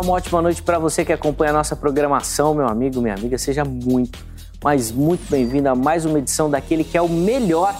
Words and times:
Uma 0.00 0.12
ótima 0.12 0.42
noite 0.42 0.62
para 0.62 0.78
você 0.78 1.06
que 1.06 1.12
acompanha 1.12 1.52
a 1.52 1.54
nossa 1.54 1.74
programação, 1.74 2.54
meu 2.54 2.68
amigo, 2.68 3.00
minha 3.00 3.14
amiga. 3.14 3.38
Seja 3.38 3.64
muito, 3.64 4.18
mas 4.62 4.92
muito 4.92 5.28
bem-vindo 5.30 5.70
a 5.70 5.74
mais 5.74 6.04
uma 6.04 6.18
edição 6.18 6.50
daquele 6.50 6.84
que 6.84 6.98
é 6.98 7.00
o 7.00 7.08
melhor 7.08 7.74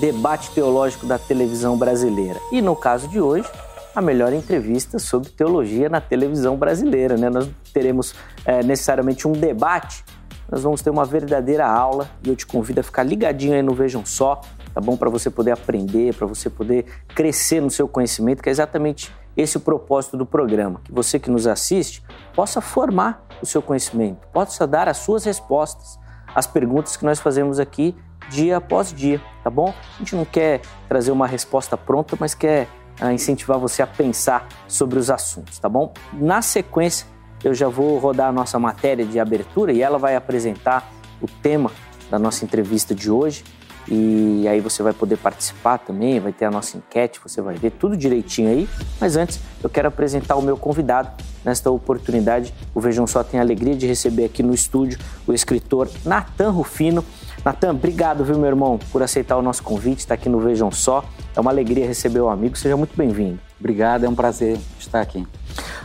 debate 0.00 0.50
teológico 0.50 1.06
da 1.06 1.18
televisão 1.18 1.76
brasileira. 1.76 2.40
E 2.50 2.60
no 2.60 2.74
caso 2.74 3.06
de 3.06 3.20
hoje, 3.20 3.48
a 3.94 4.00
melhor 4.00 4.32
entrevista 4.32 4.98
sobre 4.98 5.28
teologia 5.30 5.88
na 5.88 6.00
televisão 6.00 6.56
brasileira. 6.56 7.16
Né? 7.16 7.30
Nós 7.30 7.48
teremos 7.72 8.12
é, 8.44 8.62
necessariamente 8.64 9.28
um 9.28 9.32
debate, 9.32 10.04
nós 10.50 10.64
vamos 10.64 10.82
ter 10.82 10.90
uma 10.90 11.04
verdadeira 11.04 11.66
aula 11.66 12.10
e 12.24 12.28
eu 12.28 12.34
te 12.34 12.44
convido 12.44 12.80
a 12.80 12.82
ficar 12.82 13.04
ligadinho 13.04 13.54
aí 13.54 13.62
no 13.62 13.72
Vejam 13.72 14.04
Só, 14.04 14.40
tá 14.74 14.80
bom? 14.80 14.96
Para 14.96 15.10
você 15.10 15.30
poder 15.30 15.52
aprender, 15.52 16.14
para 16.14 16.26
você 16.26 16.48
poder 16.48 16.86
crescer 17.14 17.60
no 17.60 17.70
seu 17.70 17.86
conhecimento, 17.86 18.42
que 18.42 18.48
é 18.48 18.52
exatamente 18.52 19.12
esse 19.36 19.56
o 19.56 19.60
propósito 19.60 20.16
do 20.16 20.26
programa, 20.26 20.80
que 20.84 20.92
você 20.92 21.18
que 21.18 21.30
nos 21.30 21.46
assiste 21.46 22.02
possa 22.34 22.60
formar 22.60 23.26
o 23.40 23.46
seu 23.46 23.62
conhecimento, 23.62 24.26
possa 24.28 24.66
dar 24.66 24.88
as 24.88 24.98
suas 24.98 25.24
respostas 25.24 25.98
às 26.34 26.46
perguntas 26.46 26.96
que 26.96 27.04
nós 27.04 27.18
fazemos 27.18 27.58
aqui 27.58 27.94
dia 28.30 28.58
após 28.58 28.92
dia, 28.92 29.20
tá 29.42 29.50
bom? 29.50 29.74
A 29.96 29.98
gente 29.98 30.14
não 30.14 30.24
quer 30.24 30.60
trazer 30.88 31.10
uma 31.10 31.26
resposta 31.26 31.76
pronta, 31.76 32.16
mas 32.18 32.34
quer 32.34 32.68
ah, 33.00 33.12
incentivar 33.12 33.58
você 33.58 33.82
a 33.82 33.86
pensar 33.86 34.46
sobre 34.68 34.98
os 34.98 35.10
assuntos, 35.10 35.58
tá 35.58 35.68
bom? 35.68 35.92
Na 36.12 36.40
sequência, 36.40 37.06
eu 37.42 37.54
já 37.54 37.68
vou 37.68 37.98
rodar 37.98 38.28
a 38.28 38.32
nossa 38.32 38.58
matéria 38.58 39.04
de 39.04 39.18
abertura 39.18 39.72
e 39.72 39.82
ela 39.82 39.98
vai 39.98 40.14
apresentar 40.14 40.88
o 41.20 41.26
tema 41.26 41.70
da 42.10 42.18
nossa 42.18 42.44
entrevista 42.44 42.94
de 42.94 43.10
hoje 43.10 43.44
e 43.88 44.46
aí 44.48 44.60
você 44.60 44.82
vai 44.82 44.92
poder 44.92 45.16
participar 45.16 45.78
também, 45.78 46.20
vai 46.20 46.32
ter 46.32 46.44
a 46.44 46.50
nossa 46.50 46.76
enquete, 46.76 47.20
você 47.22 47.40
vai 47.40 47.56
ver 47.56 47.70
tudo 47.70 47.96
direitinho 47.96 48.48
aí. 48.48 48.68
Mas 49.00 49.16
antes, 49.16 49.40
eu 49.62 49.68
quero 49.68 49.88
apresentar 49.88 50.36
o 50.36 50.42
meu 50.42 50.56
convidado. 50.56 51.10
Nesta 51.44 51.70
oportunidade, 51.70 52.54
o 52.72 52.80
Vejam 52.80 53.06
Só 53.06 53.24
tem 53.24 53.40
a 53.40 53.42
alegria 53.42 53.74
de 53.74 53.86
receber 53.86 54.24
aqui 54.24 54.44
no 54.44 54.54
estúdio 54.54 54.98
o 55.26 55.32
escritor 55.32 55.90
Natan 56.04 56.50
Rufino. 56.50 57.04
Natan, 57.44 57.72
obrigado, 57.72 58.24
viu, 58.24 58.38
meu 58.38 58.46
irmão, 58.46 58.78
por 58.92 59.02
aceitar 59.02 59.36
o 59.36 59.42
nosso 59.42 59.62
convite, 59.64 59.98
estar 59.98 60.14
aqui 60.14 60.28
no 60.28 60.38
Vejam 60.38 60.70
Só. 60.70 61.04
É 61.34 61.40
uma 61.40 61.50
alegria 61.50 61.84
receber 61.84 62.20
o 62.20 62.28
amigo, 62.28 62.56
seja 62.56 62.76
muito 62.76 62.96
bem-vindo. 62.96 63.40
Obrigado, 63.58 64.04
é 64.04 64.08
um 64.08 64.14
prazer 64.14 64.56
estar 64.78 65.00
aqui. 65.00 65.26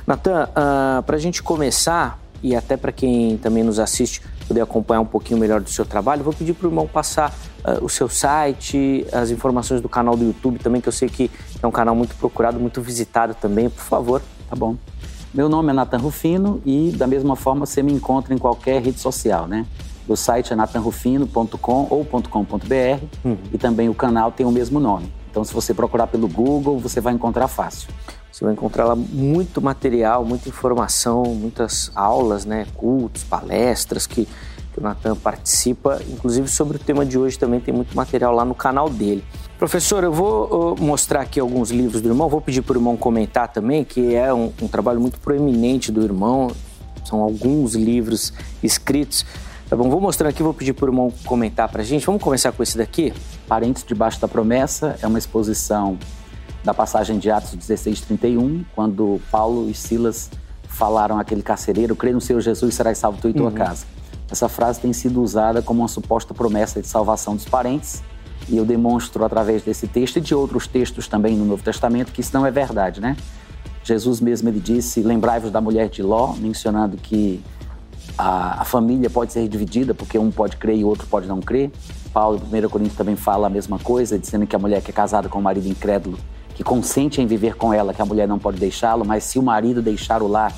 Natan, 0.06 0.45
uh, 0.45 0.50
ah, 0.56 1.04
para 1.06 1.16
a 1.16 1.20
gente 1.20 1.42
começar, 1.42 2.20
e 2.44 2.56
até 2.56 2.78
para 2.78 2.92
quem 2.92 3.38
também 3.38 3.64
nos 3.64 3.80
assiste 3.80 4.22
poder 4.48 4.61
acompanhar 4.61 5.02
um 5.02 5.06
pouquinho 5.06 5.39
melhor 5.39 5.59
do 5.59 5.70
seu 5.70 5.86
trabalho, 5.86 6.23
vou 6.23 6.34
pedir 6.34 6.54
para 6.54 6.67
o 6.67 6.70
irmão 6.70 6.88
passar 6.88 7.34
uh, 7.68 7.84
o 7.84 7.90
seu 7.90 8.08
site, 8.08 9.06
as 9.12 9.30
informações 9.30 9.82
do 9.82 9.90
canal 9.90 10.16
do 10.16 10.23
YouTube 10.23 10.60
também, 10.60 10.82
que 10.82 10.88
eu 10.88 10.94
sei 10.94 11.10
que 11.10 11.30
é 11.62 11.68
um 11.68 11.72
canal 11.72 11.96
muito 11.96 12.16
procurado, 12.16 12.60
muito 12.60 12.82
visitado 12.82 13.36
também. 13.36 13.70
Por 13.70 13.84
favor. 13.84 14.22
Tá 14.50 14.56
bom. 14.56 14.78
Meu 15.34 15.50
nome 15.50 15.72
é 15.72 15.73
Nathan 15.73 15.98
Rufino 15.98 16.62
e, 16.66 16.92
da 16.92 17.06
mesma 17.06 17.36
forma, 17.36 17.66
você 17.66 17.84
me 17.84 17.92
encontra 17.92 18.34
em 18.34 18.38
qualquer 18.38 18.82
rede 18.82 19.00
social, 19.00 19.45
né? 19.45 19.66
O 20.08 20.16
site 20.16 20.54
é 20.54 20.56
natanrufino.com 20.56 21.88
ou 21.90 22.06
.com.br 22.06 23.04
uhum. 23.26 23.38
e 23.52 23.58
também 23.58 23.90
o 23.90 23.94
canal 23.94 24.32
tem 24.32 24.45
o 24.45 24.52
mesmo 24.52 24.80
nome. 24.80 25.12
Então, 25.30 25.44
se 25.44 25.54
você 25.54 25.73
procurar 25.73 26.08
pelo 26.08 26.28
Google, 26.28 26.80
você 26.80 27.02
vai 27.02 27.14
encontrar 27.14 27.48
fácil. 27.49 27.89
Você 28.32 28.44
vai 28.44 28.54
encontrar 28.54 28.86
lá 28.86 28.95
muito 28.95 29.61
material, 29.61 30.23
muita 30.23 30.48
informação, 30.48 31.23
muitas 31.23 31.92
aulas, 31.94 32.45
né, 32.45 32.66
cultos, 32.76 33.23
palestras 33.23 34.08
que, 34.08 34.28
que 34.77 34.80
o 34.80 34.83
Natan 34.83 35.15
participa. 35.15 35.99
Inclusive 36.08 36.48
sobre 36.48 36.77
o 36.77 36.80
tema 36.80 37.04
de 37.04 37.17
hoje 37.17 37.38
também 37.38 37.60
tem 37.60 37.73
muito 37.73 37.95
material 37.95 38.33
lá 38.33 38.45
no 38.45 38.54
canal 38.54 38.89
dele. 38.89 39.23
Professor, 39.58 40.04
eu 40.04 40.14
vou 40.14 40.76
mostrar 40.80 41.21
aqui 41.21 41.39
alguns 41.39 41.71
livros 41.71 41.99
do 41.99 42.08
irmão, 42.08 42.30
vou 42.30 42.39
pedir 42.39 42.61
para 42.61 42.73
o 42.73 42.77
irmão 42.77 42.95
comentar 42.95 43.48
também, 43.48 43.83
que 43.83 44.14
é 44.14 44.32
um, 44.32 44.54
um 44.61 44.67
trabalho 44.67 45.02
muito 45.02 45.20
proeminente 45.20 45.92
do 45.92 46.04
irmão, 46.04 46.52
são 47.04 47.21
alguns 47.21 47.73
livros 47.73 48.32
escritos. 48.61 49.26
Tá 49.67 49.76
bom, 49.76 49.89
vou 49.89 49.99
mostrar 49.99 50.30
aqui, 50.30 50.43
vou 50.43 50.54
pedir 50.54 50.73
para 50.73 50.86
o 50.86 50.89
irmão 50.89 51.11
comentar 51.26 51.67
para 51.70 51.82
a 51.82 51.86
gente. 51.86 52.05
Vamos 52.05 52.21
começar 52.21 52.52
com 52.52 52.61
esse 52.61 52.77
daqui? 52.77 53.11
Parentes 53.48 53.83
debaixo 53.83 54.21
da 54.21 54.27
promessa 54.27 54.95
é 55.02 55.08
uma 55.08 55.17
exposição 55.17 55.98
da 56.64 56.73
passagem 56.73 57.17
de 57.17 57.32
Atos 57.32 57.55
16, 57.55 58.02
31, 58.02 58.64
quando 58.76 59.20
Paulo 59.32 59.70
e 59.70 59.73
Silas 59.73 60.30
falaram 60.67 61.17
àquele 61.17 61.42
carcereiro, 61.42 61.95
crê 61.95 62.11
no 62.11 62.21
Senhor 62.21 62.42
Jesus, 62.42 62.76
serás 62.76 62.98
salvo 62.98 63.20
tu 63.20 63.30
e 63.30 63.33
tua 63.33 63.48
uhum. 63.48 63.52
casa. 63.52 63.97
Essa 64.30 64.49
frase 64.49 64.80
tem 64.80 64.92
sido 64.93 65.21
usada 65.21 65.61
como 65.61 65.82
uma 65.82 65.88
suposta 65.88 66.33
promessa 66.33 66.82
de 66.82 66.88
salvação 66.88 67.36
dos 67.36 67.45
parentes, 67.45 68.04
e 68.49 68.58
eu 68.58 68.65
demonstro 68.65 69.23
através 69.26 69.64
desse 69.64 69.88
texto 69.88 70.17
e 70.17 70.21
de 70.21 70.33
outros 70.33 70.67
textos 70.67 71.08
também 71.08 71.36
no 71.36 71.45
Novo 71.45 71.64
Testamento 71.64 72.11
que 72.11 72.21
isso 72.21 72.32
não 72.33 72.45
é 72.45 72.52
verdade, 72.52 73.02
né? 73.02 73.17
Jesus 73.83 74.20
mesmo 74.20 74.49
ele 74.49 74.60
disse: 74.60 75.02
lembrai-vos 75.02 75.52
da 75.52 75.61
mulher 75.61 75.89
de 75.89 76.02
Ló, 76.02 76.33
mencionando 76.37 76.98
que 76.98 77.42
a, 78.17 78.61
a, 78.61 78.66
família 78.66 79.10
pode 79.10 79.33
ser 79.33 79.48
dividida 79.48 79.93
porque 79.93 80.17
um 80.17 80.32
pode 80.32 80.58
crer 80.58 80.77
e 80.77 80.83
o 80.83 80.87
outro 80.87 81.08
pode 81.08 81.27
não 81.27 81.42
crer. 81.42 81.71
Paulo, 82.14 82.42
em 82.52 82.66
1 82.66 82.70
Coríntios, 82.70 82.98
também 82.98 83.16
fala 83.16 83.48
a 83.48 83.49
mesma 83.49 83.80
coisa, 83.80 84.17
dizendo 84.17 84.48
que 84.48 84.55
a 84.55 84.60
mulher 84.60 84.82
que 84.82 84.92
é 84.92 84.93
casada 84.93 85.30
com 85.30 85.39
o 85.39 85.42
marido 85.42 85.67
incrédulo 85.67 86.17
que 86.58 86.64
consente 86.64 87.21
em 87.21 87.27
viver 87.27 87.54
com 87.54 87.71
ela, 87.71 87.93
que 87.93 88.02
a 88.02 88.05
mulher 88.05 88.27
não 88.27 88.39
pode 88.39 88.58
deixá-lo, 88.58 89.05
mas 89.05 89.23
se 89.23 89.37
o 89.37 89.43
marido 89.43 89.80
deixar 89.80 90.23
o 90.23 90.27
lar, 90.27 90.52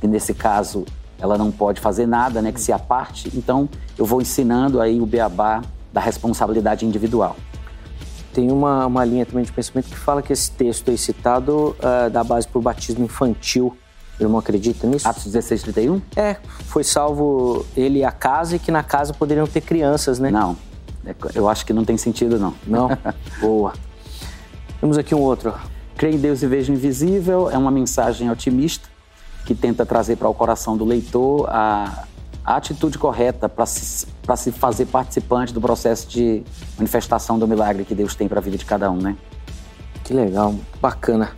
que 0.00 0.06
nesse 0.06 0.32
caso 0.32 0.86
ela 1.22 1.38
não 1.38 1.52
pode 1.52 1.80
fazer 1.80 2.04
nada, 2.04 2.42
né, 2.42 2.50
que 2.50 2.60
se 2.60 2.72
aparte, 2.72 3.30
então 3.32 3.68
eu 3.96 4.04
vou 4.04 4.20
ensinando 4.20 4.80
aí 4.80 5.00
o 5.00 5.06
beabá 5.06 5.62
da 5.92 6.00
responsabilidade 6.00 6.84
individual. 6.84 7.36
Tem 8.34 8.50
uma, 8.50 8.86
uma 8.86 9.04
linha 9.04 9.24
também 9.24 9.44
de 9.44 9.52
pensamento 9.52 9.88
que 9.88 9.96
fala 9.96 10.20
que 10.20 10.32
esse 10.32 10.50
texto 10.50 10.90
aí 10.90 10.98
citado 10.98 11.76
uh, 11.78 12.10
dá 12.10 12.24
base 12.24 12.48
para 12.48 12.58
o 12.58 12.62
batismo 12.62 13.04
infantil. 13.04 13.76
O 14.18 14.22
irmão 14.22 14.40
acredita 14.40 14.86
nisso? 14.86 15.06
Atos 15.06 15.24
16, 15.24 15.62
31? 15.62 16.02
É, 16.16 16.36
foi 16.66 16.82
salvo 16.82 17.64
ele 17.76 18.00
e 18.00 18.04
a 18.04 18.10
casa 18.10 18.56
e 18.56 18.58
que 18.58 18.72
na 18.72 18.82
casa 18.82 19.14
poderiam 19.14 19.46
ter 19.46 19.60
crianças, 19.60 20.18
né? 20.18 20.30
Não, 20.30 20.56
eu 21.34 21.48
acho 21.48 21.64
que 21.64 21.72
não 21.72 21.84
tem 21.84 21.96
sentido 21.96 22.38
não. 22.38 22.54
Não? 22.66 22.88
Boa. 23.40 23.74
Temos 24.80 24.98
aqui 24.98 25.14
um 25.14 25.20
outro. 25.20 25.54
Creio 25.96 26.14
em 26.14 26.18
Deus 26.18 26.42
e 26.42 26.46
vejo 26.46 26.72
invisível 26.72 27.48
é 27.50 27.56
uma 27.56 27.70
mensagem 27.70 28.30
otimista 28.30 28.91
que 29.44 29.54
tenta 29.54 29.84
trazer 29.84 30.16
para 30.16 30.28
o 30.28 30.34
coração 30.34 30.76
do 30.76 30.84
leitor 30.84 31.48
a, 31.48 32.04
a 32.44 32.56
atitude 32.56 32.98
correta 32.98 33.48
para 33.48 33.66
se, 33.66 34.06
se 34.36 34.52
fazer 34.52 34.86
participante 34.86 35.52
do 35.52 35.60
processo 35.60 36.08
de 36.08 36.42
manifestação 36.76 37.38
do 37.38 37.46
milagre 37.46 37.84
que 37.84 37.94
Deus 37.94 38.14
tem 38.14 38.28
para 38.28 38.38
a 38.38 38.42
vida 38.42 38.56
de 38.56 38.64
cada 38.64 38.90
um, 38.90 38.96
né? 38.96 39.16
Que 40.04 40.12
legal, 40.12 40.54
bacana. 40.80 41.32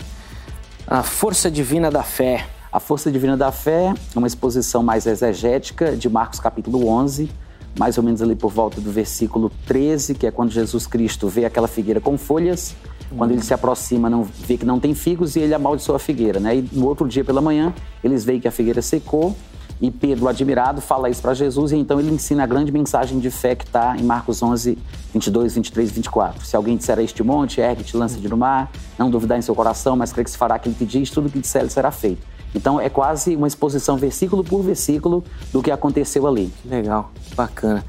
A 0.87 1.03
força 1.03 1.51
divina 1.51 1.91
da 1.91 2.03
fé. 2.03 2.47
A 2.73 2.81
força 2.81 3.11
divina 3.11 3.37
da 3.37 3.53
fé 3.53 3.95
é 4.15 4.19
uma 4.19 4.27
exposição 4.27 4.83
mais 4.83 5.07
exegética 5.07 5.97
de 5.97 6.09
Marcos 6.09 6.41
capítulo 6.41 6.89
11, 6.89 7.31
mais 7.79 7.97
ou 7.99 8.05
menos 8.05 8.21
ali 8.21 8.35
por 8.35 8.51
volta 8.51 8.81
do 8.81 8.91
versículo 8.91 9.51
13, 9.67 10.15
que 10.15 10.27
é 10.27 10.31
quando 10.31 10.51
Jesus 10.51 10.87
Cristo 10.87 11.29
vê 11.29 11.45
aquela 11.45 11.69
figueira 11.69 12.01
com 12.01 12.19
folhas 12.19 12.75
quando 13.17 13.31
ele 13.31 13.43
se 13.43 13.55
aproxima, 13.55 14.11
não 14.11 14.23
vê 14.23 14.57
que 14.57 14.65
não 14.65 14.81
tem 14.81 14.95
figos 14.95 15.37
e 15.37 15.41
ele 15.41 15.55
amaldiçoa 15.55 15.97
a 15.97 15.99
figueira, 15.99 16.41
né? 16.41 16.57
E 16.57 16.69
no 16.73 16.87
outro 16.87 17.07
dia 17.09 17.25
pela 17.25 17.41
manhã, 17.41 17.73
eles 18.03 18.25
veem 18.25 18.41
que 18.41 18.49
a 18.49 18.51
figueira 18.51 18.83
secou 18.83 19.35
e 19.81 19.91
Pedro, 19.91 20.29
admirado, 20.29 20.81
fala 20.81 21.11
isso 21.11 21.21
para 21.21 21.35
Jesus 21.35 21.73
e 21.73 21.77
então 21.77 21.99
ele 21.99 22.11
ensina 22.11 22.45
a 22.45 22.47
grande 22.47 22.71
mensagem 22.71 23.19
de 23.19 23.31
fé 23.31 23.55
que 23.55 23.65
está 23.65 23.97
em 23.97 24.03
Marcos 24.03 24.43
11, 24.43 24.79
22, 25.12 25.55
23 25.56 25.91
e 25.91 25.93
24. 25.93 26.47
Se 26.47 26.56
alguém 26.56 26.77
disser 26.77 26.99
a 26.99 27.03
este 27.03 27.23
monte, 27.23 27.61
ergue-te, 27.61 27.97
lança-te 27.97 28.29
no 28.29 28.37
mar, 28.37 28.71
não 28.99 29.11
duvidar 29.11 29.39
em 29.39 29.43
seu 29.43 29.55
coração, 29.55 29.97
mas 29.97 30.12
crê 30.12 30.23
que 30.25 30.31
se 30.31 30.39
fará 30.39 30.55
aquilo 30.55 30.75
que 30.75 30.87
diz, 30.87 31.11
tudo 31.11 31.29
que 31.29 31.39
disser 31.39 31.62
ele 31.62 31.71
será 31.71 31.91
feito. 31.91 32.25
Então 32.55 32.81
é 32.81 32.89
quase 32.89 33.35
uma 33.35 33.49
exposição 33.49 33.97
versículo 33.97 34.45
por 34.45 34.62
versículo 34.62 35.25
do 35.53 35.61
que 35.61 35.71
aconteceu 35.71 36.27
ali. 36.27 36.53
Legal, 36.65 37.11
bacana. 37.37 37.85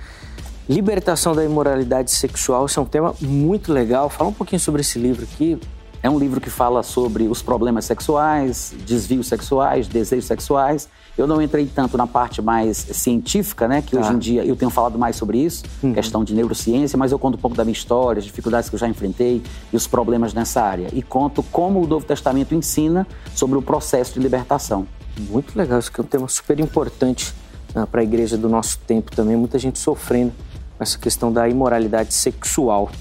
Libertação 0.67 1.35
da 1.35 1.43
imoralidade 1.45 2.09
sexual, 2.09 2.65
isso 2.65 2.79
é 2.79 2.83
um 2.83 2.87
tema 2.87 3.13
muito 3.21 3.71
legal. 3.71 4.09
Fala 4.09 4.31
um 4.31 4.33
pouquinho 4.33 4.59
sobre 4.59 4.81
esse 4.81 4.97
livro 4.97 5.23
aqui. 5.23 5.59
É 6.01 6.09
um 6.09 6.17
livro 6.17 6.41
que 6.41 6.49
fala 6.49 6.81
sobre 6.81 7.27
os 7.27 7.41
problemas 7.41 7.85
sexuais, 7.85 8.73
desvios 8.85 9.27
sexuais, 9.27 9.87
desejos 9.87 10.25
sexuais. 10.25 10.89
Eu 11.15 11.27
não 11.27 11.41
entrei 11.41 11.65
tanto 11.67 11.97
na 11.97 12.05
parte 12.05 12.41
mais 12.41 12.77
científica, 12.77 13.67
né? 13.67 13.81
Que 13.81 13.95
hoje 13.95 14.11
em 14.11 14.17
dia 14.17 14.45
eu 14.45 14.55
tenho 14.55 14.69
falado 14.69 14.99
mais 14.99 15.15
sobre 15.15 15.37
isso, 15.37 15.63
uhum. 15.81 15.93
questão 15.93 16.23
de 16.23 16.33
neurociência, 16.33 16.97
mas 16.97 17.11
eu 17.11 17.19
conto 17.19 17.35
um 17.35 17.41
pouco 17.41 17.55
da 17.55 17.63
minha 17.63 17.73
história, 17.73 18.19
as 18.19 18.25
dificuldades 18.25 18.69
que 18.69 18.75
eu 18.75 18.79
já 18.79 18.87
enfrentei 18.87 19.41
e 19.71 19.75
os 19.75 19.87
problemas 19.87 20.33
nessa 20.33 20.61
área. 20.61 20.89
E 20.93 21.01
conto 21.01 21.41
como 21.43 21.81
o 21.81 21.87
Novo 21.87 22.05
Testamento 22.05 22.53
ensina 22.53 23.07
sobre 23.35 23.57
o 23.57 23.61
processo 23.61 24.15
de 24.15 24.19
libertação. 24.19 24.87
Muito 25.29 25.57
legal, 25.57 25.79
isso 25.79 25.91
que 25.91 26.01
é 26.01 26.03
um 26.03 26.07
tema 26.07 26.27
super 26.27 26.59
importante 26.59 27.33
uh, 27.75 27.87
para 27.87 28.01
a 28.01 28.03
igreja 28.03 28.35
do 28.37 28.49
nosso 28.49 28.79
tempo 28.79 29.15
também. 29.15 29.35
Muita 29.35 29.57
gente 29.57 29.79
sofrendo 29.79 30.33
essa 30.79 30.97
questão 30.97 31.31
da 31.31 31.47
imoralidade 31.47 32.13
sexual. 32.13 32.91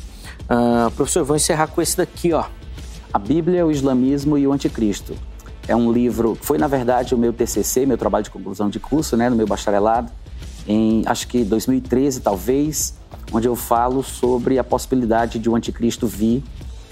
Uh, 0.43 0.91
professor, 0.93 1.25
vou 1.25 1.37
encerrar 1.37 1.69
com 1.69 1.81
esse 1.81 1.97
daqui, 1.97 2.33
ó. 2.33 2.45
A 3.13 3.19
Bíblia, 3.19 3.65
o 3.67 3.71
Islamismo 3.71 4.37
e 4.37 4.47
o 4.47 4.53
Anticristo. 4.53 5.15
É 5.67 5.75
um 5.75 5.91
livro, 5.91 6.37
foi 6.41 6.59
na 6.59 6.67
verdade 6.67 7.15
o 7.15 7.19
meu 7.19 7.33
TCC, 7.33 7.87
meu 7.87 7.97
trabalho 7.97 8.25
de 8.25 8.31
conclusão 8.31 8.69
de 8.69 8.79
curso, 8.79 9.17
né, 9.17 9.31
no 9.31 9.37
meu 9.37 9.47
bacharelado, 9.47 10.11
em 10.69 11.03
acho 11.07 11.27
que 11.27 11.43
2013 11.43 12.21
talvez, 12.21 12.95
onde 13.33 13.49
eu 13.49 13.57
falo 13.57 14.03
sobre 14.03 14.59
a 14.59 14.65
possibilidade 14.65 15.39
de 15.39 15.49
o 15.49 15.53
um 15.53 15.57
anticristo 15.57 16.07
vir 16.07 16.43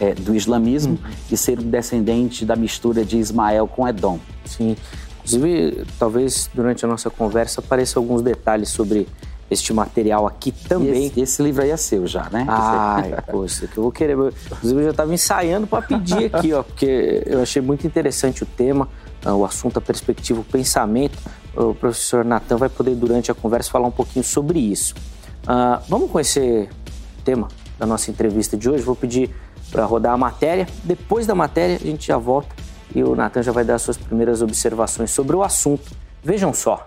é, 0.00 0.14
do 0.14 0.34
islamismo 0.34 0.98
uhum. 1.02 1.10
e 1.30 1.36
ser 1.36 1.60
um 1.60 1.68
descendente 1.68 2.44
da 2.44 2.56
mistura 2.56 3.04
de 3.04 3.18
Ismael 3.18 3.68
com 3.68 3.86
Edom. 3.86 4.18
Sim. 4.44 4.76
Inclusive, 5.18 5.84
talvez 5.98 6.50
durante 6.52 6.84
a 6.84 6.88
nossa 6.88 7.08
conversa 7.08 7.60
apareçam 7.60 8.02
alguns 8.02 8.22
detalhes 8.22 8.70
sobre 8.70 9.06
este 9.52 9.72
material 9.72 10.26
aqui 10.26 10.50
também. 10.50 11.06
Esse, 11.06 11.20
esse, 11.20 11.42
livro 11.42 11.62
aí 11.62 11.70
é 11.70 11.76
seu 11.76 12.06
já, 12.06 12.28
né? 12.30 12.44
Ah, 12.48 13.22
poxa, 13.30 13.66
que 13.66 13.76
eu 13.76 13.82
vou 13.82 13.92
querer. 13.92 14.16
Inclusive, 14.16 14.80
eu 14.80 14.84
já 14.84 14.90
estava 14.90 15.14
ensaiando 15.14 15.66
para 15.66 15.82
pedir 15.82 16.34
aqui, 16.34 16.52
ó, 16.52 16.62
porque 16.62 17.22
eu 17.26 17.42
achei 17.42 17.60
muito 17.60 17.86
interessante 17.86 18.42
o 18.42 18.46
tema, 18.46 18.88
ah, 19.24 19.34
o 19.34 19.44
assunto, 19.44 19.78
a 19.78 19.80
perspectiva, 19.80 20.40
o 20.40 20.44
pensamento. 20.44 21.18
O 21.54 21.74
professor 21.74 22.24
Natan 22.24 22.56
vai 22.56 22.68
poder, 22.68 22.94
durante 22.94 23.30
a 23.30 23.34
conversa, 23.34 23.70
falar 23.70 23.86
um 23.86 23.92
pouquinho 23.92 24.24
sobre 24.24 24.58
isso. 24.58 24.94
Uh, 25.42 25.82
vamos 25.88 26.10
conhecer 26.10 26.70
o 27.18 27.22
tema 27.22 27.48
da 27.78 27.84
nossa 27.84 28.10
entrevista 28.10 28.56
de 28.56 28.70
hoje. 28.70 28.82
Vou 28.82 28.96
pedir 28.96 29.30
para 29.70 29.84
rodar 29.84 30.14
a 30.14 30.16
matéria. 30.16 30.66
Depois 30.82 31.26
da 31.26 31.34
matéria, 31.34 31.76
a 31.76 31.78
gente 31.78 32.06
já 32.06 32.16
volta 32.16 32.54
e 32.94 33.02
o 33.02 33.14
Natan 33.14 33.42
já 33.42 33.52
vai 33.52 33.64
dar 33.64 33.78
suas 33.78 33.96
primeiras 33.96 34.42
observações 34.42 35.10
sobre 35.10 35.34
o 35.36 35.42
assunto. 35.42 35.90
Vejam 36.22 36.52
só. 36.54 36.84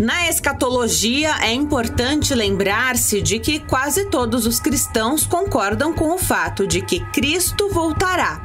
Na 0.00 0.26
escatologia, 0.30 1.34
é 1.42 1.52
importante 1.52 2.34
lembrar-se 2.34 3.20
de 3.20 3.38
que 3.38 3.58
quase 3.58 4.06
todos 4.06 4.46
os 4.46 4.58
cristãos 4.58 5.26
concordam 5.26 5.92
com 5.92 6.14
o 6.14 6.16
fato 6.16 6.66
de 6.66 6.80
que 6.80 7.00
Cristo 7.12 7.68
voltará. 7.68 8.40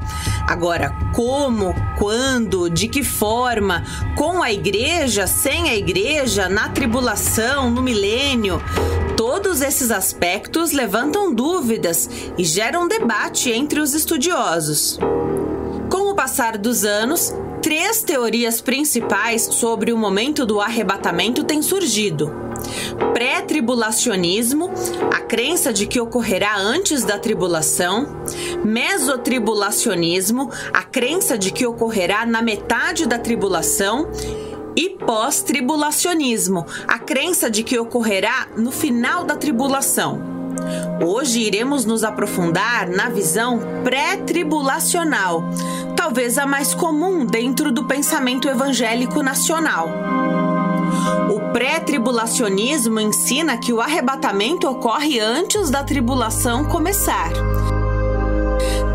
Agora, 0.45 0.93
como, 1.13 1.73
quando, 1.97 2.69
de 2.69 2.89
que 2.89 3.05
forma, 3.05 3.85
com 4.17 4.43
a 4.43 4.51
igreja, 4.51 5.27
sem 5.27 5.69
a 5.69 5.75
igreja, 5.77 6.49
na 6.49 6.67
tribulação, 6.67 7.71
no 7.71 7.81
milênio, 7.81 8.61
todos 9.15 9.61
esses 9.61 9.91
aspectos 9.91 10.73
levantam 10.73 11.33
dúvidas 11.33 12.09
e 12.37 12.43
geram 12.43 12.85
debate 12.85 13.49
entre 13.49 13.79
os 13.79 13.93
estudiosos. 13.93 14.99
Com 15.89 16.11
o 16.11 16.15
passar 16.15 16.57
dos 16.57 16.83
anos, 16.83 17.33
três 17.65 18.03
teorias 18.03 18.61
principais 18.61 19.41
sobre 19.41 19.91
o 19.91 19.97
momento 19.97 20.45
do 20.45 20.61
arrebatamento 20.61 21.43
têm 21.43 21.63
surgido. 21.63 22.31
Pré-tribulacionismo, 23.11 24.69
a 25.11 25.19
crença 25.21 25.73
de 25.73 25.87
que 25.87 25.99
ocorrerá 25.99 26.55
antes 26.55 27.03
da 27.03 27.17
tribulação, 27.17 28.21
mesotribulacionismo, 28.63 30.51
a 30.71 30.83
crença 30.83 31.39
de 31.39 31.51
que 31.51 31.65
ocorrerá 31.65 32.23
na 32.23 32.39
metade 32.39 33.07
da 33.07 33.17
tribulação, 33.17 34.11
e 34.75 34.91
pós-tribulacionismo, 34.91 36.67
a 36.87 36.99
crença 36.99 37.49
de 37.49 37.63
que 37.63 37.79
ocorrerá 37.79 38.47
no 38.55 38.71
final 38.71 39.23
da 39.23 39.35
tribulação. 39.35 40.34
Hoje 41.05 41.39
iremos 41.41 41.85
nos 41.85 42.03
aprofundar 42.03 42.89
na 42.89 43.09
visão 43.09 43.59
pré-tribulacional, 43.83 45.43
talvez 45.95 46.37
a 46.37 46.45
mais 46.45 46.73
comum 46.73 47.25
dentro 47.25 47.71
do 47.71 47.85
pensamento 47.85 48.47
evangélico 48.47 49.21
nacional. 49.21 49.89
O 51.29 51.51
pré-tribulacionismo 51.51 52.99
ensina 52.99 53.57
que 53.57 53.73
o 53.73 53.81
arrebatamento 53.81 54.67
ocorre 54.69 55.19
antes 55.19 55.69
da 55.69 55.83
tribulação 55.83 56.65
começar. 56.65 57.31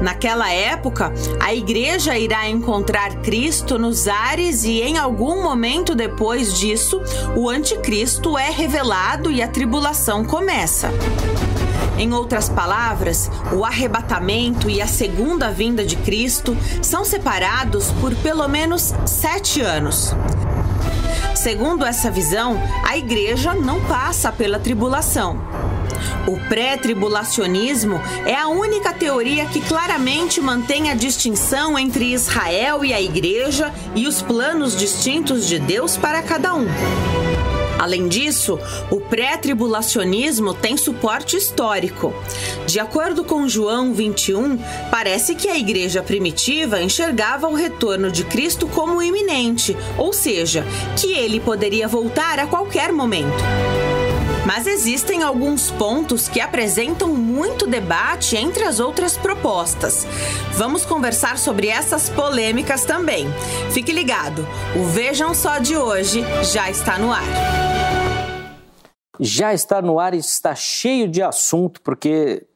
Naquela 0.00 0.50
época, 0.50 1.12
a 1.38 1.55
igreja 1.55 2.19
irá 2.19 2.49
encontrar 2.49 3.17
Cristo 3.17 3.78
nos 3.78 4.08
ares 4.08 4.64
e 4.64 4.81
em 4.81 4.96
algum 4.96 5.43
momento 5.43 5.94
depois 5.94 6.58
disso, 6.58 7.00
o 7.37 7.49
anticristo 7.49 8.38
é 8.38 8.50
revelado 8.50 9.31
e 9.31 9.43
a 9.43 9.49
tribulação 9.49 10.25
começa. 10.25 10.90
Em 11.99 12.14
outras 12.14 12.49
palavras, 12.49 13.31
o 13.52 13.62
arrebatamento 13.62 14.70
e 14.70 14.81
a 14.81 14.87
segunda 14.87 15.50
vinda 15.50 15.84
de 15.84 15.96
Cristo 15.96 16.56
são 16.81 17.05
separados 17.05 17.93
por 18.00 18.14
pelo 18.16 18.49
menos 18.49 18.94
sete 19.05 19.61
anos. 19.61 20.14
Segundo 21.34 21.84
essa 21.84 22.11
visão, 22.11 22.58
a 22.88 22.96
igreja 22.96 23.55
não 23.55 23.81
passa 23.82 24.32
pela 24.32 24.58
tribulação. 24.58 25.38
O 26.26 26.38
pré-tribulacionismo 26.49 28.00
é 28.26 28.35
a 28.35 28.49
única 28.49 28.93
teoria 28.93 29.47
que 29.47 29.61
claramente 29.61 30.41
mantém 30.41 30.91
a 30.91 30.94
distinção 30.94 31.79
entre 31.79 32.12
Israel 32.12 32.85
e 32.85 32.93
a 32.93 33.00
igreja 33.00 33.73
e 33.94 34.06
os 34.06 34.23
planos 34.23 34.76
distintos 34.76 35.47
de 35.47 35.58
Deus 35.58 35.97
para 35.97 36.23
cada 36.23 36.55
um. 36.55 36.67
Além 37.81 38.08
disso, 38.08 38.58
o 38.91 39.00
pré-tribulacionismo 39.00 40.52
tem 40.52 40.76
suporte 40.76 41.35
histórico. 41.35 42.12
De 42.67 42.79
acordo 42.79 43.25
com 43.25 43.49
João 43.49 43.94
21, 43.94 44.58
parece 44.91 45.35
que 45.35 45.49
a 45.49 45.56
igreja 45.56 46.02
primitiva 46.02 46.82
enxergava 46.82 47.49
o 47.49 47.55
retorno 47.55 48.11
de 48.11 48.23
Cristo 48.25 48.69
como 48.69 49.02
iminente, 49.02 49.75
ou 49.97 50.12
seja, 50.12 50.62
que 50.94 51.14
ele 51.14 51.41
poderia 51.41 51.88
voltar 51.88 52.38
a 52.38 52.47
qualquer 52.47 52.93
momento. 52.93 53.43
Mas 54.46 54.66
existem 54.66 55.22
alguns 55.22 55.70
pontos 55.70 56.28
que 56.28 56.40
apresentam 56.40 57.08
muito 57.08 57.66
debate 57.66 58.37
entre 58.37 58.64
as 58.64 58.81
outras 58.81 59.16
propostas. 59.16 60.06
Vamos 60.56 60.84
conversar 60.84 61.38
sobre 61.38 61.69
essas 61.69 62.08
polêmicas 62.08 62.84
também. 62.84 63.26
Fique 63.70 63.92
ligado, 63.92 64.46
o 64.76 64.84
Vejam 64.84 65.34
Só 65.34 65.58
de 65.58 65.76
hoje 65.76 66.22
já 66.42 66.70
está 66.70 66.98
no 66.98 67.12
ar 67.12 67.70
já 69.20 69.52
está 69.52 69.82
no 69.82 70.00
ar 70.00 70.14
e 70.14 70.19
está 70.19 70.54
cheio 70.54 71.06
de 71.06 71.22
assunto, 71.22 71.82
porque, 71.82 72.46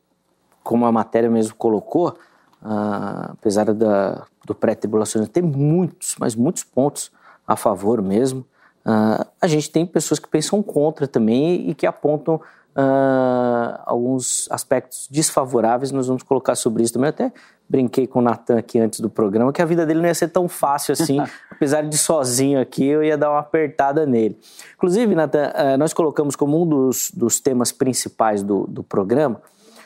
como 0.62 0.86
a 0.86 0.92
matéria 0.92 1.28
mesmo 1.28 1.54
colocou, 1.54 2.16
uh, 2.62 3.32
apesar 3.32 3.66
da, 3.74 4.26
do 4.46 4.54
pré-tribulacionismo 4.54 5.30
ter 5.30 5.42
muitos, 5.42 6.16
mas 6.18 6.34
muitos 6.34 6.64
pontos 6.64 7.12
a 7.46 7.54
favor 7.54 8.00
mesmo, 8.00 8.46
uh, 8.86 9.26
a 9.40 9.46
gente 9.46 9.70
tem 9.70 9.84
pessoas 9.86 10.18
que 10.18 10.28
pensam 10.28 10.62
contra 10.62 11.06
também 11.06 11.68
e 11.68 11.74
que 11.74 11.86
apontam 11.86 12.36
uh, 12.36 13.80
alguns 13.84 14.48
aspectos 14.50 15.08
desfavoráveis. 15.10 15.92
Nós 15.92 16.06
vamos 16.06 16.22
colocar 16.22 16.54
sobre 16.54 16.82
isso 16.82 16.92
também. 16.92 17.10
até 17.10 17.32
brinquei 17.68 18.06
com 18.06 18.18
o 18.18 18.22
Natan 18.22 18.58
aqui 18.58 18.78
antes 18.78 19.00
do 19.00 19.08
programa 19.08 19.52
que 19.52 19.62
a 19.62 19.64
vida 19.64 19.86
dele 19.86 20.00
não 20.00 20.06
ia 20.06 20.14
ser 20.14 20.28
tão 20.28 20.46
fácil 20.48 20.92
assim, 20.92 21.18
apesar 21.50 21.82
de 21.82 21.96
sozinho 21.96 22.60
aqui 22.60 22.84
eu 22.84 23.02
ia 23.02 23.16
dar 23.16 23.30
uma 23.30 23.38
apertada 23.38 24.04
nele. 24.04 24.38
Inclusive, 24.74 25.14
Natan, 25.14 25.50
uh, 25.50 25.78
nós 25.78 25.92
colocamos 25.92 26.36
como 26.36 26.62
um 26.62 26.66
dos, 26.66 27.10
dos 27.10 27.40
temas 27.40 27.72
principais 27.72 28.42
do, 28.42 28.66
do 28.66 28.82
programa 28.82 29.40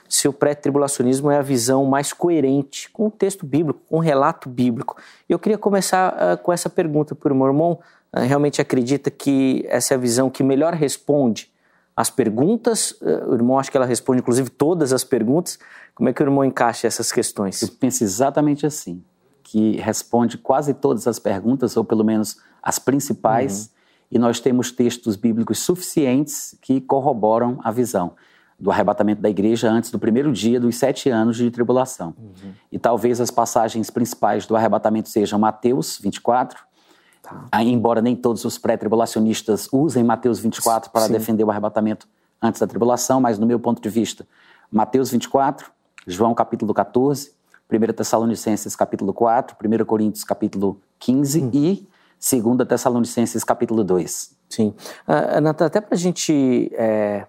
se 0.09 0.27
o 0.27 0.33
pré-tribulacionismo 0.33 1.31
é 1.31 1.37
a 1.37 1.43
visão 1.43 1.85
mais 1.85 2.13
coerente 2.13 2.89
com 2.91 3.09
o 3.09 3.11
texto 3.11 3.45
bíblico, 3.45 3.81
com 3.87 3.97
o 3.97 4.01
relato 4.01 4.49
bíblico. 4.49 4.97
E 5.29 5.33
eu 5.33 5.39
queria 5.39 5.59
começar 5.59 6.15
uh, 6.15 6.39
com 6.39 6.51
essa 6.51 6.71
pergunta 6.71 7.15
para 7.15 7.33
o 7.33 7.37
meu 7.37 7.47
irmão. 7.47 7.79
Uh, 8.15 8.21
realmente 8.21 8.61
acredita 8.61 9.11
que 9.11 9.65
essa 9.69 9.95
é 9.95 9.97
a 9.97 10.01
visão 10.01 10.31
que 10.31 10.43
melhor 10.43 10.75
responde 10.75 11.51
as 11.99 12.11
perguntas. 12.11 12.95
Eh, 13.03 13.25
o 13.27 13.35
irmão 13.35 13.59
acho 13.59 13.73
que 13.73 13.77
ela 13.77 13.85
responde, 13.85 14.21
inclusive, 14.21 14.49
todas 14.49 14.93
as 14.93 15.03
perguntas. 15.03 15.59
Como 15.97 16.09
é 16.09 16.13
que 16.13 16.23
o 16.23 16.25
irmão 16.25 16.45
encaixa 16.45 16.87
essas 16.87 17.11
questões? 17.11 17.61
Eu 17.61 17.71
penso 17.71 18.05
exatamente 18.05 18.65
assim, 18.65 19.03
que 19.43 19.79
responde 19.79 20.39
quase 20.39 20.73
todas 20.75 21.09
as 21.09 21.19
perguntas, 21.19 21.77
ou 21.77 21.83
pelo 21.83 22.05
menos 22.05 22.37
as 22.63 22.79
principais, 22.79 23.65
uhum. 23.65 23.71
e 24.13 24.19
nós 24.21 24.39
temos 24.39 24.71
textos 24.71 25.17
bíblicos 25.17 25.59
suficientes 25.59 26.57
que 26.63 26.81
corroboram 26.81 27.59
a 27.65 27.73
visão 27.73 28.13
do 28.57 28.71
arrebatamento 28.71 29.21
da 29.21 29.29
igreja 29.29 29.69
antes 29.69 29.91
do 29.91 29.99
primeiro 29.99 30.33
dia 30.33 30.61
dos 30.61 30.77
sete 30.77 31.11
anos 31.11 31.37
de 31.37 31.51
tribulação. 31.51 32.15
Uhum. 32.17 32.53
E 32.71 32.79
talvez 32.79 33.21
as 33.21 33.33
passagens 33.33 33.91
principais 33.91 34.47
do 34.47 34.55
arrebatamento 34.55 35.09
sejam 35.09 35.37
Mateus 35.37 35.99
24, 35.99 36.68
Tá. 37.29 37.63
Embora 37.63 38.01
nem 38.01 38.17
todos 38.17 38.45
os 38.45 38.57
pré-tribulacionistas 38.57 39.69
usem 39.71 40.03
Mateus 40.03 40.39
24 40.39 40.91
para 40.91 41.03
Sim. 41.03 41.13
defender 41.13 41.45
o 41.45 41.51
arrebatamento 41.51 42.09
antes 42.41 42.61
da 42.61 42.67
tribulação, 42.67 43.21
mas 43.21 43.39
no 43.39 43.47
meu 43.47 43.61
ponto 43.61 43.83
de 43.83 43.89
vista, 43.89 44.27
Mateus 44.71 45.11
24, 45.11 45.71
João 46.07 46.35
capítulo 46.35 46.73
14, 46.73 47.33
1 47.71 47.93
Tessalonicenses 47.93 48.75
capítulo 48.75 49.13
4, 49.13 49.57
1 49.63 49.85
Coríntios 49.85 50.25
capítulo 50.25 50.81
15 50.99 51.43
hum. 51.43 51.51
e 51.53 51.87
2 52.19 52.67
Tessalonicenses 52.67 53.45
capítulo 53.45 53.85
2. 53.85 54.37
Sim. 54.49 54.75
Uh, 55.07 55.49
até 55.49 55.81
para 55.81 55.95
a 55.95 55.99
gente 55.99 56.73
é, 56.75 57.27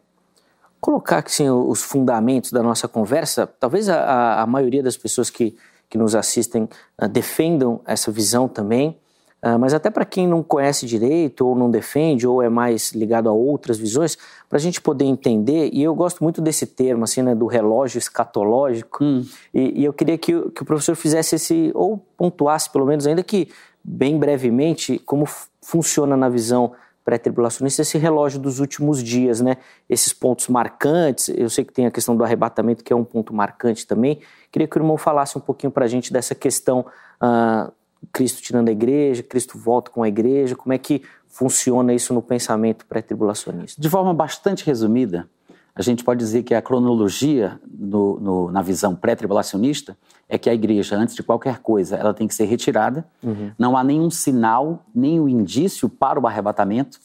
colocar 0.79 1.23
assim, 1.25 1.49
os 1.49 1.83
fundamentos 1.83 2.51
da 2.51 2.63
nossa 2.63 2.87
conversa, 2.87 3.45
talvez 3.45 3.89
a, 3.89 4.41
a 4.41 4.47
maioria 4.47 4.81
das 4.81 4.95
pessoas 4.95 5.29
que, 5.29 5.57
que 5.89 5.97
nos 5.97 6.15
assistem 6.15 6.69
uh, 7.01 7.07
defendam 7.07 7.81
essa 7.85 8.09
visão 8.11 8.47
também, 8.47 8.97
Uh, 9.43 9.57
mas 9.57 9.73
até 9.73 9.89
para 9.89 10.03
quem 10.03 10.27
não 10.27 10.43
conhece 10.43 10.85
direito, 10.85 11.47
ou 11.47 11.55
não 11.55 11.71
defende, 11.71 12.27
ou 12.27 12.41
é 12.41 12.49
mais 12.49 12.91
ligado 12.91 13.29
a 13.29 13.31
outras 13.31 13.77
visões, 13.77 14.17
para 14.49 14.57
a 14.57 14.61
gente 14.61 14.81
poder 14.81 15.05
entender, 15.05 15.69
e 15.71 15.81
eu 15.81 15.95
gosto 15.95 16.21
muito 16.21 16.41
desse 16.41 16.65
termo, 16.65 17.05
assim, 17.05 17.21
né, 17.21 17.33
do 17.33 17.45
relógio 17.45 17.97
escatológico, 17.97 19.03
hum. 19.03 19.25
e, 19.53 19.81
e, 19.81 19.85
eu 19.85 19.93
queria 19.93 20.17
que, 20.17 20.33
que, 20.49 20.61
o 20.61 20.65
professor 20.65 20.95
fizesse 20.95 21.35
esse, 21.35 21.71
ou 21.73 21.97
pontuasse 22.17 22.69
pelo 22.69 22.85
menos, 22.85 23.07
ainda 23.07 23.23
que 23.23 23.47
bem 23.81 24.19
brevemente, 24.19 24.99
como 24.99 25.25
funciona 25.61 26.17
na 26.17 26.27
visão 26.27 26.73
pré-tribulacionista 27.09 27.81
esse 27.81 27.97
relógio 27.97 28.39
dos 28.39 28.59
últimos 28.59 29.01
dias, 29.01 29.41
né? 29.41 29.57
Esses 29.89 30.13
pontos 30.13 30.47
marcantes, 30.47 31.29
eu 31.29 31.49
sei 31.49 31.63
que 31.63 31.73
tem 31.73 31.87
a 31.87 31.91
questão 31.91 32.15
do 32.15 32.23
arrebatamento, 32.23 32.83
que 32.83 32.93
é 32.93 32.95
um 32.95 33.03
ponto 33.03 33.33
marcante 33.33 33.87
também. 33.87 34.19
Queria 34.51 34.67
que 34.67 34.77
o 34.77 34.79
irmão 34.79 34.97
falasse 34.97 35.35
um 35.35 35.41
pouquinho 35.41 35.71
para 35.71 35.85
a 35.85 35.87
gente 35.87 36.13
dessa 36.13 36.35
questão 36.35 36.85
uh, 37.21 37.71
Cristo 38.11 38.41
tirando 38.41 38.69
a 38.69 38.71
igreja, 38.71 39.23
Cristo 39.23 39.57
volta 39.57 39.91
com 39.91 40.03
a 40.03 40.07
igreja, 40.07 40.55
como 40.55 40.73
é 40.73 40.77
que 40.77 41.01
funciona 41.27 41.93
isso 41.93 42.13
no 42.13 42.21
pensamento 42.21 42.85
pré-tribulacionista? 42.85 43.81
De 43.81 43.89
forma 43.89 44.13
bastante 44.13 44.65
resumida, 44.65 45.29
a 45.75 45.81
gente 45.81 46.03
pode 46.03 46.19
dizer 46.19 46.43
que 46.43 46.53
a 46.53 46.61
cronologia 46.61 47.59
no, 47.69 48.19
no, 48.19 48.51
na 48.51 48.61
visão 48.61 48.95
pré-tribulacionista 48.95 49.97
é 50.27 50.37
que 50.37 50.49
a 50.49 50.53
igreja, 50.53 50.95
antes 50.95 51.15
de 51.15 51.23
qualquer 51.23 51.59
coisa, 51.59 51.95
ela 51.95 52.13
tem 52.13 52.27
que 52.27 52.35
ser 52.35 52.45
retirada. 52.45 53.05
Uhum. 53.23 53.51
Não 53.57 53.77
há 53.77 53.83
nenhum 53.83 54.09
sinal, 54.09 54.85
nenhum 54.93 55.29
indício 55.29 55.87
para 55.87 56.19
o 56.19 56.27
arrebatamento. 56.27 56.99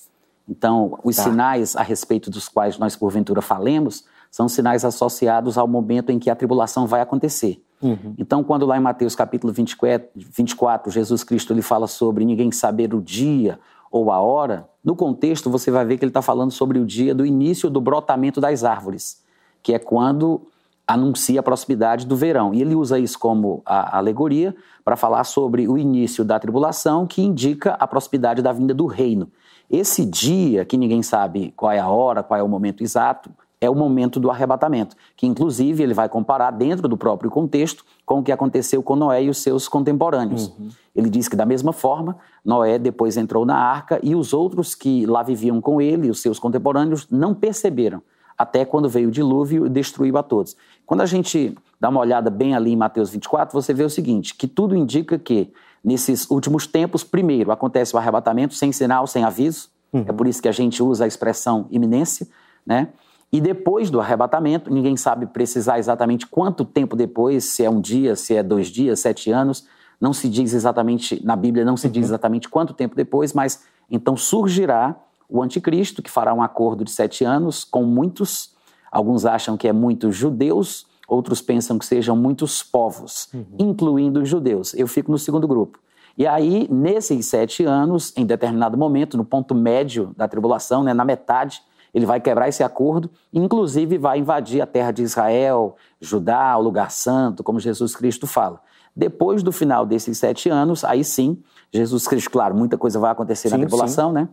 Então, 0.48 0.98
os 1.04 1.16
tá. 1.16 1.22
sinais 1.22 1.76
a 1.76 1.82
respeito 1.82 2.30
dos 2.30 2.48
quais 2.48 2.76
nós, 2.76 2.96
porventura, 2.96 3.40
falemos, 3.40 4.04
são 4.30 4.48
sinais 4.48 4.84
associados 4.84 5.56
ao 5.56 5.68
momento 5.68 6.10
em 6.10 6.18
que 6.18 6.28
a 6.28 6.34
tribulação 6.34 6.86
vai 6.86 7.00
acontecer. 7.00 7.63
Uhum. 7.82 8.14
Então, 8.18 8.42
quando 8.42 8.64
lá 8.64 8.76
em 8.76 8.80
Mateus 8.80 9.14
capítulo 9.14 9.52
24, 9.52 10.08
24, 10.14 10.90
Jesus 10.90 11.22
Cristo 11.22 11.52
ele 11.52 11.62
fala 11.62 11.86
sobre 11.86 12.24
ninguém 12.24 12.50
saber 12.50 12.94
o 12.94 13.00
dia 13.00 13.58
ou 13.90 14.10
a 14.10 14.18
hora, 14.20 14.68
no 14.82 14.96
contexto 14.96 15.50
você 15.50 15.70
vai 15.70 15.84
ver 15.84 15.98
que 15.98 16.04
ele 16.04 16.10
está 16.10 16.22
falando 16.22 16.50
sobre 16.50 16.78
o 16.78 16.84
dia 16.84 17.14
do 17.14 17.24
início 17.24 17.70
do 17.70 17.80
brotamento 17.80 18.40
das 18.40 18.64
árvores, 18.64 19.22
que 19.62 19.72
é 19.72 19.78
quando 19.78 20.42
anuncia 20.86 21.40
a 21.40 21.42
proximidade 21.42 22.06
do 22.06 22.16
verão. 22.16 22.52
E 22.52 22.60
ele 22.60 22.74
usa 22.74 22.98
isso 22.98 23.18
como 23.18 23.62
a 23.64 23.96
alegoria 23.96 24.54
para 24.84 24.96
falar 24.96 25.24
sobre 25.24 25.66
o 25.66 25.78
início 25.78 26.24
da 26.24 26.38
tribulação, 26.38 27.06
que 27.06 27.22
indica 27.22 27.72
a 27.74 27.86
proximidade 27.86 28.42
da 28.42 28.52
vinda 28.52 28.74
do 28.74 28.86
reino. 28.86 29.30
Esse 29.70 30.04
dia, 30.04 30.64
que 30.64 30.76
ninguém 30.76 31.02
sabe 31.02 31.52
qual 31.56 31.72
é 31.72 31.78
a 31.78 31.88
hora, 31.88 32.22
qual 32.22 32.38
é 32.38 32.42
o 32.42 32.48
momento 32.48 32.82
exato, 32.82 33.30
é 33.64 33.70
o 33.70 33.74
momento 33.74 34.20
do 34.20 34.30
arrebatamento, 34.30 34.94
que 35.16 35.26
inclusive 35.26 35.82
ele 35.82 35.94
vai 35.94 36.08
comparar 36.08 36.50
dentro 36.50 36.86
do 36.86 36.96
próprio 36.96 37.30
contexto 37.30 37.84
com 38.04 38.18
o 38.18 38.22
que 38.22 38.30
aconteceu 38.30 38.82
com 38.82 38.94
Noé 38.94 39.24
e 39.24 39.30
os 39.30 39.38
seus 39.38 39.66
contemporâneos. 39.66 40.48
Uhum. 40.48 40.68
Ele 40.94 41.08
diz 41.08 41.28
que 41.28 41.36
da 41.36 41.46
mesma 41.46 41.72
forma, 41.72 42.16
Noé 42.44 42.78
depois 42.78 43.16
entrou 43.16 43.44
na 43.44 43.56
arca 43.56 43.98
e 44.02 44.14
os 44.14 44.32
outros 44.32 44.74
que 44.74 45.06
lá 45.06 45.22
viviam 45.22 45.60
com 45.60 45.80
ele, 45.80 46.10
os 46.10 46.20
seus 46.20 46.38
contemporâneos, 46.38 47.08
não 47.10 47.34
perceberam, 47.34 48.02
até 48.36 48.64
quando 48.64 48.88
veio 48.88 49.08
o 49.08 49.10
dilúvio 49.10 49.66
e 49.66 49.68
destruiu 49.68 50.16
a 50.18 50.22
todos. 50.22 50.56
Quando 50.84 51.00
a 51.00 51.06
gente 51.06 51.56
dá 51.80 51.88
uma 51.88 52.00
olhada 52.00 52.30
bem 52.30 52.54
ali 52.54 52.72
em 52.72 52.76
Mateus 52.76 53.10
24, 53.10 53.60
você 53.60 53.72
vê 53.72 53.84
o 53.84 53.90
seguinte, 53.90 54.34
que 54.34 54.46
tudo 54.46 54.76
indica 54.76 55.18
que 55.18 55.52
nesses 55.82 56.30
últimos 56.30 56.66
tempos, 56.66 57.02
primeiro, 57.04 57.50
acontece 57.50 57.94
o 57.94 57.98
arrebatamento 57.98 58.54
sem 58.54 58.72
sinal, 58.72 59.06
sem 59.06 59.24
aviso, 59.24 59.68
uhum. 59.92 60.04
é 60.06 60.12
por 60.12 60.26
isso 60.26 60.40
que 60.40 60.48
a 60.48 60.52
gente 60.52 60.82
usa 60.82 61.04
a 61.04 61.06
expressão 61.06 61.66
iminência, 61.70 62.26
né? 62.66 62.88
E 63.34 63.40
depois 63.40 63.90
do 63.90 64.00
arrebatamento, 64.00 64.72
ninguém 64.72 64.96
sabe 64.96 65.26
precisar 65.26 65.80
exatamente 65.80 66.24
quanto 66.24 66.64
tempo 66.64 66.94
depois, 66.94 67.42
se 67.42 67.64
é 67.64 67.68
um 67.68 67.80
dia, 67.80 68.14
se 68.14 68.32
é 68.36 68.44
dois 68.44 68.68
dias, 68.68 69.00
sete 69.00 69.32
anos, 69.32 69.66
não 70.00 70.12
se 70.12 70.28
diz 70.28 70.54
exatamente, 70.54 71.20
na 71.26 71.34
Bíblia 71.34 71.64
não 71.64 71.76
se 71.76 71.88
diz 71.88 72.04
uhum. 72.04 72.10
exatamente 72.10 72.48
quanto 72.48 72.72
tempo 72.72 72.94
depois, 72.94 73.32
mas 73.32 73.64
então 73.90 74.16
surgirá 74.16 74.94
o 75.28 75.42
anticristo, 75.42 76.00
que 76.00 76.12
fará 76.12 76.32
um 76.32 76.40
acordo 76.40 76.84
de 76.84 76.92
sete 76.92 77.24
anos 77.24 77.64
com 77.64 77.82
muitos, 77.82 78.54
alguns 78.88 79.26
acham 79.26 79.56
que 79.56 79.66
é 79.66 79.72
muitos 79.72 80.14
judeus, 80.14 80.86
outros 81.08 81.42
pensam 81.42 81.76
que 81.76 81.86
sejam 81.86 82.14
muitos 82.14 82.62
povos, 82.62 83.30
uhum. 83.34 83.46
incluindo 83.58 84.22
os 84.22 84.28
judeus. 84.28 84.74
Eu 84.74 84.86
fico 84.86 85.10
no 85.10 85.18
segundo 85.18 85.48
grupo. 85.48 85.80
E 86.16 86.24
aí, 86.24 86.68
nesses 86.70 87.26
sete 87.26 87.64
anos, 87.64 88.12
em 88.16 88.24
determinado 88.24 88.78
momento, 88.78 89.16
no 89.16 89.24
ponto 89.24 89.56
médio 89.56 90.14
da 90.16 90.28
tribulação, 90.28 90.84
né, 90.84 90.94
na 90.94 91.04
metade, 91.04 91.60
ele 91.94 92.04
vai 92.04 92.20
quebrar 92.20 92.48
esse 92.48 92.64
acordo, 92.64 93.08
inclusive 93.32 93.96
vai 93.96 94.18
invadir 94.18 94.60
a 94.60 94.66
terra 94.66 94.90
de 94.90 95.02
Israel, 95.02 95.76
Judá, 96.00 96.56
o 96.58 96.60
lugar 96.60 96.90
santo, 96.90 97.44
como 97.44 97.60
Jesus 97.60 97.94
Cristo 97.94 98.26
fala. 98.26 98.60
Depois 98.96 99.42
do 99.42 99.52
final 99.52 99.86
desses 99.86 100.18
sete 100.18 100.48
anos, 100.48 100.84
aí 100.84 101.04
sim, 101.04 101.40
Jesus 101.72 102.06
Cristo, 102.08 102.30
claro, 102.30 102.54
muita 102.54 102.76
coisa 102.76 102.98
vai 102.98 103.12
acontecer 103.12 103.48
sim, 103.48 103.56
na 103.56 103.60
tribulação, 103.60 104.08
sim. 104.08 104.14
né? 104.14 104.28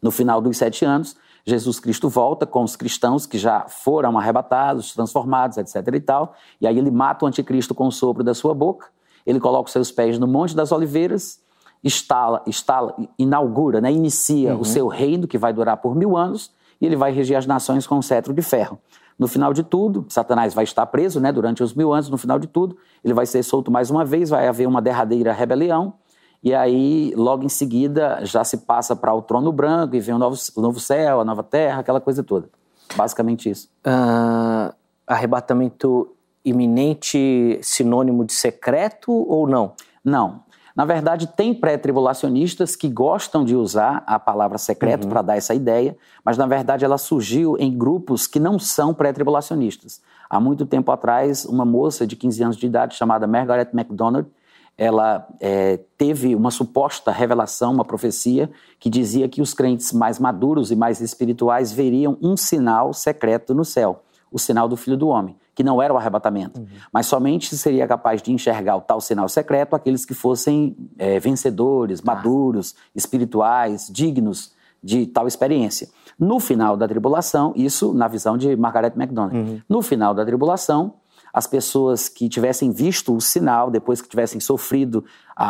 No 0.00 0.10
final 0.10 0.40
dos 0.40 0.58
sete 0.58 0.84
anos, 0.84 1.16
Jesus 1.46 1.80
Cristo 1.80 2.08
volta 2.08 2.46
com 2.46 2.62
os 2.62 2.76
cristãos 2.76 3.26
que 3.26 3.38
já 3.38 3.66
foram 3.68 4.18
arrebatados, 4.18 4.92
transformados, 4.92 5.56
etc. 5.56 5.76
e 5.94 6.00
tal, 6.00 6.34
e 6.60 6.66
aí 6.66 6.78
ele 6.78 6.90
mata 6.90 7.24
o 7.24 7.28
anticristo 7.28 7.74
com 7.74 7.86
o 7.86 7.92
sopro 7.92 8.22
da 8.22 8.34
sua 8.34 8.54
boca, 8.54 8.88
ele 9.26 9.40
coloca 9.40 9.66
os 9.66 9.72
seus 9.72 9.90
pés 9.90 10.18
no 10.18 10.26
Monte 10.26 10.54
das 10.54 10.72
Oliveiras, 10.72 11.40
instala, 11.82 12.42
instala 12.46 12.94
inaugura, 13.18 13.80
né, 13.80 13.92
inicia 13.92 14.54
uhum. 14.54 14.60
o 14.60 14.64
seu 14.64 14.86
reino, 14.88 15.26
que 15.26 15.36
vai 15.36 15.52
durar 15.52 15.78
por 15.78 15.94
mil 15.94 16.16
anos, 16.16 16.50
e 16.84 16.86
ele 16.86 16.96
vai 16.96 17.10
reger 17.10 17.38
as 17.38 17.46
nações 17.46 17.86
com 17.86 17.96
um 17.96 18.02
cetro 18.02 18.34
de 18.34 18.42
ferro. 18.42 18.78
No 19.18 19.26
final 19.26 19.54
de 19.54 19.62
tudo, 19.62 20.04
Satanás 20.10 20.52
vai 20.52 20.64
estar 20.64 20.84
preso 20.86 21.18
né, 21.18 21.32
durante 21.32 21.62
os 21.62 21.72
mil 21.72 21.94
anos, 21.94 22.10
no 22.10 22.18
final 22.18 22.38
de 22.38 22.46
tudo, 22.46 22.76
ele 23.02 23.14
vai 23.14 23.24
ser 23.24 23.42
solto 23.42 23.70
mais 23.70 23.90
uma 23.90 24.04
vez, 24.04 24.28
vai 24.28 24.46
haver 24.46 24.68
uma 24.68 24.82
derradeira 24.82 25.32
rebelião, 25.32 25.94
e 26.42 26.54
aí, 26.54 27.14
logo 27.16 27.42
em 27.42 27.48
seguida, 27.48 28.18
já 28.22 28.44
se 28.44 28.58
passa 28.58 28.94
para 28.94 29.14
o 29.14 29.22
trono 29.22 29.50
branco 29.50 29.96
e 29.96 30.00
vem 30.00 30.14
o 30.14 30.18
novo, 30.18 30.36
o 30.54 30.60
novo 30.60 30.78
céu, 30.78 31.20
a 31.20 31.24
nova 31.24 31.42
terra, 31.42 31.80
aquela 31.80 32.02
coisa 32.02 32.22
toda. 32.22 32.50
Basicamente 32.94 33.48
isso. 33.48 33.70
Uh, 33.86 34.74
arrebatamento 35.06 36.14
iminente 36.44 37.58
sinônimo 37.62 38.26
de 38.26 38.34
secreto 38.34 39.10
ou 39.10 39.48
não? 39.48 39.72
Não. 40.04 40.43
Na 40.74 40.84
verdade, 40.84 41.28
tem 41.28 41.54
pré-tribulacionistas 41.54 42.74
que 42.74 42.88
gostam 42.88 43.44
de 43.44 43.54
usar 43.54 44.02
a 44.06 44.18
palavra 44.18 44.58
secreto 44.58 45.04
uhum. 45.04 45.10
para 45.10 45.22
dar 45.22 45.36
essa 45.36 45.54
ideia, 45.54 45.96
mas 46.24 46.36
na 46.36 46.46
verdade 46.46 46.84
ela 46.84 46.98
surgiu 46.98 47.56
em 47.60 47.72
grupos 47.76 48.26
que 48.26 48.40
não 48.40 48.58
são 48.58 48.92
pré-tribulacionistas. 48.92 50.00
Há 50.28 50.40
muito 50.40 50.66
tempo 50.66 50.90
atrás, 50.90 51.44
uma 51.44 51.64
moça 51.64 52.04
de 52.04 52.16
15 52.16 52.42
anos 52.42 52.56
de 52.56 52.66
idade 52.66 52.96
chamada 52.96 53.26
Margaret 53.26 53.68
MacDonald, 53.72 54.28
ela 54.76 55.28
é, 55.38 55.78
teve 55.96 56.34
uma 56.34 56.50
suposta 56.50 57.12
revelação, 57.12 57.72
uma 57.72 57.84
profecia, 57.84 58.50
que 58.80 58.90
dizia 58.90 59.28
que 59.28 59.40
os 59.40 59.54
crentes 59.54 59.92
mais 59.92 60.18
maduros 60.18 60.72
e 60.72 60.76
mais 60.76 61.00
espirituais 61.00 61.70
veriam 61.70 62.18
um 62.20 62.36
sinal 62.36 62.92
secreto 62.92 63.54
no 63.54 63.64
céu, 63.64 64.02
o 64.32 64.40
sinal 64.40 64.68
do 64.68 64.76
Filho 64.76 64.96
do 64.96 65.06
Homem 65.06 65.36
que 65.54 65.62
não 65.62 65.80
era 65.80 65.92
o 65.92 65.96
arrebatamento, 65.96 66.60
uhum. 66.60 66.66
mas 66.92 67.06
somente 67.06 67.56
seria 67.56 67.86
capaz 67.86 68.20
de 68.20 68.32
enxergar 68.32 68.76
o 68.76 68.80
tal 68.80 69.00
sinal 69.00 69.28
secreto 69.28 69.76
aqueles 69.76 70.04
que 70.04 70.14
fossem 70.14 70.76
é, 70.98 71.18
vencedores, 71.20 72.00
ah. 72.00 72.14
maduros, 72.14 72.74
espirituais, 72.94 73.88
dignos 73.92 74.52
de 74.82 75.06
tal 75.06 75.26
experiência. 75.26 75.88
No 76.18 76.38
final 76.38 76.76
da 76.76 76.86
tribulação, 76.86 77.52
isso 77.56 77.94
na 77.94 78.08
visão 78.08 78.36
de 78.36 78.54
Margaret 78.56 78.92
MacDonald, 78.96 79.36
uhum. 79.36 79.60
no 79.68 79.80
final 79.82 80.12
da 80.12 80.24
tribulação, 80.24 80.94
as 81.32 81.48
pessoas 81.48 82.08
que 82.08 82.28
tivessem 82.28 82.70
visto 82.70 83.12
o 83.12 83.20
sinal, 83.20 83.68
depois 83.68 84.00
que 84.00 84.08
tivessem 84.08 84.38
sofrido 84.38 85.04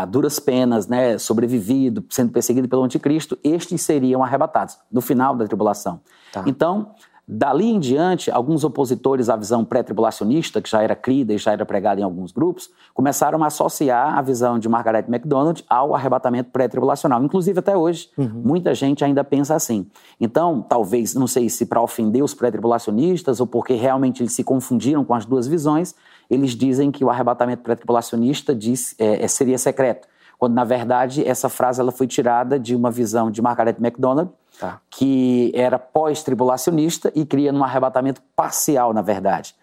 duras 0.08 0.38
penas, 0.38 0.86
né, 0.86 1.18
sobrevivido, 1.18 2.02
sendo 2.08 2.32
perseguido 2.32 2.66
pelo 2.66 2.82
anticristo, 2.82 3.36
estes 3.44 3.82
seriam 3.82 4.24
arrebatados 4.24 4.78
no 4.90 5.02
final 5.02 5.36
da 5.36 5.44
tribulação. 5.44 6.00
Tá. 6.32 6.42
Então, 6.46 6.94
Dali 7.26 7.70
em 7.70 7.80
diante, 7.80 8.30
alguns 8.30 8.64
opositores 8.64 9.30
à 9.30 9.36
visão 9.36 9.64
pré-tribulacionista, 9.64 10.60
que 10.60 10.68
já 10.68 10.82
era 10.82 10.94
crida 10.94 11.32
e 11.32 11.38
já 11.38 11.52
era 11.52 11.64
pregada 11.64 11.98
em 11.98 12.04
alguns 12.04 12.32
grupos, 12.32 12.68
começaram 12.92 13.42
a 13.42 13.46
associar 13.46 14.18
a 14.18 14.20
visão 14.20 14.58
de 14.58 14.68
Margaret 14.68 15.06
MacDonald 15.08 15.64
ao 15.68 15.94
arrebatamento 15.94 16.50
pré-tribulacional. 16.50 17.24
Inclusive, 17.24 17.58
até 17.58 17.74
hoje, 17.74 18.10
uhum. 18.18 18.42
muita 18.44 18.74
gente 18.74 19.02
ainda 19.02 19.24
pensa 19.24 19.54
assim. 19.54 19.86
Então, 20.20 20.60
talvez, 20.60 21.14
não 21.14 21.26
sei 21.26 21.48
se 21.48 21.64
para 21.64 21.80
ofender 21.80 22.22
os 22.22 22.34
pré-tribulacionistas 22.34 23.40
ou 23.40 23.46
porque 23.46 23.72
realmente 23.72 24.22
eles 24.22 24.34
se 24.34 24.44
confundiram 24.44 25.02
com 25.02 25.14
as 25.14 25.24
duas 25.24 25.46
visões, 25.46 25.94
eles 26.28 26.50
dizem 26.50 26.90
que 26.90 27.02
o 27.02 27.08
arrebatamento 27.08 27.62
pré-tribulacionista 27.62 28.52
é, 28.98 29.24
é, 29.24 29.28
seria 29.28 29.56
secreto 29.56 30.06
quando 30.36 30.54
na 30.54 30.64
verdade 30.64 31.26
essa 31.26 31.48
frase 31.48 31.80
ela 31.80 31.92
foi 31.92 32.06
tirada 32.06 32.58
de 32.58 32.74
uma 32.74 32.90
visão 32.90 33.30
de 33.30 33.40
Margaret 33.40 33.76
MacDonald, 33.78 34.30
tá. 34.64 34.80
que 34.90 35.52
era 35.54 35.78
pós-tribulacionista 35.78 37.12
e 37.14 37.24
cria 37.24 37.52
um 37.52 37.62
arrebatamento 37.62 38.22
parcial, 38.34 38.92
na 38.92 39.02
verdade. 39.02 39.54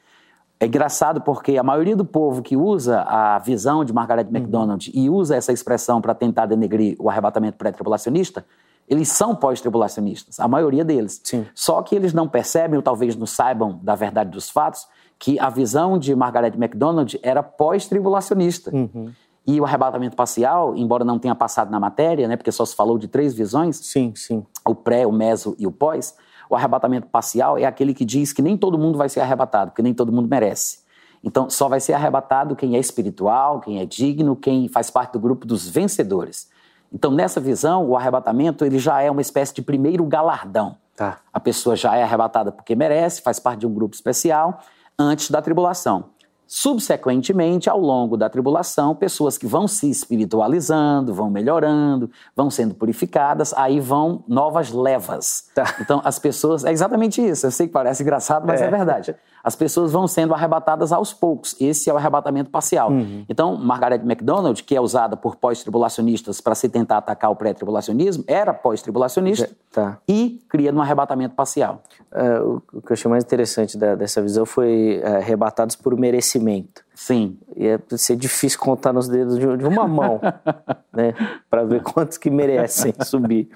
É 0.59 0.67
engraçado 0.67 1.21
porque 1.21 1.57
a 1.57 1.63
maioria 1.63 1.95
do 1.95 2.05
povo 2.05 2.43
que 2.43 2.55
usa 2.55 3.01
a 3.01 3.39
visão 3.39 3.83
de 3.83 3.91
Margaret 3.91 4.25
uhum. 4.25 4.31
MacDonald 4.31 4.91
e 4.93 5.09
usa 5.09 5.35
essa 5.35 5.51
expressão 5.51 5.99
para 5.99 6.13
tentar 6.13 6.45
denegrir 6.45 6.95
o 6.99 7.09
arrebatamento 7.09 7.57
pré-tribulacionista, 7.57 8.45
eles 8.87 9.09
são 9.09 9.35
pós-tribulacionistas, 9.35 10.39
a 10.39 10.47
maioria 10.47 10.85
deles. 10.85 11.19
Sim. 11.23 11.47
Só 11.55 11.81
que 11.81 11.95
eles 11.95 12.13
não 12.13 12.27
percebem, 12.27 12.77
ou 12.77 12.83
talvez 12.83 13.15
não 13.15 13.25
saibam 13.25 13.79
da 13.81 13.95
verdade 13.95 14.29
dos 14.29 14.49
fatos, 14.49 14.85
que 15.17 15.39
a 15.39 15.49
visão 15.49 15.97
de 15.97 16.15
Margaret 16.15 16.53
MacDonald 16.57 17.19
era 17.23 17.41
pós-tribulacionista. 17.41 18.69
Uhum. 18.71 19.11
E 19.47 19.59
o 19.59 19.65
arrebatamento 19.65 20.15
parcial, 20.15 20.75
embora 20.75 21.03
não 21.03 21.17
tenha 21.17 21.33
passado 21.33 21.71
na 21.71 21.79
matéria, 21.79 22.27
né, 22.27 22.35
porque 22.35 22.51
só 22.51 22.63
se 22.63 22.75
falou 22.75 22.99
de 22.99 23.07
três 23.07 23.33
visões, 23.33 23.77
sim, 23.77 24.13
sim. 24.15 24.45
O 24.71 24.75
pré, 24.75 25.05
o 25.05 25.11
meso 25.11 25.55
e 25.59 25.67
o 25.67 25.71
pós, 25.71 26.15
o 26.49 26.55
arrebatamento 26.55 27.07
parcial 27.07 27.57
é 27.57 27.65
aquele 27.65 27.93
que 27.93 28.03
diz 28.03 28.33
que 28.33 28.41
nem 28.41 28.57
todo 28.57 28.77
mundo 28.77 28.97
vai 28.97 29.07
ser 29.07 29.21
arrebatado, 29.21 29.71
porque 29.71 29.81
nem 29.81 29.93
todo 29.93 30.11
mundo 30.11 30.27
merece. 30.27 30.79
Então, 31.23 31.49
só 31.49 31.69
vai 31.69 31.79
ser 31.79 31.93
arrebatado 31.93 32.55
quem 32.55 32.75
é 32.75 32.79
espiritual, 32.79 33.59
quem 33.59 33.79
é 33.79 33.85
digno, 33.85 34.35
quem 34.35 34.67
faz 34.67 34.89
parte 34.89 35.13
do 35.13 35.19
grupo 35.19 35.45
dos 35.45 35.69
vencedores. 35.69 36.49
Então, 36.91 37.11
nessa 37.11 37.39
visão, 37.39 37.87
o 37.87 37.95
arrebatamento 37.95 38.65
ele 38.65 38.79
já 38.79 39.01
é 39.01 39.09
uma 39.09 39.21
espécie 39.21 39.53
de 39.53 39.61
primeiro 39.61 40.03
galardão. 40.05 40.75
Tá. 40.95 41.19
A 41.31 41.39
pessoa 41.39 41.75
já 41.75 41.95
é 41.95 42.03
arrebatada 42.03 42.51
porque 42.51 42.75
merece, 42.75 43.21
faz 43.21 43.39
parte 43.39 43.61
de 43.61 43.67
um 43.67 43.73
grupo 43.73 43.95
especial, 43.95 44.59
antes 44.99 45.31
da 45.31 45.41
tribulação. 45.41 46.09
Subsequentemente, 46.53 47.69
ao 47.69 47.79
longo 47.79 48.17
da 48.17 48.29
tribulação, 48.29 48.93
pessoas 48.93 49.37
que 49.37 49.47
vão 49.47 49.69
se 49.69 49.89
espiritualizando, 49.89 51.13
vão 51.13 51.29
melhorando, 51.29 52.11
vão 52.35 52.51
sendo 52.51 52.75
purificadas, 52.75 53.53
aí 53.53 53.79
vão 53.79 54.21
novas 54.27 54.69
levas. 54.69 55.45
Tá. 55.55 55.77
Então, 55.79 56.01
as 56.03 56.19
pessoas. 56.19 56.65
É 56.65 56.71
exatamente 56.73 57.25
isso. 57.25 57.45
Eu 57.45 57.51
sei 57.51 57.67
que 57.67 57.73
parece 57.73 58.03
engraçado, 58.03 58.45
mas 58.45 58.61
é, 58.61 58.65
é 58.65 58.69
verdade. 58.69 59.15
As 59.43 59.55
pessoas 59.55 59.91
vão 59.91 60.07
sendo 60.07 60.33
arrebatadas 60.33 60.91
aos 60.91 61.13
poucos. 61.13 61.55
Esse 61.59 61.89
é 61.89 61.93
o 61.93 61.97
arrebatamento 61.97 62.49
parcial. 62.49 62.91
Uhum. 62.91 63.25
Então, 63.27 63.55
Margaret 63.57 63.99
MacDonald, 64.03 64.63
que 64.63 64.75
é 64.75 64.81
usada 64.81 65.17
por 65.17 65.35
pós-tribulacionistas 65.35 66.39
para 66.39 66.55
se 66.55 66.69
tentar 66.69 66.97
atacar 66.97 67.31
o 67.31 67.35
pré-tribulacionismo, 67.35 68.23
era 68.27 68.53
pós-tribulacionista 68.53 69.49
tá. 69.71 69.97
e 70.07 70.39
cria 70.49 70.71
no 70.71 70.81
arrebatamento 70.81 71.35
parcial. 71.35 71.81
Uh, 72.11 72.61
o 72.73 72.81
que 72.81 72.91
eu 72.91 72.93
achei 72.93 73.09
mais 73.09 73.23
interessante 73.23 73.77
da, 73.77 73.95
dessa 73.95 74.21
visão 74.21 74.45
foi 74.45 75.01
uh, 75.03 75.17
arrebatados 75.17 75.75
por 75.75 75.97
merecimento. 75.97 76.83
Sim. 77.01 77.39
Ia 77.57 77.81
ser 77.97 78.15
difícil 78.15 78.59
contar 78.59 78.93
nos 78.93 79.07
dedos 79.07 79.39
de, 79.39 79.57
de 79.57 79.65
uma 79.65 79.87
mão, 79.87 80.21
né? 80.93 81.15
Para 81.49 81.63
ver 81.63 81.81
quantos 81.81 82.15
que 82.15 82.29
merecem 82.29 82.93
subir. 83.03 83.49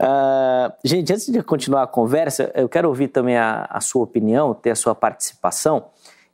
Uh, 0.00 0.72
gente, 0.84 1.12
antes 1.12 1.26
de 1.26 1.42
continuar 1.42 1.82
a 1.82 1.86
conversa, 1.88 2.52
eu 2.54 2.68
quero 2.68 2.86
ouvir 2.86 3.08
também 3.08 3.36
a, 3.36 3.66
a 3.68 3.80
sua 3.80 4.04
opinião, 4.04 4.54
ter 4.54 4.70
a 4.70 4.76
sua 4.76 4.94
participação. 4.94 5.86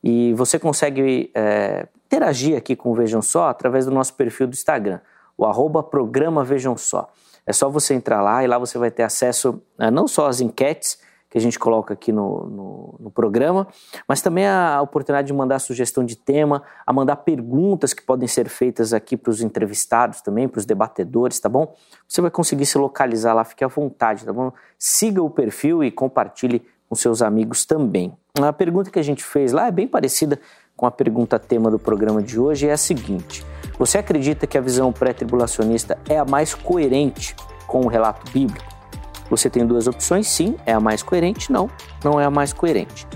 E 0.03 0.31
você 0.35 0.59
consegue 0.59 1.31
é, 1.33 1.87
interagir 2.05 2.55
aqui 2.55 2.75
com 2.75 2.91
o 2.91 2.93
Vejam 2.93 3.23
Só 3.23 3.47
através 3.47 3.87
do 3.87 3.91
nosso 3.91 4.13
perfil 4.13 4.45
do 4.45 4.53
Instagram, 4.53 4.99
o 5.35 5.45
arroba 5.45 5.81
programa 5.81 6.43
Vejam 6.43 6.77
Só. 6.77 7.09
É 7.47 7.51
só 7.51 7.67
você 7.67 7.95
entrar 7.95 8.21
lá 8.21 8.43
e 8.43 8.47
lá 8.47 8.59
você 8.59 8.77
vai 8.77 8.91
ter 8.91 9.01
acesso 9.01 9.59
a 9.79 9.89
não 9.89 10.07
só 10.07 10.27
às 10.27 10.39
enquetes, 10.39 10.99
que 11.33 11.37
a 11.39 11.41
gente 11.41 11.57
coloca 11.57 11.95
aqui 11.95 12.11
no, 12.11 12.45
no, 12.45 12.95
no, 12.99 13.09
programa, 13.09 13.67
mas 14.07 14.21
também 14.21 14.45
a 14.45 14.79
oportunidade 14.83 15.25
de 15.25 15.33
mandar 15.33 15.57
sugestão 15.57 16.05
de 16.05 16.15
tema, 16.15 16.61
a 16.85 16.93
mandar 16.93 17.15
perguntas 17.15 17.91
que 17.91 18.03
podem 18.03 18.27
ser 18.27 18.47
feitas 18.47 18.93
aqui 18.93 19.17
para 19.17 19.31
os 19.31 19.41
entrevistados 19.41 20.21
também, 20.21 20.47
para 20.47 20.59
os 20.59 20.65
debatedores, 20.65 21.39
tá 21.39 21.49
bom? 21.49 21.73
Você 22.07 22.21
vai 22.21 22.29
conseguir 22.29 22.67
se 22.67 22.77
localizar 22.77 23.33
lá, 23.33 23.43
fique 23.43 23.63
à 23.63 23.67
vontade, 23.67 24.23
tá 24.25 24.31
bom? 24.31 24.53
Siga 24.77 25.23
o 25.23 25.29
perfil 25.29 25.83
e 25.83 25.89
compartilhe 25.89 26.63
com 26.87 26.93
seus 26.93 27.23
amigos 27.23 27.65
também. 27.65 28.15
A 28.39 28.53
pergunta 28.53 28.91
que 28.91 28.99
a 28.99 29.03
gente 29.03 29.23
fez 29.23 29.51
lá 29.53 29.65
é 29.65 29.71
bem 29.71 29.87
parecida 29.87 30.39
com 30.77 30.85
a 30.85 30.91
pergunta 30.91 31.39
tema 31.39 31.71
do 31.71 31.79
programa 31.79 32.21
de 32.21 32.39
hoje, 32.39 32.67
é 32.67 32.73
a 32.73 32.77
seguinte: 32.77 33.43
Você 33.79 33.97
acredita 33.97 34.45
que 34.45 34.55
a 34.55 34.61
visão 34.61 34.93
pré-tribulacionista 34.93 35.97
é 36.07 36.19
a 36.19 36.25
mais 36.25 36.53
coerente 36.53 37.35
com 37.65 37.81
o 37.81 37.87
relato 37.87 38.31
bíblico? 38.31 38.82
Você 39.29 39.49
tem 39.49 39.65
duas 39.65 39.87
opções, 39.87 40.27
sim, 40.27 40.55
é 40.65 40.73
a 40.73 40.79
mais 40.79 41.01
coerente, 41.01 41.51
não, 41.51 41.69
não 42.03 42.19
é 42.19 42.25
a 42.25 42.29
mais 42.29 42.53
coerente. 42.53 43.07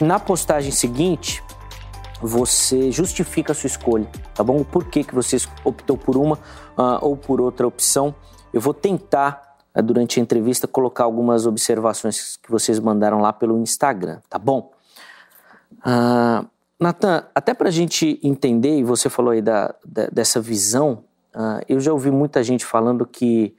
Na 0.00 0.18
postagem 0.18 0.72
seguinte, 0.72 1.42
você 2.20 2.90
justifica 2.92 3.52
a 3.52 3.54
sua 3.54 3.66
escolha, 3.66 4.06
tá 4.32 4.44
bom? 4.44 4.60
O 4.60 4.64
porquê 4.64 5.02
que 5.02 5.14
você 5.14 5.36
optou 5.64 5.96
por 5.96 6.16
uma 6.16 6.36
uh, 6.78 6.98
ou 7.00 7.16
por 7.16 7.40
outra 7.40 7.66
opção. 7.66 8.14
Eu 8.52 8.60
vou 8.60 8.72
tentar, 8.72 9.56
uh, 9.74 9.82
durante 9.82 10.20
a 10.20 10.22
entrevista, 10.22 10.68
colocar 10.68 11.04
algumas 11.04 11.46
observações 11.46 12.36
que 12.36 12.50
vocês 12.50 12.78
mandaram 12.78 13.20
lá 13.20 13.32
pelo 13.32 13.58
Instagram, 13.58 14.20
tá 14.30 14.38
bom? 14.38 14.70
Uh, 15.78 16.46
Natan, 16.78 17.24
até 17.34 17.54
para 17.54 17.68
a 17.68 17.72
gente 17.72 18.20
entender, 18.22 18.78
e 18.78 18.84
você 18.84 19.08
falou 19.08 19.32
aí 19.32 19.42
da, 19.42 19.74
da 19.84 20.06
dessa 20.06 20.40
visão, 20.40 21.04
uh, 21.34 21.60
eu 21.68 21.80
já 21.80 21.92
ouvi 21.92 22.10
muita 22.10 22.42
gente 22.42 22.64
falando 22.64 23.04
que 23.04 23.54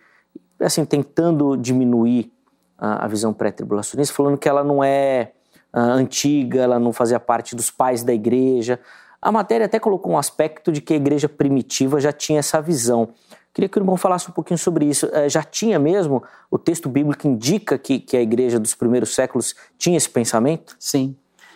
assim, 0.63 0.85
tentando 0.85 1.55
diminuir 1.57 2.31
a, 2.77 3.05
a 3.05 3.07
visão 3.07 3.33
pré-tribulacionista, 3.33 4.13
falando 4.13 4.37
que 4.37 4.47
ela 4.47 4.63
não 4.63 4.83
é 4.83 5.31
uh, 5.73 5.79
antiga, 5.79 6.61
ela 6.61 6.79
não 6.79 6.93
fazia 6.93 7.19
parte 7.19 7.55
dos 7.55 7.69
pais 7.69 8.03
da 8.03 8.13
igreja. 8.13 8.79
A 9.21 9.31
matéria 9.31 9.65
até 9.65 9.79
colocou 9.79 10.13
um 10.13 10.17
aspecto 10.17 10.71
de 10.71 10.81
que 10.81 10.93
a 10.93 10.97
igreja 10.97 11.29
primitiva 11.29 11.99
já 11.99 12.11
tinha 12.11 12.39
essa 12.39 12.61
visão. 12.61 13.09
Queria 13.53 13.69
que 13.69 13.77
o 13.77 13.81
irmão 13.81 13.95
falasse 13.95 14.29
um 14.29 14.33
pouquinho 14.33 14.57
sobre 14.57 14.85
isso. 14.85 15.05
Uh, 15.07 15.29
já 15.29 15.43
tinha 15.43 15.79
mesmo? 15.79 16.23
O 16.49 16.57
texto 16.57 16.89
bíblico 16.89 17.27
indica 17.27 17.77
que, 17.77 17.99
que 17.99 18.17
a 18.17 18.21
igreja 18.21 18.59
dos 18.59 18.75
primeiros 18.75 19.13
séculos 19.13 19.55
tinha 19.77 19.97
esse 19.97 20.09
pensamento? 20.09 20.75
Sim. 20.79 21.15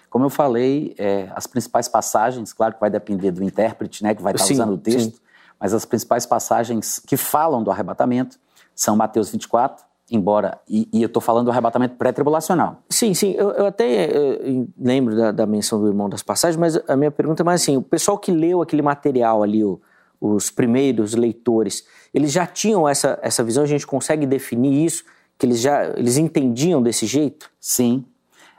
Como 0.10 0.26
eu 0.26 0.30
falei, 0.30 0.96
é, 0.98 1.30
as 1.36 1.46
principais 1.46 1.89
passagens, 1.89 2.54
claro 2.54 2.76
que 2.76 2.80
vai 2.80 2.89
depender 2.89 3.32
do 3.32 3.43
intérprete, 3.43 4.04
né, 4.04 4.15
que 4.15 4.22
vai 4.22 4.34
estar 4.34 4.46
sim, 4.46 4.54
usando 4.54 4.74
o 4.74 4.78
texto, 4.78 5.15
sim. 5.15 5.22
mas 5.60 5.74
as 5.74 5.84
principais 5.84 6.26
passagens 6.26 6.98
que 7.00 7.17
falam 7.17 7.62
do 7.62 7.70
arrebatamento 7.70 8.39
são 8.77 8.95
Mateus 8.95 9.31
24, 9.31 9.83
embora. 10.09 10.61
E, 10.69 10.87
e 10.93 11.01
eu 11.01 11.07
estou 11.07 11.19
falando 11.19 11.45
do 11.45 11.51
arrebatamento 11.51 11.95
pré-tribulacional. 11.95 12.83
Sim, 12.87 13.15
sim. 13.15 13.31
Eu, 13.31 13.49
eu 13.51 13.65
até 13.65 14.05
eu 14.05 14.67
lembro 14.79 15.15
da, 15.15 15.31
da, 15.31 15.45
menção 15.47 15.81
do 15.81 15.87
irmão 15.87 16.07
das 16.07 16.21
passagens, 16.21 16.55
mas 16.55 16.79
a 16.87 16.95
minha 16.95 17.09
pergunta 17.09 17.41
é 17.41 17.43
mais 17.43 17.63
assim: 17.63 17.75
o 17.75 17.81
pessoal 17.81 18.19
que 18.19 18.31
leu 18.31 18.61
aquele 18.61 18.83
material 18.83 19.41
ali, 19.41 19.63
o, 19.63 19.81
os 20.21 20.51
primeiros 20.51 21.15
leitores, 21.15 21.85
eles 22.13 22.31
já 22.31 22.45
tinham 22.45 22.87
essa, 22.87 23.17
essa 23.23 23.43
visão? 23.43 23.63
A 23.63 23.67
gente 23.67 23.87
consegue 23.87 24.27
definir 24.27 24.85
isso? 24.85 25.03
Que 25.39 25.47
eles 25.47 25.59
já 25.59 25.85
eles 25.97 26.17
entendiam 26.17 26.81
desse 26.81 27.07
jeito? 27.07 27.49
Sim. 27.59 28.05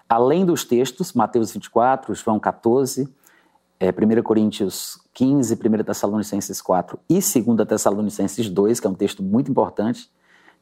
Além 0.08 0.44
dos 0.44 0.64
textos, 0.64 1.12
Mateus 1.12 1.52
24, 1.52 2.12
João 2.14 2.40
14, 2.40 3.08
é, 3.78 3.90
1 3.90 4.22
Coríntios 4.22 4.98
15, 5.18 5.54
1 5.54 5.82
Tessalonicenses 5.82 6.62
4 6.62 6.96
e 7.10 7.14
2 7.14 7.66
Tessalonicenses 7.66 8.48
2, 8.48 8.78
que 8.78 8.86
é 8.86 8.90
um 8.90 8.94
texto 8.94 9.20
muito 9.20 9.50
importante, 9.50 10.08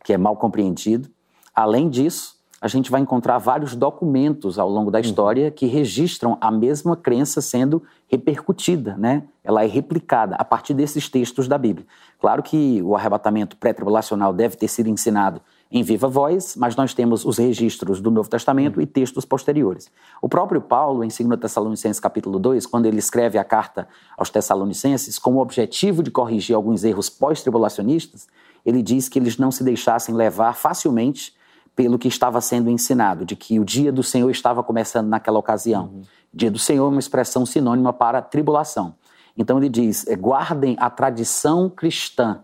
que 0.02 0.14
é 0.14 0.16
mal 0.16 0.34
compreendido. 0.34 1.10
Além 1.54 1.90
disso, 1.90 2.36
a 2.58 2.66
gente 2.66 2.90
vai 2.90 3.02
encontrar 3.02 3.36
vários 3.36 3.76
documentos 3.76 4.58
ao 4.58 4.70
longo 4.70 4.90
da 4.90 4.98
história 4.98 5.50
que 5.50 5.66
registram 5.66 6.38
a 6.40 6.50
mesma 6.50 6.96
crença 6.96 7.42
sendo 7.42 7.82
repercutida, 8.08 8.96
né? 8.96 9.24
Ela 9.44 9.62
é 9.62 9.66
replicada 9.66 10.36
a 10.36 10.44
partir 10.44 10.72
desses 10.72 11.06
textos 11.06 11.46
da 11.46 11.58
Bíblia. 11.58 11.86
Claro 12.18 12.42
que 12.42 12.80
o 12.82 12.96
arrebatamento 12.96 13.58
pré-tribulacional 13.58 14.32
deve 14.32 14.56
ter 14.56 14.68
sido 14.68 14.88
ensinado 14.88 15.42
em 15.70 15.83
viva 15.83 16.09
voz, 16.09 16.55
mas 16.57 16.76
nós 16.76 16.94
temos 16.94 17.24
os 17.24 17.38
registros 17.38 18.00
do 18.00 18.11
Novo 18.11 18.29
Testamento 18.29 18.81
e 18.81 18.87
textos 18.87 19.24
posteriores. 19.24 19.90
O 20.22 20.29
próprio 20.29 20.61
Paulo, 20.61 21.02
em 21.02 21.09
2 21.09 21.40
Tessalonicenses 21.40 21.98
capítulo 21.98 22.38
2, 22.38 22.66
quando 22.66 22.87
ele 22.87 22.98
escreve 22.98 23.37
a 23.37 23.44
carta 23.44 23.88
aos 24.16 24.31
Tessalonicenses, 24.31 25.18
com 25.18 25.35
o 25.35 25.38
objetivo 25.38 26.02
de 26.02 26.11
corrigir 26.11 26.55
alguns 26.55 26.85
erros 26.85 27.11
pós-tribulacionistas, 27.11 28.29
ele 28.64 28.83
diz 28.83 29.09
que 29.09 29.18
eles 29.18 29.38
não 29.38 29.50
se 29.50 29.64
deixassem 29.64 30.14
levar 30.14 30.55
facilmente 30.55 31.35
pelo 31.74 31.98
que 31.98 32.09
estava 32.09 32.40
sendo 32.40 32.70
ensinado, 32.70 33.24
de 33.24 33.37
que 33.37 33.61
o 33.61 33.64
dia 33.64 33.92
do 33.92 34.02
Senhor 34.02 34.31
estava 34.31 34.62
começando 34.62 35.09
naquela 35.09 35.38
ocasião. 35.38 35.90
Uhum. 35.92 36.02
Dia 36.33 36.50
do 36.50 36.59
Senhor 36.59 36.87
é 36.87 36.88
uma 36.88 36.98
expressão 36.98 37.44
sinônima 37.44 37.92
para 37.92 38.22
tribulação. 38.22 38.94
Então 39.37 39.59
ele 39.59 39.68
diz: 39.68 40.07
guardem 40.18 40.76
a 40.81 40.88
tradição 40.88 41.68
cristã, 41.68 42.40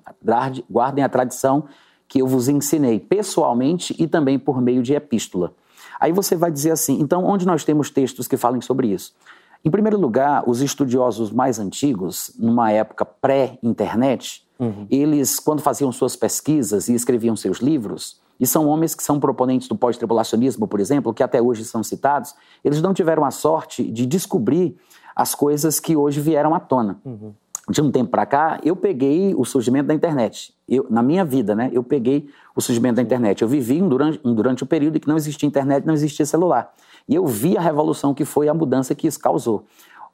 guardem 0.70 1.02
a 1.02 1.08
tradição 1.08 1.64
que 2.12 2.18
eu 2.18 2.26
vos 2.26 2.46
ensinei 2.46 3.00
pessoalmente 3.00 3.96
e 3.98 4.06
também 4.06 4.38
por 4.38 4.60
meio 4.60 4.82
de 4.82 4.92
epístola. 4.92 5.54
Aí 5.98 6.12
você 6.12 6.36
vai 6.36 6.52
dizer 6.52 6.72
assim: 6.72 7.00
então, 7.00 7.24
onde 7.24 7.46
nós 7.46 7.64
temos 7.64 7.88
textos 7.88 8.28
que 8.28 8.36
falem 8.36 8.60
sobre 8.60 8.88
isso? 8.88 9.14
Em 9.64 9.70
primeiro 9.70 9.98
lugar, 9.98 10.44
os 10.46 10.60
estudiosos 10.60 11.32
mais 11.32 11.58
antigos, 11.58 12.30
numa 12.38 12.70
época 12.70 13.06
pré-internet, 13.06 14.46
uhum. 14.60 14.86
eles, 14.90 15.40
quando 15.40 15.62
faziam 15.62 15.90
suas 15.90 16.14
pesquisas 16.14 16.86
e 16.88 16.94
escreviam 16.94 17.34
seus 17.34 17.60
livros, 17.60 18.20
e 18.38 18.46
são 18.46 18.66
homens 18.66 18.94
que 18.94 19.02
são 19.02 19.18
proponentes 19.18 19.66
do 19.66 19.74
pós-tribulacionismo, 19.74 20.68
por 20.68 20.80
exemplo, 20.80 21.14
que 21.14 21.22
até 21.22 21.40
hoje 21.40 21.64
são 21.64 21.82
citados, 21.82 22.34
eles 22.62 22.82
não 22.82 22.92
tiveram 22.92 23.24
a 23.24 23.30
sorte 23.30 23.82
de 23.90 24.04
descobrir 24.04 24.76
as 25.16 25.34
coisas 25.34 25.80
que 25.80 25.96
hoje 25.96 26.20
vieram 26.20 26.54
à 26.54 26.60
tona. 26.60 27.00
Uhum 27.06 27.32
de 27.72 27.80
um 27.80 27.90
tempo 27.90 28.10
para 28.10 28.26
cá, 28.26 28.60
eu 28.62 28.76
peguei 28.76 29.34
o 29.34 29.44
surgimento 29.44 29.86
da 29.86 29.94
internet. 29.94 30.54
Eu, 30.68 30.86
na 30.90 31.02
minha 31.02 31.24
vida, 31.24 31.54
né? 31.54 31.70
Eu 31.72 31.82
peguei 31.82 32.28
o 32.54 32.60
surgimento 32.60 32.96
da 32.96 33.02
internet. 33.02 33.40
Eu 33.40 33.48
vivi 33.48 33.82
um 33.82 33.88
durante, 33.88 34.20
um, 34.22 34.34
durante 34.34 34.62
o 34.62 34.66
período 34.66 34.96
em 34.96 35.00
que 35.00 35.08
não 35.08 35.16
existia 35.16 35.46
internet, 35.46 35.86
não 35.86 35.94
existia 35.94 36.26
celular. 36.26 36.72
E 37.08 37.14
eu 37.14 37.26
vi 37.26 37.56
a 37.56 37.60
revolução 37.60 38.12
que 38.12 38.24
foi 38.24 38.48
a 38.48 38.54
mudança 38.54 38.94
que 38.94 39.06
isso 39.06 39.18
causou. 39.18 39.64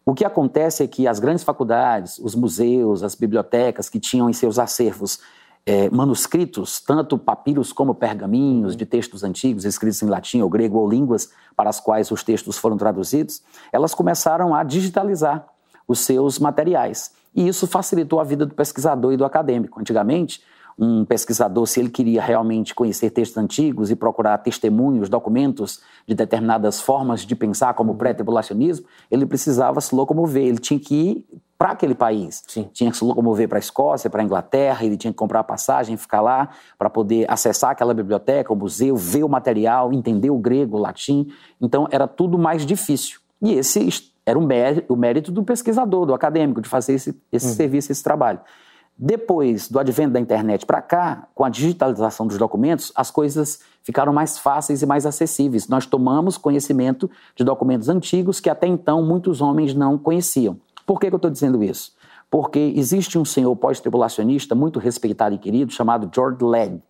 O 0.06 0.14
que 0.14 0.24
acontece 0.24 0.84
é 0.84 0.86
que 0.86 1.06
as 1.08 1.18
grandes 1.18 1.42
faculdades, 1.42 2.18
os 2.18 2.34
museus, 2.34 3.02
as 3.02 3.14
bibliotecas 3.14 3.90
que 3.90 3.98
tinham 3.98 4.30
em 4.30 4.32
seus 4.32 4.58
acervos 4.58 5.20
é, 5.66 5.90
manuscritos, 5.90 6.80
tanto 6.80 7.18
papiros 7.18 7.72
como 7.72 7.94
pergaminhos 7.94 8.76
de 8.76 8.86
textos 8.86 9.24
antigos, 9.24 9.64
escritos 9.64 10.00
em 10.00 10.06
latim 10.06 10.40
ou 10.40 10.48
grego 10.48 10.78
ou 10.78 10.88
línguas 10.88 11.30
para 11.56 11.68
as 11.68 11.80
quais 11.80 12.10
os 12.10 12.22
textos 12.22 12.56
foram 12.56 12.76
traduzidos, 12.76 13.42
elas 13.72 13.94
começaram 13.94 14.54
a 14.54 14.62
digitalizar 14.62 15.44
os 15.86 16.00
seus 16.00 16.38
materiais. 16.38 17.17
E 17.38 17.46
isso 17.46 17.68
facilitou 17.68 18.18
a 18.18 18.24
vida 18.24 18.44
do 18.44 18.52
pesquisador 18.52 19.12
e 19.12 19.16
do 19.16 19.24
acadêmico. 19.24 19.78
Antigamente, 19.78 20.42
um 20.76 21.04
pesquisador, 21.04 21.68
se 21.68 21.78
ele 21.78 21.88
queria 21.88 22.20
realmente 22.20 22.74
conhecer 22.74 23.10
textos 23.10 23.38
antigos 23.38 23.92
e 23.92 23.96
procurar 23.96 24.38
testemunhos, 24.38 25.08
documentos 25.08 25.80
de 26.04 26.16
determinadas 26.16 26.80
formas 26.80 27.20
de 27.20 27.36
pensar, 27.36 27.74
como 27.74 27.92
o 27.92 27.94
pré-tribulacionismo, 27.94 28.86
ele 29.08 29.24
precisava 29.24 29.80
se 29.80 29.94
locomover, 29.94 30.48
ele 30.48 30.58
tinha 30.58 30.80
que 30.80 30.94
ir 30.96 31.26
para 31.56 31.70
aquele 31.70 31.94
país. 31.94 32.42
Sim. 32.48 32.68
Tinha 32.72 32.90
que 32.90 32.96
se 32.96 33.04
locomover 33.04 33.48
para 33.48 33.58
a 33.58 33.60
Escócia, 33.60 34.10
para 34.10 34.20
a 34.20 34.24
Inglaterra, 34.24 34.84
ele 34.84 34.96
tinha 34.96 35.12
que 35.12 35.16
comprar 35.16 35.44
passagem, 35.44 35.96
ficar 35.96 36.20
lá 36.20 36.48
para 36.76 36.90
poder 36.90 37.24
acessar 37.30 37.70
aquela 37.70 37.94
biblioteca, 37.94 38.52
o 38.52 38.56
museu, 38.56 38.96
ver 38.96 39.22
o 39.22 39.28
material, 39.28 39.92
entender 39.92 40.30
o 40.30 40.38
grego, 40.38 40.76
o 40.76 40.80
latim. 40.80 41.28
Então 41.60 41.86
era 41.92 42.08
tudo 42.08 42.36
mais 42.36 42.66
difícil. 42.66 43.20
E 43.40 43.52
esse 43.52 43.78
era 44.28 44.38
o 44.38 44.96
mérito 44.96 45.32
do 45.32 45.42
pesquisador, 45.42 46.04
do 46.04 46.12
acadêmico, 46.12 46.60
de 46.60 46.68
fazer 46.68 46.92
esse, 46.92 47.18
esse 47.32 47.46
uhum. 47.46 47.54
serviço, 47.54 47.90
esse 47.90 48.02
trabalho. 48.02 48.40
Depois 49.00 49.68
do 49.68 49.78
advento 49.78 50.12
da 50.12 50.20
internet 50.20 50.66
para 50.66 50.82
cá, 50.82 51.28
com 51.34 51.44
a 51.44 51.48
digitalização 51.48 52.26
dos 52.26 52.36
documentos, 52.36 52.92
as 52.94 53.10
coisas 53.10 53.60
ficaram 53.82 54.12
mais 54.12 54.36
fáceis 54.36 54.82
e 54.82 54.86
mais 54.86 55.06
acessíveis. 55.06 55.66
Nós 55.66 55.86
tomamos 55.86 56.36
conhecimento 56.36 57.08
de 57.34 57.42
documentos 57.42 57.88
antigos 57.88 58.38
que 58.38 58.50
até 58.50 58.66
então 58.66 59.02
muitos 59.02 59.40
homens 59.40 59.72
não 59.72 59.96
conheciam. 59.96 60.58
Por 60.84 61.00
que, 61.00 61.08
que 61.08 61.14
eu 61.14 61.18
estou 61.18 61.30
dizendo 61.30 61.62
isso? 61.62 61.92
Porque 62.30 62.58
existe 62.76 63.16
um 63.16 63.24
senhor 63.24 63.54
pós-tribulacionista 63.56 64.54
muito 64.54 64.78
respeitado 64.78 65.34
e 65.34 65.38
querido 65.38 65.72
chamado 65.72 66.10
George 66.14 66.44
Led. 66.44 66.82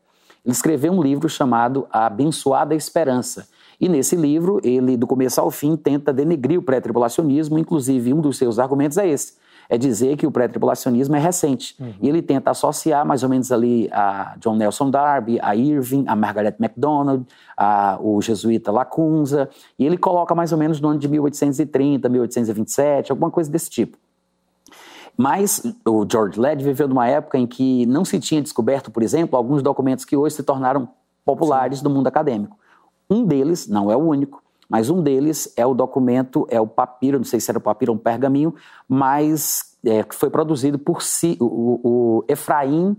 Ele 0.44 0.52
escreveu 0.52 0.92
um 0.92 1.02
livro 1.02 1.28
chamado 1.28 1.86
A 1.92 2.06
Abençoada 2.06 2.74
Esperança. 2.74 3.46
E 3.80 3.88
nesse 3.88 4.16
livro, 4.16 4.60
ele, 4.64 4.96
do 4.96 5.06
começo 5.06 5.40
ao 5.40 5.50
fim, 5.50 5.76
tenta 5.76 6.12
denegrir 6.12 6.58
o 6.58 6.62
pré-tribulacionismo, 6.62 7.58
inclusive 7.58 8.12
um 8.12 8.20
dos 8.20 8.36
seus 8.36 8.58
argumentos 8.58 8.98
é 8.98 9.08
esse 9.08 9.34
é 9.68 9.76
dizer 9.76 10.16
que 10.16 10.26
o 10.26 10.30
pré-tribulacionismo 10.30 11.14
é 11.14 11.18
recente. 11.18 11.76
Uhum. 11.78 11.92
E 12.00 12.08
ele 12.08 12.22
tenta 12.22 12.50
associar 12.50 13.04
mais 13.06 13.22
ou 13.22 13.28
menos 13.28 13.52
ali 13.52 13.88
a 13.92 14.34
John 14.38 14.56
Nelson 14.56 14.90
Darby, 14.90 15.38
a 15.42 15.54
Irving, 15.54 16.04
a 16.08 16.16
Margaret 16.16 16.54
MacDonald, 16.58 17.26
a, 17.56 17.98
o 18.00 18.20
jesuíta 18.22 18.72
Lacunza, 18.72 19.48
e 19.78 19.84
ele 19.84 19.98
coloca 19.98 20.34
mais 20.34 20.52
ou 20.52 20.58
menos 20.58 20.80
no 20.80 20.88
ano 20.88 20.98
de 20.98 21.06
1830, 21.06 22.08
1827, 22.08 23.12
alguma 23.12 23.30
coisa 23.30 23.50
desse 23.50 23.68
tipo. 23.68 23.98
Mas 25.16 25.62
o 25.84 26.06
George 26.10 26.40
Led 26.40 26.62
viveu 26.64 26.88
numa 26.88 27.06
época 27.06 27.36
em 27.36 27.46
que 27.46 27.84
não 27.86 28.04
se 28.04 28.18
tinha 28.20 28.40
descoberto, 28.40 28.90
por 28.90 29.02
exemplo, 29.02 29.36
alguns 29.36 29.62
documentos 29.62 30.04
que 30.04 30.16
hoje 30.16 30.36
se 30.36 30.42
tornaram 30.44 30.88
populares 31.24 31.78
Sim. 31.78 31.84
do 31.84 31.90
mundo 31.90 32.06
acadêmico. 32.06 32.56
Um 33.10 33.24
deles, 33.24 33.66
não 33.66 33.90
é 33.90 33.96
o 33.96 34.00
único, 34.00 34.42
mas 34.68 34.90
um 34.90 35.02
deles 35.02 35.52
é 35.56 35.64
o 35.64 35.72
documento, 35.72 36.46
é 36.50 36.60
o 36.60 36.66
papiro, 36.66 37.18
não 37.18 37.24
sei 37.24 37.40
se 37.40 37.50
era 37.50 37.58
o 37.58 37.62
papiro 37.62 37.92
ou 37.92 37.96
um 37.96 38.00
pergaminho, 38.00 38.54
mas 38.86 39.76
é, 39.84 40.02
que 40.02 40.14
foi 40.14 40.28
produzido 40.28 40.78
por 40.78 41.02
si, 41.02 41.38
o, 41.40 41.80
o, 41.82 42.24
Efraim, 42.28 42.96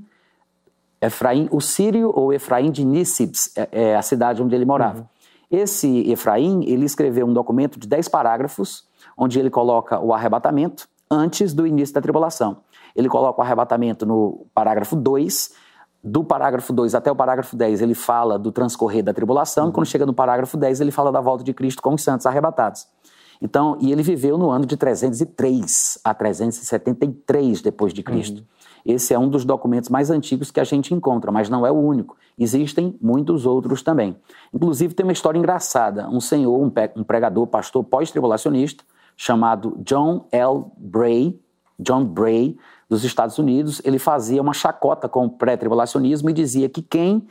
Efraim, 1.00 1.48
o 1.52 1.62
Sírio 1.62 2.12
ou 2.16 2.34
Efraim 2.34 2.72
de 2.72 2.84
Nísibs, 2.84 3.56
é, 3.56 3.70
é, 3.72 3.96
a 3.96 4.02
cidade 4.02 4.42
onde 4.42 4.56
ele 4.56 4.66
morava. 4.66 5.02
Uhum. 5.02 5.06
Esse 5.52 6.10
Efraim, 6.10 6.64
ele 6.66 6.86
escreveu 6.86 7.28
um 7.28 7.34
documento 7.34 7.80
de 7.80 7.88
dez 7.88 8.08
parágrafos, 8.08 8.88
onde 9.18 9.40
ele 9.40 9.50
coloca 9.50 10.00
o 10.00 10.14
arrebatamento 10.14 10.88
antes 11.10 11.54
do 11.54 11.66
início 11.66 11.94
da 11.94 12.02
tribulação. 12.02 12.58
Ele 12.96 13.10
coloca 13.10 13.42
o 13.42 13.44
arrebatamento 13.44 14.06
no 14.06 14.46
parágrafo 14.54 14.96
2, 14.96 15.52
do 16.04 16.24
parágrafo 16.24 16.72
2 16.72 16.96
até 16.96 17.12
o 17.12 17.16
parágrafo 17.16 17.56
10, 17.56 17.82
ele 17.82 17.94
fala 17.94 18.40
do 18.40 18.52
transcorrer 18.52 19.04
da 19.04 19.14
tribulação, 19.14 19.66
uhum. 19.66 19.70
e 19.70 19.74
quando 19.74 19.88
chega 19.88 20.06
no 20.06 20.14
parágrafo 20.14 20.58
10, 20.58 20.82
ele 20.82 20.92
fala 20.92 21.12
da 21.12 21.20
volta 21.20 21.44
de 21.44 21.54
Cristo 21.54 21.82
com 21.82 21.94
os 21.94 22.02
santos 22.02 22.26
arrebatados. 22.26 22.88
Então, 23.42 23.78
e 23.80 23.92
ele 23.92 24.04
viveu 24.04 24.38
no 24.38 24.50
ano 24.50 24.66
de 24.66 24.76
303 24.76 26.00
a 26.04 26.14
373 26.14 27.62
depois 27.62 27.94
de 27.94 28.04
Cristo. 28.04 28.40
Uhum. 28.40 28.94
Esse 28.94 29.14
é 29.14 29.20
um 29.20 29.30
dos 29.30 29.46
documentos 29.46 29.90
mais 29.90 30.10
antigos 30.10 30.52
que 30.52 30.60
a 30.60 30.64
gente 30.64 30.94
encontra, 30.94 31.32
mas 31.32 31.50
não 31.50 31.66
é 31.66 31.72
o 31.72 31.76
único. 31.76 32.18
Existem 32.38 32.98
muitos 33.02 33.46
outros 33.46 33.82
também. 33.82 34.18
Inclusive, 34.54 34.94
tem 34.94 35.06
uma 35.06 35.14
história 35.14 35.38
engraçada. 35.38 36.10
Um 36.10 36.20
senhor, 36.20 36.60
um 36.96 37.04
pregador, 37.04 37.48
pastor 37.48 37.84
pós-tribulacionista, 37.84 38.84
chamado 39.16 39.78
John 39.86 40.28
L. 40.32 40.66
Bray, 40.78 41.40
John 41.78 42.06
Bray, 42.06 42.58
dos 42.90 43.04
Estados 43.04 43.38
Unidos, 43.38 43.82
ele 43.86 44.00
fazia 44.00 44.42
uma 44.42 44.54
chacota 44.54 45.08
com 45.08 45.26
o 45.26 45.30
pré-tribulacionismo 45.30 46.30
e 46.30 46.34
dizia 46.34 46.68
que 46.68 46.82
quem 46.82 47.28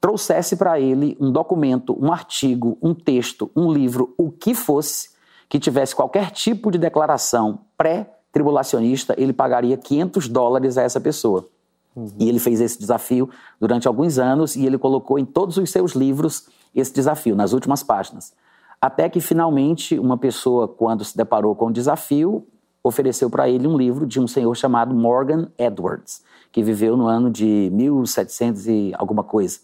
trouxesse 0.00 0.56
para 0.56 0.78
ele 0.80 1.16
um 1.20 1.30
documento, 1.30 1.96
um 2.00 2.12
artigo, 2.12 2.78
um 2.80 2.94
texto, 2.94 3.50
um 3.54 3.72
livro, 3.72 4.14
o 4.16 4.30
que 4.30 4.54
fosse, 4.54 5.10
que 5.48 5.58
tivesse 5.58 5.94
qualquer 5.94 6.30
tipo 6.30 6.70
de 6.70 6.78
declaração 6.78 7.60
pré-tribulacionista, 7.76 9.14
ele 9.18 9.32
pagaria 9.32 9.76
500 9.76 10.28
dólares 10.28 10.78
a 10.78 10.82
essa 10.82 11.00
pessoa. 11.00 11.46
Uhum. 11.94 12.08
E 12.18 12.28
ele 12.28 12.38
fez 12.38 12.60
esse 12.60 12.78
desafio 12.78 13.28
durante 13.58 13.88
alguns 13.88 14.16
anos 14.18 14.54
e 14.54 14.64
ele 14.64 14.78
colocou 14.78 15.18
em 15.18 15.24
todos 15.24 15.56
os 15.56 15.70
seus 15.70 15.92
livros 15.92 16.46
esse 16.72 16.94
desafio, 16.94 17.34
nas 17.34 17.52
últimas 17.52 17.82
páginas. 17.82 18.32
Até 18.80 19.08
que 19.08 19.20
finalmente 19.20 19.98
uma 19.98 20.16
pessoa, 20.16 20.68
quando 20.68 21.04
se 21.04 21.16
deparou 21.16 21.54
com 21.54 21.66
o 21.66 21.72
desafio, 21.72 22.46
ofereceu 22.82 23.28
para 23.28 23.48
ele 23.48 23.66
um 23.66 23.76
livro 23.76 24.06
de 24.06 24.20
um 24.20 24.26
senhor 24.26 24.54
chamado 24.54 24.94
Morgan 24.94 25.48
Edwards, 25.58 26.22
que 26.50 26.62
viveu 26.62 26.96
no 26.96 27.06
ano 27.06 27.30
de 27.30 27.70
1700 27.72 28.66
e 28.66 28.92
alguma 28.96 29.22
coisa. 29.22 29.60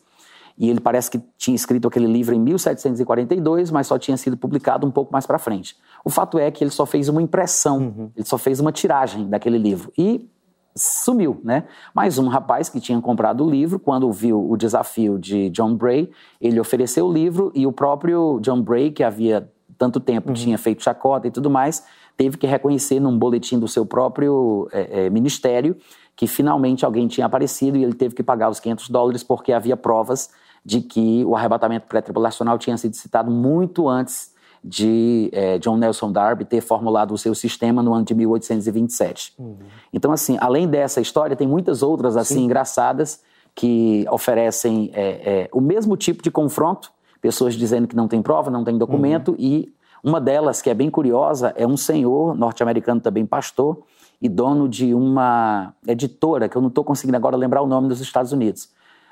E 0.59 0.70
ele 0.70 0.81
parece 0.81 1.11
que 1.11 1.20
tinha 1.37 1.55
escrito 1.55 1.87
aquele 1.87 2.07
livro 2.07 2.35
em 2.35 2.40
1742, 2.40 3.70
mas 3.70 3.87
só 3.87 3.98
tinha 3.98 4.16
sido 4.16 4.37
publicado 4.37 4.87
um 4.87 4.90
pouco 4.90 5.12
mais 5.12 5.26
para 5.26 5.38
frente. 5.38 5.76
O 6.05 6.09
fato 6.09 6.38
é 6.38 6.50
que 6.50 6.64
ele 6.64 6.70
só 6.70 6.87
fez 6.87 7.09
uma 7.09 7.20
impressão, 7.20 7.79
uhum. 7.79 8.11
ele 8.16 8.24
só 8.24 8.38
fez 8.38 8.59
uma 8.59 8.72
tiragem 8.72 9.29
daquele 9.29 9.59
livro 9.59 9.92
e 9.98 10.31
sumiu, 10.74 11.40
né? 11.42 11.64
Mas 11.94 12.18
um 12.18 12.29
rapaz 12.29 12.68
que 12.68 12.81
tinha 12.81 13.00
comprado 13.00 13.44
o 13.44 13.50
livro, 13.50 13.79
quando 13.79 14.11
viu 14.12 14.50
o 14.50 14.57
desafio 14.57 15.18
de 15.18 15.50
John 15.50 15.74
Bray, 15.74 16.11
ele 16.40 16.61
ofereceu 16.61 17.07
o 17.07 17.12
livro 17.12 17.50
e 17.55 17.66
o 17.66 17.72
próprio 17.72 18.38
John 18.40 18.62
Bray, 18.62 18.90
que 18.90 19.02
havia 19.02 19.50
tanto 19.79 20.01
tempo 20.01 20.29
uhum. 20.29 20.35
tinha 20.35 20.59
feito 20.59 20.83
chacota 20.83 21.29
e 21.29 21.31
tudo 21.31 21.51
mais, 21.51 21.85
teve 22.17 22.37
que 22.37 22.47
reconhecer 22.47 23.01
num 23.01 23.19
boletim 23.19 23.59
do 23.59 23.69
seu 23.69 23.85
próprio 23.85 24.69
é, 24.73 25.07
é, 25.07 25.11
ministério 25.11 25.77
que 26.17 26.27
finalmente 26.27 26.85
alguém 26.85 27.07
tinha 27.07 27.27
aparecido 27.27 27.77
e 27.77 27.85
ele 27.85 27.93
teve 27.93 28.15
que 28.15 28.23
pagar 28.23 28.49
os 28.49 28.59
500 28.59 28.89
dólares 28.89 29.23
porque 29.23 29.53
havia 29.53 29.77
provas 29.77 30.31
de 30.65 30.81
que 30.81 31.25
o 31.27 31.37
arrebatamento 31.37 31.87
pré-tribulacional 31.87 32.59
tinha 32.59 32.77
sido 32.77 32.97
citado 32.97 33.31
muito 33.31 33.87
antes 33.89 34.35
de 34.65 35.31
é, 35.33 35.59
John 35.59 35.77
Nelson 35.77 36.11
Darby 36.11 36.45
ter 36.45 36.61
formulado 36.61 37.15
o 37.15 37.19
seu 37.19 37.35
sistema 37.35 37.83
no 37.83 37.95
ano 37.95 38.05
de 38.05 38.15
1827. 38.15 39.35
Uhum. 39.39 39.59
Então, 39.93 40.11
assim, 40.11 40.37
além 40.41 40.67
dessa 40.67 41.01
história, 41.01 41.37
tem 41.37 41.47
muitas 41.47 41.83
outras 41.83 42.17
assim 42.17 42.35
Sim. 42.35 42.45
engraçadas 42.45 43.23
que 43.55 44.05
oferecem 44.11 44.91
é, 44.93 45.03
é, 45.03 45.49
o 45.53 45.61
mesmo 45.61 45.97
tipo 45.97 46.23
de 46.23 46.31
confronto, 46.31 46.91
pessoas 47.27 47.55
dizendo 47.55 47.89
que 47.89 47.97
não 47.97 48.07
tem 48.07 48.23
prova, 48.23 48.53
não 48.53 48.62
tem 48.62 48.79
documento 48.79 49.33
uhum. 49.33 49.37
e 49.37 49.75
uma 50.01 50.21
delas, 50.21 50.62
que 50.62 50.71
é 50.71 50.75
bem 50.75 50.89
curiosa, 50.89 51.53
é 51.57 51.67
um 51.67 51.77
senhor 51.77 52.37
norte-americano 52.37 53.01
também 53.01 53.27
pastor 53.27 53.83
e 54.23 54.29
dono 54.29 54.69
de 54.69 54.95
uma 54.95 55.75
editora, 55.85 56.49
que 56.49 56.55
eu 56.57 56.62
não 56.62 56.69
estou 56.69 56.85
conseguindo 56.85 57.17
agora 57.17 57.37
lembrar 57.37 57.62
o 57.62 57.67
nome 57.67 57.89
dos 57.89 58.01
Estados 58.01 58.31
Unidos. 58.31 58.69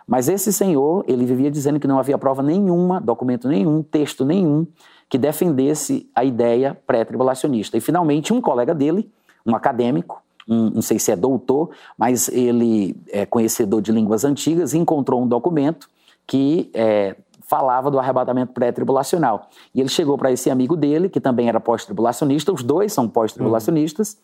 Mas 0.06 0.28
esse 0.28 0.52
senhor, 0.52 1.04
ele 1.08 1.24
vivia 1.24 1.50
dizendo 1.50 1.80
que 1.80 1.88
não 1.88 1.98
havia 1.98 2.16
prova 2.16 2.44
nenhuma, 2.44 3.00
documento 3.00 3.48
nenhum, 3.48 3.82
texto 3.82 4.24
nenhum, 4.24 4.64
que 5.08 5.18
defendesse 5.18 6.08
a 6.14 6.24
ideia 6.24 6.78
pré-tribulacionista. 6.86 7.76
E 7.76 7.80
finalmente 7.80 8.32
um 8.32 8.40
colega 8.40 8.72
dele, 8.72 9.10
um 9.44 9.56
acadêmico, 9.56 10.22
um, 10.48 10.70
não 10.70 10.82
sei 10.82 11.00
se 11.00 11.10
é 11.10 11.16
doutor, 11.16 11.70
mas 11.98 12.28
ele 12.28 12.96
é 13.10 13.26
conhecedor 13.26 13.82
de 13.82 13.90
línguas 13.90 14.24
antigas, 14.24 14.74
encontrou 14.74 15.20
um 15.20 15.26
documento 15.26 15.88
que 16.24 16.70
é, 16.72 17.16
falava 17.48 17.90
do 17.90 17.98
arrebatamento 17.98 18.52
pré-tribulacional. 18.52 19.48
E 19.74 19.80
ele 19.80 19.88
chegou 19.88 20.16
para 20.16 20.32
esse 20.32 20.50
amigo 20.50 20.76
dele, 20.76 21.08
que 21.08 21.20
também 21.20 21.48
era 21.48 21.60
pós-tribulacionista, 21.60 22.52
os 22.52 22.62
dois 22.62 22.92
são 22.92 23.08
pós-tribulacionistas, 23.08 24.14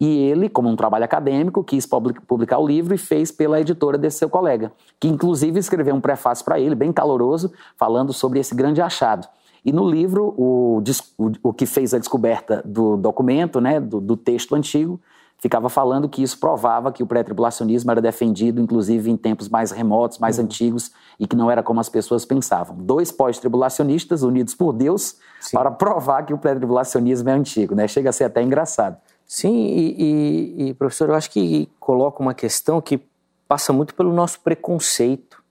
uhum. 0.00 0.06
e 0.06 0.18
ele, 0.18 0.48
como 0.48 0.68
um 0.68 0.76
trabalho 0.76 1.04
acadêmico, 1.04 1.64
quis 1.64 1.86
publicar 2.26 2.58
o 2.58 2.66
livro 2.66 2.94
e 2.94 2.98
fez 2.98 3.32
pela 3.32 3.60
editora 3.60 3.96
desse 3.96 4.18
seu 4.18 4.28
colega, 4.28 4.72
que 5.00 5.08
inclusive 5.08 5.58
escreveu 5.58 5.94
um 5.94 6.00
prefácio 6.00 6.44
para 6.44 6.60
ele, 6.60 6.74
bem 6.74 6.92
caloroso, 6.92 7.52
falando 7.76 8.12
sobre 8.12 8.38
esse 8.38 8.54
grande 8.54 8.80
achado. 8.80 9.26
E 9.64 9.72
no 9.72 9.88
livro, 9.88 10.32
o, 10.36 10.80
o, 11.42 11.52
que 11.52 11.66
fez 11.66 11.92
a 11.92 11.98
descoberta 11.98 12.62
do 12.64 12.96
documento, 12.96 13.60
né, 13.60 13.80
do, 13.80 14.00
do 14.00 14.16
texto 14.16 14.54
antigo, 14.54 15.00
ficava 15.38 15.68
falando 15.68 16.08
que 16.08 16.22
isso 16.22 16.38
provava 16.38 16.90
que 16.90 17.02
o 17.02 17.06
pré-tribulacionismo 17.06 17.90
era 17.90 18.00
defendido, 18.00 18.60
inclusive 18.60 19.10
em 19.10 19.16
tempos 19.16 19.48
mais 19.48 19.70
remotos, 19.70 20.18
mais 20.18 20.38
uhum. 20.38 20.44
antigos, 20.44 20.90
e 21.18 21.26
que 21.26 21.36
não 21.36 21.50
era 21.50 21.62
como 21.62 21.80
as 21.80 21.88
pessoas 21.88 22.24
pensavam. 22.24 22.76
Dois 22.76 23.12
pós-tribulacionistas 23.12 24.22
unidos 24.22 24.54
por 24.54 24.72
Deus 24.72 25.16
Sim. 25.40 25.56
para 25.56 25.70
provar 25.70 26.24
que 26.24 26.32
o 26.32 26.38
pré-tribulacionismo 26.38 27.28
é 27.28 27.32
antigo, 27.32 27.74
né? 27.74 27.86
Chega 27.86 28.10
a 28.10 28.12
ser 28.12 28.24
até 28.24 28.42
engraçado. 28.42 28.96
Sim, 29.26 29.66
e, 29.66 29.94
e, 29.98 30.68
e, 30.68 30.74
professor, 30.74 31.08
eu 31.08 31.14
acho 31.14 31.30
que 31.30 31.68
coloca 31.80 32.22
uma 32.22 32.32
questão 32.32 32.80
que 32.80 33.00
passa 33.48 33.72
muito 33.72 33.94
pelo 33.94 34.12
nosso 34.12 34.40
preconceito. 34.40 35.42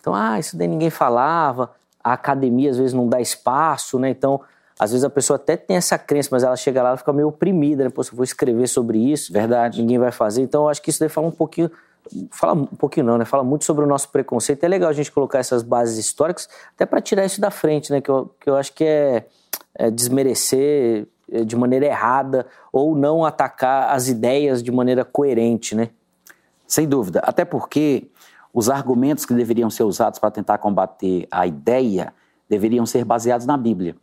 Então, 0.00 0.14
ah, 0.14 0.38
isso 0.38 0.56
daí 0.56 0.66
ninguém 0.66 0.90
falava, 0.90 1.70
a 2.02 2.12
academia 2.12 2.70
às 2.70 2.76
vezes 2.76 2.92
não 2.92 3.08
dá 3.08 3.20
espaço, 3.20 3.98
né? 3.98 4.10
Então, 4.10 4.40
às 4.82 4.90
vezes 4.90 5.04
a 5.04 5.10
pessoa 5.10 5.36
até 5.36 5.56
tem 5.56 5.76
essa 5.76 5.96
crença, 5.96 6.28
mas 6.32 6.42
ela 6.42 6.56
chega 6.56 6.82
lá 6.82 6.94
e 6.94 6.96
fica 6.96 7.12
meio 7.12 7.28
oprimida, 7.28 7.84
né? 7.84 7.90
Pô, 7.90 8.02
se 8.02 8.10
eu 8.10 8.16
vou 8.16 8.24
escrever 8.24 8.66
sobre 8.66 8.98
isso, 8.98 9.32
verdade, 9.32 9.80
ninguém 9.80 9.96
vai 9.96 10.10
fazer. 10.10 10.42
Então 10.42 10.62
eu 10.62 10.68
acho 10.68 10.82
que 10.82 10.90
isso 10.90 10.98
daí 10.98 11.08
fala 11.08 11.28
um 11.28 11.32
pouquinho, 11.32 11.70
fala 12.32 12.54
um 12.54 12.66
pouquinho 12.66 13.06
não, 13.06 13.16
né? 13.16 13.24
Fala 13.24 13.44
muito 13.44 13.64
sobre 13.64 13.84
o 13.84 13.86
nosso 13.86 14.08
preconceito. 14.08 14.64
É 14.64 14.68
legal 14.68 14.90
a 14.90 14.92
gente 14.92 15.12
colocar 15.12 15.38
essas 15.38 15.62
bases 15.62 15.98
históricas, 15.98 16.48
até 16.74 16.84
para 16.84 17.00
tirar 17.00 17.24
isso 17.24 17.40
da 17.40 17.48
frente, 17.48 17.92
né? 17.92 18.00
Que 18.00 18.10
eu, 18.10 18.34
que 18.40 18.50
eu 18.50 18.56
acho 18.56 18.72
que 18.72 18.82
é, 18.82 19.24
é 19.76 19.88
desmerecer 19.88 21.06
é, 21.30 21.44
de 21.44 21.54
maneira 21.54 21.86
errada 21.86 22.44
ou 22.72 22.96
não 22.96 23.24
atacar 23.24 23.94
as 23.94 24.08
ideias 24.08 24.64
de 24.64 24.72
maneira 24.72 25.04
coerente, 25.04 25.76
né? 25.76 25.90
Sem 26.66 26.88
dúvida. 26.88 27.20
Até 27.20 27.44
porque 27.44 28.08
os 28.52 28.68
argumentos 28.68 29.24
que 29.24 29.32
deveriam 29.32 29.70
ser 29.70 29.84
usados 29.84 30.18
para 30.18 30.32
tentar 30.32 30.58
combater 30.58 31.28
a 31.30 31.46
ideia 31.46 32.12
deveriam 32.48 32.84
ser 32.84 33.04
baseados 33.04 33.46
na 33.46 33.56
Bíblia. 33.56 33.94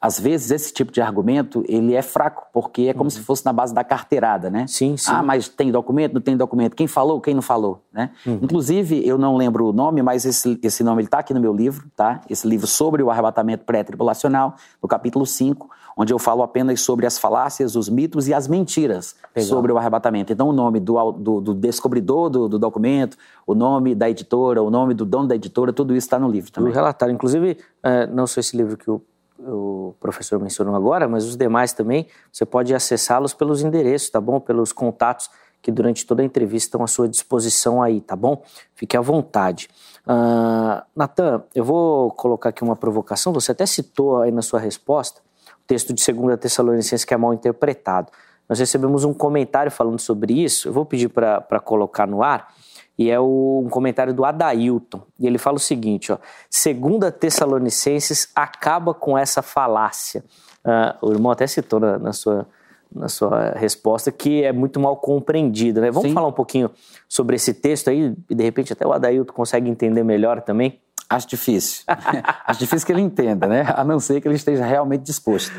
Às 0.00 0.18
vezes 0.18 0.50
esse 0.50 0.72
tipo 0.72 0.90
de 0.90 1.02
argumento 1.02 1.62
ele 1.68 1.94
é 1.94 2.00
fraco, 2.00 2.46
porque 2.54 2.82
é 2.82 2.94
como 2.94 3.04
uhum. 3.04 3.10
se 3.10 3.20
fosse 3.20 3.44
na 3.44 3.52
base 3.52 3.74
da 3.74 3.84
carteirada, 3.84 4.48
né? 4.48 4.66
Sim, 4.66 4.96
sim. 4.96 5.10
Ah, 5.12 5.22
mas 5.22 5.46
tem 5.46 5.70
documento, 5.70 6.14
não 6.14 6.22
tem 6.22 6.36
documento. 6.36 6.74
Quem 6.74 6.86
falou, 6.86 7.20
quem 7.20 7.34
não 7.34 7.42
falou, 7.42 7.84
né? 7.92 8.10
Uhum. 8.24 8.38
Inclusive, 8.42 9.06
eu 9.06 9.18
não 9.18 9.36
lembro 9.36 9.66
o 9.66 9.72
nome, 9.74 10.00
mas 10.02 10.24
esse, 10.24 10.58
esse 10.62 10.82
nome 10.82 11.02
está 11.02 11.18
aqui 11.18 11.34
no 11.34 11.40
meu 11.40 11.52
livro, 11.52 11.86
tá? 11.94 12.22
Esse 12.30 12.48
livro 12.48 12.66
sobre 12.66 13.02
o 13.02 13.10
arrebatamento 13.10 13.64
pré-tribulacional, 13.66 14.54
no 14.82 14.88
capítulo 14.88 15.26
5, 15.26 15.68
onde 15.94 16.14
eu 16.14 16.18
falo 16.18 16.42
apenas 16.42 16.80
sobre 16.80 17.04
as 17.04 17.18
falácias, 17.18 17.76
os 17.76 17.90
mitos 17.90 18.26
e 18.26 18.32
as 18.32 18.48
mentiras 18.48 19.14
Legal. 19.36 19.50
sobre 19.50 19.70
o 19.70 19.76
arrebatamento. 19.76 20.32
Então, 20.32 20.48
o 20.48 20.52
nome 20.52 20.80
do, 20.80 21.12
do, 21.12 21.40
do 21.42 21.54
descobridor 21.54 22.30
do, 22.30 22.48
do, 22.48 22.58
documento, 22.58 23.18
o 23.46 23.54
nome 23.54 23.94
da 23.94 24.08
editora, 24.08 24.62
o 24.62 24.70
nome 24.70 24.94
do 24.94 25.04
dono 25.04 25.28
da 25.28 25.34
editora, 25.34 25.74
tudo 25.74 25.94
isso 25.94 26.06
está 26.06 26.18
no 26.18 26.30
livro 26.30 26.50
também. 26.50 26.72
O 26.72 26.74
relatório, 26.74 27.12
inclusive, 27.14 27.58
é, 27.82 28.06
não 28.06 28.26
sou 28.26 28.40
esse 28.40 28.56
livro 28.56 28.78
que 28.78 28.90
o 28.90 29.02
o 29.46 29.94
professor 30.00 30.38
mencionou 30.38 30.74
agora, 30.74 31.08
mas 31.08 31.24
os 31.24 31.36
demais 31.36 31.72
também, 31.72 32.06
você 32.32 32.44
pode 32.44 32.74
acessá-los 32.74 33.34
pelos 33.34 33.62
endereços, 33.62 34.10
tá 34.10 34.20
bom? 34.20 34.40
Pelos 34.40 34.72
contatos 34.72 35.30
que 35.62 35.70
durante 35.70 36.06
toda 36.06 36.22
a 36.22 36.24
entrevista 36.24 36.68
estão 36.68 36.82
à 36.82 36.86
sua 36.86 37.08
disposição 37.08 37.82
aí, 37.82 38.00
tá 38.00 38.16
bom? 38.16 38.42
Fique 38.74 38.96
à 38.96 39.00
vontade. 39.00 39.68
Uh, 40.06 40.82
Natan, 40.96 41.42
eu 41.54 41.64
vou 41.64 42.10
colocar 42.12 42.48
aqui 42.48 42.62
uma 42.62 42.76
provocação, 42.76 43.32
você 43.32 43.52
até 43.52 43.66
citou 43.66 44.22
aí 44.22 44.30
na 44.30 44.42
sua 44.42 44.58
resposta 44.58 45.20
o 45.62 45.66
texto 45.66 45.92
de 45.92 46.12
2 46.12 46.38
Tessalonicenses 46.38 47.04
que 47.04 47.14
é 47.14 47.16
mal 47.16 47.34
interpretado. 47.34 48.10
Nós 48.48 48.58
recebemos 48.58 49.04
um 49.04 49.14
comentário 49.14 49.70
falando 49.70 50.00
sobre 50.00 50.32
isso, 50.32 50.68
eu 50.68 50.72
vou 50.72 50.84
pedir 50.84 51.08
para 51.08 51.60
colocar 51.60 52.06
no 52.06 52.22
ar, 52.22 52.52
e 53.00 53.10
é 53.10 53.18
o, 53.18 53.62
um 53.64 53.70
comentário 53.70 54.12
do 54.12 54.26
Adailton. 54.26 55.00
E 55.18 55.26
ele 55.26 55.38
fala 55.38 55.56
o 55.56 55.60
seguinte: 55.60 56.12
ó, 56.12 56.18
segunda 56.50 57.10
Tessalonicenses 57.10 58.28
acaba 58.34 58.92
com 58.92 59.16
essa 59.16 59.40
falácia. 59.40 60.22
Uh, 60.62 61.06
o 61.06 61.10
irmão 61.10 61.32
até 61.32 61.46
citou 61.46 61.80
na, 61.80 61.98
na, 61.98 62.12
sua, 62.12 62.46
na 62.94 63.08
sua 63.08 63.52
resposta 63.52 64.12
que 64.12 64.44
é 64.44 64.52
muito 64.52 64.78
mal 64.78 64.98
compreendida. 64.98 65.80
Né? 65.80 65.90
Vamos 65.90 66.10
Sim. 66.10 66.14
falar 66.14 66.28
um 66.28 66.32
pouquinho 66.32 66.70
sobre 67.08 67.36
esse 67.36 67.54
texto 67.54 67.88
aí, 67.88 68.14
e 68.28 68.34
de 68.34 68.44
repente 68.44 68.74
até 68.74 68.86
o 68.86 68.92
Adailton 68.92 69.32
consegue 69.32 69.70
entender 69.70 70.04
melhor 70.04 70.42
também? 70.42 70.78
Acho 71.08 71.26
difícil. 71.26 71.84
Acho 72.46 72.60
difícil 72.60 72.84
que 72.84 72.92
ele 72.92 73.00
entenda, 73.00 73.46
né? 73.46 73.64
A 73.74 73.82
não 73.82 73.98
ser 73.98 74.20
que 74.20 74.28
ele 74.28 74.34
esteja 74.34 74.66
realmente 74.66 75.04
disposto. 75.04 75.50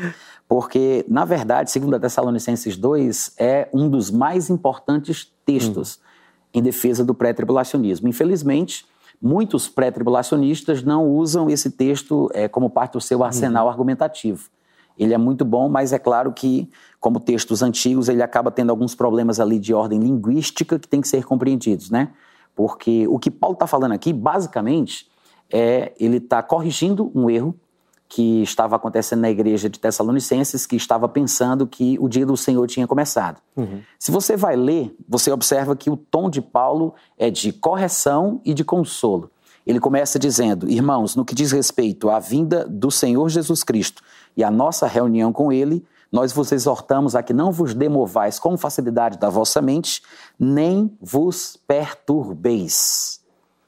Porque, 0.46 1.04
na 1.08 1.24
verdade, 1.24 1.72
segundo 1.72 1.96
a 1.96 1.98
Tessalonicenses 1.98 2.76
2, 2.76 3.34
é 3.36 3.68
um 3.72 3.88
dos 3.88 4.12
mais 4.12 4.48
importantes 4.48 5.32
textos 5.44 5.96
hum 5.96 6.11
em 6.52 6.62
defesa 6.62 7.04
do 7.04 7.14
pré-tribulacionismo. 7.14 8.08
Infelizmente, 8.08 8.84
muitos 9.20 9.68
pré-tribulacionistas 9.68 10.82
não 10.82 11.08
usam 11.08 11.48
esse 11.48 11.70
texto 11.70 12.28
é, 12.34 12.48
como 12.48 12.68
parte 12.68 12.94
do 12.94 13.00
seu 13.00 13.22
arsenal 13.22 13.64
uhum. 13.64 13.70
argumentativo. 13.70 14.50
Ele 14.98 15.14
é 15.14 15.18
muito 15.18 15.44
bom, 15.44 15.68
mas 15.68 15.92
é 15.92 15.98
claro 15.98 16.32
que, 16.32 16.68
como 17.00 17.18
textos 17.18 17.62
antigos, 17.62 18.08
ele 18.08 18.22
acaba 18.22 18.50
tendo 18.50 18.70
alguns 18.70 18.94
problemas 18.94 19.40
ali 19.40 19.58
de 19.58 19.72
ordem 19.72 19.98
linguística 19.98 20.78
que 20.78 20.86
tem 20.86 21.00
que 21.00 21.08
ser 21.08 21.24
compreendidos, 21.24 21.90
né? 21.90 22.10
Porque 22.54 23.06
o 23.08 23.18
que 23.18 23.30
Paulo 23.30 23.54
está 23.54 23.66
falando 23.66 23.92
aqui, 23.92 24.12
basicamente, 24.12 25.08
é 25.50 25.92
ele 25.98 26.18
está 26.18 26.42
corrigindo 26.42 27.10
um 27.14 27.30
erro 27.30 27.54
que 28.14 28.42
estava 28.42 28.76
acontecendo 28.76 29.20
na 29.20 29.30
igreja 29.30 29.70
de 29.70 29.78
Tessalonicenses, 29.78 30.66
que 30.66 30.76
estava 30.76 31.08
pensando 31.08 31.66
que 31.66 31.96
o 31.98 32.10
dia 32.10 32.26
do 32.26 32.36
Senhor 32.36 32.66
tinha 32.66 32.86
começado. 32.86 33.40
Uhum. 33.56 33.80
Se 33.98 34.12
você 34.12 34.36
vai 34.36 34.54
ler, 34.54 34.94
você 35.08 35.32
observa 35.32 35.74
que 35.74 35.88
o 35.88 35.96
tom 35.96 36.28
de 36.28 36.42
Paulo 36.42 36.94
é 37.16 37.30
de 37.30 37.54
correção 37.54 38.38
e 38.44 38.52
de 38.52 38.64
consolo. 38.64 39.30
Ele 39.66 39.80
começa 39.80 40.18
dizendo: 40.18 40.68
Irmãos, 40.68 41.16
no 41.16 41.24
que 41.24 41.34
diz 41.34 41.52
respeito 41.52 42.10
à 42.10 42.18
vinda 42.18 42.66
do 42.68 42.90
Senhor 42.90 43.26
Jesus 43.30 43.64
Cristo 43.64 44.02
e 44.36 44.44
à 44.44 44.50
nossa 44.50 44.86
reunião 44.86 45.32
com 45.32 45.50
Ele, 45.50 45.82
nós 46.12 46.34
vos 46.34 46.52
exortamos 46.52 47.16
a 47.16 47.22
que 47.22 47.32
não 47.32 47.50
vos 47.50 47.72
demovais 47.72 48.38
com 48.38 48.58
facilidade 48.58 49.16
da 49.16 49.30
vossa 49.30 49.62
mente, 49.62 50.02
nem 50.38 50.94
vos 51.00 51.58
perturbeis. 51.66 53.21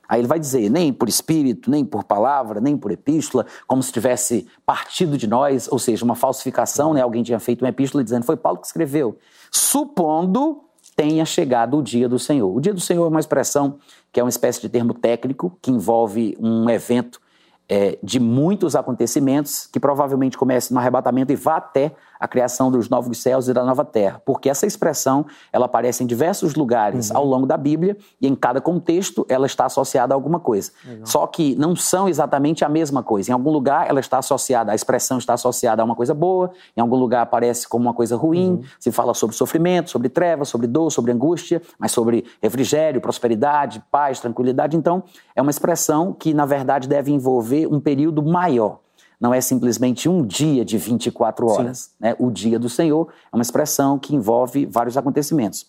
Aí 0.09 0.21
ele 0.21 0.29
vai 0.29 0.39
dizer, 0.39 0.71
nem 0.71 0.93
por 0.93 1.09
espírito, 1.09 1.71
nem 1.71 1.85
por 1.85 2.05
palavra, 2.05 2.61
nem 2.61 2.77
por 2.77 2.91
epístola, 2.91 3.47
como 3.67 3.83
se 3.83 3.93
tivesse 3.93 4.47
partido 4.65 5.17
de 5.17 5.27
nós, 5.27 5.69
ou 5.71 5.79
seja, 5.79 6.05
uma 6.05 6.15
falsificação, 6.15 6.95
né? 6.95 7.03
Alguém 7.03 7.23
tinha 7.23 7.41
feito 7.41 7.63
uma 7.63 7.69
epístola 7.69 8.05
dizendo, 8.05 8.25
foi 8.25 8.37
Paulo 8.37 8.59
que 8.59 8.67
escreveu. 8.67 9.19
Supondo 9.51 10.61
tenha 10.97 11.25
chegado 11.25 11.79
o 11.79 11.83
dia 11.83 12.09
do 12.09 12.19
Senhor. 12.19 12.55
O 12.55 12.61
dia 12.61 12.73
do 12.73 12.81
Senhor 12.81 13.05
é 13.05 13.09
uma 13.09 13.21
expressão 13.21 13.79
que 14.13 14.21
é 14.21 14.23
uma 14.23 14.29
espécie 14.29 14.61
de 14.61 14.69
termo 14.69 14.95
técnico 14.95 15.59
que 15.61 15.71
envolve 15.71 16.37
um 16.39 16.71
evento 16.71 17.21
é, 17.69 17.99
de 18.03 18.21
muitos 18.21 18.77
acontecimentos 18.77 19.67
que 19.67 19.81
provavelmente 19.81 20.37
comece 20.37 20.73
no 20.73 20.79
arrebatamento 20.79 21.33
e 21.33 21.37
vá 21.37 21.57
até 21.57 21.95
a 22.25 22.29
criação 22.29 22.71
dos 22.71 22.89
novos 22.89 23.19
céus 23.19 23.49
e 23.49 23.53
da 23.53 23.63
nova 23.63 23.85
terra, 23.85 24.21
porque 24.25 24.49
essa 24.49 24.65
expressão 24.65 25.27
ela 25.53 25.67
aparece 25.67 26.03
em 26.03 26.07
diversos 26.07 26.55
lugares 26.55 27.11
uhum. 27.11 27.19
ao 27.19 27.25
longo 27.27 27.47
da 27.47 27.59
Bíblia 27.59 27.99
e 28.19 28.27
em 28.27 28.35
cada 28.35 28.63
contexto 28.63 29.27
ela 29.29 29.45
está 29.45 29.67
associada 29.67 30.15
a 30.15 30.17
alguma 30.17 30.41
coisa. 30.41 30.73
Legal. 30.87 31.07
Só 31.07 31.27
que 31.27 31.55
não 31.57 31.77
são 31.77 32.09
exatamente 32.09 32.65
a 32.65 32.69
mesma 32.69 33.03
coisa. 33.03 33.31
Em 33.31 33.35
algum 33.35 33.51
lugar 33.51 33.91
ela 33.91 34.01
está 34.01 34.17
associada, 34.17 34.73
a 34.73 34.75
expressão 34.75 35.19
está 35.19 35.35
associada 35.35 35.83
a 35.83 35.85
uma 35.85 35.95
coisa 35.95 36.15
boa, 36.15 36.51
em 36.75 36.81
algum 36.81 36.97
lugar 36.97 37.21
aparece 37.21 37.69
como 37.69 37.85
uma 37.85 37.95
coisa 37.95 38.17
ruim, 38.17 38.53
uhum. 38.53 38.63
se 38.81 38.91
fala 38.91 39.13
sobre 39.13 39.37
sofrimento, 39.37 39.91
sobre 39.91 40.09
trevas, 40.09 40.49
sobre 40.49 40.67
dor, 40.67 40.91
sobre 40.91 41.13
angústia, 41.13 41.61
mas 41.79 41.93
sobre 41.93 42.25
refrigério, 42.43 43.03
prosperidade, 43.03 43.85
paz, 43.91 44.19
tranquilidade. 44.19 44.79
Então, 44.79 45.03
é 45.37 45.43
uma 45.43 45.51
expressão 45.51 46.11
que 46.11 46.33
na 46.33 46.47
verdade 46.47 46.89
deve 46.89 47.13
envolver 47.13 47.67
um 47.67 47.79
período 47.79 48.23
maior 48.23 48.84
não 49.25 49.33
é 49.33 49.41
simplesmente 49.41 50.07
um 50.07 50.23
dia 50.23 50.67
de 50.67 50.77
24 50.77 51.47
horas. 51.47 51.95
Né? 51.99 52.15
O 52.19 52.31
dia 52.31 52.59
do 52.59 52.69
Senhor 52.69 53.09
é 53.33 53.35
uma 53.35 53.41
expressão 53.41 53.99
que 53.99 54.15
envolve 54.15 54.67
vários 54.67 54.99
acontecimentos. 54.99 55.67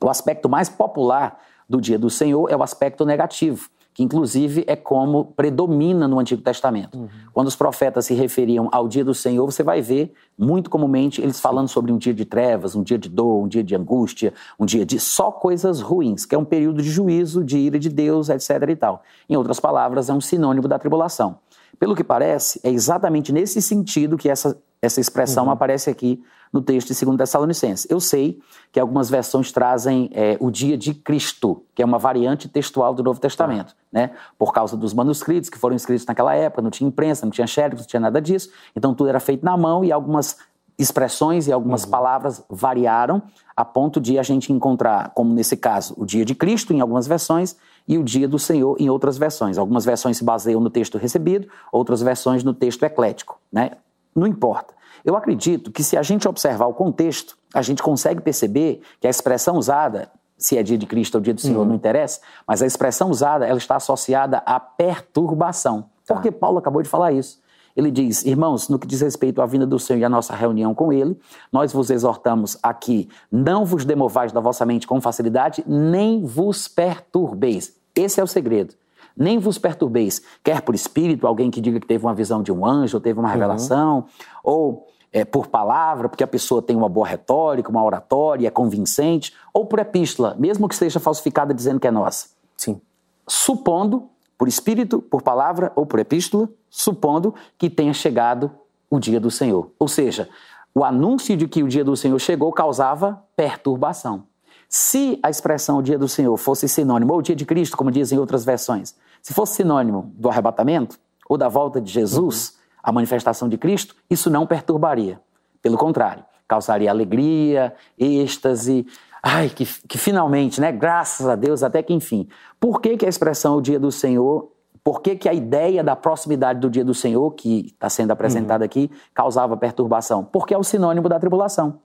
O 0.00 0.08
aspecto 0.08 0.48
mais 0.48 0.68
popular 0.68 1.40
do 1.68 1.80
dia 1.80 1.98
do 1.98 2.08
Senhor 2.08 2.48
é 2.48 2.56
o 2.56 2.62
aspecto 2.62 3.04
negativo, 3.04 3.68
que 3.92 4.04
inclusive 4.04 4.62
é 4.68 4.76
como 4.76 5.24
predomina 5.24 6.06
no 6.06 6.20
Antigo 6.20 6.40
Testamento. 6.40 6.96
Uhum. 6.96 7.08
Quando 7.32 7.48
os 7.48 7.56
profetas 7.56 8.06
se 8.06 8.14
referiam 8.14 8.68
ao 8.70 8.86
dia 8.86 9.04
do 9.04 9.12
Senhor, 9.12 9.44
você 9.44 9.64
vai 9.64 9.82
ver 9.82 10.12
muito 10.38 10.70
comumente 10.70 11.20
eles 11.20 11.40
falando 11.40 11.66
sobre 11.66 11.90
um 11.90 11.98
dia 11.98 12.14
de 12.14 12.24
trevas, 12.24 12.76
um 12.76 12.82
dia 12.84 12.96
de 12.96 13.08
dor, 13.08 13.42
um 13.42 13.48
dia 13.48 13.64
de 13.64 13.74
angústia, 13.74 14.32
um 14.56 14.64
dia 14.64 14.86
de 14.86 15.00
só 15.00 15.32
coisas 15.32 15.80
ruins, 15.80 16.24
que 16.24 16.34
é 16.36 16.38
um 16.38 16.44
período 16.44 16.80
de 16.80 16.90
juízo, 16.90 17.42
de 17.42 17.58
ira 17.58 17.76
de 17.76 17.88
Deus, 17.88 18.28
etc. 18.28 18.50
e 18.68 18.76
tal. 18.76 19.02
Em 19.28 19.34
outras 19.34 19.58
palavras, 19.58 20.08
é 20.08 20.12
um 20.12 20.20
sinônimo 20.20 20.68
da 20.68 20.78
tribulação. 20.78 21.38
Pelo 21.78 21.94
que 21.94 22.04
parece, 22.04 22.60
é 22.62 22.70
exatamente 22.70 23.32
nesse 23.32 23.60
sentido 23.60 24.16
que 24.16 24.28
essa, 24.28 24.60
essa 24.80 25.00
expressão 25.00 25.46
uhum. 25.46 25.50
aparece 25.50 25.90
aqui 25.90 26.22
no 26.52 26.62
texto 26.62 26.94
de 26.94 27.04
2 27.04 27.18
Tessalonicenses. 27.18 27.86
Eu 27.90 27.98
sei 27.98 28.40
que 28.70 28.78
algumas 28.78 29.10
versões 29.10 29.50
trazem 29.50 30.08
é, 30.12 30.36
o 30.38 30.52
dia 30.52 30.78
de 30.78 30.94
Cristo, 30.94 31.64
que 31.74 31.82
é 31.82 31.84
uma 31.84 31.98
variante 31.98 32.48
textual 32.48 32.94
do 32.94 33.02
Novo 33.02 33.18
Testamento, 33.18 33.70
uhum. 33.70 34.00
né? 34.00 34.10
Por 34.38 34.52
causa 34.52 34.76
dos 34.76 34.94
manuscritos 34.94 35.50
que 35.50 35.58
foram 35.58 35.74
escritos 35.74 36.06
naquela 36.06 36.34
época, 36.34 36.62
não 36.62 36.70
tinha 36.70 36.86
imprensa, 36.86 37.26
não 37.26 37.32
tinha 37.32 37.46
xerox, 37.46 37.80
não 37.80 37.86
tinha 37.88 38.00
nada 38.00 38.20
disso. 38.22 38.50
Então 38.76 38.94
tudo 38.94 39.08
era 39.08 39.18
feito 39.18 39.44
na 39.44 39.56
mão 39.56 39.84
e 39.84 39.90
algumas 39.90 40.38
expressões 40.78 41.48
e 41.48 41.52
algumas 41.52 41.84
uhum. 41.84 41.90
palavras 41.90 42.44
variaram 42.48 43.22
a 43.56 43.64
ponto 43.64 44.00
de 44.00 44.18
a 44.18 44.22
gente 44.22 44.52
encontrar, 44.52 45.10
como 45.10 45.32
nesse 45.32 45.56
caso, 45.56 45.94
o 45.96 46.04
dia 46.04 46.24
de 46.24 46.34
Cristo 46.34 46.72
em 46.72 46.80
algumas 46.80 47.06
versões 47.06 47.56
e 47.86 47.98
o 47.98 48.02
dia 48.02 48.26
do 48.26 48.38
Senhor 48.38 48.76
em 48.78 48.88
outras 48.88 49.18
versões. 49.18 49.58
Algumas 49.58 49.84
versões 49.84 50.16
se 50.16 50.24
baseiam 50.24 50.60
no 50.60 50.70
texto 50.70 50.98
recebido, 50.98 51.48
outras 51.70 52.02
versões 52.02 52.42
no 52.42 52.54
texto 52.54 52.82
eclético. 52.82 53.38
Né? 53.52 53.72
Não 54.14 54.26
importa. 54.26 54.74
Eu 55.04 55.16
acredito 55.16 55.70
que 55.70 55.84
se 55.84 55.96
a 55.96 56.02
gente 56.02 56.26
observar 56.26 56.66
o 56.66 56.72
contexto, 56.72 57.36
a 57.52 57.60
gente 57.60 57.82
consegue 57.82 58.22
perceber 58.22 58.80
que 59.00 59.06
a 59.06 59.10
expressão 59.10 59.56
usada, 59.56 60.10
se 60.38 60.56
é 60.56 60.62
dia 60.62 60.78
de 60.78 60.86
Cristo 60.86 61.16
ou 61.16 61.20
dia 61.20 61.34
do 61.34 61.40
Senhor, 61.40 61.60
uhum. 61.60 61.66
não 61.66 61.74
interessa, 61.74 62.20
mas 62.46 62.62
a 62.62 62.66
expressão 62.66 63.10
usada 63.10 63.46
ela 63.46 63.58
está 63.58 63.76
associada 63.76 64.38
à 64.46 64.58
perturbação. 64.58 65.90
Tá. 66.06 66.14
Porque 66.14 66.30
Paulo 66.30 66.58
acabou 66.58 66.82
de 66.82 66.88
falar 66.88 67.12
isso. 67.12 67.42
Ele 67.76 67.90
diz: 67.90 68.24
Irmãos, 68.24 68.68
no 68.68 68.78
que 68.78 68.86
diz 68.86 69.00
respeito 69.00 69.42
à 69.42 69.46
vinda 69.46 69.66
do 69.66 69.78
Senhor 69.78 69.98
e 69.98 70.04
à 70.04 70.08
nossa 70.08 70.34
reunião 70.34 70.74
com 70.74 70.92
Ele, 70.92 71.18
nós 71.52 71.72
vos 71.72 71.90
exortamos 71.90 72.56
aqui: 72.62 73.08
não 73.30 73.64
vos 73.64 73.84
demovais 73.84 74.32
da 74.32 74.40
vossa 74.40 74.64
mente 74.64 74.86
com 74.86 75.00
facilidade, 75.00 75.64
nem 75.66 76.24
vos 76.24 76.68
perturbeis. 76.68 77.74
Esse 77.94 78.20
é 78.20 78.24
o 78.24 78.26
segredo. 78.26 78.74
Nem 79.16 79.38
vos 79.38 79.58
perturbeis, 79.58 80.20
quer 80.42 80.60
por 80.60 80.74
espírito, 80.74 81.26
alguém 81.26 81.48
que 81.48 81.60
diga 81.60 81.78
que 81.78 81.86
teve 81.86 82.04
uma 82.04 82.14
visão 82.14 82.42
de 82.42 82.50
um 82.50 82.66
anjo, 82.66 82.96
ou 82.96 83.00
teve 83.00 83.18
uma 83.18 83.28
uhum. 83.28 83.34
revelação, 83.34 83.96
uhum. 83.98 84.04
ou 84.42 84.86
é, 85.12 85.24
por 85.24 85.46
palavra, 85.46 86.08
porque 86.08 86.24
a 86.24 86.26
pessoa 86.26 86.60
tem 86.60 86.74
uma 86.74 86.88
boa 86.88 87.06
retórica, 87.06 87.70
uma 87.70 87.84
oratória, 87.84 88.48
é 88.48 88.50
convincente, 88.50 89.32
ou 89.52 89.64
por 89.66 89.78
epístola, 89.78 90.34
mesmo 90.36 90.66
que 90.66 90.74
esteja 90.74 90.98
falsificada 90.98 91.54
dizendo 91.54 91.78
que 91.78 91.86
é 91.86 91.92
nossa. 91.92 92.30
Sim. 92.56 92.80
Supondo 93.28 94.10
por 94.36 94.48
espírito, 94.48 95.00
por 95.00 95.22
palavra 95.22 95.72
ou 95.74 95.86
por 95.86 95.98
epístola, 96.00 96.48
supondo 96.68 97.34
que 97.56 97.70
tenha 97.70 97.92
chegado 97.92 98.50
o 98.90 98.98
dia 98.98 99.20
do 99.20 99.30
Senhor. 99.30 99.70
Ou 99.78 99.88
seja, 99.88 100.28
o 100.74 100.84
anúncio 100.84 101.36
de 101.36 101.46
que 101.46 101.62
o 101.62 101.68
dia 101.68 101.84
do 101.84 101.96
Senhor 101.96 102.18
chegou 102.18 102.52
causava 102.52 103.22
perturbação. 103.36 104.24
Se 104.68 105.20
a 105.22 105.30
expressão 105.30 105.78
o 105.78 105.82
dia 105.82 105.98
do 105.98 106.08
Senhor 106.08 106.36
fosse 106.36 106.68
sinônimo, 106.68 107.12
ou 107.12 107.20
o 107.20 107.22
dia 107.22 107.36
de 107.36 107.46
Cristo, 107.46 107.76
como 107.76 107.90
dizem 107.90 108.18
outras 108.18 108.44
versões, 108.44 108.96
se 109.22 109.32
fosse 109.32 109.54
sinônimo 109.54 110.12
do 110.16 110.28
arrebatamento 110.28 110.98
ou 111.28 111.38
da 111.38 111.48
volta 111.48 111.80
de 111.80 111.90
Jesus, 111.92 112.48
uhum. 112.48 112.80
a 112.82 112.92
manifestação 112.92 113.48
de 113.48 113.56
Cristo, 113.56 113.94
isso 114.10 114.28
não 114.28 114.46
perturbaria. 114.46 115.20
Pelo 115.62 115.78
contrário, 115.78 116.24
causaria 116.48 116.90
alegria, 116.90 117.74
êxtase. 117.98 118.86
Ai, 119.26 119.48
que, 119.48 119.64
que 119.88 119.96
finalmente, 119.96 120.60
né? 120.60 120.70
Graças 120.70 121.26
a 121.26 121.34
Deus, 121.34 121.62
até 121.62 121.82
que 121.82 121.94
enfim. 121.94 122.28
Por 122.60 122.80
que, 122.80 122.96
que 122.96 123.06
a 123.06 123.08
expressão 123.08 123.56
o 123.56 123.62
dia 123.62 123.80
do 123.80 123.90
Senhor 123.90 124.52
por 124.84 125.00
que, 125.00 125.16
que, 125.16 125.30
a 125.30 125.32
ideia 125.32 125.82
da 125.82 125.96
proximidade 125.96 126.60
do 126.60 126.68
dia 126.68 126.84
do 126.84 126.92
Senhor, 126.92 127.30
que 127.30 127.68
está 127.68 127.88
sendo 127.88 128.10
apresentada 128.10 128.64
uhum. 128.64 128.66
aqui, 128.66 128.90
causava 129.14 129.56
perturbação? 129.56 130.22
Porque 130.22 130.52
é 130.52 130.58
o 130.58 130.62
sinônimo 130.62 131.08
da 131.08 131.18
tribulação. 131.18 131.80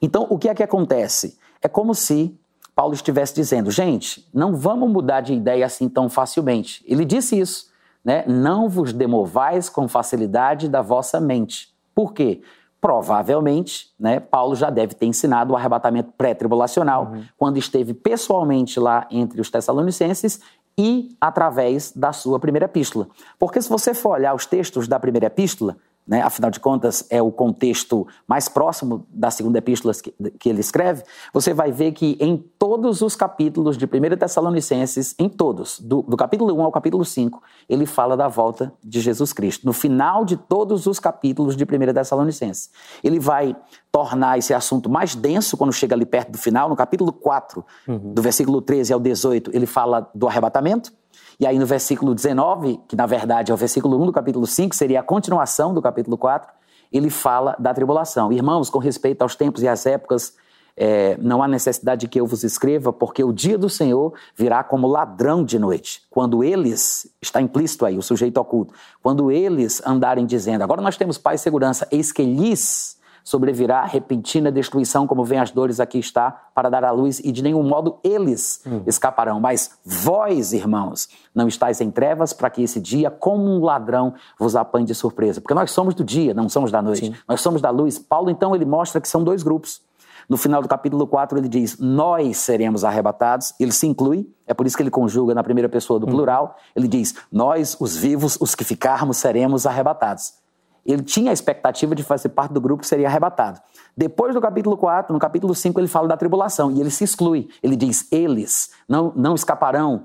Então, 0.00 0.24
o 0.30 0.38
que 0.38 0.48
é 0.48 0.54
que 0.54 0.62
acontece? 0.62 1.36
É 1.60 1.66
como 1.66 1.96
se 1.96 2.38
Paulo 2.76 2.94
estivesse 2.94 3.34
dizendo, 3.34 3.72
gente, 3.72 4.28
não 4.32 4.54
vamos 4.54 4.88
mudar 4.88 5.20
de 5.20 5.34
ideia 5.34 5.66
assim 5.66 5.88
tão 5.88 6.08
facilmente. 6.08 6.84
Ele 6.86 7.04
disse 7.04 7.36
isso, 7.36 7.72
né? 8.04 8.24
Não 8.24 8.68
vos 8.68 8.92
demovais 8.92 9.68
com 9.68 9.88
facilidade 9.88 10.68
da 10.68 10.82
vossa 10.82 11.20
mente. 11.20 11.74
Por 11.92 12.12
quê? 12.12 12.40
Provavelmente, 12.80 13.88
né, 13.98 14.20
Paulo 14.20 14.54
já 14.54 14.70
deve 14.70 14.94
ter 14.94 15.06
ensinado 15.06 15.52
o 15.52 15.56
arrebatamento 15.56 16.12
pré-tribulacional, 16.16 17.06
uhum. 17.06 17.24
quando 17.36 17.56
esteve 17.56 17.94
pessoalmente 17.94 18.78
lá 18.78 19.06
entre 19.10 19.40
os 19.40 19.50
Tessalonicenses 19.50 20.40
e 20.78 21.16
através 21.20 21.90
da 21.92 22.12
sua 22.12 22.38
primeira 22.38 22.66
epístola. 22.66 23.08
Porque 23.38 23.60
se 23.62 23.68
você 23.68 23.94
for 23.94 24.10
olhar 24.10 24.34
os 24.34 24.44
textos 24.44 24.86
da 24.86 25.00
primeira 25.00 25.26
epístola, 25.26 25.76
né, 26.06 26.22
afinal 26.22 26.50
de 26.50 26.60
contas 26.60 27.04
é 27.10 27.20
o 27.20 27.32
contexto 27.32 28.06
mais 28.26 28.48
próximo 28.48 29.04
da 29.10 29.30
segunda 29.30 29.58
epístola 29.58 29.92
que, 29.94 30.14
que, 30.38 30.48
ele 30.48 30.60
escreve, 30.60 31.02
você 31.32 31.52
vai 31.52 31.72
ver 31.72 31.92
que 31.92 32.16
em 32.20 32.36
todos 32.36 33.02
os 33.02 33.16
capítulos 33.16 33.76
de 33.76 33.84
1 33.84 34.16
Tessalonicenses, 34.16 35.14
em 35.18 35.28
todos, 35.28 35.80
do, 35.80 36.02
do 36.02 36.16
capítulo 36.16 36.54
1 36.54 36.62
ao 36.62 36.72
capítulo 36.72 37.04
5, 37.04 37.42
ele 37.68 37.86
fala 37.86 38.16
da 38.16 38.28
volta 38.28 38.72
de 38.82 39.00
Jesus 39.00 39.32
Cristo. 39.32 39.66
No 39.66 39.72
final 39.72 40.24
de 40.24 40.36
todos 40.36 40.86
os 40.86 41.00
capítulos 41.00 41.56
de 41.56 41.64
1 41.64 41.92
Tessalonicenses. 41.92 42.70
Ele 43.02 43.18
vai 43.18 43.56
tornar 43.90 44.38
esse 44.38 44.52
assunto 44.52 44.90
mais 44.90 45.14
denso 45.14 45.56
quando 45.56 45.72
chega 45.72 45.94
ali 45.94 46.04
perto 46.04 46.32
do 46.32 46.38
final, 46.38 46.68
no 46.68 46.76
capítulo 46.76 47.12
4, 47.12 47.64
uhum. 47.88 48.12
do 48.12 48.20
versículo 48.20 48.60
13 48.60 48.92
ao 48.92 49.00
18, 49.00 49.50
ele 49.54 49.66
fala 49.66 50.10
do 50.14 50.28
arrebatamento. 50.28 50.92
E 51.38 51.46
aí 51.46 51.58
no 51.58 51.66
versículo 51.66 52.14
19, 52.14 52.80
que 52.88 52.96
na 52.96 53.06
verdade 53.06 53.50
é 53.50 53.54
o 53.54 53.56
versículo 53.56 54.00
1 54.02 54.06
do 54.06 54.12
capítulo 54.12 54.46
5, 54.46 54.74
seria 54.74 55.00
a 55.00 55.02
continuação 55.02 55.74
do 55.74 55.82
capítulo 55.82 56.16
4, 56.16 56.50
ele 56.92 57.10
fala 57.10 57.54
da 57.58 57.74
tribulação. 57.74 58.32
Irmãos, 58.32 58.70
com 58.70 58.78
respeito 58.78 59.22
aos 59.22 59.34
tempos 59.34 59.62
e 59.62 59.68
às 59.68 59.84
épocas, 59.86 60.34
é, 60.76 61.16
não 61.18 61.42
há 61.42 61.48
necessidade 61.48 62.02
de 62.02 62.08
que 62.08 62.20
eu 62.20 62.26
vos 62.26 62.44
escreva, 62.44 62.92
porque 62.92 63.24
o 63.24 63.32
dia 63.32 63.56
do 63.56 63.68
Senhor 63.68 64.12
virá 64.34 64.62
como 64.62 64.86
ladrão 64.86 65.42
de 65.42 65.58
noite. 65.58 66.02
Quando 66.10 66.44
eles, 66.44 67.10
está 67.20 67.40
implícito 67.40 67.86
aí, 67.86 67.96
o 67.96 68.02
sujeito 68.02 68.36
oculto, 68.38 68.74
quando 69.02 69.30
eles 69.30 69.82
andarem 69.86 70.26
dizendo, 70.26 70.62
agora 70.62 70.82
nós 70.82 70.96
temos 70.96 71.16
paz 71.16 71.40
e 71.40 71.44
segurança, 71.44 71.88
eis 71.90 72.12
que 72.12 72.22
lhes 72.22 72.95
sobrevirá 73.26 73.84
repentina 73.84 74.52
destruição, 74.52 75.04
como 75.04 75.24
vem 75.24 75.40
as 75.40 75.50
dores 75.50 75.80
aqui 75.80 75.98
está, 75.98 76.30
para 76.54 76.70
dar 76.70 76.84
à 76.84 76.92
luz, 76.92 77.18
e 77.18 77.32
de 77.32 77.42
nenhum 77.42 77.64
modo 77.64 77.98
eles 78.04 78.60
hum. 78.64 78.82
escaparão. 78.86 79.40
Mas 79.40 79.72
vós, 79.84 80.52
irmãos, 80.52 81.08
não 81.34 81.48
estáis 81.48 81.80
em 81.80 81.90
trevas, 81.90 82.32
para 82.32 82.48
que 82.48 82.62
esse 82.62 82.80
dia, 82.80 83.10
como 83.10 83.42
um 83.42 83.64
ladrão, 83.64 84.14
vos 84.38 84.54
apanhe 84.54 84.86
de 84.86 84.94
surpresa. 84.94 85.40
Porque 85.40 85.54
nós 85.54 85.72
somos 85.72 85.92
do 85.92 86.04
dia, 86.04 86.32
não 86.32 86.48
somos 86.48 86.70
da 86.70 86.80
noite. 86.80 87.06
Sim. 87.06 87.14
Nós 87.28 87.40
somos 87.40 87.60
da 87.60 87.68
luz. 87.68 87.98
Paulo, 87.98 88.30
então, 88.30 88.54
ele 88.54 88.64
mostra 88.64 89.00
que 89.00 89.08
são 89.08 89.24
dois 89.24 89.42
grupos. 89.42 89.82
No 90.28 90.36
final 90.36 90.62
do 90.62 90.68
capítulo 90.68 91.04
4, 91.04 91.36
ele 91.36 91.48
diz: 91.48 91.78
Nós 91.80 92.36
seremos 92.36 92.84
arrebatados. 92.84 93.52
Ele 93.58 93.72
se 93.72 93.88
inclui, 93.88 94.30
é 94.46 94.54
por 94.54 94.68
isso 94.68 94.76
que 94.76 94.84
ele 94.84 94.90
conjuga 94.90 95.34
na 95.34 95.42
primeira 95.42 95.68
pessoa 95.68 95.98
do 95.98 96.06
hum. 96.06 96.10
plural. 96.10 96.56
Ele 96.76 96.86
diz: 96.86 97.16
Nós, 97.32 97.76
os 97.80 97.96
vivos, 97.96 98.38
os 98.40 98.54
que 98.54 98.62
ficarmos, 98.62 99.16
seremos 99.16 99.66
arrebatados 99.66 100.45
ele 100.86 101.02
tinha 101.02 101.30
a 101.30 101.32
expectativa 101.32 101.94
de 101.94 102.02
fazer 102.02 102.30
parte 102.30 102.52
do 102.52 102.60
grupo 102.60 102.82
que 102.82 102.88
seria 102.88 103.08
arrebatado. 103.08 103.60
Depois 103.96 104.34
do 104.34 104.40
capítulo 104.40 104.76
4, 104.76 105.12
no 105.12 105.18
capítulo 105.18 105.54
5, 105.54 105.80
ele 105.80 105.88
fala 105.88 106.06
da 106.06 106.16
tribulação 106.16 106.70
e 106.70 106.80
ele 106.80 106.90
se 106.90 107.04
exclui. 107.04 107.48
Ele 107.62 107.76
diz: 107.76 108.10
eles 108.12 108.70
não, 108.88 109.12
não 109.16 109.34
escaparão, 109.34 110.04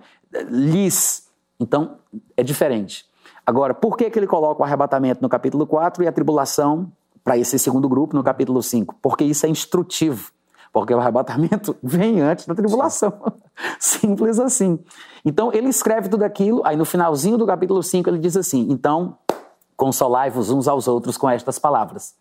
lhes. 0.50 1.28
Então, 1.60 1.98
é 2.36 2.44
diferente. 2.44 3.06
Agora, 3.46 3.74
por 3.74 3.98
que, 3.98 4.10
que 4.10 4.18
ele 4.18 4.28
coloca 4.28 4.62
o 4.62 4.66
arrebatamento 4.66 5.22
no 5.22 5.30
capítulo 5.30 5.66
4 5.66 6.04
e 6.04 6.08
a 6.08 6.12
tribulação 6.12 6.92
para 7.24 7.38
esse 7.38 7.58
segundo 7.60 7.90
grupo 7.90 8.16
no 8.16 8.24
capítulo 8.24 8.62
5? 8.62 8.96
Porque 9.02 9.24
isso 9.24 9.46
é 9.46 9.50
instrutivo. 9.50 10.32
Porque 10.72 10.94
o 10.94 11.00
arrebatamento 11.00 11.76
vem 11.84 12.22
antes 12.22 12.46
da 12.46 12.56
tribulação. 12.56 13.14
Simples 13.80 14.40
assim. 14.40 14.80
Então, 15.26 15.52
ele 15.54 15.68
escreve 15.68 16.08
tudo 16.08 16.24
aquilo, 16.24 16.62
aí 16.66 16.76
no 16.76 16.86
finalzinho 16.86 17.38
do 17.38 17.46
capítulo 17.46 17.84
5 17.84 18.10
ele 18.10 18.20
diz 18.20 18.38
assim: 18.38 18.68
então, 18.70 19.18
Consolai-vos 19.82 20.52
uns 20.52 20.68
aos 20.68 20.88
outros 20.88 21.18
com 21.18 21.28
estas 21.28 21.58
palavras. 21.58 22.14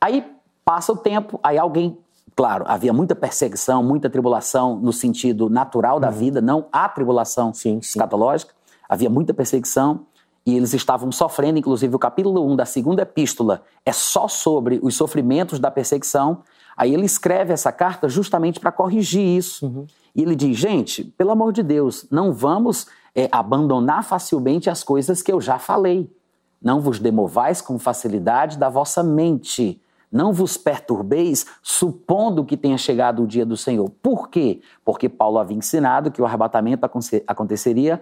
Aí 0.00 0.34
passa 0.64 0.92
o 0.92 0.96
tempo, 0.96 1.38
aí 1.44 1.56
alguém, 1.56 1.96
claro, 2.34 2.64
havia 2.66 2.92
muita 2.92 3.14
perseguição, 3.14 3.84
muita 3.84 4.10
tribulação 4.10 4.74
no 4.74 4.92
sentido 4.92 5.48
natural 5.48 6.00
da 6.00 6.08
uhum. 6.08 6.14
vida, 6.14 6.40
não 6.40 6.66
a 6.72 6.88
tribulação 6.88 7.54
sim, 7.54 7.80
sim. 7.80 7.90
escatológica. 7.90 8.52
Havia 8.88 9.08
muita 9.08 9.32
perseguição 9.32 10.06
e 10.44 10.56
eles 10.56 10.74
estavam 10.74 11.12
sofrendo, 11.12 11.60
inclusive 11.60 11.94
o 11.94 12.00
capítulo 12.00 12.44
1 12.50 12.56
da 12.56 12.64
segunda 12.64 13.02
epístola 13.02 13.62
é 13.86 13.92
só 13.92 14.26
sobre 14.26 14.80
os 14.82 14.96
sofrimentos 14.96 15.60
da 15.60 15.70
perseguição. 15.70 16.42
Aí 16.76 16.92
ele 16.92 17.06
escreve 17.06 17.52
essa 17.52 17.70
carta 17.70 18.08
justamente 18.08 18.58
para 18.58 18.72
corrigir 18.72 19.24
isso. 19.24 19.66
Uhum. 19.66 19.86
E 20.16 20.22
ele 20.22 20.34
diz: 20.34 20.56
gente, 20.56 21.04
pelo 21.16 21.30
amor 21.30 21.52
de 21.52 21.62
Deus, 21.62 22.08
não 22.10 22.32
vamos 22.32 22.88
é, 23.14 23.28
abandonar 23.30 24.02
facilmente 24.02 24.68
as 24.68 24.82
coisas 24.82 25.22
que 25.22 25.30
eu 25.30 25.40
já 25.40 25.60
falei. 25.60 26.10
Não 26.60 26.80
vos 26.80 26.98
demovais 26.98 27.60
com 27.60 27.78
facilidade 27.78 28.58
da 28.58 28.68
vossa 28.68 29.02
mente. 29.02 29.80
Não 30.10 30.32
vos 30.32 30.56
perturbeis, 30.56 31.46
supondo 31.62 32.44
que 32.44 32.56
tenha 32.56 32.78
chegado 32.78 33.22
o 33.22 33.26
dia 33.26 33.44
do 33.44 33.56
Senhor. 33.56 33.90
Por 34.02 34.28
quê? 34.28 34.60
Porque 34.84 35.08
Paulo 35.08 35.38
havia 35.38 35.56
ensinado 35.56 36.10
que 36.10 36.22
o 36.22 36.24
arrebatamento 36.24 36.88
aconteceria 37.26 38.00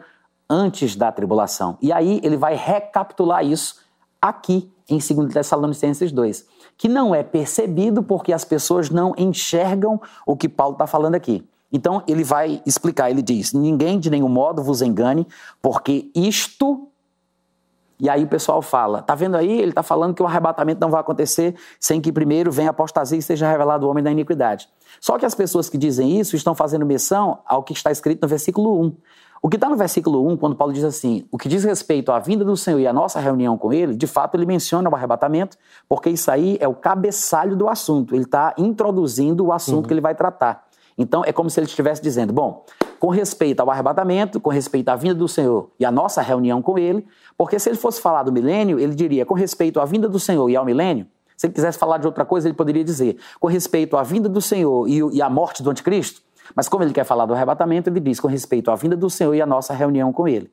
antes 0.48 0.94
da 0.94 1.10
tribulação. 1.10 1.76
E 1.82 1.92
aí 1.92 2.20
ele 2.22 2.36
vai 2.36 2.54
recapitular 2.54 3.44
isso 3.44 3.80
aqui 4.22 4.70
em 4.88 4.98
2 4.98 5.32
Tessalonicenses 5.32 6.12
2, 6.12 6.46
que 6.78 6.88
não 6.88 7.14
é 7.14 7.22
percebido 7.22 8.02
porque 8.02 8.32
as 8.32 8.44
pessoas 8.44 8.88
não 8.88 9.12
enxergam 9.18 10.00
o 10.24 10.36
que 10.36 10.48
Paulo 10.48 10.74
está 10.74 10.86
falando 10.86 11.16
aqui. 11.16 11.44
Então 11.72 12.02
ele 12.06 12.22
vai 12.22 12.62
explicar, 12.64 13.10
ele 13.10 13.22
diz: 13.22 13.52
Ninguém 13.52 13.98
de 13.98 14.10
nenhum 14.10 14.28
modo 14.28 14.62
vos 14.62 14.80
engane, 14.80 15.26
porque 15.60 16.10
isto 16.14 16.88
e 17.98 18.10
aí 18.10 18.24
o 18.24 18.28
pessoal 18.28 18.60
fala, 18.60 19.00
tá 19.00 19.14
vendo 19.14 19.36
aí? 19.36 19.60
Ele 19.60 19.70
está 19.70 19.82
falando 19.82 20.14
que 20.14 20.22
o 20.22 20.26
arrebatamento 20.26 20.80
não 20.80 20.90
vai 20.90 21.00
acontecer 21.00 21.54
sem 21.80 22.00
que 22.00 22.12
primeiro 22.12 22.52
venha 22.52 22.68
a 22.68 22.70
apostasia 22.70 23.18
e 23.18 23.22
seja 23.22 23.50
revelado 23.50 23.86
o 23.86 23.90
homem 23.90 24.04
da 24.04 24.10
iniquidade. 24.10 24.68
Só 25.00 25.18
que 25.18 25.24
as 25.24 25.34
pessoas 25.34 25.68
que 25.68 25.78
dizem 25.78 26.20
isso 26.20 26.36
estão 26.36 26.54
fazendo 26.54 26.84
menção 26.84 27.38
ao 27.46 27.62
que 27.62 27.72
está 27.72 27.90
escrito 27.90 28.22
no 28.22 28.28
versículo 28.28 28.80
1. 28.82 28.96
O 29.42 29.48
que 29.48 29.56
está 29.56 29.68
no 29.68 29.76
versículo 29.76 30.26
1, 30.28 30.36
quando 30.36 30.56
Paulo 30.56 30.72
diz 30.72 30.84
assim, 30.84 31.26
o 31.30 31.38
que 31.38 31.48
diz 31.48 31.62
respeito 31.64 32.10
à 32.10 32.18
vinda 32.18 32.44
do 32.44 32.56
Senhor 32.56 32.80
e 32.80 32.86
à 32.86 32.92
nossa 32.92 33.20
reunião 33.20 33.56
com 33.56 33.72
ele, 33.72 33.94
de 33.94 34.06
fato 34.06 34.34
ele 34.34 34.46
menciona 34.46 34.90
o 34.90 34.94
arrebatamento, 34.94 35.56
porque 35.88 36.10
isso 36.10 36.30
aí 36.30 36.58
é 36.60 36.66
o 36.66 36.74
cabeçalho 36.74 37.56
do 37.56 37.68
assunto. 37.68 38.14
Ele 38.14 38.24
está 38.24 38.54
introduzindo 38.58 39.46
o 39.46 39.52
assunto 39.52 39.76
uhum. 39.76 39.82
que 39.82 39.94
ele 39.94 40.00
vai 40.00 40.14
tratar. 40.14 40.66
Então 40.98 41.22
é 41.24 41.32
como 41.32 41.48
se 41.50 41.60
ele 41.60 41.66
estivesse 41.66 42.02
dizendo: 42.02 42.32
bom, 42.32 42.64
com 42.98 43.08
respeito 43.08 43.60
ao 43.60 43.70
arrebatamento, 43.70 44.40
com 44.40 44.50
respeito 44.50 44.88
à 44.88 44.96
vinda 44.96 45.14
do 45.14 45.28
Senhor 45.28 45.70
e 45.78 45.84
à 45.84 45.90
nossa 45.90 46.22
reunião 46.22 46.62
com 46.62 46.78
ele, 46.78 47.06
porque 47.36 47.58
se 47.58 47.68
ele 47.68 47.76
fosse 47.76 48.00
falar 48.00 48.22
do 48.22 48.32
milênio, 48.32 48.78
ele 48.78 48.94
diria 48.94 49.24
com 49.24 49.34
respeito 49.34 49.80
à 49.80 49.84
vinda 49.84 50.08
do 50.08 50.18
Senhor 50.18 50.48
e 50.48 50.56
ao 50.56 50.64
milênio. 50.64 51.06
Se 51.36 51.46
ele 51.46 51.54
quisesse 51.54 51.78
falar 51.78 51.98
de 51.98 52.06
outra 52.06 52.24
coisa, 52.24 52.48
ele 52.48 52.54
poderia 52.54 52.82
dizer 52.82 53.18
com 53.38 53.46
respeito 53.46 53.96
à 53.96 54.02
vinda 54.02 54.28
do 54.28 54.40
Senhor 54.40 54.88
e, 54.88 55.20
à 55.20 55.28
morte 55.28 55.62
do 55.62 55.70
anticristo. 55.70 56.22
Mas 56.54 56.68
como 56.68 56.82
ele 56.82 56.92
quer 56.92 57.04
falar 57.04 57.26
do 57.26 57.34
arrebatamento, 57.34 57.90
ele 57.90 58.00
diz 58.00 58.18
com 58.18 58.28
respeito 58.28 58.70
à 58.70 58.74
vinda 58.74 58.96
do 58.96 59.10
Senhor 59.10 59.34
e 59.34 59.42
à 59.42 59.46
nossa 59.46 59.74
reunião 59.74 60.12
com 60.12 60.26
ele. 60.26 60.50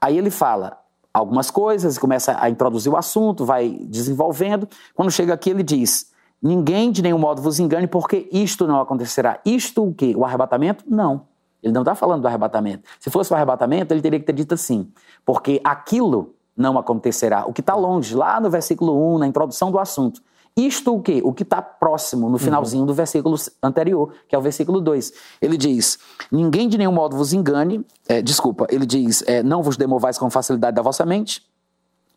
Aí 0.00 0.16
ele 0.16 0.30
fala 0.30 0.78
algumas 1.12 1.50
coisas, 1.50 1.98
começa 1.98 2.36
a 2.38 2.48
introduzir 2.48 2.92
o 2.92 2.96
assunto, 2.96 3.44
vai 3.44 3.68
desenvolvendo. 3.68 4.68
Quando 4.94 5.10
chega 5.10 5.34
aqui, 5.34 5.50
ele 5.50 5.62
diz: 5.62 6.12
Ninguém 6.40 6.90
de 6.90 7.02
nenhum 7.02 7.18
modo 7.18 7.40
vos 7.40 7.58
engane, 7.58 7.86
porque 7.86 8.28
isto 8.32 8.66
não 8.66 8.80
acontecerá. 8.80 9.40
Isto 9.44 9.88
o 9.88 9.94
quê? 9.94 10.12
O 10.16 10.24
arrebatamento? 10.24 10.84
Não. 10.88 11.31
Ele 11.62 11.72
não 11.72 11.82
está 11.82 11.94
falando 11.94 12.22
do 12.22 12.28
arrebatamento. 12.28 12.88
Se 12.98 13.10
fosse 13.10 13.32
o 13.32 13.36
arrebatamento, 13.36 13.94
ele 13.94 14.02
teria 14.02 14.18
que 14.18 14.26
ter 14.26 14.32
dito 14.32 14.54
assim, 14.54 14.90
porque 15.24 15.60
aquilo 15.62 16.34
não 16.56 16.78
acontecerá. 16.78 17.46
O 17.46 17.52
que 17.52 17.60
está 17.60 17.74
longe, 17.74 18.14
lá 18.14 18.40
no 18.40 18.50
versículo 18.50 19.14
1, 19.14 19.18
na 19.18 19.26
introdução 19.26 19.70
do 19.70 19.78
assunto. 19.78 20.20
Isto 20.54 20.94
o 20.94 21.00
quê? 21.00 21.22
O 21.24 21.32
que 21.32 21.44
está 21.44 21.62
próximo, 21.62 22.28
no 22.28 22.36
finalzinho 22.36 22.84
do 22.84 22.92
versículo 22.92 23.36
anterior, 23.62 24.12
que 24.28 24.34
é 24.34 24.38
o 24.38 24.42
versículo 24.42 24.82
2. 24.82 25.12
Ele 25.40 25.56
diz: 25.56 25.98
Ninguém 26.30 26.68
de 26.68 26.76
nenhum 26.76 26.92
modo 26.92 27.16
vos 27.16 27.32
engane, 27.32 27.82
é, 28.06 28.20
desculpa, 28.20 28.66
ele 28.68 28.84
diz: 28.84 29.22
é, 29.26 29.42
Não 29.42 29.62
vos 29.62 29.78
demovais 29.78 30.18
com 30.18 30.28
facilidade 30.28 30.76
da 30.76 30.82
vossa 30.82 31.06
mente, 31.06 31.42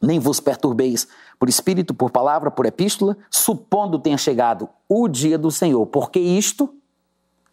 nem 0.01 0.19
vos 0.19 0.41
perturbeis 0.41 1.07
por 1.39 1.47
espírito, 1.47 1.93
por 1.93 2.11
palavra, 2.11 2.51
por 2.51 2.65
epístola, 2.65 3.15
supondo 3.29 3.99
tenha 3.99 4.17
chegado 4.17 4.67
o 4.89 5.07
dia 5.07 5.37
do 5.37 5.49
Senhor, 5.49 5.85
porque 5.85 6.19
isto, 6.19 6.73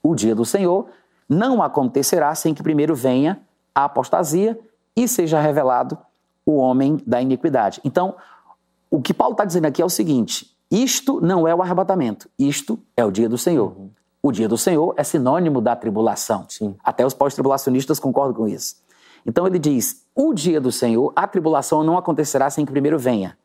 o 0.02 0.16
dia 0.16 0.34
do 0.34 0.44
Senhor, 0.44 0.88
não 1.32 1.62
acontecerá 1.62 2.34
sem 2.34 2.52
que 2.52 2.62
primeiro 2.62 2.94
venha 2.94 3.40
a 3.74 3.84
apostasia 3.84 4.58
e 4.94 5.08
seja 5.08 5.40
revelado 5.40 5.98
o 6.44 6.56
homem 6.56 6.98
da 7.06 7.20
iniquidade. 7.22 7.80
Então, 7.84 8.14
o 8.90 9.00
que 9.00 9.14
Paulo 9.14 9.32
está 9.32 9.44
dizendo 9.44 9.64
aqui 9.64 9.80
é 9.80 9.84
o 9.84 9.88
seguinte: 9.88 10.54
isto 10.70 11.20
não 11.20 11.48
é 11.48 11.54
o 11.54 11.62
arrebatamento, 11.62 12.28
isto 12.38 12.78
é 12.96 13.04
o 13.04 13.10
dia 13.10 13.28
do 13.28 13.38
Senhor. 13.38 13.74
Uhum. 13.76 13.90
O 14.22 14.30
dia 14.30 14.48
do 14.48 14.58
Senhor 14.58 14.94
é 14.96 15.02
sinônimo 15.02 15.60
da 15.60 15.74
tribulação. 15.74 16.44
Sim. 16.48 16.76
Até 16.84 17.04
os 17.04 17.14
pós-tribulacionistas 17.14 17.98
concordam 17.98 18.34
com 18.34 18.46
isso. 18.46 18.76
Então 19.24 19.46
ele 19.46 19.58
diz: 19.58 20.04
o 20.14 20.34
dia 20.34 20.60
do 20.60 20.70
Senhor, 20.70 21.12
a 21.16 21.26
tribulação 21.26 21.82
não 21.82 21.96
acontecerá 21.96 22.50
sem 22.50 22.66
que 22.66 22.72
primeiro 22.72 22.98
venha 22.98 23.38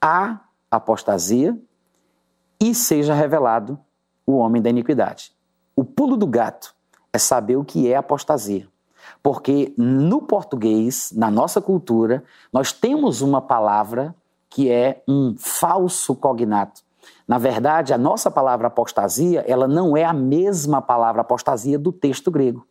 a 0.00 0.40
apostasia 0.70 1.56
e 2.58 2.74
seja 2.74 3.12
revelado 3.12 3.78
o 4.26 4.36
homem 4.36 4.62
da 4.62 4.70
iniquidade. 4.70 5.32
O 5.76 5.84
pulo 5.84 6.16
do 6.16 6.26
gato 6.26 6.74
é 7.12 7.18
saber 7.18 7.56
o 7.56 7.64
que 7.64 7.90
é 7.90 7.96
apostasia. 7.96 8.66
Porque 9.22 9.72
no 9.76 10.22
português, 10.22 11.12
na 11.14 11.30
nossa 11.30 11.60
cultura, 11.60 12.24
nós 12.52 12.72
temos 12.72 13.20
uma 13.20 13.40
palavra 13.40 14.14
que 14.48 14.70
é 14.70 15.02
um 15.08 15.34
falso 15.38 16.14
cognato. 16.14 16.82
Na 17.26 17.38
verdade, 17.38 17.92
a 17.92 17.98
nossa 17.98 18.30
palavra 18.30 18.66
apostasia, 18.66 19.44
ela 19.46 19.66
não 19.66 19.96
é 19.96 20.04
a 20.04 20.12
mesma 20.12 20.82
palavra 20.82 21.22
apostasia 21.22 21.78
do 21.78 21.92
texto 21.92 22.30
grego. 22.30 22.66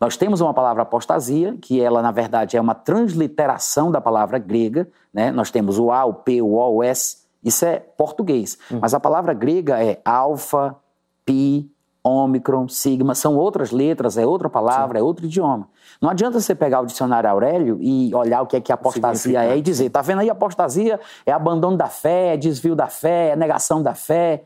Nós 0.00 0.16
temos 0.16 0.40
uma 0.40 0.54
palavra 0.54 0.82
apostasia, 0.82 1.56
que 1.60 1.80
ela, 1.80 2.00
na 2.00 2.10
verdade, 2.10 2.56
é 2.56 2.60
uma 2.60 2.74
transliteração 2.74 3.90
da 3.90 4.00
palavra 4.00 4.38
grega. 4.38 4.88
Né? 5.12 5.30
Nós 5.30 5.50
temos 5.50 5.78
o 5.78 5.90
A, 5.90 6.04
o 6.04 6.14
P, 6.14 6.40
o 6.40 6.54
O, 6.54 6.76
o 6.76 6.82
S. 6.82 7.18
Isso 7.42 7.64
é 7.64 7.78
português. 7.78 8.58
Uhum. 8.70 8.78
Mas 8.80 8.94
a 8.94 9.00
palavra 9.00 9.34
grega 9.34 9.82
é 9.82 10.00
alfa, 10.04 10.76
pi, 11.24 11.70
ômicron, 12.08 12.68
sigma. 12.68 13.14
São 13.14 13.36
outras 13.36 13.70
letras, 13.70 14.16
é 14.16 14.26
outra 14.26 14.48
palavra, 14.48 14.98
Sim. 14.98 15.02
é 15.02 15.06
outro 15.06 15.26
idioma. 15.26 15.68
Não 16.00 16.08
adianta 16.08 16.40
você 16.40 16.54
pegar 16.54 16.80
o 16.80 16.86
dicionário 16.86 17.28
Aurélio 17.28 17.78
e 17.80 18.14
olhar 18.14 18.42
o 18.42 18.46
que 18.46 18.56
é 18.56 18.60
que 18.60 18.72
apostasia 18.72 19.44
é 19.44 19.56
e 19.56 19.62
dizer, 19.62 19.90
tá 19.90 20.00
vendo 20.00 20.20
aí, 20.20 20.30
apostasia 20.30 21.00
é 21.26 21.32
abandono 21.32 21.76
da 21.76 21.88
fé, 21.88 22.34
é 22.34 22.36
desvio 22.36 22.74
da 22.74 22.86
fé, 22.86 23.30
é 23.30 23.36
negação 23.36 23.82
da 23.82 23.94
fé. 23.94 24.44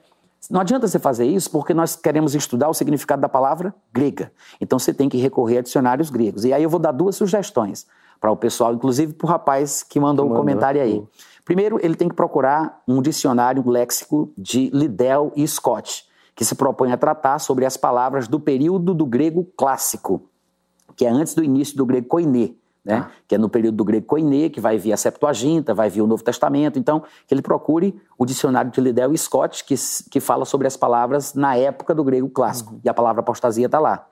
Não 0.50 0.60
adianta 0.60 0.88
você 0.88 0.98
fazer 0.98 1.26
isso 1.26 1.50
porque 1.50 1.72
nós 1.72 1.94
queremos 1.94 2.34
estudar 2.34 2.68
o 2.68 2.74
significado 2.74 3.22
da 3.22 3.28
palavra 3.28 3.74
grega. 3.92 4.32
Então 4.60 4.78
você 4.78 4.92
tem 4.92 5.08
que 5.08 5.18
recorrer 5.18 5.58
a 5.58 5.62
dicionários 5.62 6.10
gregos. 6.10 6.44
E 6.44 6.52
aí 6.52 6.62
eu 6.62 6.70
vou 6.70 6.80
dar 6.80 6.92
duas 6.92 7.16
sugestões 7.16 7.86
para 8.20 8.30
o 8.30 8.36
pessoal, 8.36 8.72
inclusive 8.72 9.12
para 9.12 9.26
o 9.26 9.28
rapaz 9.28 9.82
que 9.82 9.98
mandou 10.00 10.28
o 10.28 10.32
um 10.32 10.36
comentário 10.36 10.80
aí. 10.80 11.02
Primeiro, 11.44 11.78
ele 11.82 11.96
tem 11.96 12.08
que 12.08 12.14
procurar 12.14 12.80
um 12.86 13.02
dicionário, 13.02 13.62
um 13.66 13.70
léxico 13.70 14.32
de 14.38 14.70
Liddell 14.72 15.32
e 15.34 15.46
Scott, 15.46 16.04
que 16.35 16.45
se 16.45 16.55
propõe 16.55 16.93
a 16.93 16.97
tratar 16.97 17.39
sobre 17.39 17.64
as 17.64 17.76
palavras 17.76 18.26
do 18.26 18.41
período 18.41 18.95
do 18.95 19.07
grego 19.07 19.45
clássico, 19.57 20.28
que 20.97 21.05
é 21.05 21.11
antes 21.11 21.35
do 21.35 21.43
início 21.43 21.76
do 21.76 21.87
grego 21.87 22.09
koiné 22.09 22.55
né? 22.85 23.07
Ah. 23.07 23.11
que 23.28 23.35
é 23.35 23.39
no 23.39 23.49
período 23.49 23.76
do 23.76 23.85
grego 23.85 24.07
koiné, 24.07 24.49
que 24.49 24.61
vai 24.61 24.76
vir 24.76 24.93
a 24.93 24.97
Septuaginta, 24.97 25.72
vai 25.72 25.89
vir 25.89 26.03
o 26.03 26.07
Novo 26.07 26.22
Testamento. 26.22 26.78
Então, 26.78 27.03
que 27.26 27.33
ele 27.33 27.43
procure 27.43 28.01
o 28.18 28.26
dicionário 28.26 28.70
de 28.70 28.80
Liddell 28.80 29.12
e 29.12 29.18
Scott, 29.18 29.64
que, 29.64 29.74
que 30.11 30.20
fala 30.20 30.45
sobre 30.45 30.66
as 30.66 30.76
palavras 30.76 31.35
na 31.35 31.57
época 31.57 31.95
do 31.95 32.03
grego 32.03 32.28
clássico. 32.28 32.74
Uhum. 32.74 32.80
E 32.85 32.89
a 32.89 32.95
palavra 32.95 33.20
apostasia 33.20 33.66
está 33.66 33.78
lá. 33.78 34.07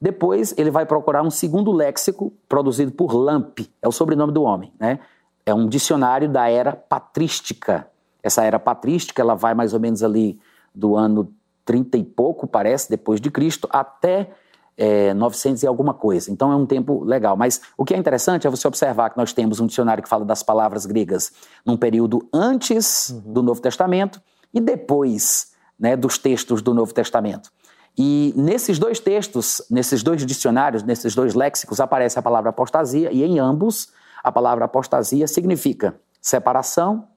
Depois, 0.00 0.54
ele 0.56 0.70
vai 0.70 0.86
procurar 0.86 1.22
um 1.22 1.30
segundo 1.30 1.72
léxico 1.72 2.32
produzido 2.48 2.92
por 2.92 3.14
Lamp, 3.14 3.60
é 3.80 3.88
o 3.88 3.92
sobrenome 3.92 4.32
do 4.32 4.42
homem. 4.42 4.72
Né? 4.78 4.98
É 5.44 5.54
um 5.54 5.68
dicionário 5.68 6.28
da 6.28 6.48
era 6.48 6.72
patrística. 6.74 7.88
Essa 8.22 8.44
era 8.44 8.58
patrística, 8.58 9.20
ela 9.20 9.34
vai 9.34 9.54
mais 9.54 9.74
ou 9.74 9.80
menos 9.80 10.02
ali 10.02 10.38
do 10.74 10.96
ano 10.96 11.32
30 11.64 11.98
e 11.98 12.04
pouco, 12.04 12.46
parece, 12.46 12.90
depois 12.90 13.20
de 13.20 13.30
Cristo, 13.30 13.68
até 13.70 14.30
é, 14.76 15.14
900 15.14 15.62
e 15.62 15.66
alguma 15.66 15.94
coisa. 15.94 16.30
Então 16.30 16.50
é 16.50 16.56
um 16.56 16.66
tempo 16.66 17.04
legal. 17.04 17.36
Mas 17.36 17.60
o 17.76 17.84
que 17.84 17.94
é 17.94 17.96
interessante 17.96 18.46
é 18.46 18.50
você 18.50 18.66
observar 18.66 19.10
que 19.10 19.16
nós 19.16 19.32
temos 19.32 19.60
um 19.60 19.66
dicionário 19.66 20.02
que 20.02 20.08
fala 20.08 20.24
das 20.24 20.42
palavras 20.42 20.86
gregas 20.86 21.32
num 21.64 21.76
período 21.76 22.28
antes 22.32 23.10
uhum. 23.10 23.32
do 23.32 23.42
Novo 23.42 23.60
Testamento 23.60 24.20
e 24.52 24.60
depois 24.60 25.52
né, 25.78 25.96
dos 25.96 26.18
textos 26.18 26.62
do 26.62 26.74
Novo 26.74 26.92
Testamento. 26.92 27.50
E 27.96 28.32
nesses 28.36 28.78
dois 28.78 28.98
textos, 28.98 29.62
nesses 29.70 30.02
dois 30.02 30.24
dicionários, 30.24 30.82
nesses 30.82 31.14
dois 31.14 31.34
léxicos, 31.34 31.78
aparece 31.78 32.18
a 32.18 32.22
palavra 32.22 32.50
apostasia, 32.50 33.12
e 33.12 33.22
em 33.22 33.38
ambos, 33.38 33.92
a 34.24 34.32
palavra 34.32 34.64
apostasia 34.64 35.26
significa 35.28 36.00
separação, 36.20 37.08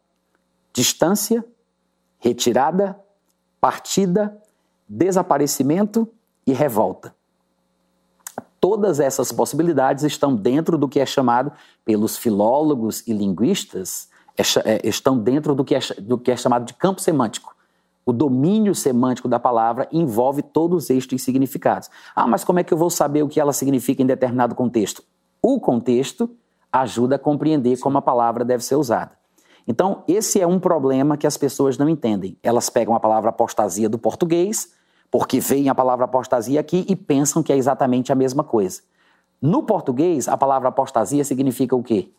distância, 0.73 1.45
retirada, 2.19 2.99
partida, 3.65 4.39
desaparecimento 4.87 6.07
e 6.45 6.53
revolta. 6.53 7.15
Todas 8.59 8.99
essas 8.99 9.31
possibilidades 9.31 10.03
estão 10.03 10.35
dentro 10.35 10.77
do 10.77 10.87
que 10.87 10.99
é 10.99 11.05
chamado 11.05 11.51
pelos 11.83 12.15
filólogos 12.15 13.01
e 13.07 13.11
linguistas, 13.11 14.07
é, 14.37 14.43
é, 14.65 14.87
estão 14.87 15.17
dentro 15.17 15.55
do 15.55 15.65
que, 15.65 15.73
é, 15.73 15.79
do 15.99 16.15
que 16.15 16.29
é 16.29 16.37
chamado 16.37 16.63
de 16.63 16.75
campo 16.75 17.01
semântico. 17.01 17.55
O 18.05 18.13
domínio 18.13 18.75
semântico 18.75 19.27
da 19.27 19.39
palavra 19.39 19.87
envolve 19.91 20.43
todos 20.43 20.91
estes 20.91 21.23
significados. 21.23 21.89
Ah, 22.15 22.27
mas 22.27 22.43
como 22.43 22.59
é 22.59 22.63
que 22.63 22.71
eu 22.71 22.77
vou 22.77 22.91
saber 22.91 23.23
o 23.23 23.27
que 23.27 23.39
ela 23.39 23.51
significa 23.51 24.03
em 24.03 24.05
determinado 24.05 24.53
contexto? 24.53 25.01
O 25.41 25.59
contexto 25.59 26.29
ajuda 26.71 27.15
a 27.15 27.19
compreender 27.19 27.79
como 27.79 27.97
a 27.97 28.01
palavra 28.03 28.45
deve 28.45 28.63
ser 28.63 28.75
usada. 28.75 29.24
Então, 29.67 30.03
esse 30.07 30.39
é 30.39 30.45
um 30.45 30.59
problema 30.59 31.17
que 31.17 31.25
as 31.25 31.37
pessoas 31.37 31.77
não 31.77 31.89
entendem. 31.89 32.37
Elas 32.43 32.69
pegam 32.69 32.95
a 32.95 32.99
palavra 32.99 33.29
apostasia 33.29 33.89
do 33.89 33.97
português, 33.97 34.73
porque 35.09 35.39
veem 35.39 35.69
a 35.69 35.75
palavra 35.75 36.05
apostasia 36.05 36.59
aqui 36.59 36.85
e 36.87 36.95
pensam 36.95 37.41
que 37.41 37.51
é 37.51 37.57
exatamente 37.57 38.11
a 38.11 38.15
mesma 38.15 38.43
coisa. 38.43 38.81
No 39.41 39.63
português, 39.63 40.27
a 40.27 40.37
palavra 40.37 40.69
apostasia 40.69 41.23
significa 41.23 41.75
o 41.75 41.83
quê? 41.83 42.11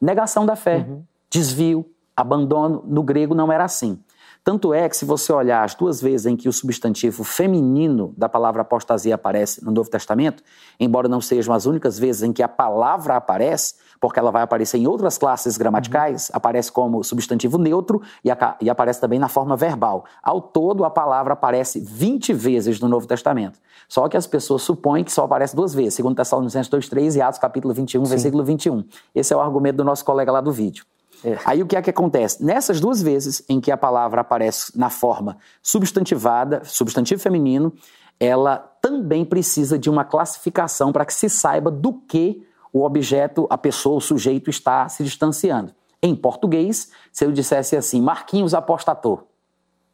Negação 0.00 0.46
da 0.46 0.56
fé, 0.56 0.86
uhum. 0.88 1.02
desvio, 1.30 1.86
abandono. 2.16 2.82
No 2.86 3.02
grego 3.02 3.34
não 3.34 3.50
era 3.50 3.64
assim. 3.64 3.98
Tanto 4.44 4.74
é 4.74 4.86
que, 4.90 4.96
se 4.96 5.06
você 5.06 5.32
olhar 5.32 5.64
as 5.64 5.74
duas 5.74 6.02
vezes 6.02 6.26
em 6.26 6.36
que 6.36 6.50
o 6.50 6.52
substantivo 6.52 7.24
feminino 7.24 8.12
da 8.14 8.28
palavra 8.28 8.60
apostasia 8.60 9.14
aparece 9.14 9.64
no 9.64 9.72
Novo 9.72 9.88
Testamento, 9.88 10.42
embora 10.78 11.08
não 11.08 11.20
sejam 11.20 11.54
as 11.54 11.64
únicas 11.64 11.98
vezes 11.98 12.22
em 12.22 12.30
que 12.30 12.42
a 12.42 12.48
palavra 12.48 13.16
aparece, 13.16 13.76
porque 14.04 14.20
ela 14.20 14.30
vai 14.30 14.42
aparecer 14.42 14.76
em 14.76 14.86
outras 14.86 15.16
classes 15.16 15.56
gramaticais, 15.56 16.28
uhum. 16.28 16.36
aparece 16.36 16.70
como 16.70 17.02
substantivo 17.02 17.56
neutro 17.56 18.02
e, 18.22 18.30
a, 18.30 18.56
e, 18.60 18.68
aparece 18.68 19.00
também 19.00 19.18
na 19.18 19.28
forma 19.28 19.56
verbal. 19.56 20.04
Ao 20.22 20.42
todo, 20.42 20.84
a 20.84 20.90
palavra 20.90 21.32
aparece 21.32 21.80
20 21.80 22.34
vezes 22.34 22.78
no 22.80 22.86
Novo 22.86 23.06
Testamento. 23.06 23.58
Só 23.88 24.06
que 24.06 24.14
as 24.14 24.26
pessoas 24.26 24.60
supõem 24.60 25.04
que 25.04 25.10
só 25.10 25.24
aparece 25.24 25.56
duas 25.56 25.72
vezes, 25.72 25.94
segundo 25.94 26.16
Tessalonicenses 26.16 26.70
2,3 26.70 27.16
e 27.16 27.22
Atos 27.22 27.38
capítulo 27.38 27.72
21, 27.72 28.04
Sim. 28.04 28.10
versículo 28.10 28.44
21. 28.44 28.84
Esse 29.14 29.32
é 29.32 29.36
o 29.38 29.40
argumento 29.40 29.76
do 29.76 29.84
nosso 29.84 30.04
colega 30.04 30.30
lá 30.30 30.42
do 30.42 30.52
vídeo. 30.52 30.84
É. 31.24 31.38
Aí 31.46 31.62
o 31.62 31.66
que 31.66 31.74
é 31.74 31.80
que 31.80 31.88
acontece? 31.88 32.44
Nessas 32.44 32.80
duas 32.80 33.00
vezes 33.00 33.42
em 33.48 33.58
que 33.58 33.72
a 33.72 33.76
palavra 33.78 34.20
aparece 34.20 34.78
na 34.78 34.90
forma 34.90 35.38
substantivada, 35.62 36.60
substantivo 36.62 37.22
feminino, 37.22 37.72
ela 38.20 38.58
também 38.82 39.24
precisa 39.24 39.78
de 39.78 39.88
uma 39.88 40.04
classificação 40.04 40.92
para 40.92 41.06
que 41.06 41.14
se 41.14 41.30
saiba 41.30 41.70
do 41.70 41.94
que 41.94 42.46
o 42.74 42.84
objeto, 42.84 43.46
a 43.48 43.56
pessoa, 43.56 43.98
o 43.98 44.00
sujeito 44.00 44.50
está 44.50 44.88
se 44.88 45.04
distanciando. 45.04 45.72
Em 46.02 46.12
português, 46.14 46.90
se 47.12 47.24
eu 47.24 47.30
dissesse 47.30 47.76
assim, 47.76 48.02
Marquinhos 48.02 48.52
apostatou, 48.52 49.28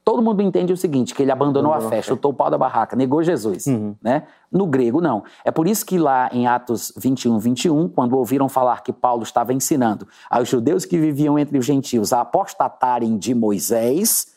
todo 0.03 0.23
mundo 0.23 0.41
entende 0.41 0.73
o 0.73 0.77
seguinte, 0.79 1.15
que 1.15 1.23
ele 1.23 1.31
abandonou 1.31 1.75
a 1.75 1.81
fé, 1.83 2.01
chutou 2.01 2.31
o 2.31 2.35
pau 2.35 2.51
da 2.51 2.57
barraca, 2.57 2.97
negou 2.97 3.23
Jesus. 3.23 3.67
Uhum. 3.67 3.95
Né? 4.03 4.23
No 4.51 4.67
grego, 4.67 4.99
não. 4.99 5.23
É 5.45 5.51
por 5.51 5.69
isso 5.69 5.85
que 5.85 5.99
lá 5.99 6.31
em 6.33 6.47
Atos 6.47 6.91
21, 6.97 7.39
21, 7.39 7.87
quando 7.91 8.17
ouviram 8.17 8.49
falar 8.49 8.83
que 8.83 8.95
Paulo 8.95 9.23
estava 9.23 9.53
ensinando 9.53 10.09
aos 10.31 10.49
judeus 10.49 10.87
que 10.87 10.99
viviam 10.99 11.39
entre 11.39 11.59
os 11.59 11.67
gentios 11.67 12.15
a 12.15 12.23
apostatarem 12.23 13.19
de 13.19 13.35
Moisés, 13.35 14.35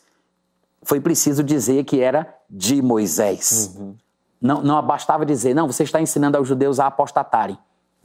foi 0.82 1.00
preciso 1.00 1.42
dizer 1.42 1.84
que 1.84 1.98
era 1.98 2.28
de 2.48 2.82
Moisés. 2.82 3.74
Uhum. 3.74 3.94
Não, 4.38 4.62
não 4.62 4.82
bastava 4.86 5.24
dizer, 5.24 5.54
não, 5.54 5.66
você 5.66 5.82
está 5.82 5.98
ensinando 5.98 6.36
aos 6.36 6.46
judeus 6.46 6.78
a 6.78 6.86
apostatarem. 6.86 7.58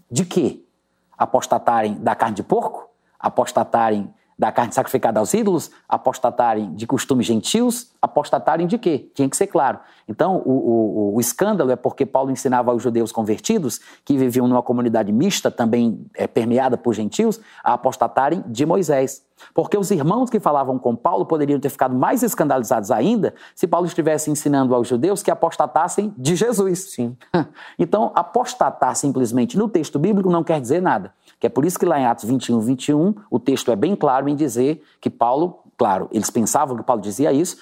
De 0.09 0.25
quê? 0.25 0.63
Apostatarem 1.17 1.95
da 1.95 2.15
carne 2.15 2.35
de 2.35 2.43
porco? 2.43 2.89
Apostatarem 3.19 4.13
da 4.39 4.53
carne 4.53 4.71
sacrificada 4.71 5.19
aos 5.19 5.33
ídolos, 5.33 5.69
apostatarem 5.87 6.73
de 6.73 6.87
costumes 6.87 7.25
gentios, 7.25 7.91
apostatarem 8.01 8.65
de 8.65 8.77
quê? 8.77 9.11
Tinha 9.13 9.29
que 9.29 9.35
ser 9.35 9.47
claro. 9.47 9.79
Então, 10.07 10.37
o, 10.45 10.51
o, 10.51 11.15
o, 11.15 11.19
escândalo 11.19 11.71
é 11.71 11.75
porque 11.75 12.05
Paulo 12.05 12.31
ensinava 12.31 12.71
aos 12.71 12.81
judeus 12.81 13.11
convertidos, 13.11 13.81
que 14.05 14.17
viviam 14.17 14.47
numa 14.47 14.63
comunidade 14.63 15.11
mista, 15.11 15.51
também 15.51 16.05
é, 16.15 16.25
permeada 16.25 16.77
por 16.77 16.93
gentios, 16.93 17.41
a 17.61 17.73
apostatarem 17.73 18.41
de 18.47 18.65
Moisés. 18.65 19.25
Porque 19.53 19.77
os 19.77 19.91
irmãos 19.91 20.29
que 20.29 20.39
falavam 20.39 20.77
com 20.77 20.95
Paulo 20.95 21.25
poderiam 21.25 21.59
ter 21.59 21.69
ficado 21.69 21.95
mais 21.95 22.23
escandalizados 22.23 22.91
ainda 22.91 23.33
se 23.55 23.67
Paulo 23.67 23.85
estivesse 23.87 24.29
ensinando 24.31 24.73
aos 24.75 24.87
judeus 24.87 25.23
que 25.23 25.31
apostatassem 25.31 26.13
de 26.17 26.35
Jesus. 26.35 26.91
Sim. 26.91 27.15
Então, 27.77 28.11
apostatar 28.13 28.95
simplesmente 28.95 29.57
no 29.57 29.69
texto 29.69 29.97
bíblico 29.97 30.29
não 30.29 30.43
quer 30.43 30.59
dizer 30.59 30.81
nada. 30.81 31.13
Que 31.39 31.47
é 31.47 31.49
por 31.49 31.63
isso 31.63 31.79
que 31.79 31.85
lá 31.85 31.99
em 31.99 32.05
Atos 32.05 32.25
21, 32.25 32.59
21, 32.59 33.15
o 33.31 33.39
texto 33.39 33.71
é 33.71 33.75
bem 33.75 33.95
claro 33.95 34.27
em 34.27 34.35
dizer 34.35 34.83
que 34.99 35.09
Paulo, 35.09 35.59
claro, 35.77 36.09
eles 36.11 36.29
pensavam 36.29 36.75
que 36.75 36.83
Paulo 36.83 37.01
dizia 37.01 37.31
isso, 37.31 37.57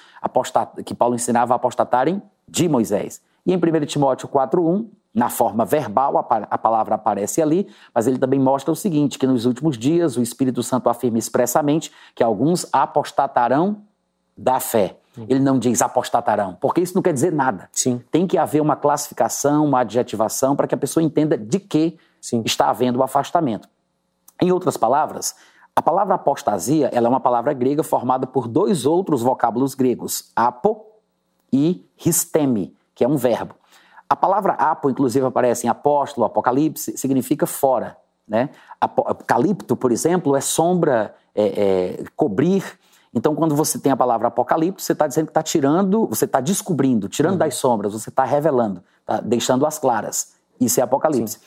que 0.84 0.94
Paulo 0.94 1.14
ensinava 1.14 1.54
a 1.54 1.56
apostatarem 1.56 2.20
de 2.48 2.68
Moisés. 2.68 3.22
E 3.46 3.52
em 3.52 3.56
1 3.56 3.86
Timóteo 3.86 4.28
4, 4.28 4.66
1, 4.66 4.90
na 5.14 5.28
forma 5.28 5.64
verbal, 5.64 6.18
a 6.18 6.58
palavra 6.58 6.94
aparece 6.94 7.40
ali, 7.40 7.66
mas 7.94 8.06
ele 8.06 8.18
também 8.18 8.38
mostra 8.38 8.70
o 8.70 8.76
seguinte: 8.76 9.18
que 9.18 9.26
nos 9.26 9.46
últimos 9.46 9.76
dias 9.76 10.16
o 10.16 10.22
Espírito 10.22 10.62
Santo 10.62 10.88
afirma 10.88 11.18
expressamente 11.18 11.90
que 12.14 12.22
alguns 12.22 12.66
apostatarão 12.72 13.82
da 14.36 14.60
fé. 14.60 14.96
Ele 15.28 15.40
não 15.40 15.58
diz 15.58 15.82
apostatarão, 15.82 16.56
porque 16.60 16.80
isso 16.80 16.94
não 16.94 17.02
quer 17.02 17.12
dizer 17.12 17.32
nada. 17.32 17.68
Sim. 17.72 18.00
Tem 18.10 18.26
que 18.26 18.38
haver 18.38 18.60
uma 18.60 18.76
classificação, 18.76 19.64
uma 19.64 19.80
adjetivação 19.80 20.54
para 20.54 20.68
que 20.68 20.74
a 20.74 20.78
pessoa 20.78 21.02
entenda 21.02 21.36
de 21.36 21.58
que 21.58 21.98
Sim. 22.20 22.42
está 22.46 22.70
havendo 22.70 23.00
o 23.00 23.02
afastamento. 23.02 23.68
Em 24.40 24.52
outras 24.52 24.76
palavras, 24.76 25.34
a 25.74 25.82
palavra 25.82 26.14
apostasia 26.14 26.88
ela 26.92 27.08
é 27.08 27.10
uma 27.10 27.20
palavra 27.20 27.52
grega 27.52 27.82
formada 27.82 28.26
por 28.26 28.46
dois 28.46 28.86
outros 28.86 29.22
vocábulos 29.22 29.74
gregos, 29.74 30.30
apo 30.36 30.86
e 31.52 31.84
histemi, 32.04 32.74
que 32.94 33.02
é 33.02 33.08
um 33.08 33.16
verbo. 33.16 33.54
A 34.08 34.16
palavra 34.16 34.54
apo, 34.54 34.88
inclusive, 34.88 35.26
aparece 35.26 35.66
em 35.66 35.70
apóstolo, 35.70 36.26
apocalipse, 36.26 36.96
significa 36.96 37.46
fora. 37.46 37.96
Né? 38.26 38.50
Apocalipto, 38.80 39.76
por 39.76 39.92
exemplo, 39.92 40.34
é 40.34 40.40
sombra, 40.40 41.14
é, 41.34 41.46
é, 41.46 42.04
cobrir. 42.16 42.64
Então, 43.12 43.34
quando 43.34 43.54
você 43.54 43.78
tem 43.78 43.92
a 43.92 43.96
palavra 43.96 44.28
apocalipto, 44.28 44.82
você 44.82 44.92
está 44.92 45.06
dizendo 45.06 45.26
que 45.26 45.30
está 45.30 45.42
tirando, 45.42 46.06
você 46.06 46.24
está 46.24 46.40
descobrindo, 46.40 47.08
tirando 47.08 47.32
uhum. 47.32 47.38
das 47.38 47.54
sombras, 47.54 47.92
você 47.92 48.10
está 48.10 48.24
revelando, 48.24 48.82
tá 49.04 49.20
deixando 49.20 49.66
as 49.66 49.78
claras. 49.78 50.34
Isso 50.60 50.80
é 50.80 50.82
apocalipse. 50.82 51.38
Sim. 51.38 51.44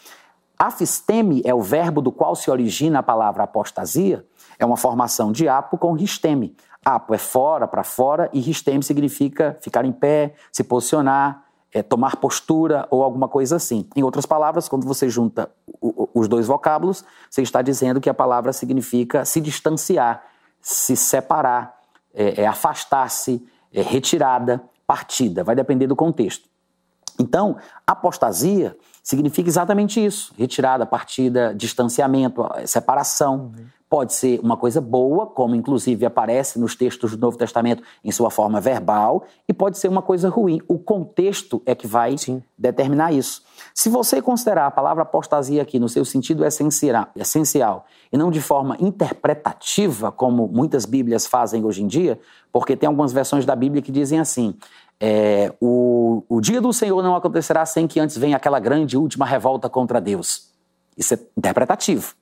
Afisteme 0.58 1.42
é 1.44 1.54
o 1.56 1.62
verbo 1.62 2.02
do 2.02 2.12
qual 2.12 2.36
se 2.36 2.52
origina 2.52 3.00
a 3.00 3.04
palavra 3.04 3.44
apostasia, 3.44 4.24
é 4.60 4.66
uma 4.66 4.78
formação 4.78 5.32
de 5.32 5.48
apo 5.48 5.76
com 5.78 5.94
risteme. 5.94 6.56
Apo 6.86 7.16
é 7.16 7.18
fora, 7.18 7.68
para 7.68 7.84
fora, 7.84 8.30
e 8.32 8.40
risteme 8.40 8.84
significa 8.84 9.58
ficar 9.62 9.86
em 9.86 9.92
pé, 9.92 10.36
se 10.52 10.64
posicionar, 10.64 11.44
é, 11.74 11.82
tomar 11.82 12.18
postura 12.18 12.88
ou 12.90 13.04
alguma 13.04 13.28
coisa 13.28 13.56
assim. 13.56 13.88
Em 13.96 14.04
outras 14.04 14.26
palavras, 14.26 14.68
quando 14.68 14.86
você 14.86 15.10
junta 15.10 15.50
o, 15.68 16.10
os 16.14 16.28
dois 16.28 16.48
vocábulos, 16.48 17.04
você 17.30 17.42
está 17.42 17.62
dizendo 17.62 18.02
que 18.02 18.10
a 18.10 18.14
palavra 18.14 18.52
significa 18.52 19.24
se 19.26 19.40
distanciar, 19.40 20.24
se 20.62 20.96
separar, 20.96 21.78
é, 22.14 22.42
é 22.44 22.48
afastar-se, 22.48 23.46
é 23.74 23.82
retirada, 23.82 24.62
partida. 24.86 25.44
Vai 25.44 25.56
depender 25.56 25.88
do 25.88 25.96
contexto. 25.96 26.50
Então, 27.20 27.58
apostasia 27.86 28.76
significa 29.04 29.50
exatamente 29.50 30.04
isso: 30.04 30.34
retirada, 30.38 30.86
partida, 30.86 31.54
distanciamento, 31.56 32.46
separação. 32.66 33.54
Uhum 33.58 33.81
pode 33.92 34.14
ser 34.14 34.40
uma 34.40 34.56
coisa 34.56 34.80
boa, 34.80 35.28
como 35.28 35.54
inclusive 35.54 36.06
aparece 36.06 36.58
nos 36.58 36.78
textos 36.78 37.12
do 37.12 37.20
Novo 37.20 37.38
Testamento 37.38 37.84
em 38.02 38.10
sua 38.10 38.30
forma 38.30 38.62
verbal, 38.62 39.26
e 39.46 39.52
pode 39.54 39.78
ser 39.78 39.90
uma 39.90 40.02
coisa 40.02 40.30
ruim. 40.30 40.62
O 40.66 40.80
contexto 40.80 41.62
é 41.66 41.76
que 41.76 41.86
vai 41.86 42.18
Sim. 42.18 42.42
determinar 42.58 43.12
isso. 43.12 43.44
Se 43.76 43.90
você 43.90 44.22
considerar 44.22 44.68
a 44.68 44.72
palavra 44.72 45.04
apostasia 45.04 45.62
aqui 45.62 45.78
no 45.78 45.90
seu 45.90 46.06
sentido 46.06 46.46
essencial, 46.46 47.86
e 48.10 48.18
não 48.18 48.32
de 48.32 48.40
forma 48.40 48.78
interpretativa, 48.80 50.10
como 50.10 50.48
muitas 50.48 50.86
Bíblias 50.86 51.28
fazem 51.28 51.66
hoje 51.66 51.84
em 51.84 51.88
dia, 51.88 52.18
porque 52.50 52.78
tem 52.78 52.88
algumas 52.88 53.12
versões 53.12 53.46
da 53.46 53.58
Bíblia 53.58 53.82
que 53.82 53.92
dizem 53.92 54.22
assim: 54.22 54.56
é, 55.02 55.54
o, 55.60 56.24
o 56.30 56.40
dia 56.40 56.62
do 56.62 56.72
Senhor 56.72 57.04
não 57.04 57.14
acontecerá 57.14 57.66
sem 57.66 57.90
que 57.90 58.00
antes 58.00 58.18
venha 58.18 58.38
aquela 58.38 58.60
grande 58.62 58.98
última 58.98 59.26
revolta 59.26 59.70
contra 59.70 60.00
Deus. 60.00 60.50
Isso 60.98 61.14
é 61.14 61.20
interpretativo. 61.38 62.21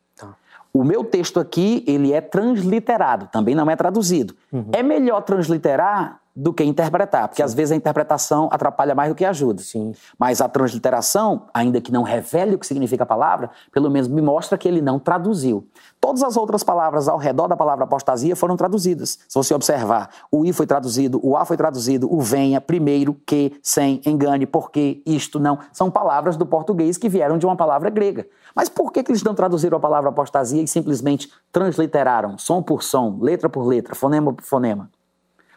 O 0.73 0.83
meu 0.83 1.03
texto 1.03 1.39
aqui, 1.39 1.83
ele 1.87 2.13
é 2.13 2.21
transliterado, 2.21 3.27
também 3.31 3.55
não 3.55 3.69
é 3.69 3.75
traduzido. 3.75 4.35
Uhum. 4.51 4.69
É 4.71 4.83
melhor 4.83 5.21
transliterar 5.21 6.19
do 6.39 6.53
que 6.53 6.63
interpretar, 6.63 7.27
porque 7.27 7.41
Sim. 7.41 7.45
às 7.45 7.53
vezes 7.53 7.73
a 7.73 7.75
interpretação 7.75 8.47
atrapalha 8.49 8.95
mais 8.95 9.09
do 9.09 9.15
que 9.15 9.25
ajuda. 9.25 9.61
Sim. 9.61 9.93
Mas 10.17 10.39
a 10.39 10.47
transliteração, 10.47 11.47
ainda 11.53 11.81
que 11.81 11.91
não 11.91 12.01
revele 12.01 12.55
o 12.55 12.57
que 12.57 12.65
significa 12.65 13.03
a 13.03 13.05
palavra, 13.05 13.49
pelo 13.73 13.89
menos 13.89 14.07
me 14.07 14.21
mostra 14.21 14.57
que 14.57 14.65
ele 14.65 14.81
não 14.81 14.97
traduziu. 14.97 15.67
Todas 15.99 16.23
as 16.23 16.37
outras 16.37 16.63
palavras 16.63 17.09
ao 17.09 17.17
redor 17.17 17.49
da 17.49 17.57
palavra 17.57 17.83
apostasia 17.83 18.37
foram 18.37 18.55
traduzidas. 18.55 19.19
Se 19.27 19.35
você 19.35 19.53
observar, 19.53 20.09
o 20.31 20.45
i 20.45 20.53
foi 20.53 20.65
traduzido, 20.65 21.19
o 21.21 21.35
a 21.35 21.43
foi 21.43 21.57
traduzido, 21.57 22.07
o 22.09 22.21
venha, 22.21 22.61
primeiro, 22.61 23.17
que, 23.25 23.59
sem, 23.61 24.01
engane, 24.05 24.45
porque, 24.45 25.03
isto, 25.05 25.41
não, 25.41 25.59
são 25.73 25.91
palavras 25.91 26.37
do 26.37 26.45
português 26.45 26.97
que 26.97 27.09
vieram 27.09 27.37
de 27.37 27.45
uma 27.45 27.57
palavra 27.57 27.89
grega. 27.89 28.25
Mas 28.55 28.69
por 28.69 28.93
que, 28.93 29.03
que 29.03 29.11
eles 29.11 29.23
não 29.23 29.35
traduziram 29.35 29.77
a 29.77 29.81
palavra 29.81 30.09
apostasia 30.09 30.61
e 30.61 30.67
simplesmente 30.67 31.29
transliteraram, 31.51 32.37
som 32.37 32.63
por 32.63 32.81
som, 32.81 33.17
letra 33.19 33.49
por 33.49 33.67
letra, 33.67 33.93
fonema 33.93 34.31
por 34.31 34.45
fonema? 34.45 34.89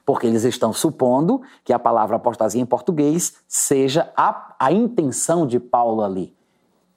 Porque 0.05 0.27
eles 0.27 0.45
estão 0.45 0.73
supondo 0.73 1.43
que 1.65 1.73
a 1.73 1.79
palavra 1.79 2.17
apostasia 2.17 2.61
em 2.61 2.67
português 2.67 3.35
seja 3.47 4.11
a, 4.17 4.55
a 4.59 4.73
intenção 4.73 5.47
de 5.47 5.61
Paulo 5.61 6.03
ali. 6.03 6.35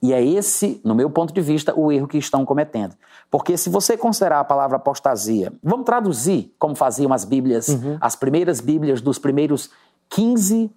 E 0.02 0.14
é 0.14 0.24
esse, 0.24 0.80
no 0.84 0.94
meu 0.94 1.10
ponto 1.10 1.34
de 1.34 1.42
vista, 1.42 1.74
o 1.76 1.92
erro 1.92 2.08
que 2.08 2.18
estão 2.18 2.46
cometendo. 2.46 2.96
Porque 3.32 3.58
se 3.58 3.70
você 3.70 3.98
considerar 3.98 4.40
a 4.40 4.44
palavra 4.44 4.78
apostasia, 4.78 5.52
vamos 5.64 5.86
traduzir 5.86 6.54
como 6.60 6.76
faziam 6.76 7.12
as 7.12 7.26
Bíblias, 7.26 7.70
uhum. 7.70 7.98
as 8.00 8.16
primeiras 8.16 8.62
Bíblias 8.62 9.02
dos 9.02 9.18
primeiros 9.18 9.72
15 10.10 10.72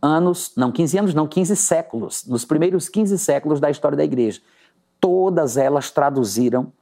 anos, 0.00 0.52
não 0.56 0.70
15 0.70 0.98
anos, 0.98 1.14
não, 1.14 1.26
15 1.26 1.56
séculos, 1.56 2.24
nos 2.26 2.44
primeiros 2.44 2.88
15 2.88 3.18
séculos 3.18 3.60
da 3.60 3.70
história 3.70 3.96
da 3.96 4.04
igreja. 4.04 4.40
Todas 5.00 5.56
elas 5.56 5.90
traduziram 5.90 6.72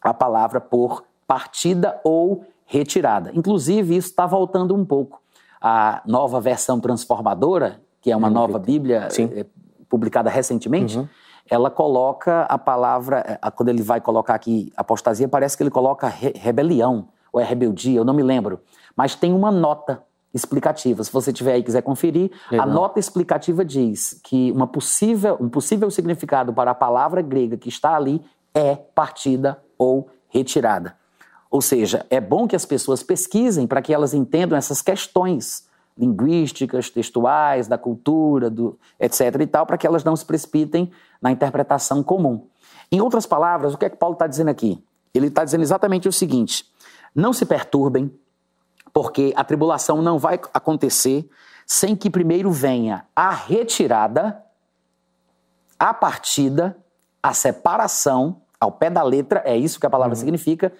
a 0.00 0.14
palavra 0.14 0.60
por 0.60 1.04
partida 1.26 2.00
ou 2.02 2.44
retirada. 2.68 3.32
Inclusive, 3.34 3.96
isso 3.96 4.10
está 4.10 4.26
voltando 4.26 4.76
um 4.76 4.84
pouco. 4.84 5.20
A 5.60 6.02
nova 6.06 6.38
versão 6.38 6.78
transformadora, 6.78 7.80
que 8.00 8.12
é 8.12 8.16
uma 8.16 8.30
nova 8.30 8.58
Bíblia 8.58 9.08
é, 9.34 9.46
publicada 9.88 10.30
recentemente, 10.30 10.98
uhum. 10.98 11.08
ela 11.50 11.70
coloca 11.70 12.42
a 12.42 12.58
palavra, 12.58 13.24
é, 13.42 13.50
quando 13.50 13.70
ele 13.70 13.82
vai 13.82 14.00
colocar 14.00 14.34
aqui 14.34 14.70
apostasia, 14.76 15.26
parece 15.26 15.56
que 15.56 15.62
ele 15.62 15.70
coloca 15.70 16.06
re 16.06 16.32
rebelião, 16.36 17.08
ou 17.32 17.40
é 17.40 17.44
rebeldia, 17.44 17.98
eu 17.98 18.04
não 18.04 18.14
me 18.14 18.22
lembro. 18.22 18.60
Mas 18.94 19.14
tem 19.14 19.32
uma 19.32 19.50
nota 19.50 20.02
explicativa. 20.32 21.02
Se 21.02 21.10
você 21.10 21.32
tiver 21.32 21.54
aí 21.54 21.60
e 21.60 21.64
quiser 21.64 21.82
conferir, 21.82 22.30
Legal. 22.50 22.68
a 22.68 22.70
nota 22.70 23.00
explicativa 23.00 23.64
diz 23.64 24.20
que 24.22 24.52
uma 24.52 24.66
possível, 24.66 25.38
um 25.40 25.48
possível 25.48 25.90
significado 25.90 26.52
para 26.52 26.72
a 26.72 26.74
palavra 26.74 27.22
grega 27.22 27.56
que 27.56 27.70
está 27.70 27.96
ali 27.96 28.22
é 28.54 28.76
partida 28.76 29.58
ou 29.78 30.08
retirada. 30.28 30.96
Ou 31.50 31.62
seja, 31.62 32.04
é 32.10 32.20
bom 32.20 32.46
que 32.46 32.56
as 32.56 32.64
pessoas 32.64 33.02
pesquisem 33.02 33.66
para 33.66 33.80
que 33.80 33.92
elas 33.92 34.12
entendam 34.12 34.56
essas 34.56 34.82
questões 34.82 35.66
linguísticas, 35.96 36.90
textuais, 36.90 37.66
da 37.66 37.76
cultura, 37.76 38.48
do, 38.48 38.78
etc. 39.00 39.40
e 39.40 39.46
tal, 39.46 39.66
para 39.66 39.76
que 39.76 39.86
elas 39.86 40.04
não 40.04 40.14
se 40.14 40.24
precipitem 40.24 40.90
na 41.20 41.32
interpretação 41.32 42.02
comum. 42.02 42.46
Em 42.92 43.00
outras 43.00 43.26
palavras, 43.26 43.74
o 43.74 43.78
que 43.78 43.86
é 43.86 43.90
que 43.90 43.96
Paulo 43.96 44.12
está 44.12 44.26
dizendo 44.26 44.48
aqui? 44.48 44.82
Ele 45.12 45.26
está 45.26 45.44
dizendo 45.44 45.62
exatamente 45.62 46.08
o 46.08 46.12
seguinte: 46.12 46.64
não 47.14 47.32
se 47.32 47.44
perturbem, 47.44 48.12
porque 48.92 49.32
a 49.34 49.42
tribulação 49.42 50.00
não 50.00 50.18
vai 50.18 50.40
acontecer 50.54 51.28
sem 51.66 51.96
que 51.96 52.08
primeiro 52.08 52.50
venha 52.50 53.04
a 53.14 53.30
retirada, 53.30 54.42
a 55.78 55.92
partida, 55.92 56.76
a 57.22 57.34
separação, 57.34 58.40
ao 58.58 58.72
pé 58.72 58.88
da 58.88 59.02
letra, 59.02 59.42
é 59.44 59.56
isso 59.56 59.78
que 59.78 59.86
a 59.86 59.90
palavra 59.90 60.14
uhum. 60.14 60.20
significa, 60.20 60.72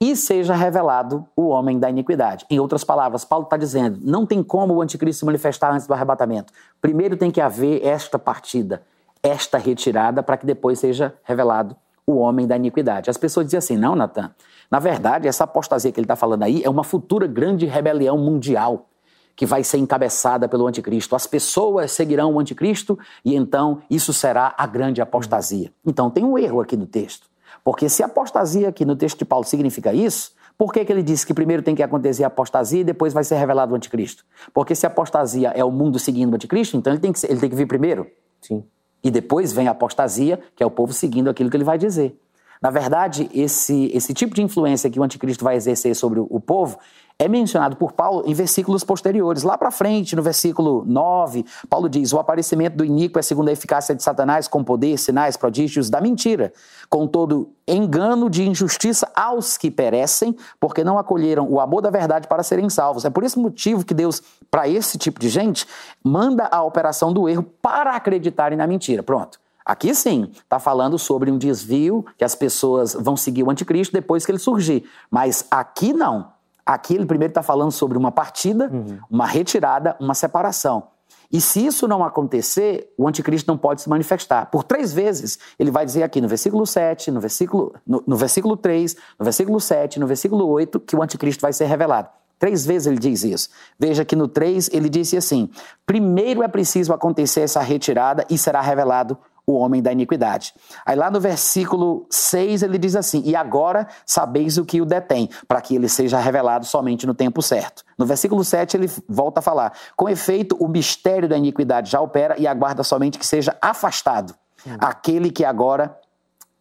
e 0.00 0.14
seja 0.14 0.54
revelado 0.54 1.26
o 1.34 1.48
homem 1.48 1.78
da 1.78 1.88
iniquidade. 1.88 2.44
Em 2.50 2.60
outras 2.60 2.84
palavras, 2.84 3.24
Paulo 3.24 3.44
está 3.44 3.56
dizendo: 3.56 3.98
não 4.02 4.26
tem 4.26 4.42
como 4.42 4.74
o 4.74 4.82
anticristo 4.82 5.20
se 5.20 5.24
manifestar 5.24 5.72
antes 5.72 5.86
do 5.86 5.94
arrebatamento. 5.94 6.52
Primeiro 6.80 7.16
tem 7.16 7.30
que 7.30 7.40
haver 7.40 7.84
esta 7.84 8.18
partida, 8.18 8.82
esta 9.22 9.58
retirada, 9.58 10.22
para 10.22 10.36
que 10.36 10.46
depois 10.46 10.78
seja 10.78 11.14
revelado 11.24 11.76
o 12.06 12.16
homem 12.16 12.46
da 12.46 12.56
iniquidade. 12.56 13.10
As 13.10 13.16
pessoas 13.16 13.46
dizem 13.46 13.58
assim: 13.58 13.76
não, 13.76 13.96
Natan, 13.96 14.30
na 14.70 14.78
verdade, 14.78 15.26
essa 15.26 15.44
apostasia 15.44 15.90
que 15.90 15.98
ele 15.98 16.04
está 16.04 16.16
falando 16.16 16.42
aí 16.42 16.62
é 16.62 16.70
uma 16.70 16.84
futura 16.84 17.26
grande 17.26 17.66
rebelião 17.66 18.18
mundial 18.18 18.86
que 19.34 19.44
vai 19.44 19.62
ser 19.62 19.76
encabeçada 19.76 20.48
pelo 20.48 20.66
anticristo. 20.66 21.14
As 21.14 21.26
pessoas 21.26 21.92
seguirão 21.92 22.32
o 22.34 22.40
anticristo 22.40 22.98
e 23.22 23.36
então 23.36 23.82
isso 23.90 24.12
será 24.12 24.54
a 24.56 24.66
grande 24.66 25.02
apostasia. 25.02 25.70
Então 25.84 26.10
tem 26.10 26.24
um 26.24 26.38
erro 26.38 26.62
aqui 26.62 26.74
no 26.76 26.86
texto. 26.86 27.28
Porque 27.66 27.88
se 27.88 28.00
apostasia 28.00 28.68
aqui 28.68 28.84
no 28.84 28.94
texto 28.94 29.18
de 29.18 29.24
Paulo 29.24 29.44
significa 29.44 29.92
isso, 29.92 30.30
por 30.56 30.72
que, 30.72 30.84
que 30.84 30.92
ele 30.92 31.02
disse 31.02 31.26
que 31.26 31.34
primeiro 31.34 31.64
tem 31.64 31.74
que 31.74 31.82
acontecer 31.82 32.22
a 32.22 32.28
apostasia 32.28 32.82
e 32.82 32.84
depois 32.84 33.12
vai 33.12 33.24
ser 33.24 33.34
revelado 33.34 33.72
o 33.72 33.76
anticristo? 33.76 34.24
Porque 34.54 34.72
se 34.72 34.86
a 34.86 34.88
apostasia 34.88 35.48
é 35.48 35.64
o 35.64 35.70
mundo 35.72 35.98
seguindo 35.98 36.30
o 36.30 36.36
anticristo, 36.36 36.76
então 36.76 36.92
ele 36.92 37.00
tem 37.00 37.12
que, 37.12 37.26
ele 37.26 37.40
tem 37.40 37.50
que 37.50 37.56
vir 37.56 37.66
primeiro. 37.66 38.06
Sim. 38.40 38.62
E 39.02 39.10
depois 39.10 39.52
vem 39.52 39.66
a 39.66 39.72
apostasia, 39.72 40.38
que 40.54 40.62
é 40.62 40.66
o 40.66 40.70
povo 40.70 40.92
seguindo 40.92 41.28
aquilo 41.28 41.50
que 41.50 41.56
ele 41.56 41.64
vai 41.64 41.76
dizer. 41.76 42.16
Na 42.62 42.70
verdade, 42.70 43.28
esse, 43.34 43.90
esse 43.92 44.14
tipo 44.14 44.32
de 44.32 44.42
influência 44.42 44.88
que 44.88 45.00
o 45.00 45.02
anticristo 45.02 45.42
vai 45.42 45.56
exercer 45.56 45.96
sobre 45.96 46.20
o, 46.20 46.26
o 46.30 46.38
povo 46.38 46.78
é 47.18 47.28
mencionado 47.28 47.76
por 47.76 47.92
Paulo 47.92 48.24
em 48.26 48.34
versículos 48.34 48.84
posteriores. 48.84 49.42
Lá 49.42 49.56
para 49.56 49.70
frente, 49.70 50.14
no 50.14 50.22
versículo 50.22 50.84
9, 50.86 51.46
Paulo 51.68 51.88
diz: 51.88 52.12
O 52.12 52.18
aparecimento 52.18 52.76
do 52.76 52.84
iníquo 52.84 53.18
é 53.18 53.22
segundo 53.22 53.48
a 53.48 53.52
eficácia 53.52 53.94
de 53.94 54.02
Satanás, 54.02 54.46
com 54.46 54.62
poder, 54.62 54.98
sinais, 54.98 55.36
prodígios 55.36 55.88
da 55.88 56.00
mentira, 56.00 56.52
com 56.90 57.06
todo 57.06 57.50
engano 57.66 58.28
de 58.28 58.46
injustiça 58.46 59.10
aos 59.16 59.56
que 59.56 59.70
perecem, 59.70 60.36
porque 60.60 60.84
não 60.84 60.98
acolheram 60.98 61.48
o 61.50 61.58
amor 61.58 61.80
da 61.80 61.90
verdade 61.90 62.28
para 62.28 62.42
serem 62.42 62.68
salvos. 62.68 63.04
É 63.04 63.10
por 63.10 63.24
esse 63.24 63.38
motivo 63.38 63.84
que 63.84 63.94
Deus, 63.94 64.22
para 64.50 64.68
esse 64.68 64.98
tipo 64.98 65.18
de 65.18 65.30
gente, 65.30 65.66
manda 66.04 66.46
a 66.50 66.62
operação 66.62 67.14
do 67.14 67.28
erro 67.28 67.44
para 67.62 67.96
acreditarem 67.96 68.58
na 68.58 68.66
mentira. 68.66 69.02
Pronto. 69.02 69.40
Aqui 69.64 69.92
sim, 69.96 70.30
está 70.32 70.60
falando 70.60 70.96
sobre 70.96 71.28
um 71.28 71.36
desvio 71.36 72.06
que 72.16 72.24
as 72.24 72.36
pessoas 72.36 72.94
vão 72.94 73.16
seguir 73.16 73.42
o 73.42 73.50
anticristo 73.50 73.92
depois 73.92 74.24
que 74.24 74.30
ele 74.30 74.38
surgir. 74.38 74.84
Mas 75.10 75.44
aqui 75.50 75.92
não. 75.92 76.35
Aqui 76.66 76.94
ele 76.94 77.06
primeiro 77.06 77.30
está 77.30 77.42
falando 77.44 77.70
sobre 77.70 77.96
uma 77.96 78.10
partida, 78.10 78.68
uhum. 78.72 78.98
uma 79.08 79.24
retirada, 79.24 79.96
uma 80.00 80.14
separação. 80.14 80.88
E 81.30 81.40
se 81.40 81.64
isso 81.64 81.88
não 81.88 82.04
acontecer, 82.04 82.92
o 82.96 83.06
anticristo 83.06 83.50
não 83.50 83.56
pode 83.56 83.82
se 83.82 83.88
manifestar. 83.88 84.46
Por 84.46 84.64
três 84.64 84.92
vezes, 84.92 85.38
ele 85.58 85.70
vai 85.70 85.84
dizer 85.84 86.02
aqui 86.02 86.20
no 86.20 86.28
versículo 86.28 86.66
7, 86.66 87.10
no 87.10 87.20
versículo, 87.20 87.74
no, 87.86 88.02
no 88.06 88.16
versículo 88.16 88.56
3, 88.56 88.96
no 89.18 89.24
versículo 89.24 89.60
7, 89.60 90.00
no 90.00 90.06
versículo 90.06 90.46
8, 90.48 90.80
que 90.80 90.96
o 90.96 91.02
anticristo 91.02 91.42
vai 91.42 91.52
ser 91.52 91.66
revelado. 91.66 92.08
Três 92.38 92.66
vezes 92.66 92.86
ele 92.86 92.98
diz 92.98 93.24
isso. 93.24 93.48
Veja 93.78 94.04
que 94.04 94.14
no 94.14 94.28
3 94.28 94.70
ele 94.72 94.88
disse 94.88 95.16
assim: 95.16 95.48
primeiro 95.86 96.42
é 96.42 96.48
preciso 96.48 96.92
acontecer 96.92 97.40
essa 97.40 97.60
retirada 97.60 98.26
e 98.28 98.36
será 98.36 98.60
revelado 98.60 99.16
o 99.46 99.54
homem 99.54 99.80
da 99.80 99.92
iniquidade. 99.92 100.52
Aí 100.84 100.96
lá 100.96 101.10
no 101.10 101.20
versículo 101.20 102.06
6 102.10 102.62
ele 102.62 102.78
diz 102.78 102.96
assim: 102.96 103.22
E 103.24 103.36
agora 103.36 103.86
sabeis 104.04 104.58
o 104.58 104.64
que 104.64 104.80
o 104.80 104.84
detém, 104.84 105.30
para 105.46 105.60
que 105.60 105.76
ele 105.76 105.88
seja 105.88 106.18
revelado 106.18 106.66
somente 106.66 107.06
no 107.06 107.14
tempo 107.14 107.40
certo. 107.40 107.84
No 107.96 108.04
versículo 108.04 108.44
7 108.44 108.76
ele 108.76 108.90
volta 109.08 109.38
a 109.38 109.42
falar: 109.42 109.72
Com 109.96 110.08
efeito, 110.08 110.56
o 110.58 110.66
mistério 110.66 111.28
da 111.28 111.38
iniquidade 111.38 111.90
já 111.90 112.00
opera 112.00 112.34
e 112.38 112.46
aguarda 112.46 112.82
somente 112.82 113.18
que 113.18 113.26
seja 113.26 113.56
afastado 113.62 114.34
hum. 114.66 114.76
aquele 114.80 115.30
que 115.30 115.44
agora 115.44 115.96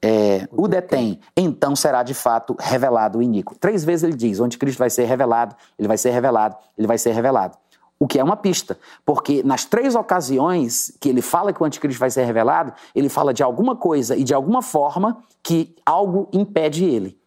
é, 0.02 0.48
o 0.52 0.68
detém, 0.68 1.20
então 1.36 1.76
será 1.76 2.04
de 2.04 2.14
fato 2.14 2.56
revelado 2.60 3.18
o 3.18 3.24
iníquo. 3.24 3.56
Três 3.60 3.84
vezes 3.84 4.04
ele 4.04 4.16
diz: 4.16 4.40
onde 4.40 4.60
Cristo 4.60 4.78
vai 4.78 4.92
ser 4.92 5.06
revelado, 5.06 5.56
ele 5.80 5.88
vai 5.88 5.98
ser 5.98 6.12
revelado, 6.12 6.56
ele 6.78 6.88
vai 6.88 7.00
ser 7.00 7.12
revelado 7.14 7.58
o 8.00 8.08
que 8.08 8.20
é 8.20 8.24
uma 8.24 8.36
pista, 8.36 8.78
porque 9.06 9.42
nas 9.44 9.64
três 9.64 9.96
ocasiões 9.96 10.96
que 11.00 11.08
ele 11.08 11.22
fala 11.22 11.54
que 11.54 11.62
o 11.62 11.66
anticristo 11.66 12.00
vai 12.00 12.10
ser 12.10 12.26
revelado, 12.26 12.74
ele 12.94 13.08
fala 13.08 13.34
de 13.34 13.42
alguma 13.42 13.76
coisa 13.76 14.16
e 14.18 14.24
de 14.24 14.34
alguma 14.34 14.62
forma 14.62 15.24
que 15.42 15.76
algo 15.86 16.28
impede 16.34 16.84
ele. 16.84 17.18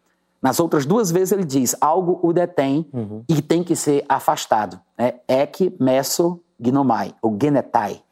Nas 0.42 0.60
outras 0.60 0.84
duas 0.84 1.10
vezes 1.10 1.32
ele 1.32 1.44
diz 1.44 1.74
algo 1.80 2.20
o 2.22 2.32
detém 2.32 2.88
uhum. 2.92 3.24
e 3.28 3.40
tem 3.40 3.64
que 3.64 3.74
ser 3.74 4.04
afastado. 4.08 4.78
Né? 4.96 5.14
Ek, 5.26 5.74
meso, 5.80 6.40
gnomai, 6.60 7.14
ou 7.20 7.36
genetai. 7.40 8.02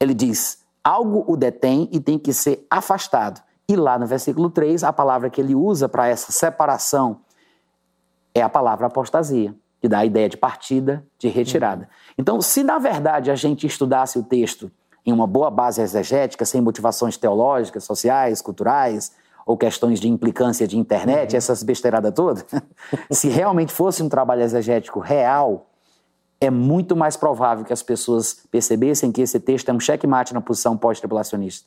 Ele 0.00 0.14
diz 0.14 0.64
algo 0.82 1.24
o 1.26 1.36
detém 1.36 1.88
e 1.92 2.00
tem 2.00 2.18
que 2.18 2.32
ser 2.32 2.64
afastado. 2.70 3.42
E 3.68 3.76
lá 3.76 3.98
no 3.98 4.06
versículo 4.06 4.48
3, 4.48 4.82
a 4.84 4.92
palavra 4.92 5.28
que 5.28 5.40
ele 5.40 5.54
usa 5.54 5.88
para 5.88 6.06
essa 6.06 6.32
separação 6.32 7.20
é 8.34 8.40
a 8.40 8.48
palavra 8.48 8.86
apostasia 8.86 9.54
que 9.80 9.88
dá 9.88 9.98
a 9.98 10.04
ideia 10.04 10.28
de 10.28 10.36
partida, 10.36 11.04
de 11.18 11.28
retirada. 11.28 11.88
Então, 12.16 12.40
se 12.40 12.62
na 12.62 12.78
verdade 12.78 13.30
a 13.30 13.34
gente 13.34 13.66
estudasse 13.66 14.18
o 14.18 14.22
texto 14.22 14.70
em 15.06 15.12
uma 15.12 15.26
boa 15.26 15.50
base 15.50 15.80
exegética, 15.80 16.44
sem 16.44 16.60
motivações 16.60 17.16
teológicas, 17.16 17.84
sociais, 17.84 18.42
culturais, 18.42 19.12
ou 19.46 19.56
questões 19.56 19.98
de 19.98 20.08
implicância 20.08 20.68
de 20.68 20.76
internet, 20.76 21.32
uhum. 21.32 21.38
essas 21.38 21.62
besteiradas 21.62 22.12
todas, 22.12 22.44
se 23.10 23.28
realmente 23.28 23.72
fosse 23.72 24.02
um 24.02 24.08
trabalho 24.08 24.42
exegético 24.42 25.00
real, 25.00 25.70
é 26.38 26.50
muito 26.50 26.94
mais 26.94 27.16
provável 27.16 27.64
que 27.64 27.72
as 27.72 27.82
pessoas 27.82 28.44
percebessem 28.50 29.10
que 29.10 29.22
esse 29.22 29.40
texto 29.40 29.70
é 29.70 29.72
um 29.72 29.80
checkmate 29.80 30.34
na 30.34 30.40
posição 30.42 30.76
pós-tribulacionista. 30.76 31.66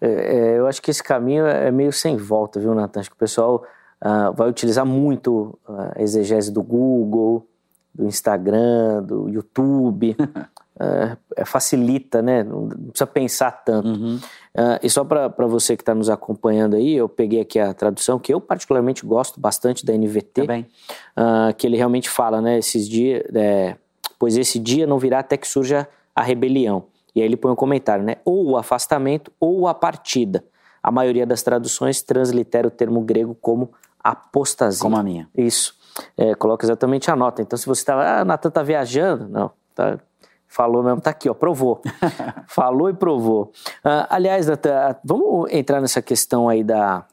É, 0.00 0.08
é, 0.08 0.58
eu 0.58 0.66
acho 0.66 0.80
que 0.80 0.90
esse 0.90 1.02
caminho 1.02 1.46
é 1.46 1.70
meio 1.70 1.92
sem 1.92 2.16
volta, 2.16 2.58
viu, 2.58 2.74
Natan? 2.74 3.00
Acho 3.00 3.10
que 3.10 3.16
o 3.16 3.18
pessoal 3.18 3.64
uh, 4.02 4.32
vai 4.34 4.48
utilizar 4.48 4.86
muito 4.86 5.58
a 5.68 6.00
exegese 6.02 6.52
do 6.52 6.62
Google, 6.62 7.46
do 7.94 8.06
Instagram, 8.06 9.02
do 9.02 9.28
YouTube. 9.28 10.16
uh, 10.18 11.16
facilita, 11.46 12.20
né? 12.20 12.42
Não 12.42 12.68
precisa 12.68 13.06
pensar 13.06 13.52
tanto. 13.52 13.88
Uhum. 13.88 14.16
Uh, 14.16 14.78
e 14.82 14.90
só 14.90 15.04
para 15.04 15.46
você 15.46 15.76
que 15.76 15.82
está 15.82 15.94
nos 15.94 16.10
acompanhando 16.10 16.76
aí, 16.76 16.94
eu 16.94 17.08
peguei 17.08 17.40
aqui 17.40 17.58
a 17.58 17.72
tradução 17.72 18.18
que 18.18 18.32
eu 18.32 18.40
particularmente 18.40 19.04
gosto 19.06 19.40
bastante 19.40 19.84
da 19.84 19.92
NVT, 19.92 20.42
uh, 20.42 21.54
que 21.56 21.66
ele 21.66 21.76
realmente 21.76 22.08
fala, 22.08 22.40
né? 22.40 22.58
Esses 22.58 22.88
dias, 22.88 23.22
é, 23.34 23.76
pois 24.18 24.36
esse 24.36 24.58
dia 24.58 24.86
não 24.86 24.98
virá 24.98 25.20
até 25.20 25.36
que 25.36 25.46
surja 25.46 25.88
a 26.14 26.22
rebelião. 26.22 26.86
E 27.14 27.20
aí 27.20 27.26
ele 27.26 27.36
põe 27.36 27.52
um 27.52 27.56
comentário, 27.56 28.04
né? 28.04 28.16
Ou 28.24 28.50
o 28.50 28.56
afastamento 28.56 29.30
ou 29.38 29.68
a 29.68 29.74
partida. 29.74 30.44
A 30.84 30.90
maioria 30.90 31.24
das 31.24 31.42
traduções 31.42 32.02
translitera 32.02 32.68
o 32.68 32.70
termo 32.70 33.00
grego 33.00 33.34
como 33.40 33.72
apostasia. 33.98 34.82
Como 34.82 34.98
a 34.98 35.02
minha. 35.02 35.26
Isso. 35.34 35.74
É, 36.14 36.34
coloca 36.34 36.66
exatamente 36.66 37.10
a 37.10 37.16
nota. 37.16 37.40
Então, 37.40 37.58
se 37.58 37.64
você 37.64 37.80
estava, 37.80 38.06
ah, 38.06 38.22
Natan 38.22 38.50
está 38.50 38.62
viajando, 38.62 39.26
não, 39.26 39.50
tá, 39.74 39.98
falou 40.46 40.82
mesmo, 40.82 41.00
tá 41.00 41.08
aqui, 41.08 41.26
ó, 41.30 41.32
provou. 41.32 41.80
falou 42.46 42.90
e 42.90 42.92
provou. 42.92 43.50
Uh, 43.82 44.04
aliás, 44.10 44.46
Natan, 44.46 44.94
vamos 45.02 45.50
entrar 45.50 45.80
nessa 45.80 46.02
questão 46.02 46.50
aí 46.50 46.62
da 46.62 47.06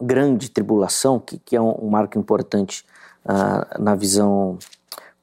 grande 0.00 0.48
tribulação, 0.48 1.18
que, 1.18 1.40
que 1.40 1.56
é 1.56 1.60
um, 1.60 1.74
um 1.82 1.90
marco 1.90 2.16
importante 2.16 2.84
uh, 3.24 3.82
na 3.82 3.96
visão 3.96 4.56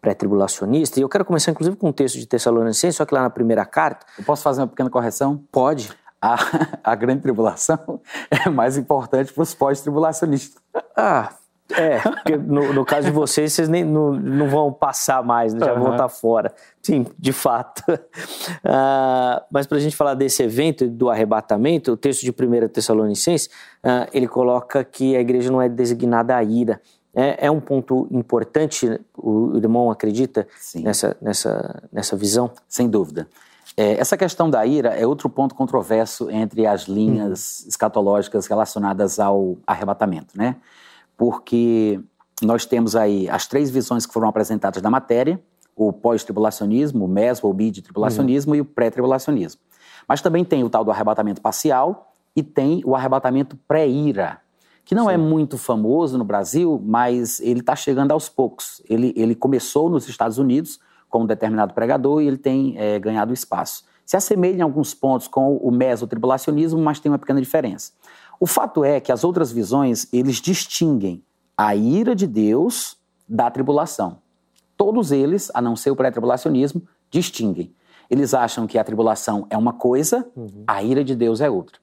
pré-tribulacionista. 0.01 0.99
E 0.99 1.03
eu 1.03 1.07
quero 1.07 1.24
começar, 1.24 1.51
inclusive, 1.51 1.78
com 1.78 1.88
um 1.88 1.93
texto 1.93 2.17
de 2.17 2.26
Tessalonicenses, 2.26 2.97
só 2.97 3.05
que 3.05 3.13
lá 3.13 3.22
na 3.22 3.30
primeira 3.30 3.65
carta. 3.65 4.05
Eu 4.17 4.26
posso 4.26 4.43
fazer 4.43 4.59
uma 4.59 4.67
pequena 4.67 4.89
correção? 4.89 5.41
Pode 5.49 6.01
a, 6.22 6.38
a 6.84 6.95
grande 6.95 7.22
tribulação 7.22 7.99
é 8.30 8.49
mais 8.49 8.78
importante 8.78 9.34
para 9.34 9.43
os 9.43 9.53
pós-tribulacionistas. 9.53 10.61
Ah, 10.95 11.34
é, 11.74 11.99
porque 11.99 12.36
no, 12.36 12.74
no, 12.74 12.86
caso 12.86 13.07
de 13.07 13.13
vocês, 13.13 13.53
vocês 13.53 13.69
nem, 13.69 13.84
não, 13.84 14.11
não 14.11 14.49
vão 14.49 14.74
passar 14.74 15.24
mais, 15.24 15.53
né, 15.53 15.65
já 15.65 15.74
uhum. 15.74 15.84
vão 15.84 15.91
estar 15.93 16.09
fora. 16.09 16.53
Sim, 16.82 17.05
de 17.17 17.32
fato. 17.32 17.82
Uh, 17.89 19.41
mas 19.49 19.65
para 19.65 19.78
a 19.78 19.82
gente 19.82 19.95
falar 19.95 20.13
desse 20.13 20.43
evento, 20.43 20.88
do 20.88 21.09
arrebatamento, 21.09 21.93
o 21.93 21.97
texto 21.97 22.22
de 22.24 22.32
1 22.32 22.67
Tessalonicenses, 22.69 23.47
uh, 23.84 24.07
ele 24.13 24.28
coloca 24.28 24.84
que 24.84 25.15
a 25.15 25.22
igreja 25.22 25.51
não 25.51 25.61
é 25.61 25.69
designada 25.69 26.36
a 26.36 26.43
ira. 26.43 26.82
É, 27.13 27.47
é 27.47 27.51
um 27.51 27.59
ponto 27.59 28.07
importante, 28.09 28.99
o 29.17 29.57
irmão 29.57 29.91
acredita 29.91 30.47
nessa, 30.76 31.15
nessa, 31.22 31.84
nessa 31.91 32.15
visão? 32.15 32.51
Sem 32.69 32.89
dúvida. 32.89 33.28
É, 33.78 33.99
essa 33.99 34.17
questão 34.17 34.49
da 34.49 34.65
ira 34.65 34.89
é 34.89 35.07
outro 35.07 35.30
ponto 35.30 35.55
controverso 35.55 36.30
entre 36.30 36.65
as 36.65 36.84
linhas 36.84 37.61
uhum. 37.61 37.69
escatológicas 37.69 38.47
relacionadas 38.47 39.19
ao 39.19 39.57
arrebatamento, 39.65 40.38
né? 40.38 40.57
Porque 41.15 41.99
nós 42.41 42.65
temos 42.65 42.95
aí 42.95 43.30
as 43.30 43.47
três 43.47 43.69
visões 43.69 44.05
que 44.05 44.13
foram 44.13 44.28
apresentadas 44.28 44.82
na 44.82 44.89
matéria, 44.89 45.41
o 45.76 45.93
pós-tribulacionismo, 45.93 47.05
o 47.05 47.07
meso 47.07 47.45
ou 47.45 47.53
mid-tribulacionismo 47.53 48.51
uhum. 48.51 48.57
e 48.57 48.61
o 48.61 48.65
pré-tribulacionismo. 48.65 49.61
Mas 50.07 50.22
também 50.22 50.43
tem 50.43 50.63
o 50.63 50.69
tal 50.69 50.84
do 50.84 50.91
arrebatamento 50.91 51.41
parcial 51.41 52.13
e 52.36 52.43
tem 52.43 52.82
o 52.86 52.95
arrebatamento 52.95 53.57
pré-ira, 53.67 54.41
que 54.84 54.95
não 54.95 55.09
é 55.09 55.15
Sim. 55.15 55.22
é 55.22 55.26
muito 55.26 55.57
famoso 55.57 56.17
no 56.17 56.24
Brasil, 56.24 56.82
mas 56.84 57.39
ele 57.39 57.59
está 57.59 57.76
chegando 57.76 58.11
aos 58.11 58.28
poucos. 58.28 58.82
Ele, 58.89 59.13
ele 59.15 59.36
começou 59.36 59.89
nos 59.89 60.07
Estados 60.09 60.38
Unidos, 60.38 60.80
com 61.12 61.24
um 61.24 61.26
determinado 61.28 61.74
pregador 61.74 62.22
e 62.22 62.28
ele 62.28 62.38
tem 62.38 62.76
é, 62.78 62.97
ganhado 62.97 63.34
espaço. 63.34 63.84
Se 64.05 64.18
assemelha 64.18 64.57
em 64.57 64.62
alguns 64.62 64.93
pontos 64.93 65.28
com 65.28 65.57
o 65.57 65.70
mesotribulacionismo, 65.70 66.82
mas 66.82 66.99
tem 66.99 67.12
uma 67.12 67.20
pequena 67.20 67.39
diferença. 67.39 67.91
O 68.39 68.47
fato 68.47 68.84
é 68.84 68.99
que 68.99 69.12
as 69.12 69.24
outras 69.24 69.51
visões, 69.51 70.07
eles 70.12 70.38
distinguem 70.38 71.24
a 71.55 71.76
ira 71.76 72.16
de 72.16 72.26
Deus 72.26 72.97
da 73.30 73.51
tribulação. 73.51 74.18
Todos 74.76 75.12
eles, 75.12 75.51
a 75.53 75.62
não 75.62 75.76
ser 75.76 75.91
o 75.91 75.95
pré-tribulacionismo, 75.95 76.82
distinguem. 77.12 77.72
Eles 78.09 78.34
acham 78.34 78.66
que 78.66 78.80
a 78.80 78.84
tribulação 78.84 79.45
é 79.49 79.57
uma 79.57 79.74
coisa, 79.74 80.28
uhum. 80.36 80.64
a 80.66 80.82
ira 80.82 81.03
de 81.03 81.16
Deus 81.16 81.39
é 81.39 81.49
outra. 81.49 81.78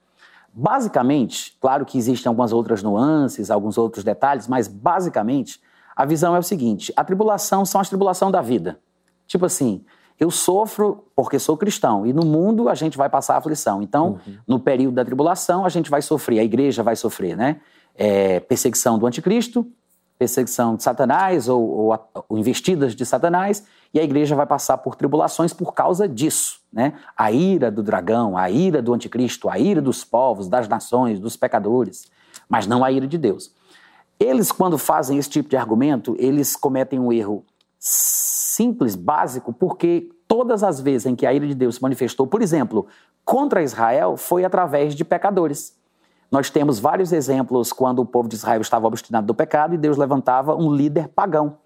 Basicamente, 0.52 1.56
claro 1.60 1.86
que 1.86 1.96
existem 1.96 2.28
algumas 2.28 2.52
outras 2.52 2.82
nuances, 2.82 3.50
alguns 3.50 3.78
outros 3.78 4.02
detalhes, 4.02 4.48
mas 4.48 4.66
basicamente 4.66 5.60
a 5.94 6.04
visão 6.04 6.34
é 6.34 6.38
o 6.38 6.42
seguinte: 6.42 6.92
a 6.96 7.04
tribulação 7.04 7.64
são 7.64 7.80
as 7.80 7.88
tribulações 7.88 8.32
da 8.32 8.40
vida. 8.40 8.80
Tipo 9.28 9.46
assim, 9.46 9.84
eu 10.18 10.30
sofro 10.30 11.04
porque 11.14 11.38
sou 11.38 11.56
cristão 11.56 12.04
e 12.04 12.12
no 12.12 12.24
mundo 12.24 12.68
a 12.68 12.74
gente 12.74 12.98
vai 12.98 13.08
passar 13.08 13.36
aflição. 13.36 13.82
Então, 13.82 14.18
uhum. 14.26 14.36
no 14.46 14.58
período 14.58 14.94
da 14.94 15.04
tribulação, 15.04 15.64
a 15.64 15.68
gente 15.68 15.88
vai 15.88 16.02
sofrer, 16.02 16.40
a 16.40 16.44
igreja 16.44 16.82
vai 16.82 16.96
sofrer, 16.96 17.36
né? 17.36 17.60
É, 17.94 18.40
perseguição 18.40 18.98
do 18.98 19.06
anticristo, 19.06 19.70
perseguição 20.18 20.76
de 20.76 20.82
Satanás 20.82 21.48
ou, 21.48 21.62
ou, 21.62 22.10
ou, 22.28 22.38
investidas 22.38 22.94
de 22.94 23.04
Satanás, 23.06 23.64
e 23.94 24.00
a 24.00 24.02
igreja 24.02 24.34
vai 24.34 24.46
passar 24.46 24.78
por 24.78 24.96
tribulações 24.96 25.52
por 25.52 25.72
causa 25.72 26.08
disso, 26.08 26.60
né? 26.72 26.94
A 27.16 27.30
ira 27.30 27.70
do 27.70 27.82
dragão, 27.82 28.36
a 28.36 28.50
ira 28.50 28.82
do 28.82 28.92
anticristo, 28.92 29.48
a 29.48 29.58
ira 29.58 29.80
dos 29.80 30.04
povos, 30.04 30.48
das 30.48 30.66
nações, 30.68 31.20
dos 31.20 31.36
pecadores, 31.36 32.10
mas 32.48 32.66
não 32.66 32.84
a 32.84 32.90
ira 32.90 33.06
de 33.06 33.18
Deus. 33.18 33.52
Eles, 34.18 34.50
quando 34.50 34.76
fazem 34.78 35.16
esse 35.16 35.30
tipo 35.30 35.48
de 35.48 35.56
argumento, 35.56 36.16
eles 36.18 36.56
cometem 36.56 36.98
um 36.98 37.12
erro 37.12 37.44
simples, 37.78 38.96
básico, 38.96 39.52
porque 39.52 40.10
todas 40.26 40.62
as 40.62 40.80
vezes 40.80 41.06
em 41.06 41.16
que 41.16 41.26
a 41.26 41.32
ira 41.32 41.46
de 41.46 41.54
Deus 41.54 41.76
se 41.76 41.82
manifestou, 41.82 42.26
por 42.26 42.42
exemplo, 42.42 42.86
contra 43.24 43.62
Israel, 43.62 44.16
foi 44.16 44.44
através 44.44 44.94
de 44.94 45.04
pecadores. 45.04 45.76
Nós 46.30 46.50
temos 46.50 46.78
vários 46.78 47.12
exemplos 47.12 47.72
quando 47.72 48.00
o 48.00 48.06
povo 48.06 48.28
de 48.28 48.34
Israel 48.34 48.60
estava 48.60 48.86
obstinado 48.86 49.26
do 49.26 49.34
pecado 49.34 49.74
e 49.74 49.78
Deus 49.78 49.96
levantava 49.96 50.54
um 50.54 50.74
líder 50.74 51.08
pagão. 51.08 51.56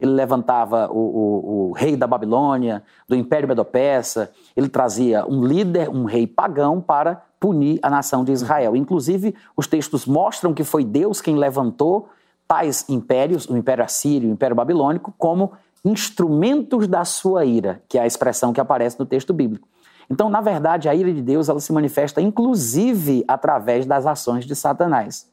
Ele 0.00 0.12
levantava 0.12 0.88
o, 0.90 0.98
o, 0.98 1.68
o 1.68 1.72
rei 1.72 1.96
da 1.96 2.06
Babilônia, 2.06 2.82
do 3.08 3.16
Império 3.16 3.48
Medo-Persa, 3.48 4.30
ele 4.56 4.68
trazia 4.68 5.26
um 5.26 5.44
líder, 5.44 5.88
um 5.88 6.04
rei 6.04 6.26
pagão 6.26 6.80
para 6.80 7.22
punir 7.40 7.78
a 7.82 7.90
nação 7.90 8.24
de 8.24 8.32
Israel. 8.32 8.76
Inclusive, 8.76 9.34
os 9.56 9.66
textos 9.66 10.06
mostram 10.06 10.54
que 10.54 10.64
foi 10.64 10.84
Deus 10.84 11.20
quem 11.20 11.36
levantou 11.36 12.08
tais 12.48 12.86
impérios, 12.88 13.46
o 13.46 13.56
Império 13.56 13.84
Assírio 13.84 14.26
e 14.26 14.30
o 14.30 14.32
Império 14.32 14.56
Babilônico, 14.56 15.14
como 15.18 15.52
instrumentos 15.84 16.88
da 16.88 17.04
sua 17.04 17.44
ira, 17.44 17.82
que 17.86 17.98
é 17.98 18.00
a 18.00 18.06
expressão 18.06 18.52
que 18.52 18.60
aparece 18.60 18.98
no 18.98 19.06
texto 19.06 19.32
bíblico. 19.34 19.68
Então, 20.10 20.30
na 20.30 20.40
verdade, 20.40 20.88
a 20.88 20.94
ira 20.94 21.12
de 21.12 21.20
Deus 21.20 21.48
ela 21.48 21.60
se 21.60 21.72
manifesta 21.72 22.20
inclusive 22.20 23.22
através 23.28 23.84
das 23.84 24.06
ações 24.06 24.46
de 24.46 24.56
Satanás. 24.56 25.28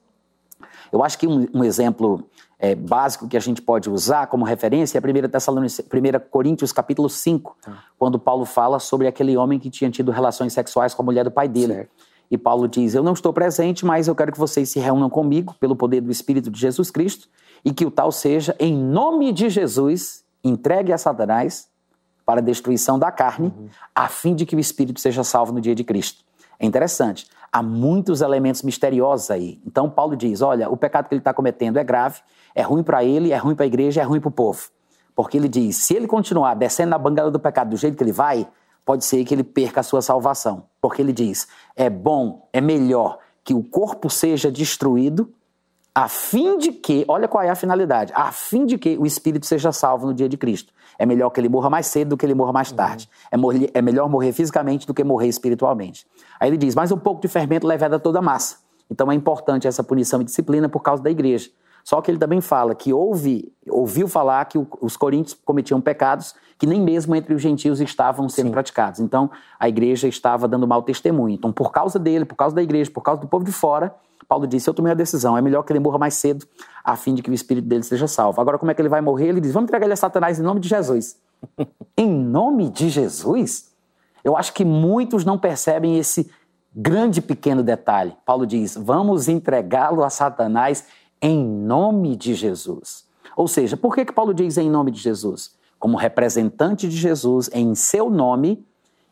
Eu 0.92 1.04
acho 1.04 1.18
que 1.18 1.26
um, 1.26 1.48
um 1.54 1.64
exemplo 1.64 2.24
é, 2.60 2.76
básico 2.76 3.28
que 3.28 3.38
a 3.38 3.40
gente 3.40 3.62
pode 3.62 3.90
usar 3.90 4.28
como 4.28 4.44
referência 4.46 4.98
é 4.98 5.02
1, 5.02 5.30
Tessalonic... 5.30 5.82
1 5.82 6.30
Coríntios 6.30 6.72
capítulo 6.72 7.10
5, 7.10 7.58
tá. 7.62 7.84
quando 7.98 8.20
Paulo 8.20 8.46
fala 8.46 8.80
sobre 8.80 9.08
aquele 9.08 9.36
homem 9.38 9.60
que 9.60 9.70
tinha 9.70 9.90
tido 9.90 10.12
relações 10.12 10.54
sexuais 10.54 10.94
com 10.94 11.02
a 11.02 11.06
mulher 11.06 11.24
do 11.24 11.32
pai 11.32 11.48
dele. 11.48 11.74
Certo. 11.74 11.92
E 12.30 12.38
Paulo 12.38 12.68
diz: 12.68 12.94
Eu 12.94 13.04
não 13.04 13.14
estou 13.14 13.32
presente, 13.32 13.86
mas 13.86 14.08
eu 14.08 14.16
quero 14.16 14.32
que 14.32 14.40
vocês 14.40 14.70
se 14.70 14.80
reúnam 14.80 15.10
comigo 15.10 15.56
pelo 15.60 15.76
poder 15.76 16.02
do 16.02 16.12
Espírito 16.12 16.50
de 16.50 16.60
Jesus 16.60 16.92
Cristo 16.92 17.28
e 17.64 17.74
que 17.74 17.86
o 17.86 17.92
tal 17.92 18.12
seja, 18.12 18.56
em 18.60 18.76
nome 18.76 19.32
de 19.32 19.50
Jesus, 19.50 20.24
entregue 20.44 20.94
a 20.94 20.98
Satanás 20.98 21.68
para 22.26 22.40
a 22.40 22.44
destruição 22.44 22.98
da 22.98 23.12
carne, 23.12 23.54
uhum. 23.56 23.68
a 23.94 24.08
fim 24.08 24.34
de 24.36 24.46
que 24.46 24.56
o 24.56 24.60
espírito 24.60 25.00
seja 25.00 25.24
salvo 25.24 25.54
no 25.54 25.62
dia 25.62 25.76
de 25.76 25.84
Cristo. 25.84 26.24
É 26.60 26.66
interessante. 26.66 27.28
Há 27.52 27.62
muitos 27.62 28.22
elementos 28.22 28.62
misteriosos 28.64 29.30
aí. 29.30 29.60
Então, 29.66 29.90
Paulo 29.90 30.16
diz: 30.16 30.42
olha, 30.42 30.70
o 30.70 30.78
pecado 30.78 31.08
que 31.08 31.14
ele 31.14 31.22
está 31.22 31.34
cometendo 31.34 31.78
é 31.78 31.84
grave, 31.84 32.22
é 32.54 32.62
ruim 32.62 32.84
para 32.84 33.04
ele, 33.04 33.32
é 33.32 33.38
ruim 33.38 33.56
para 33.56 33.66
a 33.66 33.68
igreja, 33.68 34.02
é 34.02 34.04
ruim 34.04 34.20
para 34.20 34.30
o 34.30 34.32
povo. 34.32 34.70
Porque 35.16 35.38
ele 35.38 35.48
diz: 35.48 35.78
se 35.78 35.96
ele 35.96 36.08
continuar 36.08 36.54
descendo 36.56 36.90
na 36.90 36.98
bangada 36.98 37.32
do 37.32 37.40
pecado 37.40 37.70
do 37.70 37.78
jeito 37.78 37.96
que 37.96 38.04
ele 38.04 38.12
vai, 38.12 38.48
pode 38.86 39.04
ser 39.04 39.26
que 39.26 39.34
ele 39.34 39.44
perca 39.44 39.80
a 39.80 39.84
sua 39.84 40.02
salvação. 40.02 40.68
Porque 40.80 41.02
ele 41.02 41.12
diz: 41.12 41.48
é 41.76 41.90
bom, 41.90 42.48
é 42.54 42.62
melhor 42.62 43.18
que 43.44 43.54
o 43.54 43.64
corpo 43.64 44.10
seja 44.10 44.52
destruído, 44.52 45.34
a 45.94 46.08
fim 46.08 46.58
de 46.58 46.72
que, 46.72 47.06
olha 47.08 47.28
qual 47.28 47.44
é 47.44 47.50
a 47.50 47.56
finalidade, 47.56 48.12
a 48.16 48.32
fim 48.32 48.66
de 48.66 48.78
que 48.78 48.98
o 48.98 49.06
espírito 49.06 49.46
seja 49.46 49.72
salvo 49.72 50.08
no 50.08 50.14
dia 50.14 50.30
de 50.30 50.38
Cristo. 50.38 50.74
É 50.98 51.06
melhor 51.06 51.30
que 51.30 51.40
ele 51.40 51.50
morra 51.50 51.70
mais 51.70 51.88
cedo 51.88 52.10
do 52.10 52.18
que 52.18 52.26
ele 52.26 52.34
morra 52.34 52.54
mais 52.54 52.70
uhum. 52.70 52.78
tarde. 52.78 53.10
É, 53.32 53.38
morrer, 53.38 53.70
é 53.74 53.82
melhor 53.82 54.10
morrer 54.10 54.32
fisicamente 54.32 54.88
do 54.88 54.94
que 54.94 55.04
morrer 55.04 55.28
espiritualmente. 55.28 56.06
Aí 56.40 56.50
ele 56.50 56.58
diz: 56.58 56.76
mas 56.76 56.92
um 56.92 56.98
pouco 56.98 57.22
de 57.22 57.28
fermento 57.28 57.66
leveda 57.66 58.00
toda 58.00 58.20
a 58.20 58.22
massa. 58.22 58.58
Então 58.90 59.12
é 59.12 59.16
importante 59.16 59.68
essa 59.68 59.84
punição 59.84 60.22
e 60.22 60.24
disciplina 60.24 60.70
por 60.70 60.82
causa 60.82 61.02
da 61.02 61.10
igreja. 61.10 61.50
Só 61.86 62.02
que 62.02 62.10
ele 62.10 62.18
também 62.18 62.42
fala 62.42 62.74
que 62.74 62.92
ouviu 62.92 64.08
falar 64.08 64.44
que 64.46 64.58
os 64.82 64.98
coríntios 64.98 65.40
cometiam 65.46 65.80
pecados 65.80 66.34
que 66.58 66.66
nem 66.66 66.82
mesmo 66.82 67.16
entre 67.16 67.34
os 67.34 67.42
gentios 67.42 67.80
estavam 67.80 68.28
sendo 68.28 68.48
Sim. 68.48 68.52
praticados. 68.52 69.00
Então 69.00 69.30
a 69.60 69.70
igreja 69.70 70.08
estava 70.08 70.48
dando 70.48 70.68
mau 70.68 70.82
testemunho. 70.82 71.36
Então, 71.36 71.52
por 71.52 71.72
causa 71.72 72.00
dele, 72.00 72.26
por 72.26 72.36
causa 72.36 72.56
da 72.56 72.64
igreja, 72.64 72.90
por 72.90 73.02
causa 73.02 73.22
do 73.22 73.28
povo 73.28 73.46
de 73.46 73.52
fora, 73.52 73.94
Paulo 74.28 74.48
disse: 74.48 74.68
Eu 74.68 74.74
tomei 74.74 74.92
a 74.92 74.96
decisão, 74.96 75.38
é 75.38 75.42
melhor 75.42 75.62
que 75.64 75.72
ele 75.72 75.80
morra 75.80 76.00
mais 76.00 76.16
cedo, 76.16 76.46
a 76.84 76.96
fim 76.96 77.14
de 77.14 77.22
que 77.22 77.30
o 77.30 77.34
espírito 77.34 77.68
dele 77.68 77.84
seja 77.84 78.08
salvo. 78.08 78.42
Agora, 78.42 78.58
como 78.58 78.72
é 78.72 78.74
que 78.74 78.82
ele 78.82 78.90
vai 78.90 79.02
morrer? 79.02 79.28
Ele 79.28 79.42
diz: 79.42 79.52
Vamos 79.52 79.68
entregar 79.68 79.86
ele 79.86 79.94
a 79.94 79.98
Satanás 79.98 80.40
em 80.40 80.44
nome 80.44 80.60
de 80.60 80.70
Jesus. 80.70 81.18
em 81.96 82.10
nome 82.10 82.70
de 82.70 82.90
Jesus? 82.90 83.72
Eu 84.24 84.36
acho 84.36 84.54
que 84.54 84.66
muitos 84.66 85.24
não 85.24 85.38
percebem 85.38 86.00
esse 86.00 86.32
grande 86.74 87.22
pequeno 87.22 87.62
detalhe. 87.62 88.16
Paulo 88.26 88.48
diz: 88.48 88.76
Vamos 88.76 89.28
entregá-lo 89.28 90.04
a 90.04 90.10
Satanás 90.10 90.86
em 91.26 91.44
nome 91.44 92.16
de 92.16 92.36
Jesus. 92.36 93.04
Ou 93.36 93.48
seja, 93.48 93.76
por 93.76 93.96
que, 93.96 94.06
que 94.06 94.14
Paulo 94.14 94.32
diz 94.32 94.60
em 94.60 94.70
nome 94.70 94.92
de 94.92 95.00
Jesus? 95.00 95.56
Como 95.80 95.98
representante 95.98 96.88
de 96.88 96.96
Jesus, 96.96 97.50
em 97.52 97.74
seu 97.74 98.12
nome, 98.12 98.64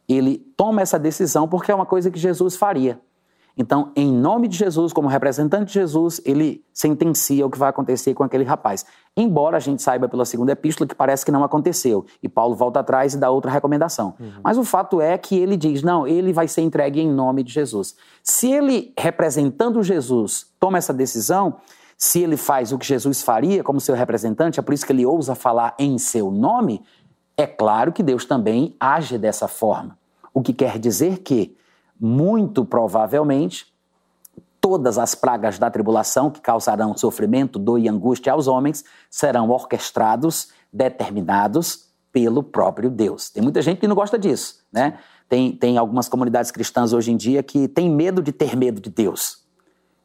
ele 0.08 0.38
toma 0.56 0.84
essa 0.84 1.00
decisão 1.00 1.48
porque 1.48 1.72
é 1.72 1.76
uma 1.76 1.88
coisa 1.88 2.12
que 2.12 2.20
Jesus 2.20 2.56
faria. 2.56 3.02
Então, 3.58 3.92
em 3.96 4.12
nome 4.12 4.48
de 4.48 4.58
Jesus, 4.58 4.94
como 4.94 5.08
representante 5.08 5.66
de 5.66 5.74
Jesus, 5.74 6.22
ele 6.24 6.64
sentencia 6.72 7.46
o 7.46 7.50
que 7.50 7.58
vai 7.58 7.70
acontecer 7.70 8.14
com 8.14 8.24
aquele 8.24 8.44
rapaz. 8.44 8.86
Embora 9.18 9.58
a 9.58 9.60
gente 9.60 9.82
saiba 9.82 10.08
pela 10.08 10.26
segunda 10.26 10.52
epístola 10.52 10.88
que 10.88 10.96
parece 10.96 11.26
que 11.26 11.32
não 11.32 11.44
aconteceu. 11.44 12.06
E 12.22 12.30
Paulo 12.30 12.56
volta 12.56 12.80
atrás 12.80 13.16
e 13.16 13.18
dá 13.18 13.32
outra 13.32 13.52
recomendação. 13.52 14.16
Uhum. 14.20 14.32
Mas 14.44 14.58
o 14.58 14.64
fato 14.64 15.02
é 15.02 15.18
que 15.18 15.38
ele 15.38 15.58
diz: 15.58 15.82
não, 15.82 16.08
ele 16.08 16.32
vai 16.32 16.48
ser 16.48 16.62
entregue 16.62 17.00
em 17.02 17.12
nome 17.12 17.44
de 17.44 17.52
Jesus. 17.52 17.96
Se 18.24 18.52
ele, 18.52 18.94
representando 18.98 19.82
Jesus, 19.82 20.48
toma 20.60 20.80
essa 20.80 20.94
decisão, 20.94 21.58
se 22.04 22.20
ele 22.20 22.36
faz 22.36 22.74
o 22.74 22.78
que 22.78 22.86
Jesus 22.86 23.24
faria 23.24 23.64
como 23.64 23.80
seu 23.80 23.96
representante, 23.96 24.60
é 24.60 24.62
por 24.62 24.74
isso 24.74 24.86
que 24.86 24.92
ele 24.92 25.06
ousa 25.06 25.36
falar 25.36 25.74
em 25.80 25.98
seu 25.98 26.30
nome, 26.30 26.84
é 27.38 27.48
claro 27.48 27.94
que 27.94 28.04
Deus 28.04 28.26
também 28.26 28.76
age 28.78 29.18
dessa 29.18 29.48
forma. 29.48 29.98
O 30.34 30.42
que 30.42 30.52
quer 30.52 30.78
dizer 30.78 31.20
que 31.20 31.56
muito 31.98 32.66
provavelmente, 32.66 33.74
todas 34.60 34.98
as 34.98 35.16
pragas 35.16 35.58
da 35.58 35.72
tribulação 35.72 36.30
que 36.30 36.42
causarão 36.42 36.98
sofrimento, 36.98 37.58
dor 37.58 37.80
e 37.80 37.88
angústia 37.88 38.34
aos 38.34 38.48
homens 38.48 38.84
serão 39.10 39.50
orquestrados, 39.50 40.50
determinados 40.74 41.88
pelo 42.12 42.44
próprio 42.44 42.90
Deus. 42.90 43.30
Tem 43.30 43.42
muita 43.42 43.62
gente 43.62 43.80
que 43.80 43.88
não 43.88 43.96
gosta 43.96 44.20
disso, 44.20 44.60
né? 44.74 45.00
Tem, 45.30 45.54
tem 45.56 45.78
algumas 45.78 46.10
comunidades 46.10 46.52
cristãs 46.52 46.92
hoje 46.92 47.14
em 47.14 47.16
dia 47.16 47.42
que 47.42 47.66
têm 47.66 47.90
medo 47.90 48.22
de 48.22 48.34
ter 48.34 48.58
medo 48.58 48.82
de 48.82 48.90
Deus. 48.90 49.43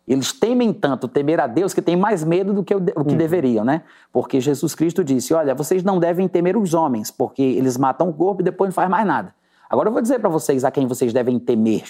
Eles 0.08 0.32
temem 0.32 0.72
tanto 0.72 1.06
temer 1.06 1.38
a 1.38 1.46
Deus 1.46 1.74
que 1.74 1.82
têm 1.82 1.94
mais 1.94 2.24
medo 2.24 2.54
do 2.54 2.64
que 2.64 2.74
o, 2.74 2.78
o 2.78 3.04
que 3.04 3.12
uhum. 3.12 3.16
deveriam, 3.18 3.64
né? 3.64 3.82
Porque 4.10 4.40
Jesus 4.40 4.74
Cristo 4.74 5.04
disse: 5.04 5.34
Olha, 5.34 5.54
vocês 5.54 5.84
não 5.84 5.98
devem 5.98 6.26
temer 6.26 6.56
os 6.56 6.72
homens, 6.72 7.10
porque 7.10 7.42
eles 7.42 7.76
matam 7.76 8.08
o 8.08 8.14
corpo 8.14 8.40
e 8.40 8.44
depois 8.44 8.68
não 8.68 8.74
faz 8.74 8.88
mais 8.88 9.06
nada. 9.06 9.34
Agora 9.68 9.88
eu 9.88 9.92
vou 9.92 10.00
dizer 10.00 10.18
para 10.18 10.30
vocês 10.30 10.64
a 10.64 10.70
quem 10.70 10.86
vocês 10.86 11.12
devem 11.12 11.38
temer. 11.38 11.84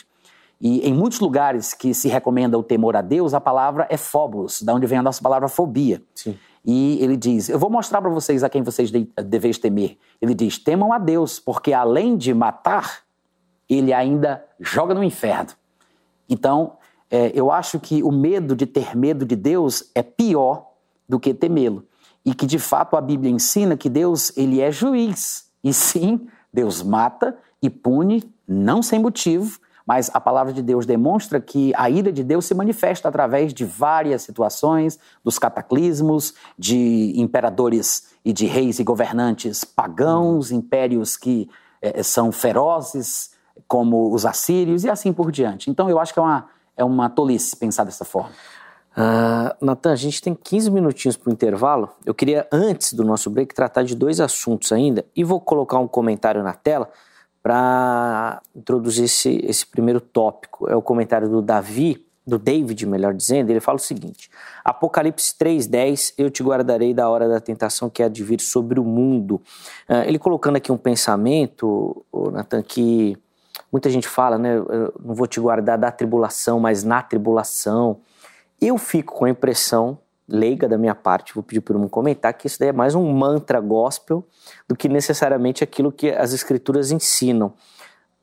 E 0.61 0.81
em 0.81 0.93
muitos 0.93 1.21
lugares 1.21 1.73
que 1.73 1.95
se 1.95 2.09
recomenda 2.09 2.59
o 2.59 2.62
temor 2.64 2.97
a 2.97 3.01
Deus, 3.03 3.33
a 3.33 3.41
palavra 3.41 3.87
é 3.89 3.97
phobos, 3.97 4.61
da 4.62 4.75
onde 4.75 4.89
vem 4.89 4.99
a 4.99 5.03
nossa 5.03 5.23
palavra 5.23 5.49
fobia. 5.49 6.03
Sim. 6.12 6.37
E 6.66 6.99
ele 7.01 7.16
diz: 7.16 7.49
Eu 7.49 7.59
vou 7.59 7.71
mostrar 7.71 8.01
para 8.01 8.11
vocês 8.11 8.43
a 8.43 8.49
quem 8.49 8.62
vocês 8.62 8.91
deveis 9.25 9.59
temer. 9.59 9.97
Ele 10.21 10.35
diz: 10.35 10.59
Temam 10.59 10.93
a 10.93 10.99
Deus, 10.99 11.39
porque 11.39 11.73
além 11.73 12.16
de 12.16 12.35
matar, 12.35 13.03
ele 13.69 13.93
ainda 13.93 14.45
joga 14.59 14.93
no 14.93 15.05
inferno. 15.05 15.51
Então, 16.29 16.73
é, 17.11 17.33
eu 17.35 17.51
acho 17.51 17.81
que 17.81 18.03
o 18.03 18.11
medo 18.11 18.55
de 18.55 18.67
ter 18.67 18.97
medo 18.97 19.25
de 19.25 19.35
Deus 19.35 19.91
é 19.95 20.03
pior 20.03 20.71
do 21.09 21.19
que 21.19 21.33
temê-lo. 21.33 21.85
E 22.25 22.35
que 22.35 22.47
de 22.47 22.59
fato 22.59 22.97
a 22.97 23.01
Bíblia 23.01 23.31
ensina 23.31 23.77
que 23.77 23.89
Deus 23.89 24.37
ele 24.37 24.61
é 24.61 24.71
juiz. 24.71 25.47
E 25.65 25.73
sim, 25.73 26.29
Deus 26.53 26.83
mata 26.83 27.37
e 27.63 27.71
pune, 27.71 28.31
não 28.47 28.83
sem 28.83 28.99
motivo, 28.99 29.59
mas 29.87 30.11
a 30.13 30.21
palavra 30.21 30.53
de 30.53 30.61
Deus 30.61 30.85
demonstra 30.85 31.41
que 31.41 31.73
a 31.75 31.89
ira 31.89 32.13
de 32.13 32.23
Deus 32.23 32.45
se 32.45 32.55
manifesta 32.55 33.09
através 33.09 33.55
de 33.55 33.65
várias 33.65 34.21
situações, 34.21 34.99
dos 35.25 35.39
cataclismos, 35.39 36.35
de 36.59 37.15
imperadores 37.17 38.11
e 38.23 38.31
de 38.31 38.45
reis 38.45 38.79
e 38.79 38.85
governantes 38.85 39.65
pagãos, 39.65 40.53
impérios 40.53 41.17
que 41.17 41.49
é, 41.81 42.03
são 42.03 42.31
ferozes, 42.31 43.31
como 43.67 44.13
os 44.13 44.27
assírios 44.27 44.85
e 44.85 44.91
assim 44.91 45.11
por 45.11 45.33
diante. 45.33 45.71
Então 45.71 45.89
eu 45.89 45.99
acho 45.99 46.13
que 46.13 46.19
é 46.19 46.23
uma, 46.23 46.47
é 46.79 46.85
uma 46.85 47.11
tolice 47.11 47.55
pensar 47.57 47.85
dessa 47.85 48.05
forma. 48.05 48.31
Uh, 48.97 49.64
Natan, 49.64 49.93
a 49.93 49.97
gente 49.97 50.22
tem 50.22 50.35
15 50.35 50.70
minutinhos 50.70 51.16
para 51.16 51.31
o 51.31 51.33
intervalo. 51.33 51.91
Eu 52.07 52.14
queria, 52.14 52.49
antes 52.51 52.93
do 52.93 53.05
nosso 53.05 53.29
break, 53.29 53.55
tratar 53.55 53.83
de 53.83 53.95
dois 53.95 54.20
assuntos 54.20 54.72
ainda 54.72 55.05
e 55.14 55.22
vou 55.22 55.41
colocar 55.41 55.79
um 55.79 55.87
comentário 55.87 56.43
na 56.43 56.55
tela 56.55 56.89
para 57.43 58.41
introduzir 58.57 59.05
esse, 59.05 59.41
esse 59.45 59.66
primeiro 59.66 60.01
tópico. 60.01 60.68
É 60.68 60.74
o 60.74 60.83
comentário 60.83 61.29
do 61.29 61.41
Davi, 61.41 62.05
do 62.26 62.39
David, 62.39 62.87
melhor 62.87 63.14
dizendo. 63.14 63.51
Ele 63.51 63.61
fala 63.61 63.76
o 63.76 63.81
seguinte: 63.81 64.31
Apocalipse 64.64 65.33
3,10: 65.39 66.14
Eu 66.18 66.31
te 66.31 66.43
guardarei 66.43 66.93
da 66.93 67.09
hora 67.09 67.29
da 67.29 67.39
tentação 67.41 67.89
que 67.89 68.03
há 68.03 68.09
de 68.09 68.24
vir 68.24 68.41
sobre 68.41 68.81
o 68.81 68.85
mundo. 68.85 69.41
Uh, 69.89 70.03
ele 70.07 70.18
colocando 70.18 70.57
aqui 70.57 70.72
um 70.72 70.76
pensamento, 70.76 72.05
Natan, 72.33 72.62
que 72.62 73.16
muita 73.73 73.91
gente 73.91 74.09
fala, 74.09 74.39
né? 74.39 74.57
Eu 74.57 74.95
não 75.03 75.14
vou 75.14 75.27
te 75.27 75.41
guardar 75.41 75.79
da 75.79 75.91
tribulação, 75.91 76.59
mas 76.61 76.85
na 76.85 77.03
tribulação. 77.03 78.01
Eu 78.61 78.77
fico 78.79 79.14
com 79.14 79.25
a 79.25 79.31
impressão 79.31 79.99
leiga 80.29 80.69
da 80.69 80.77
minha 80.77 80.95
parte, 80.95 81.35
vou 81.35 81.43
pedir 81.43 81.62
para 81.62 81.77
um 81.77 81.89
comentar 81.89 82.35
que 82.35 82.47
isso 82.47 82.59
daí 82.59 82.69
é 82.69 82.73
mais 82.73 82.95
um 82.95 83.11
mantra 83.11 83.61
gospel 83.61 84.23
do 84.69 84.77
que 84.77 84.89
necessariamente 84.89 85.64
aquilo 85.64 85.91
que 85.91 86.11
as 86.11 86.35
escrituras 86.35 86.91
ensinam. 86.91 87.55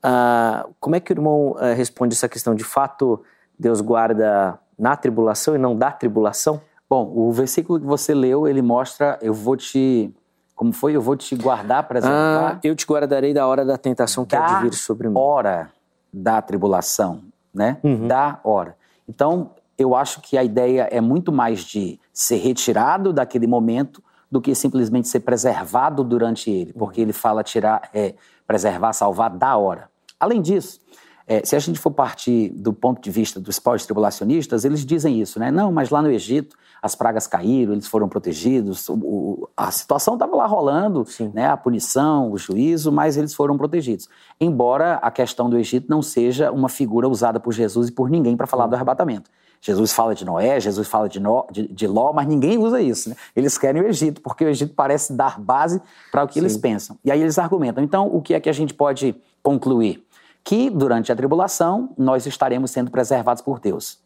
Ah, 0.02 0.68
como 0.78 0.94
é 0.94 1.00
que 1.00 1.12
o 1.12 1.14
irmão 1.14 1.56
ah, 1.58 1.72
responde 1.72 2.14
essa 2.14 2.28
questão? 2.28 2.54
De 2.54 2.62
fato, 2.62 3.22
Deus 3.58 3.80
guarda 3.80 4.56
na 4.78 4.96
tribulação 4.96 5.56
e 5.56 5.58
não 5.58 5.76
da 5.76 5.90
tribulação? 5.90 6.60
Bom, 6.88 7.12
o 7.12 7.32
versículo 7.32 7.80
que 7.80 7.86
você 7.86 8.14
leu, 8.14 8.46
ele 8.46 8.62
mostra, 8.62 9.18
eu 9.20 9.34
vou 9.34 9.56
te 9.56 10.14
como 10.56 10.72
foi? 10.72 10.96
Eu 10.96 11.02
vou 11.02 11.14
te 11.14 11.36
guardar, 11.36 11.86
preservar. 11.86 12.54
Ah, 12.54 12.60
eu 12.64 12.74
te 12.74 12.86
guardarei 12.86 13.34
da 13.34 13.46
hora 13.46 13.62
da 13.64 13.76
tentação 13.76 14.24
que 14.24 14.34
há 14.34 14.56
de 14.56 14.62
vir 14.64 14.72
sobre 14.72 15.06
mim. 15.06 15.14
hora 15.16 15.70
da 16.10 16.40
tribulação, 16.40 17.20
né? 17.54 17.76
Uhum. 17.84 18.08
Da 18.08 18.40
hora. 18.42 18.74
Então, 19.06 19.50
eu 19.76 19.94
acho 19.94 20.22
que 20.22 20.38
a 20.38 20.42
ideia 20.42 20.88
é 20.90 21.00
muito 21.00 21.30
mais 21.30 21.60
de 21.60 22.00
ser 22.10 22.38
retirado 22.38 23.12
daquele 23.12 23.46
momento 23.46 24.02
do 24.32 24.40
que 24.40 24.54
simplesmente 24.54 25.08
ser 25.08 25.20
preservado 25.20 26.02
durante 26.02 26.50
ele, 26.50 26.72
porque 26.72 27.02
ele 27.02 27.12
fala 27.12 27.44
tirar, 27.44 27.90
é, 27.92 28.14
preservar, 28.46 28.94
salvar 28.94 29.30
da 29.30 29.56
hora. 29.58 29.90
Além 30.18 30.40
disso, 30.40 30.80
é, 31.26 31.44
se 31.44 31.56
a 31.56 31.58
gente 31.58 31.78
for 31.78 31.90
partir 31.90 32.50
do 32.50 32.72
ponto 32.72 33.02
de 33.02 33.10
vista 33.10 33.40
dos 33.40 33.58
pós-tribulacionistas, 33.58 34.64
eles 34.64 34.84
dizem 34.86 35.20
isso, 35.20 35.40
né? 35.40 35.50
Não, 35.50 35.72
mas 35.72 35.90
lá 35.90 36.00
no 36.00 36.10
Egito 36.10 36.56
as 36.80 36.94
pragas 36.94 37.26
caíram, 37.26 37.72
eles 37.72 37.88
foram 37.88 38.08
protegidos, 38.08 38.88
o, 38.88 38.94
o, 38.94 39.48
a 39.56 39.70
situação 39.72 40.14
estava 40.14 40.36
lá 40.36 40.46
rolando, 40.46 41.04
né? 41.34 41.48
A 41.48 41.56
punição, 41.56 42.30
o 42.30 42.38
juízo, 42.38 42.92
mas 42.92 43.16
eles 43.16 43.34
foram 43.34 43.58
protegidos. 43.58 44.08
Embora 44.40 44.94
a 45.02 45.10
questão 45.10 45.50
do 45.50 45.58
Egito 45.58 45.86
não 45.90 46.00
seja 46.00 46.52
uma 46.52 46.68
figura 46.68 47.08
usada 47.08 47.40
por 47.40 47.52
Jesus 47.52 47.88
e 47.88 47.92
por 47.92 48.08
ninguém 48.08 48.36
para 48.36 48.46
falar 48.46 48.68
do 48.68 48.74
arrebatamento. 48.74 49.28
Jesus 49.60 49.92
fala 49.92 50.14
de 50.14 50.24
Noé, 50.24 50.60
Jesus 50.60 50.86
fala 50.86 51.08
de, 51.08 51.18
no, 51.18 51.44
de, 51.50 51.66
de, 51.66 51.86
Ló, 51.88 52.12
mas 52.12 52.28
ninguém 52.28 52.56
usa 52.56 52.80
isso. 52.80 53.08
Né? 53.10 53.16
Eles 53.34 53.58
querem 53.58 53.82
o 53.82 53.88
Egito, 53.88 54.20
porque 54.20 54.44
o 54.44 54.48
Egito 54.48 54.74
parece 54.74 55.12
dar 55.12 55.40
base 55.40 55.82
para 56.12 56.22
o 56.22 56.28
que 56.28 56.34
Sim. 56.34 56.40
eles 56.40 56.56
pensam. 56.56 56.96
E 57.04 57.10
aí 57.10 57.20
eles 57.20 57.38
argumentam. 57.38 57.82
Então, 57.82 58.06
o 58.06 58.22
que 58.22 58.34
é 58.34 58.38
que 58.38 58.48
a 58.48 58.52
gente 58.52 58.72
pode 58.74 59.16
concluir? 59.42 60.05
Que 60.46 60.70
durante 60.70 61.10
a 61.10 61.16
tribulação 61.16 61.92
nós 61.98 62.24
estaremos 62.24 62.70
sendo 62.70 62.88
preservados 62.88 63.42
por 63.42 63.58
Deus. 63.58 63.98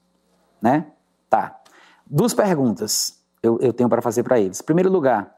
Né? 0.60 0.86
Tá. 1.28 1.60
Duas 2.06 2.32
perguntas 2.32 3.22
eu, 3.42 3.58
eu 3.60 3.74
tenho 3.74 3.90
para 3.90 4.00
fazer 4.00 4.22
para 4.22 4.40
eles. 4.40 4.58
Em 4.58 4.64
primeiro 4.64 4.90
lugar, 4.90 5.36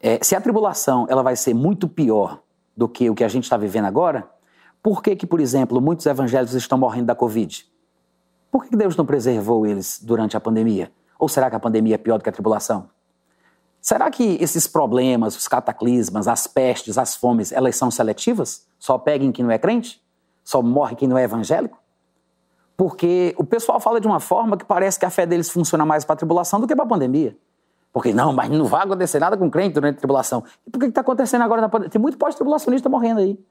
é, 0.00 0.18
se 0.24 0.34
a 0.34 0.40
tribulação 0.40 1.06
ela 1.10 1.22
vai 1.22 1.36
ser 1.36 1.52
muito 1.52 1.86
pior 1.86 2.40
do 2.74 2.88
que 2.88 3.10
o 3.10 3.14
que 3.14 3.22
a 3.22 3.28
gente 3.28 3.44
está 3.44 3.58
vivendo 3.58 3.84
agora, 3.84 4.26
por 4.82 5.02
que, 5.02 5.14
que, 5.14 5.26
por 5.26 5.38
exemplo, 5.38 5.82
muitos 5.82 6.06
evangélicos 6.06 6.54
estão 6.54 6.78
morrendo 6.78 7.08
da 7.08 7.14
Covid? 7.14 7.66
Por 8.50 8.64
que 8.64 8.74
Deus 8.74 8.96
não 8.96 9.04
preservou 9.04 9.66
eles 9.66 10.00
durante 10.02 10.34
a 10.34 10.40
pandemia? 10.40 10.90
Ou 11.18 11.28
será 11.28 11.50
que 11.50 11.56
a 11.56 11.60
pandemia 11.60 11.96
é 11.96 11.98
pior 11.98 12.16
do 12.16 12.22
que 12.22 12.30
a 12.30 12.32
tribulação? 12.32 12.88
Será 13.88 14.10
que 14.10 14.36
esses 14.38 14.66
problemas, 14.66 15.34
os 15.34 15.48
cataclismas, 15.48 16.28
as 16.28 16.46
pestes, 16.46 16.98
as 16.98 17.16
fomes, 17.16 17.52
elas 17.52 17.74
são 17.74 17.90
seletivas? 17.90 18.66
Só 18.78 18.98
peguem 18.98 19.32
quem 19.32 19.42
não 19.42 19.50
é 19.50 19.56
crente? 19.56 19.98
Só 20.44 20.60
morre 20.60 20.94
quem 20.94 21.08
não 21.08 21.16
é 21.16 21.22
evangélico? 21.22 21.78
Porque 22.76 23.34
o 23.38 23.44
pessoal 23.44 23.80
fala 23.80 23.98
de 23.98 24.06
uma 24.06 24.20
forma 24.20 24.58
que 24.58 24.64
parece 24.66 24.98
que 24.98 25.06
a 25.06 25.10
fé 25.10 25.24
deles 25.24 25.48
funciona 25.48 25.86
mais 25.86 26.04
para 26.04 26.12
a 26.12 26.16
tribulação 26.16 26.60
do 26.60 26.66
que 26.66 26.76
para 26.76 26.84
a 26.84 26.86
pandemia. 26.86 27.34
Porque 27.90 28.12
não, 28.12 28.30
mas 28.30 28.50
não 28.50 28.66
vai 28.66 28.84
acontecer 28.84 29.20
nada 29.20 29.38
com 29.38 29.50
crente 29.50 29.72
durante 29.72 29.96
a 29.96 29.98
tribulação. 30.00 30.44
E 30.66 30.70
por 30.70 30.80
que 30.80 30.84
está 30.84 31.00
acontecendo 31.00 31.40
agora 31.40 31.62
na 31.62 31.70
pandemia? 31.70 31.90
Tem 31.90 31.98
muito 31.98 32.18
pós-tribulacionista 32.18 32.90
morrendo 32.90 33.20
aí. 33.20 33.42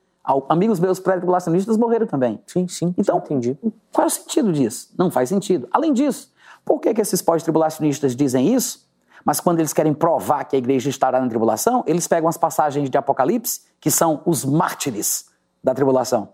Amigos 0.49 0.79
meus 0.79 0.99
pré-tribulacionistas 0.99 1.77
morreram 1.77 2.05
também. 2.05 2.39
Sim, 2.45 2.67
sim. 2.67 2.93
Então, 2.95 3.17
entendi. 3.17 3.57
qual 3.91 4.05
é 4.05 4.07
o 4.07 4.11
sentido 4.11 4.53
disso? 4.53 4.93
Não 4.95 5.09
faz 5.09 5.29
sentido. 5.29 5.67
Além 5.71 5.93
disso, 5.93 6.31
por 6.63 6.79
que, 6.79 6.93
que 6.93 7.01
esses 7.01 7.23
pós-tribulacionistas 7.23 8.15
dizem 8.15 8.53
isso? 8.53 8.86
Mas 9.27 9.41
quando 9.41 9.59
eles 9.59 9.73
querem 9.73 9.93
provar 9.93 10.45
que 10.45 10.55
a 10.55 10.59
igreja 10.59 10.89
estará 10.89 11.19
na 11.19 11.27
tribulação, 11.27 11.83
eles 11.85 12.07
pegam 12.07 12.29
as 12.29 12.37
passagens 12.37 12.89
de 12.89 12.97
Apocalipse, 12.97 13.59
que 13.77 13.91
são 13.91 14.21
os 14.25 14.45
mártires 14.45 15.25
da 15.61 15.73
tribulação. 15.73 16.29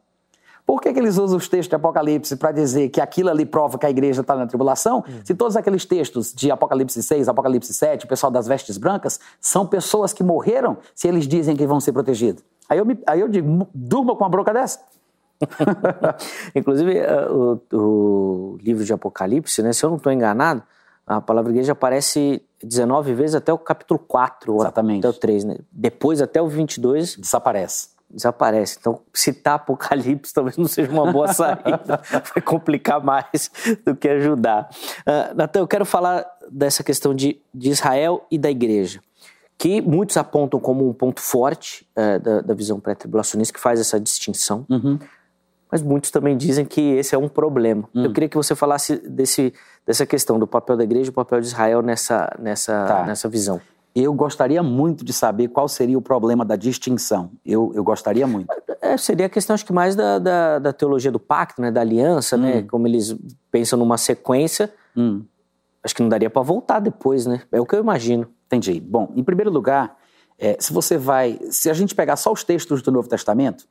Por 0.63 0.79
que, 0.79 0.93
que 0.93 0.99
eles 0.99 1.17
usam 1.17 1.39
os 1.39 1.49
textos 1.49 1.69
de 1.69 1.75
Apocalipse 1.75 2.35
para 2.35 2.51
dizer 2.51 2.89
que 2.89 3.01
aquilo 3.01 3.31
ali 3.31 3.47
prova 3.47 3.79
que 3.79 3.87
a 3.87 3.89
igreja 3.89 4.21
está 4.21 4.35
na 4.35 4.45
tribulação? 4.45 5.03
Hum. 5.09 5.21
Se 5.25 5.33
todos 5.33 5.57
aqueles 5.57 5.85
textos 5.85 6.31
de 6.31 6.51
Apocalipse 6.51 7.01
6, 7.01 7.27
Apocalipse 7.27 7.73
7, 7.73 8.05
o 8.05 8.07
pessoal 8.07 8.31
das 8.31 8.47
vestes 8.47 8.77
brancas, 8.77 9.19
são 9.41 9.65
pessoas 9.65 10.13
que 10.13 10.23
morreram 10.23 10.77
se 10.93 11.07
eles 11.07 11.27
dizem 11.27 11.55
que 11.55 11.65
vão 11.65 11.79
ser 11.79 11.93
protegidos. 11.93 12.43
Aí 12.69 12.77
eu, 12.77 12.85
me, 12.85 12.99
aí 13.07 13.21
eu 13.21 13.27
digo, 13.27 13.67
durma 13.73 14.15
com 14.15 14.23
uma 14.23 14.29
bronca 14.29 14.53
dessa. 14.53 14.79
Inclusive, 16.53 16.95
eh, 16.95 17.27
o, 17.27 17.59
o, 17.73 18.57
livro 18.61 18.85
de 18.85 18.93
Apocalipse, 18.93 19.63
né, 19.63 19.73
se 19.73 19.83
eu 19.83 19.89
não 19.89 19.97
estou 19.97 20.11
enganado, 20.11 20.61
a 21.07 21.19
palavra 21.19 21.51
igreja 21.51 21.73
aparece 21.73 22.41
19 22.63 23.13
vezes 23.13 23.35
até 23.35 23.51
o 23.51 23.57
capítulo 23.57 23.99
4, 23.99 24.55
Exatamente. 24.55 24.99
até 24.99 25.09
o 25.09 25.13
3, 25.13 25.43
né? 25.43 25.57
Depois, 25.71 26.21
até 26.21 26.41
o 26.41 26.47
22... 26.47 27.17
Desaparece. 27.17 27.89
Desaparece. 28.09 28.77
Então, 28.79 29.01
citar 29.13 29.55
Apocalipse 29.55 30.31
talvez 30.35 30.57
não 30.57 30.67
seja 30.67 30.91
uma 30.91 31.11
boa 31.11 31.33
saída. 31.33 32.01
Vai 32.33 32.41
complicar 32.43 33.03
mais 33.03 33.51
do 33.85 33.95
que 33.95 34.07
ajudar. 34.07 34.69
Uh, 34.99 35.35
Natan, 35.35 35.59
eu 35.59 35.67
quero 35.67 35.85
falar 35.85 36.25
dessa 36.49 36.83
questão 36.83 37.13
de, 37.13 37.39
de 37.53 37.69
Israel 37.69 38.25
e 38.29 38.37
da 38.37 38.49
igreja 38.49 39.01
que 39.55 39.81
muitos 39.81 40.17
apontam 40.17 40.59
como 40.59 40.89
um 40.89 40.93
ponto 40.93 41.21
forte 41.21 41.87
uh, 41.95 42.19
da, 42.19 42.41
da, 42.41 42.53
visão 42.53 42.81
pré-tribulacionista, 42.81 43.53
que 43.53 43.59
faz 43.59 43.79
essa 43.79 43.97
distinção. 43.97 44.65
Uhum 44.69 44.99
mas 45.73 45.81
muitos 45.81 46.11
também 46.11 46.37
dizem 46.37 46.65
que 46.65 46.79
esse 46.79 47.15
é 47.15 47.17
um 47.17 47.27
problema. 47.27 47.89
Hum. 47.95 48.03
Eu 48.05 48.13
queria 48.13 48.29
que 48.29 48.37
você 48.37 48.53
falasse 48.53 48.97
desse, 49.09 49.51
dessa 49.83 50.05
questão 50.05 50.37
do 50.37 50.45
papel 50.45 50.77
da 50.77 50.83
igreja 50.83 51.07
e 51.07 51.09
o 51.09 51.13
papel 51.13 51.41
de 51.41 51.47
Israel 51.47 51.81
nessa, 51.81 52.31
nessa, 52.37 52.85
tá. 52.85 53.03
nessa 53.05 53.27
visão. 53.27 53.59
Eu 53.95 54.13
gostaria 54.13 54.61
muito 54.61 55.03
de 55.03 55.11
saber 55.11 55.47
qual 55.47 55.67
seria 55.67 55.97
o 55.97 56.01
problema 56.01 56.45
da 56.45 56.55
distinção. 56.55 57.31
Eu, 57.43 57.71
eu 57.73 57.83
gostaria 57.83 58.27
muito. 58.27 58.47
É, 58.83 58.95
seria 58.97 59.25
a 59.25 59.29
questão, 59.29 59.55
acho 59.55 59.65
que 59.65 59.73
mais 59.73 59.95
da, 59.95 60.19
da, 60.19 60.59
da 60.59 60.73
teologia 60.73 61.11
do 61.11 61.19
pacto, 61.19 61.59
né, 61.59 61.71
da 61.71 61.81
aliança, 61.81 62.37
né, 62.37 62.51
hum. 62.51 62.55
né? 62.57 62.65
Como 62.69 62.85
eles 62.85 63.15
pensam 63.51 63.79
numa 63.79 63.97
sequência. 63.97 64.71
Hum. 64.95 65.23
Acho 65.83 65.95
que 65.95 66.03
não 66.03 66.09
daria 66.09 66.29
para 66.29 66.43
voltar 66.43 66.81
depois, 66.81 67.25
né? 67.25 67.41
É 67.51 67.59
o 67.59 67.65
que 67.65 67.75
eu 67.75 67.79
imagino. 67.79 68.27
Entendi. 68.45 68.79
Bom, 68.79 69.11
em 69.15 69.23
primeiro 69.23 69.49
lugar, 69.49 69.97
é, 70.37 70.55
se 70.59 70.71
você 70.71 70.99
vai. 70.99 71.39
Se 71.49 71.67
a 71.67 71.73
gente 71.73 71.95
pegar 71.95 72.15
só 72.15 72.31
os 72.31 72.43
textos 72.43 72.83
do 72.83 72.91
Novo 72.91 73.09
Testamento, 73.09 73.65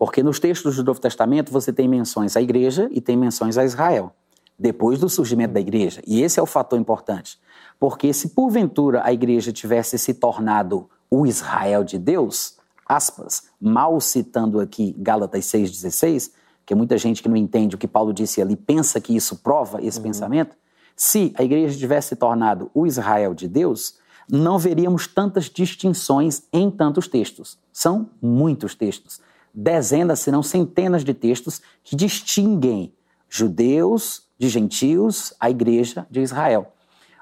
porque 0.00 0.22
nos 0.22 0.40
textos 0.40 0.76
do 0.76 0.82
Novo 0.82 0.98
Testamento 0.98 1.52
você 1.52 1.70
tem 1.70 1.86
menções 1.86 2.34
à 2.34 2.40
igreja 2.40 2.88
e 2.90 3.02
tem 3.02 3.18
menções 3.18 3.58
a 3.58 3.66
Israel, 3.66 4.14
depois 4.58 4.98
do 4.98 5.10
surgimento 5.10 5.52
da 5.52 5.60
igreja. 5.60 6.00
E 6.06 6.22
esse 6.22 6.40
é 6.40 6.42
o 6.42 6.46
fator 6.46 6.80
importante. 6.80 7.38
Porque 7.78 8.10
se 8.14 8.30
porventura 8.30 9.02
a 9.04 9.12
igreja 9.12 9.52
tivesse 9.52 9.98
se 9.98 10.14
tornado 10.14 10.88
o 11.10 11.26
Israel 11.26 11.84
de 11.84 11.98
Deus, 11.98 12.56
aspas, 12.88 13.42
mal 13.60 14.00
citando 14.00 14.58
aqui 14.58 14.96
Gálatas 14.98 15.44
6,16, 15.44 16.30
que 16.64 16.74
muita 16.74 16.96
gente 16.96 17.22
que 17.22 17.28
não 17.28 17.36
entende 17.36 17.74
o 17.74 17.78
que 17.78 17.86
Paulo 17.86 18.14
disse 18.14 18.40
ali 18.40 18.56
pensa 18.56 19.02
que 19.02 19.14
isso 19.14 19.36
prova 19.42 19.82
esse 19.82 19.98
uhum. 19.98 20.04
pensamento. 20.04 20.56
Se 20.96 21.34
a 21.36 21.44
igreja 21.44 21.78
tivesse 21.78 22.08
se 22.08 22.16
tornado 22.16 22.70
o 22.72 22.86
Israel 22.86 23.34
de 23.34 23.46
Deus, 23.46 23.96
não 24.30 24.58
veríamos 24.58 25.06
tantas 25.06 25.44
distinções 25.44 26.44
em 26.50 26.70
tantos 26.70 27.06
textos. 27.06 27.58
São 27.70 28.08
muitos 28.22 28.74
textos 28.74 29.20
dezenas, 29.52 30.20
se 30.20 30.30
não 30.30 30.42
centenas 30.42 31.04
de 31.04 31.14
textos 31.14 31.60
que 31.82 31.96
distinguem 31.96 32.92
judeus 33.28 34.22
de 34.38 34.48
gentios, 34.48 35.34
a 35.38 35.50
igreja 35.50 36.06
de 36.10 36.20
Israel. 36.20 36.72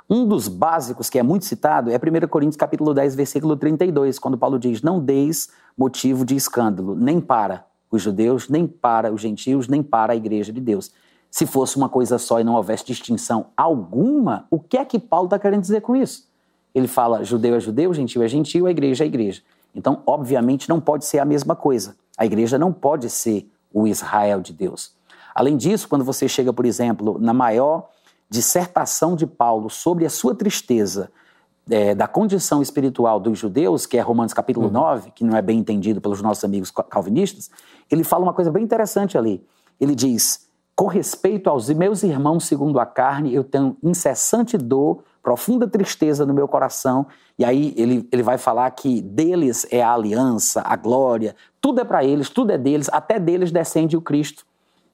Um 0.09 0.27
dos 0.27 0.49
básicos 0.49 1.11
que 1.11 1.19
é 1.19 1.23
muito 1.23 1.45
citado 1.45 1.91
é 1.91 1.97
1 1.97 2.29
Coríntios 2.29 2.57
capítulo 2.57 2.95
10, 2.95 3.15
versículo 3.15 3.57
32, 3.57 4.19
quando 4.19 4.39
Paulo 4.39 4.59
diz: 4.59 4.81
"Não 4.81 5.01
deis 5.01 5.51
motivo 5.77 6.25
de 6.25 6.35
escândalo, 6.35 6.95
nem 6.95 7.21
para 7.21 7.67
os 7.91 8.03
judeus, 8.03 8.49
nem 8.49 8.67
para 8.67 9.13
os 9.13 9.21
gentios, 9.21 9.69
nem 9.69 9.83
para 9.83 10.15
a 10.15 10.17
igreja 10.17 10.53
de 10.53 10.61
Deus." 10.61 10.91
Se 11.31 11.45
fosse 11.45 11.77
uma 11.77 11.91
coisa 11.91 12.17
só 12.17 12.41
e 12.41 12.45
não 12.45 12.55
houvesse 12.55 12.87
distinção 12.87 13.47
alguma, 13.55 14.47
o 14.51 14.59
que 14.59 14.79
é 14.79 14.85
que 14.85 14.99
Paulo 14.99 15.27
está 15.27 15.39
querendo 15.39 15.61
dizer 15.61 15.83
com 15.83 15.95
isso? 15.95 16.27
Ele 16.75 16.89
fala: 16.89 17.23
judeu 17.23 17.55
é 17.55 17.61
judeu, 17.61 17.93
gentil 17.93 18.23
é 18.23 18.29
gentil, 18.29 18.67
a 18.67 18.71
igreja 18.71 19.05
é 19.05 19.07
igreja. 19.07 19.43
Então, 19.75 20.03
obviamente, 20.07 20.69
não 20.69 20.81
pode 20.81 21.05
ser 21.05 21.19
a 21.19 21.25
mesma 21.25 21.55
coisa. 21.55 21.97
A 22.19 22.27
igreja 22.27 22.59
não 22.59 22.73
pode 22.73 23.09
ser 23.09 23.49
o 23.73 23.87
Israel 23.87 24.41
de 24.41 24.53
Deus. 24.53 24.93
Além 25.35 25.57
disso, 25.57 25.89
quando 25.89 26.05
você 26.05 26.29
chega, 26.29 26.53
por 26.53 26.67
exemplo, 26.67 27.17
na 27.21 27.33
maior 27.33 27.89
dissertação 28.29 29.15
de 29.15 29.27
Paulo 29.27 29.71
sobre 29.71 30.05
a 30.05 30.11
sua 30.11 30.35
tristeza 30.35 31.11
é, 31.71 31.95
da 31.95 32.09
condição 32.09 32.61
espiritual 32.61 33.21
dos 33.21 33.39
judeus, 33.39 33.87
que 33.87 33.97
é 33.97 34.01
Romanos 34.01 34.33
capítulo 34.33 34.67
uhum. 34.67 34.73
9, 34.73 35.11
que 35.13 35.25
não 35.25 35.37
é 35.37 35.43
bem 35.43 35.59
entendido 35.59 36.01
pelos 36.01 36.21
nossos 36.21 36.43
amigos 36.45 36.71
calvinistas, 36.71 37.51
ele 37.91 38.03
fala 38.03 38.25
uma 38.25 38.35
coisa 38.35 38.51
bem 38.51 38.65
interessante 38.65 39.17
ali. 39.17 39.47
Ele 39.81 39.95
diz: 39.95 40.49
com 40.75 40.87
respeito 40.87 41.49
aos 41.49 41.69
meus 41.71 42.03
irmãos 42.03 42.45
segundo 42.45 42.81
a 42.81 42.87
carne, 42.87 43.35
eu 43.35 43.45
tenho 43.45 43.77
incessante 43.83 44.59
dor 44.59 45.05
profunda 45.29 45.69
tristeza 45.69 46.25
no 46.25 46.33
meu 46.33 46.49
coração. 46.49 47.07
E 47.39 47.45
aí 47.45 47.75
ele, 47.77 48.09
ele 48.11 48.23
vai 48.23 48.39
falar 48.39 48.71
que 48.71 49.03
deles 49.03 49.67
é 49.71 49.83
a 49.83 49.93
aliança, 49.93 50.63
a 50.65 50.75
glória, 50.75 51.37
tudo 51.61 51.83
é 51.83 51.85
para 51.85 52.03
eles, 52.03 52.31
tudo 52.31 52.51
é 52.51 52.57
deles, 52.57 52.89
até 52.91 53.21
deles 53.21 53.53
descende 53.53 53.95
o 53.95 54.01
Cristo, 54.01 54.47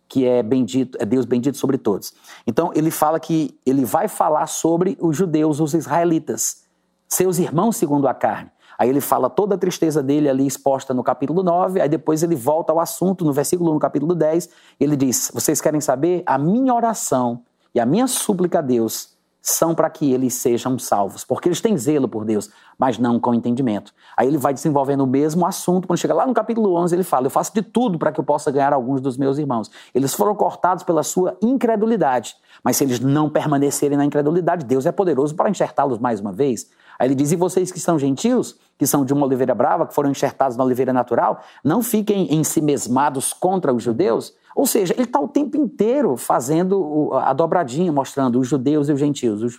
que 0.08 0.26
é 0.26 0.42
bendito, 0.42 0.98
é 1.00 1.06
Deus 1.06 1.24
bendito 1.24 1.56
sobre 1.56 1.78
todos. 1.78 2.12
Então 2.44 2.72
ele 2.74 2.90
fala 2.90 3.20
que 3.20 3.56
ele 3.64 3.84
vai 3.84 4.08
falar 4.08 4.48
sobre 4.48 4.98
os 5.00 5.16
judeus, 5.16 5.60
os 5.60 5.72
israelitas, 5.72 6.64
seus 7.06 7.38
irmãos 7.38 7.76
segundo 7.76 8.08
a 8.08 8.12
carne. 8.12 8.50
Aí 8.76 8.88
ele 8.88 9.00
fala 9.00 9.30
toda 9.30 9.54
a 9.54 9.58
tristeza 9.58 10.02
dele 10.02 10.28
ali 10.28 10.44
exposta 10.44 10.92
no 10.92 11.04
capítulo 11.04 11.44
9, 11.44 11.80
aí 11.80 11.88
depois 11.88 12.24
ele 12.24 12.34
volta 12.34 12.72
ao 12.72 12.80
assunto 12.80 13.24
no 13.24 13.32
versículo 13.32 13.70
1, 13.70 13.74
no 13.74 13.78
capítulo 13.78 14.16
10, 14.16 14.48
ele 14.80 14.96
diz: 14.96 15.30
Vocês 15.32 15.60
querem 15.60 15.80
saber? 15.80 16.24
A 16.26 16.36
minha 16.36 16.74
oração 16.74 17.42
e 17.72 17.78
a 17.78 17.86
minha 17.86 18.08
súplica 18.08 18.58
a 18.58 18.62
Deus 18.62 19.13
são 19.46 19.74
para 19.74 19.90
que 19.90 20.10
eles 20.10 20.32
sejam 20.32 20.78
salvos, 20.78 21.22
porque 21.22 21.50
eles 21.50 21.60
têm 21.60 21.76
zelo 21.76 22.08
por 22.08 22.24
Deus, 22.24 22.48
mas 22.78 22.96
não 22.96 23.20
com 23.20 23.34
entendimento. 23.34 23.92
Aí 24.16 24.26
ele 24.26 24.38
vai 24.38 24.54
desenvolvendo 24.54 25.02
o 25.02 25.06
mesmo 25.06 25.44
assunto, 25.44 25.86
quando 25.86 25.98
chega 25.98 26.14
lá 26.14 26.26
no 26.26 26.32
capítulo 26.32 26.74
11, 26.74 26.96
ele 26.96 27.02
fala: 27.04 27.26
Eu 27.26 27.30
faço 27.30 27.52
de 27.52 27.60
tudo 27.60 27.98
para 27.98 28.10
que 28.10 28.18
eu 28.18 28.24
possa 28.24 28.50
ganhar 28.50 28.72
alguns 28.72 29.02
dos 29.02 29.18
meus 29.18 29.36
irmãos. 29.36 29.70
Eles 29.94 30.14
foram 30.14 30.34
cortados 30.34 30.82
pela 30.82 31.02
sua 31.02 31.36
incredulidade, 31.42 32.36
mas 32.62 32.78
se 32.78 32.84
eles 32.84 33.00
não 33.00 33.28
permanecerem 33.28 33.98
na 33.98 34.06
incredulidade, 34.06 34.64
Deus 34.64 34.86
é 34.86 34.92
poderoso 34.92 35.34
para 35.34 35.50
enxertá-los 35.50 35.98
mais 35.98 36.20
uma 36.20 36.32
vez. 36.32 36.70
Aí 36.98 37.08
ele 37.08 37.14
diz: 37.14 37.32
E 37.32 37.36
vocês 37.36 37.72
que 37.72 37.80
são 37.80 37.98
gentios, 37.98 38.58
que 38.78 38.86
são 38.86 39.04
de 39.04 39.12
uma 39.12 39.26
oliveira 39.26 39.54
brava, 39.54 39.86
que 39.86 39.94
foram 39.94 40.10
enxertados 40.10 40.56
na 40.56 40.64
oliveira 40.64 40.92
natural, 40.92 41.40
não 41.64 41.82
fiquem 41.82 42.34
em 42.34 42.42
si 42.44 42.60
mesmados 42.60 43.32
contra 43.32 43.72
os 43.72 43.82
judeus 43.82 44.34
ou 44.54 44.66
seja, 44.66 44.94
ele 44.94 45.02
está 45.02 45.18
o 45.18 45.26
tempo 45.26 45.56
inteiro 45.56 46.16
fazendo 46.16 47.10
a 47.14 47.32
dobradinha, 47.32 47.90
mostrando 47.90 48.38
os 48.38 48.46
judeus 48.46 48.88
e 48.88 48.92
os 48.92 49.00
gentios. 49.00 49.58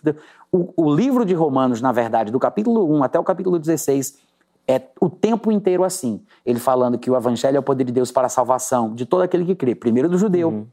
O, 0.52 0.74
o, 0.78 0.96
livro 0.96 1.26
de 1.26 1.34
Romanos, 1.34 1.82
na 1.82 1.92
verdade, 1.92 2.32
do 2.32 2.40
capítulo 2.40 2.90
1 2.96 3.04
até 3.04 3.20
o 3.20 3.24
capítulo 3.24 3.60
16, 3.60 4.18
é 4.66 4.82
o 5.02 5.10
tempo 5.10 5.52
inteiro 5.52 5.84
assim. 5.84 6.22
Ele 6.46 6.60
falando 6.60 6.98
que 6.98 7.12
o 7.12 7.16
evangelho 7.16 7.58
é 7.58 7.60
o 7.60 7.64
poder 7.64 7.84
de 7.84 7.92
Deus 7.92 8.10
para 8.10 8.28
a 8.28 8.30
salvação 8.30 8.96
de 8.96 9.06
todo 9.06 9.22
aquele 9.22 9.44
que 9.44 9.54
crê, 9.54 9.76
primeiro 9.76 10.08
do 10.08 10.18
judeu 10.18 10.48
uhum. 10.50 10.68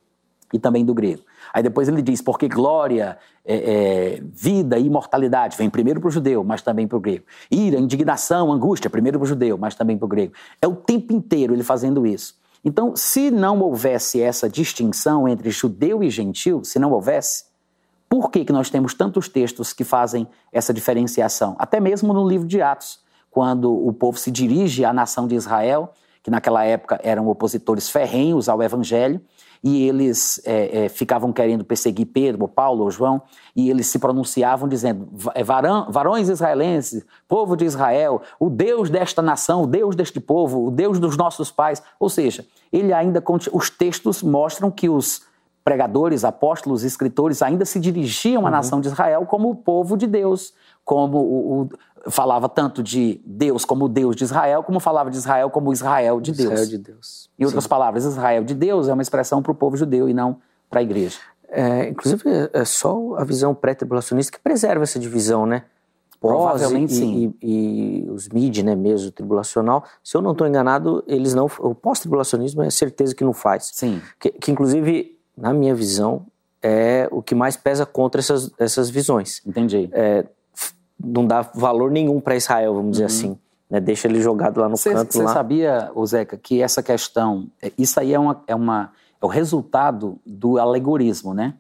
E 0.53 0.59
também 0.59 0.85
do 0.85 0.95
grego. 0.95 1.23
Aí 1.53 1.63
depois 1.63 1.89
ele 1.89 2.03
diz, 2.03 2.21
porque 2.21 2.49
glória, 2.49 3.19
é, 3.45 3.57
é, 3.57 4.23
vida 4.33 4.79
e 4.79 4.87
imortalidade 4.87 5.57
vem 5.57 5.69
primeiro 5.69 6.01
para 6.01 6.09
o 6.09 6.11
judeu, 6.11 6.45
mas 6.45 6.63
também 6.63 6.87
para 6.87 6.97
o 6.97 7.01
grego. 7.01 7.25
Ira, 7.51 7.79
indignação, 7.79 8.53
angústia, 8.53 8.89
primeiro 8.89 9.19
para 9.19 9.25
o 9.25 9.29
judeu, 9.29 9.59
mas 9.59 9.75
também 9.75 9.97
para 9.97 10.07
o 10.07 10.09
grego. 10.09 10.33
É 10.61 10.67
o 10.67 10.75
tempo 10.75 11.13
inteiro 11.13 11.55
ele 11.55 11.63
fazendo 11.63 12.07
isso. 12.07 12.41
Então, 12.65 12.95
se 12.95 13.31
não 13.31 13.61
houvesse 13.61 14.21
essa 14.21 14.49
distinção 14.49 15.27
entre 15.27 15.51
judeu 15.51 16.03
e 16.03 16.11
gentil, 16.11 16.63
se 16.65 16.79
não 16.79 16.93
houvesse, 16.93 17.45
por 18.09 18.31
que, 18.31 18.45
que 18.45 18.53
nós 18.53 18.71
temos 18.71 18.95
tantos 18.95 19.29
textos 19.29 19.73
que 19.73 19.85
fazem 19.85 20.29
essa 20.53 20.73
diferenciação? 20.73 21.57
Até 21.59 21.81
mesmo 21.81 22.13
no 22.13 22.29
livro 22.29 22.47
de 22.47 22.63
Atos, 22.63 23.01
quando 23.31 23.73
o 23.73 23.93
povo 23.93 24.19
se 24.19 24.31
dirige 24.31 24.85
à 24.85 24.93
nação 24.93 25.27
de 25.27 25.35
Israel, 25.35 25.93
que 26.23 26.31
naquela 26.31 26.63
época 26.63 27.01
eram 27.03 27.27
opositores 27.27 27.89
ferrenhos 27.89 28.49
ao 28.49 28.63
evangelho, 28.63 29.21
e 29.63 29.87
eles 29.87 30.41
é, 30.45 30.85
é, 30.85 30.89
ficavam 30.89 31.33
querendo 31.33 31.65
perseguir 31.65 32.07
Pedro, 32.07 32.49
Paulo 32.49 32.83
ou 32.83 32.91
João, 32.91 33.23
e 33.55 33.71
eles 33.71 33.87
se 33.87 33.99
pronunciavam 33.99 34.69
dizendo: 34.69 35.09
é, 35.35 35.45
varão, 35.45 35.87
varões 35.91 36.29
israelenses, 36.29 37.05
povo 37.29 37.57
de 37.57 37.65
Israel, 37.65 38.23
o 38.41 38.51
Deus 38.51 38.91
desta 38.91 39.23
nação, 39.23 39.63
o 39.63 39.67
Deus 39.67 39.95
deste 39.95 40.21
povo, 40.21 40.67
o 40.67 40.71
Deus 40.71 40.99
dos 40.99 41.17
nossos 41.17 41.51
pais. 41.51 41.83
Ou 42.01 42.09
seja, 42.09 42.45
ele 42.73 42.93
ainda 42.93 43.23
os 43.53 43.71
textos 43.71 44.23
mostram 44.23 44.71
que 44.71 44.89
os 44.89 45.23
pregadores, 45.65 46.25
apóstolos, 46.25 46.83
escritores 46.83 47.41
ainda 47.41 47.65
se 47.65 47.79
dirigiam 47.79 48.43
à 48.43 48.45
uhum. 48.47 48.51
nação 48.51 48.81
de 48.81 48.89
Israel 48.89 49.25
como 49.27 49.49
o 49.49 49.55
povo 49.55 49.97
de 49.97 50.07
Deus, 50.07 50.53
como 50.85 51.19
o, 51.19 51.63
o 51.63 51.69
falava 52.09 52.49
tanto 52.49 52.83
de 52.83 53.21
Deus 53.25 53.65
como 53.65 53.89
Deus 53.89 54.17
de 54.17 54.25
Israel, 54.25 54.63
como 54.63 54.81
falava 54.81 55.11
de 55.11 55.17
Israel 55.17 55.51
como 55.51 55.73
Israel 55.73 56.21
de 56.21 56.33
Deus. 56.33 56.53
Israel 56.53 56.69
de 56.69 56.79
Deus. 56.79 57.31
Em 57.39 57.45
outras 57.45 57.65
Sim. 57.65 57.71
palavras, 57.71 58.05
Israel 58.05 58.45
de 58.45 58.55
Deus 58.55 58.89
é 58.89 58.93
uma 58.93 59.03
expressão 59.03 59.43
para 59.43 59.53
o 59.53 59.55
povo 59.55 59.77
judeu 59.77 60.09
e 60.09 60.15
não 60.15 60.39
para 60.69 60.81
a 60.81 60.83
igreja. 60.83 61.19
É, 61.49 61.89
inclusive, 61.89 62.23
é 62.53 62.65
só 62.65 63.15
a 63.17 63.25
visão 63.25 63.55
pré-tribulacionista 63.55 64.33
que 64.33 64.43
preserva 64.43 64.85
essa 64.85 64.99
divisão, 64.99 65.45
né? 65.45 65.65
Provavelmente 66.19 66.93
e, 66.93 66.97
sim. 66.97 67.35
E, 67.43 68.05
e, 68.07 68.11
os 68.11 68.29
mid, 68.29 68.59
né, 68.59 68.77
mesmo 68.77 69.11
tribulacional, 69.11 69.85
se 70.03 70.17
eu 70.17 70.23
não 70.23 70.33
estou 70.33 70.47
enganado, 70.47 71.03
eles 71.07 71.35
não. 71.35 71.47
O 71.59 71.75
pós-tribulacionismo 71.75 72.63
é 72.63 72.71
certeza 72.71 73.15
que 73.15 73.25
não 73.25 73.33
faz. 73.33 73.71
Sim. 73.75 74.01
Que, 74.21 74.31
que, 74.31 74.53
inclusive, 74.53 75.19
na 75.37 75.53
minha 75.53 75.75
visão, 75.75 76.25
é 76.63 77.09
o 77.11 77.21
que 77.21 77.35
mais 77.35 77.57
pesa 77.57 77.85
contra 77.85 78.21
essas, 78.21 78.51
essas 78.57 78.89
visões. 78.89 79.43
Entendi. 79.45 79.91
É, 79.93 80.25
não 81.05 81.27
dá 81.27 81.43
valor 81.55 81.91
nenhum 81.91 82.21
para 82.21 82.37
Israel, 82.37 82.75
vamos 82.75 82.93
dizer 82.93 83.05
uhum. 83.05 83.07
assim. 83.07 83.39
Né? 83.71 83.81
Deixa 83.81 84.07
ele 84.07 84.21
jogado 84.21 84.61
lá 84.61 84.69
no 84.69 84.77
cê, 84.77 84.93
canto. 84.93 85.13
Você 85.13 85.27
sabia, 85.29 85.91
Zeca, 86.07 86.37
que 86.37 86.61
essa 86.61 86.83
questão, 86.83 87.49
é, 87.61 87.73
isso 87.79 87.99
aí 87.99 88.13
é, 88.13 88.19
uma, 88.19 88.43
é, 88.47 88.55
uma, 88.55 88.93
é 89.21 89.25
o 89.25 89.29
resultado 89.29 90.19
do 90.27 90.59
alegorismo, 90.59 91.33
né? 91.33 91.55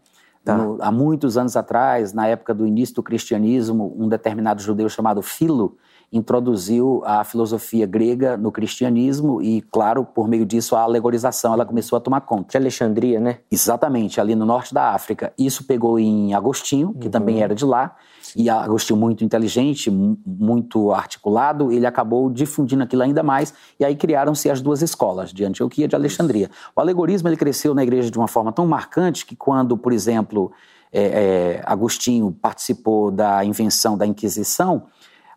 Tá. 0.44 0.56
No, 0.56 0.76
há 0.80 0.90
muitos 0.90 1.38
anos 1.38 1.56
atrás, 1.56 2.12
na 2.12 2.26
época 2.26 2.52
do 2.52 2.66
início 2.66 2.96
do 2.96 3.02
cristianismo, 3.02 3.94
um 3.96 4.08
determinado 4.08 4.60
judeu 4.60 4.88
chamado 4.88 5.22
Filo 5.22 5.76
introduziu 6.12 7.02
a 7.06 7.24
filosofia 7.24 7.86
grega 7.86 8.36
no 8.36 8.52
cristianismo 8.52 9.40
e, 9.40 9.62
claro, 9.62 10.04
por 10.04 10.28
meio 10.28 10.44
disso, 10.44 10.76
a 10.76 10.82
alegorização 10.82 11.54
ela 11.54 11.64
começou 11.64 11.96
a 11.96 12.00
tomar 12.00 12.20
conta. 12.20 12.50
De 12.50 12.56
Alexandria, 12.58 13.18
né? 13.18 13.38
Exatamente, 13.50 14.20
ali 14.20 14.34
no 14.34 14.44
norte 14.44 14.74
da 14.74 14.90
África. 14.90 15.32
Isso 15.38 15.64
pegou 15.64 15.98
em 15.98 16.34
Agostinho, 16.34 16.92
que 16.92 17.06
uhum. 17.06 17.10
também 17.10 17.42
era 17.42 17.54
de 17.54 17.64
lá, 17.64 17.96
e 18.36 18.48
Agostinho 18.48 18.98
muito 18.98 19.24
inteligente, 19.24 19.90
muito 19.90 20.92
articulado, 20.92 21.72
ele 21.72 21.86
acabou 21.86 22.30
difundindo 22.30 22.82
aquilo 22.82 23.02
ainda 23.02 23.22
mais, 23.22 23.52
e 23.78 23.84
aí 23.84 23.94
criaram-se 23.94 24.50
as 24.50 24.60
duas 24.60 24.82
escolas, 24.82 25.32
de 25.32 25.44
Antioquia 25.44 25.84
e 25.84 25.88
de 25.88 25.94
Alexandria. 25.94 26.50
O 26.74 26.80
alegorismo 26.80 27.28
ele 27.28 27.36
cresceu 27.36 27.74
na 27.74 27.82
igreja 27.82 28.10
de 28.10 28.18
uma 28.18 28.28
forma 28.28 28.52
tão 28.52 28.66
marcante 28.66 29.26
que 29.26 29.36
quando, 29.36 29.76
por 29.76 29.92
exemplo, 29.92 30.52
é, 30.92 31.02
é, 31.02 31.62
Agostinho 31.64 32.30
participou 32.30 33.10
da 33.10 33.44
invenção 33.44 33.96
da 33.96 34.06
Inquisição, 34.06 34.84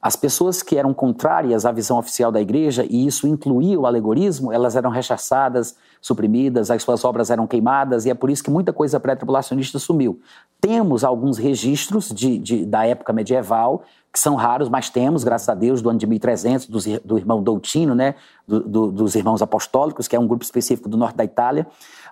as 0.01 0.15
pessoas 0.15 0.61
que 0.61 0.77
eram 0.77 0.93
contrárias 0.93 1.65
à 1.65 1.71
visão 1.71 1.97
oficial 1.97 2.31
da 2.31 2.39
igreja, 2.39 2.85
e 2.87 3.07
isso 3.07 3.27
incluía 3.27 3.79
o 3.79 3.85
alegorismo, 3.85 4.51
elas 4.51 4.75
eram 4.75 4.89
rechaçadas, 4.89 5.75
suprimidas, 6.01 6.69
as 6.69 6.83
suas 6.83 7.03
obras 7.03 7.31
eram 7.31 7.47
queimadas, 7.47 8.05
e 8.05 8.09
é 8.09 8.13
por 8.13 8.29
isso 8.29 8.43
que 8.43 8.51
muita 8.51 8.71
coisa 8.71 8.99
pré-tribulacionista 8.99 9.79
sumiu. 9.79 10.19
Temos 10.61 11.03
alguns 11.03 11.37
registros 11.37 12.09
de, 12.09 12.37
de, 12.37 12.65
da 12.65 12.85
época 12.85 13.11
medieval, 13.11 13.83
que 14.15 14.19
são 14.19 14.35
raros, 14.35 14.69
mas 14.69 14.89
temos, 14.89 15.23
graças 15.23 15.49
a 15.49 15.53
Deus, 15.53 15.81
do 15.81 15.89
ano 15.89 15.99
de 15.99 16.07
1300, 16.07 16.67
do, 17.03 17.17
irmão 17.17 17.43
Doutino, 17.43 17.93
né, 17.93 18.15
do, 18.47 18.61
do, 18.61 18.91
dos 18.91 19.13
irmãos 19.13 19.41
apostólicos, 19.41 20.07
que 20.07 20.15
é 20.15 20.19
um 20.19 20.25
grupo 20.25 20.43
específico 20.43 20.87
do 20.87 20.95
norte 20.95 21.17
da 21.17 21.25
Itália. 21.25 21.67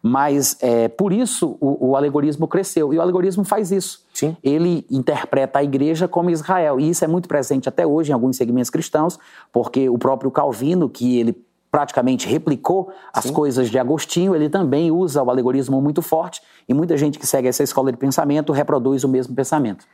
Mas 0.06 0.58
é, 0.60 0.90
por 0.90 1.14
isso 1.14 1.56
o, 1.62 1.92
o, 1.92 1.96
alegorismo 1.96 2.46
cresceu. 2.46 2.94
E 2.94 2.98
o 2.98 3.02
alegorismo 3.02 3.46
faz 3.46 3.72
isso. 3.72 4.06
Sim. 4.14 4.36
Ele 4.44 4.86
interpreta 4.92 5.60
a 5.60 5.64
igreja 5.64 6.10
como 6.10 6.30
Israel. 6.30 6.78
E 6.78 6.90
isso 6.90 7.06
é 7.06 7.08
muito 7.08 7.30
presente 7.30 7.70
até 7.70 7.88
hoje 7.88 8.12
em 8.12 8.14
alguns 8.14 8.36
segmentos 8.36 8.70
cristãos, 8.70 9.18
porque 9.50 9.88
o 9.88 9.98
próprio 9.98 10.30
Calvino, 10.30 10.90
que 10.90 11.18
ele 11.18 11.34
praticamente 11.72 12.28
replicou 12.28 12.92
as 13.14 13.24
Sim. 13.24 13.34
coisas 13.34 13.70
de 13.70 13.80
Agostinho, 13.80 14.36
ele 14.36 14.50
também 14.50 14.92
usa 14.92 15.24
o 15.24 15.30
alegorismo 15.30 15.82
muito 15.82 16.02
forte. 16.02 16.42
E 16.68 16.74
muita 16.74 16.98
gente 16.98 17.18
que 17.18 17.26
segue 17.26 17.48
essa 17.48 17.64
escola 17.64 17.90
de 17.90 17.98
pensamento 17.98 18.52
reproduz 18.52 19.06
o 19.06 19.08
mesmo 19.08 19.34
pensamento. 19.34 19.86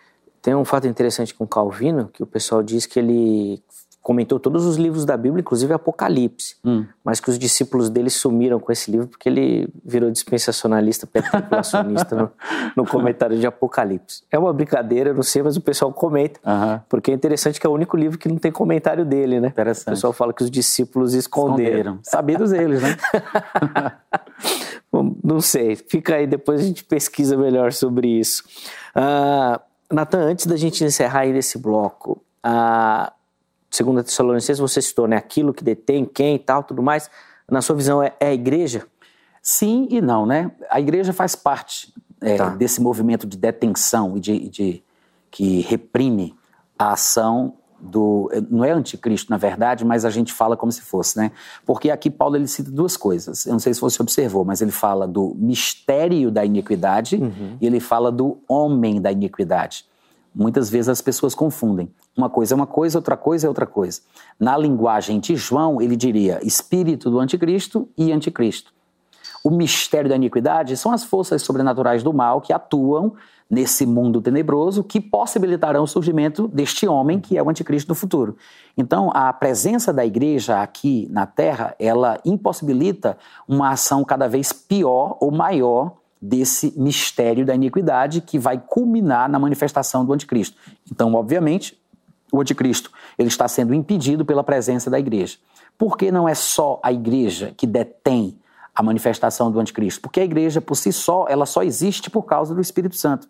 Tem 0.42 0.56
um 0.56 0.66
fato 0.66 0.88
interessante 0.88 1.36
com 1.36 1.46
Calvino, 1.46 2.10
que 2.12 2.24
o 2.24 2.26
pessoal 2.26 2.64
diz 2.64 2.88
que 2.88 2.98
ele 2.98 3.62
comentou 4.10 4.40
todos 4.40 4.66
os 4.66 4.76
livros 4.76 5.06
da 5.06 5.16
Bíblia, 5.16 5.42
inclusive 5.42 5.72
Apocalipse, 5.72 6.56
hum. 6.66 6.84
mas 7.04 7.20
que 7.20 7.30
os 7.30 7.38
discípulos 7.38 7.92
dele 7.92 8.10
sumiram 8.10 8.60
com 8.60 8.72
esse 8.72 8.90
livro 8.90 9.06
porque 9.06 9.30
ele 9.30 9.70
virou 9.86 10.10
dispensacionalista, 10.10 11.06
perpetuacionista 11.06 12.16
no, 12.16 12.32
no, 12.76 12.88
comentário 12.88 13.38
de 13.38 13.46
Apocalipse. 13.46 14.24
É 14.32 14.40
uma 14.40 14.52
brincadeira, 14.52 15.14
não 15.14 15.22
sei, 15.22 15.44
mas 15.44 15.56
o 15.56 15.62
pessoal 15.62 15.94
comenta, 15.94 16.40
porque 16.90 17.12
é 17.12 17.14
interessante 17.14 17.60
que 17.60 17.68
é 17.68 17.70
o 17.70 17.74
único 17.74 17.96
livro 17.96 18.18
que 18.18 18.28
não 18.28 18.38
tem 18.38 18.52
comentário 18.52 19.06
dele, 19.06 19.40
né? 19.40 19.50
Interessante. 19.50 19.90
O 19.90 19.92
pessoal 19.92 20.12
fala 20.12 20.34
que 20.34 20.44
os 20.44 20.50
discípulos 20.50 21.14
esconderam. 21.14 21.68
esconderam. 21.70 22.00
Sabidos 22.02 22.52
eles, 22.52 22.82
né? 22.82 22.98
Bom, 24.92 25.16
não 25.24 25.40
sei, 25.40 25.76
fica 25.76 26.16
aí, 26.16 26.26
depois 26.26 26.62
a 26.62 26.64
gente 26.64 26.84
pesquisa 26.84 27.38
melhor 27.38 27.72
sobre 27.74 28.08
isso. 28.08 28.42
Uh, 28.96 29.62
Natan, 29.94 30.22
antes 30.22 30.48
da 30.48 30.58
gente 30.58 30.84
encerrar 30.84 31.20
aí 31.20 31.32
nesse 31.32 31.60
bloco, 31.60 32.24
uh, 32.44 33.19
segunda 33.70 34.04
Tessalonicenses, 34.04 34.60
você 34.60 34.82
citou, 34.82 35.08
né? 35.08 35.16
Aquilo 35.16 35.54
que 35.54 35.64
detém, 35.64 36.06
quem 36.06 36.36
e 36.36 36.40
tal, 36.40 36.64
tudo 36.64 36.82
mais. 36.82 37.10
Na 37.50 37.62
sua 37.62 37.76
visão, 37.76 38.02
é, 38.02 38.14
é 38.20 38.28
a 38.28 38.34
igreja? 38.34 38.86
Sim 39.42 39.88
e 39.90 40.02
não, 40.02 40.26
né? 40.26 40.52
A 40.70 40.80
igreja 40.80 41.14
faz 41.14 41.36
parte 41.36 41.94
é, 42.22 42.36
tá. 42.36 42.50
desse 42.50 42.82
movimento 42.82 43.26
de 43.26 43.38
detenção 43.38 44.18
e 44.18 44.20
de, 44.20 44.50
de, 44.50 44.84
que 45.32 45.62
reprime 45.62 46.36
a 46.78 46.94
ação 46.94 47.54
do 47.82 48.30
não 48.50 48.66
é 48.66 48.72
anticristo 48.72 49.32
na 49.32 49.38
verdade, 49.38 49.86
mas 49.86 50.04
a 50.04 50.10
gente 50.10 50.34
fala 50.34 50.58
como 50.58 50.70
se 50.70 50.82
fosse, 50.82 51.18
né? 51.18 51.32
Porque 51.66 51.90
aqui 51.90 52.10
Paulo 52.10 52.36
ele 52.36 52.48
cita 52.48 52.70
duas 52.70 52.98
coisas. 52.98 53.46
Eu 53.46 53.54
não 53.54 53.60
sei 53.60 53.74
se 53.74 53.80
você 53.80 54.02
observou, 54.02 54.44
mas 54.44 54.62
ele 54.62 54.72
fala 54.72 55.08
do 55.08 55.34
mistério 55.38 56.30
da 56.30 56.44
iniquidade 56.44 57.16
uhum. 57.16 57.58
e 57.62 57.66
ele 57.66 57.80
fala 57.80 58.12
do 58.12 58.40
homem 58.50 59.00
da 59.00 59.12
iniquidade. 59.12 59.86
Muitas 60.34 60.70
vezes 60.70 60.90
as 60.90 61.02
pessoas 61.02 61.34
confundem. 61.34 61.92
Uma 62.16 62.30
coisa 62.30 62.54
é 62.54 62.56
uma 62.56 62.68
coisa, 62.68 62.98
outra 62.98 63.18
coisa 63.18 63.48
é 63.48 63.50
outra 63.50 63.66
coisa. 63.66 64.02
Na 64.40 64.58
linguagem 64.58 65.20
de 65.20 65.36
João, 65.36 65.82
ele 65.82 65.96
diria 65.96 66.40
espírito 66.44 67.10
do 67.10 67.20
anticristo 67.20 67.88
e 67.98 68.12
anticristo. 68.12 68.74
O 69.44 69.50
mistério 69.50 70.10
da 70.10 70.16
iniquidade 70.16 70.76
são 70.76 70.92
as 70.92 71.04
forças 71.04 71.42
sobrenaturais 71.42 72.04
do 72.04 72.14
mal 72.14 72.42
que 72.42 72.52
atuam 72.52 73.14
nesse 73.50 73.86
mundo 73.86 74.22
tenebroso 74.22 74.84
que 74.84 75.02
possibilitarão 75.02 75.84
o 75.84 75.88
surgimento 75.88 76.48
deste 76.48 76.88
homem 76.88 77.20
que 77.20 77.38
é 77.38 77.42
o 77.42 77.50
anticristo 77.50 77.88
do 77.88 77.96
futuro. 77.96 78.38
Então, 78.78 79.10
a 79.14 79.32
presença 79.34 79.92
da 79.92 80.06
igreja 80.06 80.62
aqui 80.62 81.08
na 81.10 81.26
terra, 81.26 81.74
ela 81.80 82.20
impossibilita 82.24 83.18
uma 83.48 83.72
ação 83.72 84.04
cada 84.04 84.28
vez 84.28 84.54
pior 84.54 85.18
ou 85.20 85.32
maior 85.32 85.99
desse 86.22 86.74
mistério 86.76 87.46
da 87.46 87.56
iniquidade 87.56 88.22
que 88.22 88.38
vai 88.38 88.58
culminar 88.58 89.30
na 89.30 89.40
manifestação 89.40 90.06
do 90.06 90.14
anticristo. 90.14 90.58
Então, 90.92 91.14
obviamente, 91.14 91.80
o 92.32 92.42
anticristo 92.42 92.92
ele 93.18 93.30
está 93.30 93.48
sendo 93.48 93.74
impedido 93.74 94.26
pela 94.26 94.44
presença 94.44 94.90
da 94.90 95.00
igreja. 95.00 95.38
Por 95.78 95.98
que 95.98 96.12
não 96.12 96.28
é 96.28 96.36
só 96.36 96.80
a 96.84 96.92
igreja 96.92 97.54
que 97.56 97.66
detém 97.66 98.38
a 98.76 98.84
manifestação 98.84 99.52
do 99.52 99.60
anticristo? 99.60 100.02
Porque 100.02 100.20
a 100.20 100.26
igreja 100.26 100.60
por 100.60 100.76
si 100.76 100.92
só, 100.92 101.26
ela 101.30 101.46
só 101.46 101.64
existe 101.64 102.10
por 102.10 102.24
causa 102.24 102.54
do 102.54 102.62
Espírito 102.62 102.98
Santo. 102.98 103.28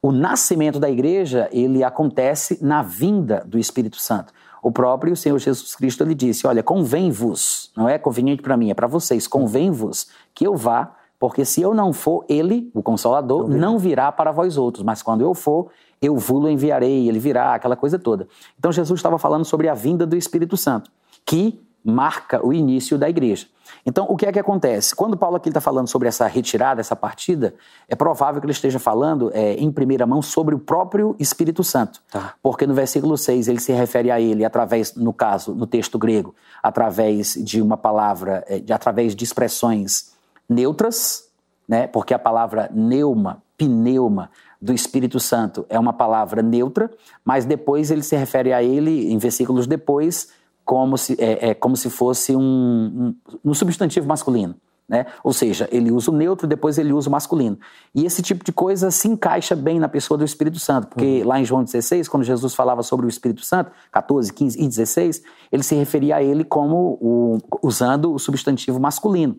O 0.00 0.10
nascimento 0.10 0.80
da 0.80 0.90
igreja, 0.90 1.48
ele 1.52 1.84
acontece 1.84 2.58
na 2.60 2.82
vinda 2.82 3.44
do 3.46 3.56
Espírito 3.56 3.98
Santo. 3.98 4.32
O 4.60 4.72
próprio 4.72 5.16
Senhor 5.16 5.38
Jesus 5.38 5.76
Cristo 5.76 6.04
lhe 6.04 6.14
disse: 6.14 6.46
Olha, 6.46 6.62
convém-vos, 6.62 7.70
não 7.76 7.88
é 7.88 7.98
conveniente 7.98 8.42
para 8.42 8.56
mim, 8.56 8.70
é 8.70 8.74
para 8.74 8.88
vocês, 8.88 9.28
convém-vos 9.28 10.08
que 10.34 10.46
eu 10.46 10.56
vá, 10.56 10.94
porque 11.22 11.44
se 11.44 11.62
eu 11.62 11.72
não 11.72 11.92
for, 11.92 12.24
ele, 12.28 12.68
o 12.74 12.82
Consolador, 12.82 13.46
não 13.46 13.78
virá 13.78 14.10
para 14.10 14.32
vós 14.32 14.58
outros, 14.58 14.84
mas 14.84 15.02
quando 15.02 15.20
eu 15.20 15.32
for, 15.34 15.68
eu 16.02 16.16
vos 16.16 16.50
enviarei, 16.50 17.08
ele 17.08 17.20
virá, 17.20 17.54
aquela 17.54 17.76
coisa 17.76 17.96
toda. 17.96 18.26
Então 18.58 18.72
Jesus 18.72 18.98
estava 18.98 19.16
falando 19.20 19.44
sobre 19.44 19.68
a 19.68 19.74
vinda 19.74 20.04
do 20.04 20.16
Espírito 20.16 20.56
Santo, 20.56 20.90
que 21.24 21.64
marca 21.84 22.44
o 22.44 22.52
início 22.52 22.98
da 22.98 23.08
igreja. 23.08 23.46
Então, 23.86 24.04
o 24.08 24.16
que 24.16 24.26
é 24.26 24.32
que 24.32 24.38
acontece? 24.40 24.96
Quando 24.96 25.16
Paulo 25.16 25.36
aqui 25.36 25.48
está 25.48 25.60
falando 25.60 25.86
sobre 25.86 26.08
essa 26.08 26.26
retirada, 26.26 26.80
essa 26.80 26.96
partida, 26.96 27.54
é 27.88 27.94
provável 27.94 28.40
que 28.40 28.46
ele 28.46 28.52
esteja 28.52 28.80
falando 28.80 29.30
é, 29.32 29.54
em 29.54 29.70
primeira 29.70 30.04
mão 30.04 30.20
sobre 30.22 30.56
o 30.56 30.58
próprio 30.58 31.14
Espírito 31.20 31.62
Santo. 31.62 32.02
Tá. 32.10 32.34
Porque 32.42 32.66
no 32.66 32.74
versículo 32.74 33.16
6 33.16 33.46
ele 33.46 33.60
se 33.60 33.72
refere 33.72 34.10
a 34.10 34.20
ele 34.20 34.44
através, 34.44 34.96
no 34.96 35.12
caso, 35.12 35.54
no 35.54 35.68
texto 35.68 36.00
grego, 36.00 36.34
através 36.60 37.34
de 37.34 37.62
uma 37.62 37.76
palavra, 37.76 38.44
é, 38.48 38.58
de, 38.58 38.72
através 38.72 39.14
de 39.14 39.22
expressões 39.22 40.11
neutras, 40.52 41.28
né? 41.66 41.86
porque 41.86 42.14
a 42.14 42.18
palavra 42.18 42.70
neuma, 42.72 43.42
pneuma, 43.56 44.30
do 44.62 44.72
Espírito 44.72 45.18
Santo 45.18 45.66
é 45.68 45.76
uma 45.76 45.92
palavra 45.92 46.40
neutra, 46.40 46.88
mas 47.24 47.44
depois 47.44 47.90
ele 47.90 48.02
se 48.02 48.14
refere 48.14 48.52
a 48.52 48.62
ele, 48.62 49.12
em 49.12 49.18
versículos 49.18 49.66
depois, 49.66 50.28
como 50.64 50.96
se, 50.96 51.16
é, 51.18 51.48
é 51.50 51.54
como 51.54 51.76
se 51.76 51.90
fosse 51.90 52.36
um, 52.36 52.40
um, 52.40 53.50
um 53.50 53.54
substantivo 53.54 54.06
masculino. 54.06 54.54
Né? 54.88 55.06
Ou 55.24 55.32
seja, 55.32 55.68
ele 55.72 55.90
usa 55.90 56.10
o 56.10 56.14
neutro, 56.14 56.46
depois 56.46 56.78
ele 56.78 56.92
usa 56.92 57.08
o 57.08 57.12
masculino. 57.12 57.58
E 57.94 58.04
esse 58.04 58.22
tipo 58.22 58.44
de 58.44 58.52
coisa 58.52 58.90
se 58.90 59.08
encaixa 59.08 59.56
bem 59.56 59.80
na 59.80 59.88
pessoa 59.88 60.18
do 60.18 60.24
Espírito 60.24 60.58
Santo, 60.58 60.88
porque 60.88 61.22
uhum. 61.22 61.28
lá 61.28 61.40
em 61.40 61.44
João 61.44 61.64
16, 61.64 62.08
quando 62.08 62.24
Jesus 62.24 62.54
falava 62.54 62.82
sobre 62.82 63.06
o 63.06 63.08
Espírito 63.08 63.44
Santo, 63.44 63.72
14, 63.90 64.32
15 64.32 64.62
e 64.62 64.68
16, 64.68 65.22
ele 65.50 65.62
se 65.62 65.74
referia 65.74 66.16
a 66.16 66.22
ele 66.22 66.44
como 66.44 66.98
o, 67.00 67.38
usando 67.62 68.12
o 68.12 68.18
substantivo 68.18 68.78
masculino. 68.78 69.36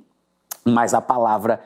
Mas 0.66 0.93
a 0.93 1.01
palavra 1.01 1.59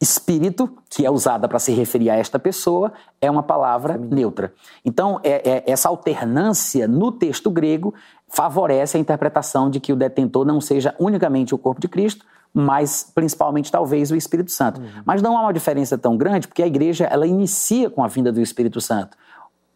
espírito, 0.00 0.78
que 0.88 1.04
é 1.04 1.10
usada 1.10 1.46
para 1.46 1.58
se 1.58 1.72
referir 1.72 2.08
a 2.08 2.16
esta 2.16 2.38
pessoa, 2.38 2.92
é 3.20 3.30
uma 3.30 3.42
palavra 3.42 3.98
neutra. 3.98 4.52
Então, 4.82 5.20
é, 5.22 5.50
é, 5.50 5.70
essa 5.70 5.90
alternância 5.90 6.88
no 6.88 7.12
texto 7.12 7.50
grego 7.50 7.94
favorece 8.26 8.96
a 8.96 9.00
interpretação 9.00 9.68
de 9.68 9.78
que 9.78 9.92
o 9.92 9.96
detentor 9.96 10.46
não 10.46 10.60
seja 10.60 10.94
unicamente 10.98 11.54
o 11.54 11.58
corpo 11.58 11.80
de 11.80 11.88
Cristo, 11.88 12.24
mas 12.52 13.10
principalmente 13.14 13.70
talvez 13.70 14.10
o 14.10 14.16
Espírito 14.16 14.50
Santo. 14.50 14.80
Uhum. 14.80 15.02
Mas 15.04 15.20
não 15.20 15.36
há 15.36 15.42
uma 15.42 15.52
diferença 15.52 15.98
tão 15.98 16.16
grande, 16.16 16.48
porque 16.48 16.62
a 16.62 16.66
igreja 16.66 17.04
ela 17.04 17.26
inicia 17.26 17.90
com 17.90 18.02
a 18.02 18.08
vinda 18.08 18.32
do 18.32 18.40
Espírito 18.40 18.80
Santo. 18.80 19.16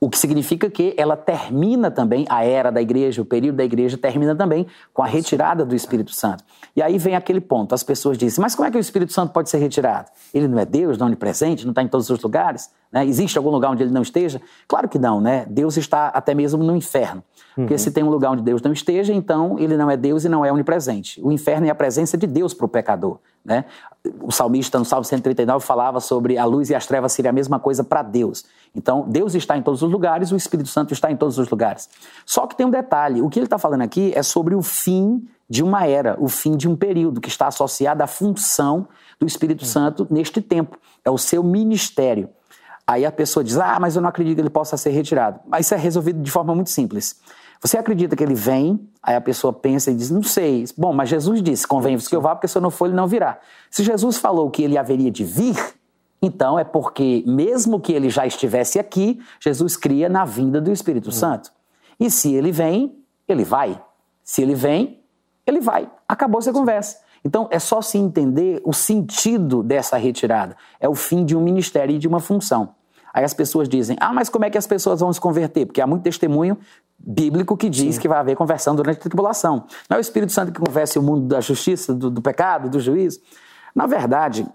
O 0.05 0.11
que 0.11 0.19
significa 0.19 0.69
que 0.69 0.93
ela 0.99 1.17
termina 1.17 1.91
também, 1.91 2.27
a 2.29 2.45
era 2.45 2.71
da 2.71 2.83
igreja, 2.83 3.23
o 3.23 3.25
período 3.25 3.57
da 3.57 3.65
igreja 3.65 3.97
termina 3.97 4.37
também 4.37 4.67
com 4.93 5.03
a 5.03 5.07
retirada 5.07 5.65
do 5.65 5.75
Espírito 5.75 6.15
Santo. 6.15 6.45
E 6.77 6.83
aí 6.83 6.99
vem 6.99 7.17
aquele 7.17 7.41
ponto: 7.41 7.75
as 7.75 7.83
pessoas 7.83 8.19
dizem, 8.19 8.43
mas 8.43 8.55
como 8.55 8.69
é 8.69 8.71
que 8.71 8.77
o 8.77 8.81
Espírito 8.81 9.15
Santo 9.15 9.33
pode 9.33 9.49
ser 9.49 9.57
retirado? 9.57 10.11
Ele 10.35 10.47
não 10.47 10.59
é 10.59 10.67
Deus, 10.67 10.99
não 10.99 11.07
é 11.07 11.09
onipresente, 11.09 11.65
não 11.65 11.71
está 11.71 11.83
em 11.83 11.89
todos 11.89 12.11
os 12.11 12.21
lugares? 12.21 12.71
Né? 12.93 13.07
Existe 13.07 13.39
algum 13.39 13.49
lugar 13.49 13.71
onde 13.71 13.83
ele 13.83 13.93
não 13.93 14.03
esteja? 14.03 14.43
Claro 14.69 14.91
que 14.91 14.99
não, 14.99 15.23
né? 15.23 15.47
Deus 15.49 15.79
está 15.79 16.09
até 16.09 16.35
mesmo 16.35 16.63
no 16.63 16.77
inferno. 16.77 17.25
Porque 17.55 17.73
uhum. 17.73 17.79
se 17.79 17.91
tem 17.91 18.05
um 18.05 18.11
lugar 18.11 18.33
onde 18.33 18.43
Deus 18.43 18.61
não 18.61 18.75
esteja, 18.75 19.15
então 19.15 19.59
ele 19.59 19.75
não 19.75 19.91
é 19.91 19.97
Deus 19.97 20.27
e 20.27 20.29
não 20.29 20.45
é 20.45 20.53
onipresente. 20.53 21.19
O 21.23 21.33
inferno 21.33 21.67
é 21.67 21.71
a 21.71 21.75
presença 21.75 22.19
de 22.19 22.27
Deus 22.27 22.53
para 22.53 22.67
o 22.67 22.69
pecador. 22.69 23.21
Né? 23.45 23.65
O 24.23 24.33
salmista, 24.33 24.79
no 24.79 24.85
Salmo 24.85 25.05
139, 25.05 25.65
falava 25.65 26.01
sobre 26.01 26.39
a 26.39 26.45
luz 26.45 26.71
e 26.71 26.75
as 26.75 26.87
trevas 26.87 27.13
seria 27.13 27.31
a 27.31 27.33
mesma 27.33 27.59
coisa 27.59 27.85
para 27.85 28.03
Deus. 28.03 28.45
Então, 28.75 29.05
Deus 29.09 29.35
está 29.35 29.57
em 29.57 29.63
todos 29.63 29.83
os 29.83 29.91
lugares, 29.91 30.33
o 30.33 30.37
Espírito 30.37 30.69
Santo 30.69 30.93
está 30.93 31.11
em 31.11 31.17
todos 31.17 31.39
os 31.39 31.49
lugares. 31.49 31.89
Só 32.25 32.47
que 32.47 32.57
tem 32.57 32.67
um 32.67 32.71
detalhe: 32.71 33.21
o 33.21 33.29
que 33.29 33.39
ele 33.39 33.47
está 33.47 33.59
falando 33.59 33.83
aqui 33.83 34.13
é 34.15 34.23
sobre 34.23 34.55
o 34.55 34.63
fim 34.63 35.27
de 35.49 35.63
uma 35.63 35.87
era, 35.87 36.17
o 36.19 36.29
fim 36.29 36.57
de 36.57 36.69
um 36.69 36.75
período 36.75 37.21
que 37.21 37.29
está 37.29 37.47
associado 37.47 38.03
à 38.03 38.07
função 38.07 38.89
do 39.19 39.27
Espírito 39.27 39.65
Santo 39.65 40.07
neste 40.11 40.41
tempo. 40.41 40.79
É 41.05 41.11
o 41.11 41.19
seu 41.19 41.43
ministério. 41.43 42.29
Aí 42.87 43.05
a 43.07 43.13
pessoa 43.13 43.45
diz: 43.45 43.57
Ah, 43.59 43.79
mas 43.81 43.97
eu 43.97 44.03
não 44.03 44.09
acredito 44.09 44.37
que 44.37 44.41
ele 44.41 44.51
possa 44.51 44.77
ser 44.77 44.91
retirado. 44.91 45.41
Mas 45.47 45.67
isso 45.67 45.75
é 45.75 45.79
resolvido 45.79 46.23
de 46.23 46.31
forma 46.31 46.55
muito 46.55 46.71
simples. 46.71 47.21
Você 47.65 47.79
acredita 47.79 48.15
que 48.15 48.23
ele 48.23 48.35
vem, 48.35 48.79
aí 49.03 49.17
a 49.17 49.21
pessoa 49.23 49.51
pensa 49.51 49.91
e 49.91 49.95
diz: 49.95 50.11
Não 50.11 50.23
sei. 50.23 50.67
Bom, 50.77 50.93
mas 50.93 51.09
Jesus 51.09 51.43
disse: 51.43 51.67
Convém-vos 51.67 52.07
que 52.07 52.15
eu 52.15 52.21
vá, 52.21 52.35
porque 52.35 52.47
se 52.47 52.59
eu 52.59 52.61
não 52.61 52.71
for, 52.71 52.87
ele 52.87 52.95
não 52.95 53.07
virá. 53.07 53.39
Se 53.71 53.83
Jesus 53.83 54.19
falou 54.19 54.51
que 54.51 54.63
ele 54.63 54.77
haveria 54.77 55.11
de 55.11 55.25
vir, 55.25 55.57
então 56.21 56.59
é 56.59 56.65
porque, 56.65 57.25
mesmo 57.27 57.81
que 57.81 57.93
ele 57.93 58.11
já 58.11 58.27
estivesse 58.27 58.79
aqui, 58.79 59.19
Jesus 59.41 59.79
cria 59.79 60.11
na 60.11 60.27
vinda 60.27 60.61
do 60.61 60.71
Espírito 60.71 61.09
hum. 61.09 61.13
Santo. 61.13 61.51
E 61.99 62.11
se 62.11 62.35
ele 62.35 62.53
vem, 62.53 62.99
ele 63.27 63.45
vai. 63.45 63.81
Se 64.23 64.43
ele 64.43 64.55
vem, 64.55 65.03
ele 65.47 65.61
vai. 65.61 65.91
Acabou-se 66.07 66.51
a 66.51 66.53
conversa. 66.53 66.99
Então 67.25 67.49
é 67.51 67.59
só 67.59 67.81
se 67.81 67.97
entender 67.97 68.61
o 68.63 68.75
sentido 68.75 69.63
dessa 69.63 69.97
retirada. 69.97 70.55
É 70.79 70.87
o 70.87 70.95
fim 70.95 71.25
de 71.25 71.35
um 71.35 71.41
ministério 71.41 71.97
e 71.97 71.99
de 71.99 72.07
uma 72.07 72.21
função. 72.21 72.75
Aí 73.15 73.23
as 73.25 73.33
pessoas 73.33 73.69
dizem: 73.69 73.97
ah, 74.01 74.13
mas 74.13 74.29
como 74.29 74.45
é 74.45 74.51
que 74.51 74.59
as 74.59 74.67
pessoas 74.67 74.99
vão 75.01 75.13
se 75.13 75.21
converter? 75.21 75.65
Porque 75.65 75.81
há 75.81 75.87
muito 75.87 76.03
testemunho 76.03 76.59
bíblico 76.99 77.57
que 77.57 77.69
diz 77.69 77.97
Sim. 77.97 78.01
que 78.01 78.09
vai 78.09 78.19
haver 78.19 78.37
conversão 78.37 78.75
durante 78.75 78.99
a 78.99 79.01
tribulação. 79.01 79.67
Não 79.89 79.97
é 79.97 79.99
o 79.99 80.01
Espírito 80.01 80.33
Santo 80.33 80.53
que 80.53 80.61
conversa 80.61 80.99
o 80.99 81.03
mundo 81.03 81.27
da 81.27 81.41
justiça, 81.41 81.95
do, 81.95 82.11
do 82.11 82.23
pecado, 82.23 82.69
do 82.69 82.81
juízo. 82.81 83.21
Na 83.75 83.87
verdade, 83.87 84.47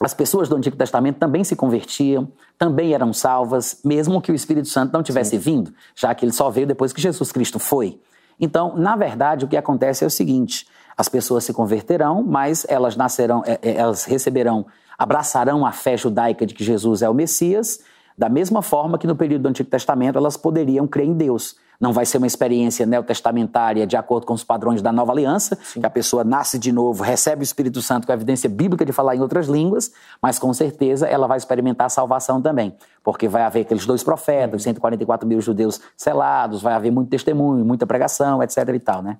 as 0.00 0.14
pessoas 0.14 0.48
do 0.48 0.56
Antigo 0.56 0.76
Testamento 0.76 1.18
também 1.18 1.44
se 1.44 1.54
convertiam, 1.54 2.28
também 2.58 2.94
eram 2.94 3.12
salvas, 3.12 3.80
mesmo 3.84 4.20
que 4.20 4.32
o 4.32 4.34
Espírito 4.34 4.68
Santo 4.68 4.92
não 4.92 5.02
tivesse 5.02 5.32
Sim. 5.32 5.38
vindo, 5.38 5.74
já 5.94 6.14
que 6.14 6.24
ele 6.24 6.32
só 6.32 6.50
veio 6.50 6.66
depois 6.66 6.92
que 6.92 7.00
Jesus 7.00 7.30
Cristo 7.30 7.58
foi. 7.58 8.00
Então, 8.40 8.76
na 8.76 8.96
verdade, 8.96 9.44
o 9.44 9.48
que 9.48 9.56
acontece 9.56 10.02
é 10.02 10.06
o 10.06 10.10
seguinte: 10.10 10.66
as 10.96 11.08
pessoas 11.08 11.44
se 11.44 11.52
converterão, 11.52 12.22
mas 12.22 12.66
elas 12.68 12.96
nascerão, 12.96 13.42
é, 13.46 13.58
é, 13.62 13.76
elas 13.76 14.04
receberão, 14.04 14.66
abraçarão 14.98 15.66
a 15.66 15.72
fé 15.72 15.96
judaica 15.96 16.46
de 16.46 16.54
que 16.54 16.64
Jesus 16.64 17.02
é 17.02 17.08
o 17.08 17.14
Messias 17.14 17.80
da 18.16 18.28
mesma 18.28 18.62
forma 18.62 18.98
que 18.98 19.06
no 19.06 19.16
período 19.16 19.42
do 19.42 19.48
Antigo 19.48 19.70
Testamento 19.70 20.18
elas 20.18 20.36
poderiam 20.36 20.86
crer 20.86 21.06
em 21.06 21.14
Deus. 21.14 21.56
Não 21.82 21.92
vai 21.92 22.06
ser 22.06 22.18
uma 22.18 22.28
experiência 22.28 22.86
neotestamentária 22.86 23.84
de 23.84 23.96
acordo 23.96 24.24
com 24.24 24.32
os 24.32 24.44
padrões 24.44 24.80
da 24.80 24.92
nova 24.92 25.10
aliança, 25.10 25.58
Sim. 25.60 25.80
que 25.80 25.86
a 25.86 25.90
pessoa 25.90 26.22
nasce 26.22 26.56
de 26.56 26.70
novo, 26.70 27.02
recebe 27.02 27.42
o 27.42 27.44
Espírito 27.44 27.82
Santo 27.82 28.06
com 28.06 28.12
a 28.12 28.14
evidência 28.14 28.48
bíblica 28.48 28.84
de 28.84 28.92
falar 28.92 29.16
em 29.16 29.20
outras 29.20 29.48
línguas, 29.48 29.90
mas 30.22 30.38
com 30.38 30.54
certeza 30.54 31.08
ela 31.08 31.26
vai 31.26 31.36
experimentar 31.36 31.86
a 31.86 31.90
salvação 31.90 32.40
também, 32.40 32.72
porque 33.02 33.26
vai 33.26 33.42
haver 33.42 33.62
aqueles 33.62 33.84
dois 33.84 34.04
profetas, 34.04 34.62
144 34.62 35.26
mil 35.26 35.40
judeus 35.40 35.80
selados, 35.96 36.62
vai 36.62 36.74
haver 36.74 36.92
muito 36.92 37.08
testemunho, 37.08 37.64
muita 37.64 37.84
pregação, 37.84 38.40
etc 38.44 38.58
e 38.68 38.78
tal, 38.78 39.02
né? 39.02 39.18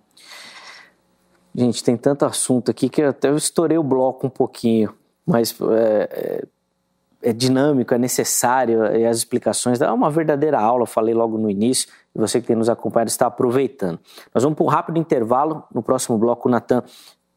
Gente, 1.52 1.82
tem 1.82 1.96
tanto 1.96 2.24
assunto 2.24 2.70
aqui 2.70 2.88
que 2.88 3.02
eu 3.02 3.08
até 3.08 3.28
estourei 3.34 3.76
o 3.76 3.82
bloco 3.82 4.28
um 4.28 4.30
pouquinho, 4.30 4.94
mas 5.26 5.52
é, 5.60 6.08
é 6.12 6.46
é 7.22 7.32
dinâmico, 7.32 7.94
é 7.94 7.98
necessário, 7.98 8.84
e 8.96 9.06
as 9.06 9.18
explicações 9.18 9.80
é 9.80 9.90
uma 9.90 10.10
verdadeira 10.10 10.58
aula, 10.58 10.86
falei 10.86 11.14
logo 11.14 11.38
no 11.38 11.48
início, 11.48 11.88
e 12.14 12.18
você 12.18 12.40
que 12.40 12.46
tem 12.46 12.56
nos 12.56 12.68
acompanhado 12.68 13.08
está 13.08 13.26
aproveitando. 13.26 13.98
Nós 14.34 14.42
vamos 14.42 14.56
para 14.56 14.64
um 14.64 14.68
rápido 14.68 14.98
intervalo, 14.98 15.64
no 15.74 15.82
próximo 15.82 16.18
bloco 16.18 16.48
o 16.48 16.50
Natan 16.50 16.82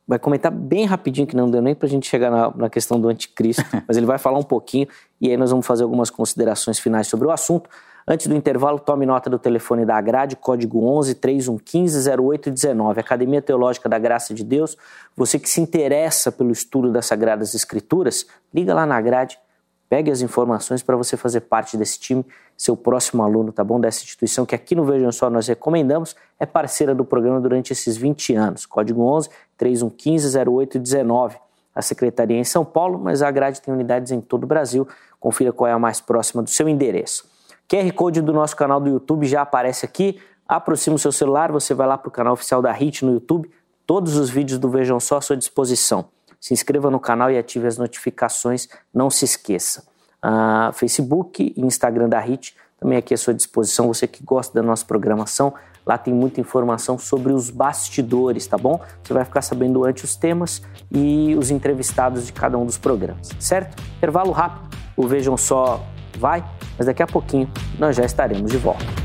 vai 0.07 0.19
comentar 0.19 0.51
bem 0.51 0.85
rapidinho, 0.85 1.25
que 1.25 1.35
não 1.35 1.49
deu 1.49 1.61
nem 1.61 1.73
para 1.73 1.87
a 1.87 1.89
gente 1.89 2.07
chegar 2.07 2.29
na, 2.29 2.51
na, 2.55 2.69
questão 2.69 2.99
do 2.99 3.07
anticristo, 3.07 3.63
mas 3.87 3.97
ele 3.97 4.05
vai 4.05 4.17
falar 4.17 4.37
um 4.37 4.43
pouquinho, 4.43 4.87
e 5.19 5.29
aí 5.29 5.37
nós 5.37 5.49
vamos 5.49 5.65
fazer 5.65 5.83
algumas 5.83 6.09
considerações 6.09 6.77
finais 6.79 7.07
sobre 7.07 7.27
o 7.27 7.31
assunto. 7.31 7.69
Antes 8.07 8.27
do 8.27 8.35
intervalo, 8.35 8.77
tome 8.77 9.03
nota 9.03 9.31
do 9.31 9.39
telefone 9.39 9.83
da 9.83 9.99
grade, 9.99 10.35
código 10.35 10.85
11 10.85 11.15
3115 11.15 12.07
0819, 12.07 12.99
Academia 12.99 13.41
Teológica 13.41 13.89
da 13.89 13.97
Graça 13.97 14.31
de 14.31 14.43
Deus. 14.43 14.77
Você 15.17 15.39
que 15.39 15.49
se 15.49 15.59
interessa 15.59 16.31
pelo 16.31 16.51
estudo 16.51 16.91
das 16.91 17.07
Sagradas 17.07 17.55
Escrituras, 17.55 18.27
liga 18.53 18.75
lá 18.75 18.85
na 18.85 19.01
grade, 19.01 19.39
Pegue 19.87 20.09
as 20.09 20.21
informações 20.21 20.81
para 20.81 20.95
você 20.95 21.15
fazer 21.15 21.41
parte 21.41 21.77
desse 21.77 21.99
time, 21.99 22.25
seu 22.57 22.77
próximo 22.77 23.23
aluno, 23.23 23.51
tá 23.51 23.63
bom? 23.63 23.79
Dessa 23.79 24.03
instituição 24.03 24.45
que 24.45 24.55
aqui 24.55 24.75
no 24.75 24.85
Vejam 24.85 25.11
Só 25.11 25.29
nós 25.29 25.47
recomendamos, 25.47 26.15
é 26.39 26.45
parceira 26.45 26.95
do 26.95 27.03
programa 27.03 27.39
durante 27.41 27.73
esses 27.73 27.97
20 27.97 28.35
anos. 28.35 28.65
Código 28.65 29.01
11 29.01 29.29
3115 29.57 30.37
0819. 30.37 31.37
A 31.73 31.81
secretaria 31.81 32.37
é 32.37 32.39
em 32.39 32.45
São 32.45 32.63
Paulo, 32.63 32.97
mas 32.97 33.21
a 33.21 33.29
grade 33.29 33.61
tem 33.61 33.73
unidades 33.73 34.11
em 34.11 34.21
todo 34.21 34.45
o 34.45 34.47
Brasil. 34.47 34.87
Confira 35.19 35.51
qual 35.51 35.67
é 35.67 35.73
a 35.73 35.79
mais 35.79 35.99
próxima 35.99 36.41
do 36.41 36.49
seu 36.49 36.69
endereço. 36.69 37.25
QR 37.67 37.91
Code 37.93 38.21
do 38.21 38.31
nosso 38.31 38.55
canal 38.55 38.79
do 38.79 38.89
YouTube 38.89 39.25
já 39.25 39.41
aparece 39.41 39.85
aqui. 39.85 40.19
Aproxima 40.47 40.95
o 40.95 40.99
seu 40.99 41.11
celular, 41.11 41.51
você 41.51 41.73
vai 41.73 41.87
lá 41.87 41.97
para 41.97 42.07
o 42.07 42.11
canal 42.11 42.33
oficial 42.33 42.61
da 42.61 42.71
HIT 42.71 43.03
no 43.03 43.13
YouTube. 43.13 43.51
Todos 43.85 44.15
os 44.15 44.29
vídeos 44.29 44.59
do 44.59 44.69
Vejam 44.69 44.99
Só 44.99 45.17
à 45.17 45.21
sua 45.21 45.35
disposição. 45.35 46.05
se 46.39 46.53
inscreva 46.53 46.91
no 46.91 46.99
canal 46.99 47.31
e 47.31 47.37
ative 47.39 47.65
as 47.65 47.77
notificações, 47.77 48.69
não 48.93 49.09
se 49.09 49.25
esqueça. 49.25 49.83
Uh, 50.25 50.73
Facebook 50.73 51.53
e 51.55 51.61
Instagram 51.61 52.09
da 52.09 52.19
HIT 52.19 52.55
também 52.79 52.97
aqui 52.97 53.13
à 53.13 53.17
sua 53.17 53.33
disposição, 53.33 53.87
você 53.87 54.07
que 54.07 54.23
gosta 54.23 54.53
da 54.53 54.65
nossa 54.65 54.85
programação, 54.85 55.53
lá 55.85 55.97
tem 55.97 56.13
muita 56.13 56.41
informação 56.41 56.97
sobre 56.97 57.31
os 57.31 57.49
bastidores, 57.49 58.45
tá 58.47 58.57
bom? 58.57 58.79
Você 59.03 59.13
vai 59.13 59.23
ficar 59.23 59.41
sabendo 59.41 59.85
antes 59.85 60.03
os 60.03 60.15
temas 60.15 60.61
e 60.91 61.35
os 61.37 61.51
entrevistados 61.51 62.25
de 62.27 62.33
cada 62.33 62.57
um 62.57 62.65
dos 62.65 62.77
programas, 62.77 63.29
certo? 63.39 63.81
Intervalo 63.97 64.31
rápido, 64.31 64.75
o 64.97 65.07
Vejam 65.07 65.37
Só 65.37 65.83
vai, 66.17 66.43
mas 66.77 66.87
daqui 66.87 67.01
a 67.01 67.07
pouquinho 67.07 67.49
nós 67.79 67.95
já 67.95 68.03
estaremos 68.03 68.51
de 68.51 68.57
volta. 68.57 69.04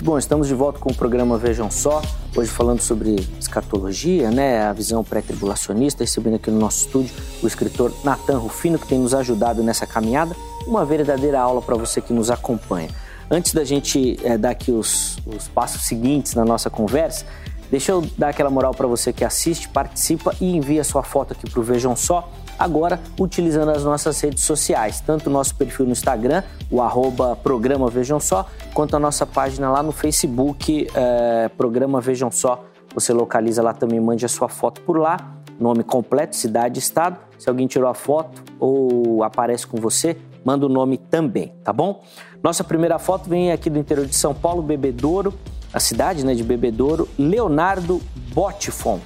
Muito 0.00 0.12
bom, 0.12 0.16
estamos 0.16 0.48
de 0.48 0.54
volta 0.54 0.78
com 0.78 0.90
o 0.90 0.94
programa 0.94 1.36
Vejam 1.36 1.70
Só, 1.70 2.00
hoje 2.34 2.50
falando 2.50 2.80
sobre 2.80 3.16
escatologia, 3.38 4.30
né, 4.30 4.62
a 4.62 4.72
visão 4.72 5.04
pré-tribulacionista, 5.04 6.02
recebendo 6.02 6.36
aqui 6.36 6.50
no 6.50 6.58
nosso 6.58 6.86
estúdio 6.86 7.14
o 7.42 7.46
escritor 7.46 7.92
Nathan 8.02 8.38
Rufino, 8.38 8.78
que 8.78 8.86
tem 8.86 8.98
nos 8.98 9.12
ajudado 9.12 9.62
nessa 9.62 9.86
caminhada, 9.86 10.34
uma 10.66 10.86
verdadeira 10.86 11.38
aula 11.38 11.60
para 11.60 11.76
você 11.76 12.00
que 12.00 12.14
nos 12.14 12.30
acompanha. 12.30 12.88
Antes 13.30 13.52
da 13.52 13.62
gente 13.62 14.18
é, 14.24 14.38
dar 14.38 14.52
aqui 14.52 14.72
os, 14.72 15.18
os 15.26 15.48
passos 15.48 15.82
seguintes 15.82 16.34
na 16.34 16.46
nossa 16.46 16.70
conversa, 16.70 17.26
deixa 17.70 17.92
eu 17.92 18.02
dar 18.16 18.30
aquela 18.30 18.48
moral 18.48 18.72
para 18.72 18.86
você 18.86 19.12
que 19.12 19.22
assiste, 19.22 19.68
participa 19.68 20.34
e 20.40 20.56
envia 20.56 20.82
sua 20.82 21.02
foto 21.02 21.34
aqui 21.34 21.48
para 21.50 21.60
o 21.60 21.62
Vejam 21.62 21.94
Só, 21.94 22.26
agora 22.60 23.00
utilizando 23.18 23.70
as 23.70 23.82
nossas 23.82 24.20
redes 24.20 24.44
sociais, 24.44 25.00
tanto 25.00 25.30
o 25.30 25.32
nosso 25.32 25.54
perfil 25.54 25.86
no 25.86 25.92
Instagram, 25.92 26.42
o 26.70 26.82
arroba 26.82 27.34
programa 27.34 27.88
Vejam 27.88 28.20
Só, 28.20 28.46
quanto 28.74 28.94
a 28.94 28.98
nossa 28.98 29.24
página 29.24 29.70
lá 29.70 29.82
no 29.82 29.92
Facebook, 29.92 30.86
é, 30.94 31.48
programa 31.48 32.02
Vejam 32.02 32.30
Só. 32.30 32.62
Você 32.94 33.14
localiza 33.14 33.62
lá 33.62 33.72
também, 33.72 33.98
mande 33.98 34.26
a 34.26 34.28
sua 34.28 34.48
foto 34.48 34.82
por 34.82 34.98
lá, 34.98 35.16
nome 35.58 35.82
completo, 35.82 36.36
cidade, 36.36 36.78
estado. 36.78 37.16
Se 37.38 37.48
alguém 37.48 37.66
tirou 37.66 37.88
a 37.88 37.94
foto 37.94 38.42
ou 38.58 39.24
aparece 39.24 39.66
com 39.66 39.78
você, 39.78 40.18
manda 40.44 40.66
o 40.66 40.68
nome 40.68 40.98
também, 40.98 41.54
tá 41.64 41.72
bom? 41.72 42.02
Nossa 42.42 42.62
primeira 42.62 42.98
foto 42.98 43.28
vem 43.28 43.52
aqui 43.52 43.70
do 43.70 43.78
interior 43.78 44.06
de 44.06 44.14
São 44.14 44.34
Paulo, 44.34 44.62
Bebedouro, 44.62 45.32
a 45.72 45.80
cidade 45.80 46.26
né, 46.26 46.34
de 46.34 46.42
Bebedouro, 46.42 47.08
Leonardo 47.18 48.00
Botifon. 48.34 48.98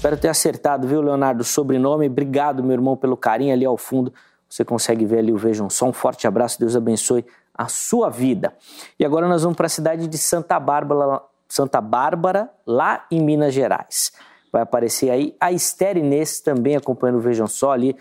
Espero 0.00 0.16
ter 0.16 0.28
acertado, 0.28 0.88
viu, 0.88 1.02
Leonardo, 1.02 1.44
sobrenome. 1.44 2.06
Obrigado, 2.06 2.64
meu 2.64 2.72
irmão, 2.72 2.96
pelo 2.96 3.18
carinho 3.18 3.52
ali 3.52 3.66
ao 3.66 3.76
fundo. 3.76 4.10
Você 4.48 4.64
consegue 4.64 5.04
ver 5.04 5.18
ali 5.18 5.30
o 5.30 5.36
Vejam 5.36 5.68
Só. 5.68 5.84
Um 5.84 5.92
forte 5.92 6.26
abraço, 6.26 6.58
Deus 6.58 6.74
abençoe 6.74 7.22
a 7.52 7.68
sua 7.68 8.08
vida. 8.08 8.54
E 8.98 9.04
agora 9.04 9.28
nós 9.28 9.42
vamos 9.42 9.58
para 9.58 9.66
a 9.66 9.68
cidade 9.68 10.08
de 10.08 10.16
Santa 10.16 10.58
Bárbara, 10.58 11.20
Santa 11.46 11.82
Bárbara, 11.82 12.48
lá 12.66 13.04
em 13.10 13.20
Minas 13.20 13.52
Gerais. 13.52 14.10
Vai 14.50 14.62
aparecer 14.62 15.10
aí 15.10 15.36
a 15.38 15.52
Esther 15.52 15.98
Inês 15.98 16.40
também 16.40 16.76
acompanhando 16.76 17.16
o 17.16 17.20
Vejam 17.20 17.46
Só 17.46 17.70
ali, 17.70 17.94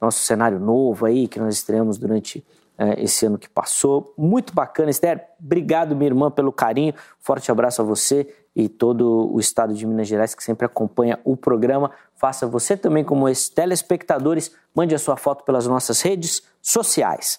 nosso 0.00 0.18
cenário 0.18 0.58
novo 0.58 1.06
aí 1.06 1.28
que 1.28 1.38
nós 1.38 1.54
estreamos 1.54 1.96
durante 1.96 2.44
é, 2.76 3.00
esse 3.00 3.24
ano 3.24 3.38
que 3.38 3.48
passou. 3.48 4.12
Muito 4.18 4.52
bacana, 4.52 4.90
Esther. 4.90 5.24
Obrigado, 5.40 5.94
minha 5.94 6.08
irmã, 6.08 6.28
pelo 6.28 6.50
carinho. 6.50 6.92
Forte 7.20 7.52
abraço 7.52 7.82
a 7.82 7.84
você 7.84 8.34
e 8.56 8.70
todo 8.70 9.30
o 9.30 9.38
estado 9.38 9.74
de 9.74 9.86
Minas 9.86 10.08
Gerais 10.08 10.34
que 10.34 10.42
sempre 10.42 10.64
acompanha 10.64 11.20
o 11.24 11.36
programa. 11.36 11.90
Faça 12.14 12.46
você 12.46 12.74
também 12.74 13.04
como 13.04 13.28
esses 13.28 13.50
telespectadores, 13.50 14.50
mande 14.74 14.94
a 14.94 14.98
sua 14.98 15.18
foto 15.18 15.44
pelas 15.44 15.66
nossas 15.66 16.00
redes 16.00 16.42
sociais. 16.62 17.38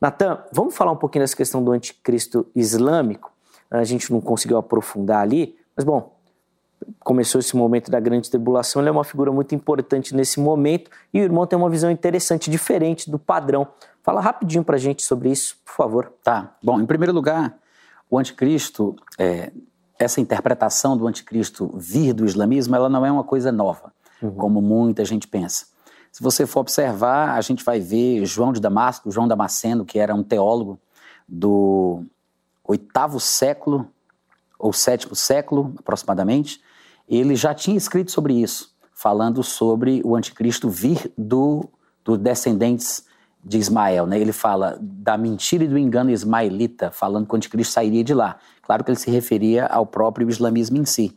Natan, 0.00 0.42
vamos 0.50 0.74
falar 0.74 0.90
um 0.90 0.96
pouquinho 0.96 1.22
dessa 1.22 1.36
questão 1.36 1.62
do 1.62 1.70
anticristo 1.70 2.46
islâmico. 2.56 3.30
A 3.70 3.84
gente 3.84 4.10
não 4.10 4.22
conseguiu 4.22 4.56
aprofundar 4.56 5.20
ali, 5.20 5.54
mas 5.76 5.84
bom, 5.84 6.16
começou 7.00 7.40
esse 7.40 7.54
momento 7.54 7.90
da 7.90 8.00
grande 8.00 8.30
tribulação, 8.30 8.80
ele 8.80 8.88
é 8.88 8.92
uma 8.92 9.04
figura 9.04 9.30
muito 9.30 9.54
importante 9.54 10.14
nesse 10.14 10.40
momento 10.40 10.90
e 11.12 11.20
o 11.20 11.24
irmão 11.24 11.46
tem 11.46 11.58
uma 11.58 11.68
visão 11.68 11.90
interessante, 11.90 12.50
diferente 12.50 13.10
do 13.10 13.18
padrão. 13.18 13.68
Fala 14.02 14.20
rapidinho 14.20 14.64
para 14.64 14.76
a 14.76 14.78
gente 14.78 15.02
sobre 15.02 15.30
isso, 15.30 15.58
por 15.64 15.74
favor. 15.74 16.12
Tá. 16.22 16.56
Bom, 16.62 16.80
em 16.80 16.86
primeiro 16.86 17.12
lugar, 17.12 17.54
o 18.10 18.18
anticristo, 18.18 18.96
é, 19.18 19.50
essa 19.98 20.20
interpretação 20.20 20.96
do 20.96 21.06
anticristo 21.06 21.70
vir 21.76 22.12
do 22.12 22.24
islamismo, 22.24 22.74
ela 22.74 22.88
não 22.88 23.04
é 23.04 23.10
uma 23.10 23.24
coisa 23.24 23.52
nova, 23.52 23.92
uhum. 24.20 24.32
como 24.32 24.60
muita 24.60 25.04
gente 25.04 25.26
pensa. 25.28 25.66
Se 26.10 26.22
você 26.22 26.46
for 26.46 26.60
observar, 26.60 27.36
a 27.36 27.40
gente 27.40 27.64
vai 27.64 27.80
ver 27.80 28.24
João 28.24 28.52
de 28.52 28.60
Damasco, 28.60 29.10
João 29.10 29.26
Damasceno, 29.26 29.84
que 29.84 29.98
era 29.98 30.14
um 30.14 30.22
teólogo 30.22 30.78
do 31.26 32.04
oitavo 32.62 33.18
século 33.18 33.88
ou 34.58 34.72
sétimo 34.72 35.14
século, 35.14 35.74
aproximadamente, 35.78 36.60
ele 37.08 37.34
já 37.36 37.52
tinha 37.52 37.76
escrito 37.76 38.10
sobre 38.10 38.34
isso, 38.34 38.74
falando 38.92 39.42
sobre 39.42 40.00
o 40.04 40.14
anticristo 40.14 40.70
vir 40.70 41.12
do, 41.18 41.68
do 42.04 42.16
descendentes 42.16 43.04
de 43.44 43.58
Ismael. 43.58 44.06
Né? 44.06 44.18
Ele 44.18 44.32
fala 44.32 44.78
da 44.80 45.18
mentira 45.18 45.64
e 45.64 45.68
do 45.68 45.76
engano 45.76 46.10
ismaelita, 46.10 46.90
falando 46.90 47.26
que 47.26 47.34
o 47.34 47.36
anticristo 47.36 47.72
sairia 47.74 48.02
de 48.02 48.14
lá. 48.14 48.38
Claro 48.62 48.82
que 48.82 48.90
ele 48.90 48.98
se 48.98 49.10
referia 49.10 49.66
ao 49.66 49.84
próprio 49.84 50.28
islamismo 50.28 50.78
em 50.78 50.84
si. 50.84 51.16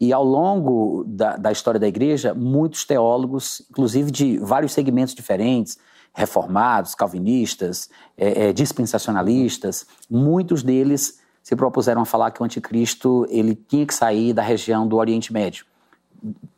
E 0.00 0.12
ao 0.12 0.24
longo 0.24 1.04
da, 1.06 1.36
da 1.36 1.52
história 1.52 1.80
da 1.80 1.88
igreja, 1.88 2.34
muitos 2.34 2.84
teólogos, 2.84 3.62
inclusive 3.70 4.10
de 4.10 4.38
vários 4.38 4.72
segmentos 4.72 5.14
diferentes, 5.14 5.78
reformados, 6.14 6.94
calvinistas, 6.94 7.90
é, 8.16 8.48
é, 8.48 8.52
dispensacionalistas, 8.52 9.86
muitos 10.10 10.62
deles 10.62 11.20
se 11.42 11.54
propuseram 11.54 12.02
a 12.02 12.06
falar 12.06 12.30
que 12.30 12.42
o 12.42 12.44
anticristo 12.44 13.26
ele 13.28 13.54
tinha 13.54 13.86
que 13.86 13.94
sair 13.94 14.32
da 14.32 14.42
região 14.42 14.88
do 14.88 14.96
Oriente 14.96 15.32
Médio, 15.32 15.64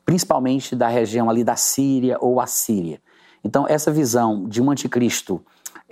principalmente 0.04 0.74
da 0.74 0.88
região 0.88 1.28
ali 1.28 1.44
da 1.44 1.56
Síria 1.56 2.16
ou 2.20 2.40
Assíria. 2.40 3.00
Então 3.42 3.66
essa 3.68 3.90
visão 3.90 4.46
de 4.48 4.60
um 4.62 4.70
anticristo 4.70 5.40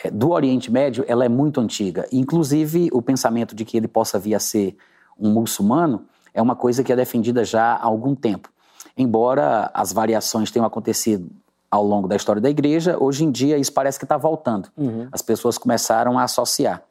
é, 0.02 0.10
do 0.10 0.31
Oriente 0.31 0.70
Médio, 0.70 1.05
ela 1.09 1.24
é 1.24 1.28
muito 1.28 1.60
antiga. 1.60 2.06
Inclusive, 2.12 2.89
o 2.93 3.01
pensamento 3.01 3.55
de 3.55 3.64
que 3.64 3.77
ele 3.77 3.89
possa 3.89 4.18
vir 4.18 4.35
a 4.35 4.40
ser 4.40 4.77
um 5.18 5.31
muçulmano 5.32 6.05
é 6.35 6.43
uma 6.43 6.55
coisa 6.55 6.85
que 6.85 6.93
é 6.93 6.97
defendida 6.97 7.44
já 7.44 7.74
há 7.74 7.85
algum 7.85 8.14
tempo. 8.14 8.51
Embora 8.97 9.70
as 9.73 9.93
variações 9.93 10.51
tenham 10.51 10.66
acontecido 10.66 11.31
ao 11.70 11.85
longo 11.85 12.06
da 12.06 12.16
história 12.16 12.40
da 12.40 12.51
igreja, 12.51 12.97
hoje 12.98 13.24
em 13.24 13.31
dia 13.31 13.59
isso 13.59 13.73
parece 13.73 13.98
que 13.98 14.05
está 14.05 14.16
voltando. 14.16 14.68
Uhum. 14.77 15.09
As 15.10 15.23
pessoas 15.23 15.59
começaram 15.59 16.18
a 16.18 16.24
associar 16.24 16.82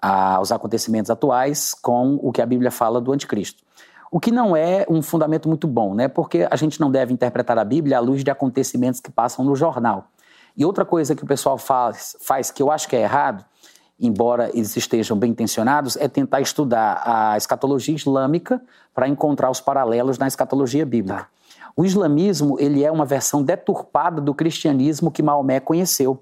a, 0.00 0.40
os 0.40 0.52
acontecimentos 0.52 1.10
atuais 1.10 1.74
com 1.74 2.18
o 2.22 2.32
que 2.32 2.42
a 2.42 2.46
Bíblia 2.46 2.70
fala 2.70 3.00
do 3.00 3.12
anticristo. 3.12 3.62
O 4.10 4.18
que 4.18 4.32
não 4.32 4.56
é 4.56 4.86
um 4.88 5.02
fundamento 5.02 5.48
muito 5.48 5.66
bom, 5.66 5.94
né? 5.94 6.08
porque 6.08 6.48
a 6.50 6.56
gente 6.56 6.80
não 6.80 6.90
deve 6.90 7.12
interpretar 7.12 7.58
a 7.58 7.64
Bíblia 7.64 7.98
à 7.98 8.00
luz 8.00 8.24
de 8.24 8.30
acontecimentos 8.30 9.00
que 9.00 9.10
passam 9.10 9.44
no 9.44 9.54
jornal. 9.54 10.08
E 10.56 10.64
outra 10.64 10.84
coisa 10.84 11.14
que 11.14 11.22
o 11.22 11.26
pessoal 11.26 11.58
faz, 11.58 12.16
faz 12.20 12.50
que 12.50 12.62
eu 12.62 12.70
acho 12.70 12.88
que 12.88 12.96
é 12.96 13.02
errado, 13.02 13.44
embora 14.00 14.50
eles 14.54 14.76
estejam 14.76 15.16
bem 15.16 15.30
intencionados, 15.30 15.96
é 15.96 16.08
tentar 16.08 16.40
estudar 16.40 17.02
a 17.04 17.36
escatologia 17.36 17.94
islâmica 17.94 18.60
para 18.94 19.06
encontrar 19.06 19.50
os 19.50 19.60
paralelos 19.60 20.18
na 20.18 20.26
escatologia 20.26 20.86
bíblica. 20.86 21.20
Tá. 21.20 21.28
O 21.76 21.84
islamismo 21.84 22.56
ele 22.58 22.82
é 22.82 22.90
uma 22.90 23.04
versão 23.04 23.42
deturpada 23.42 24.20
do 24.20 24.34
cristianismo 24.34 25.10
que 25.10 25.22
Maomé 25.22 25.60
conheceu. 25.60 26.20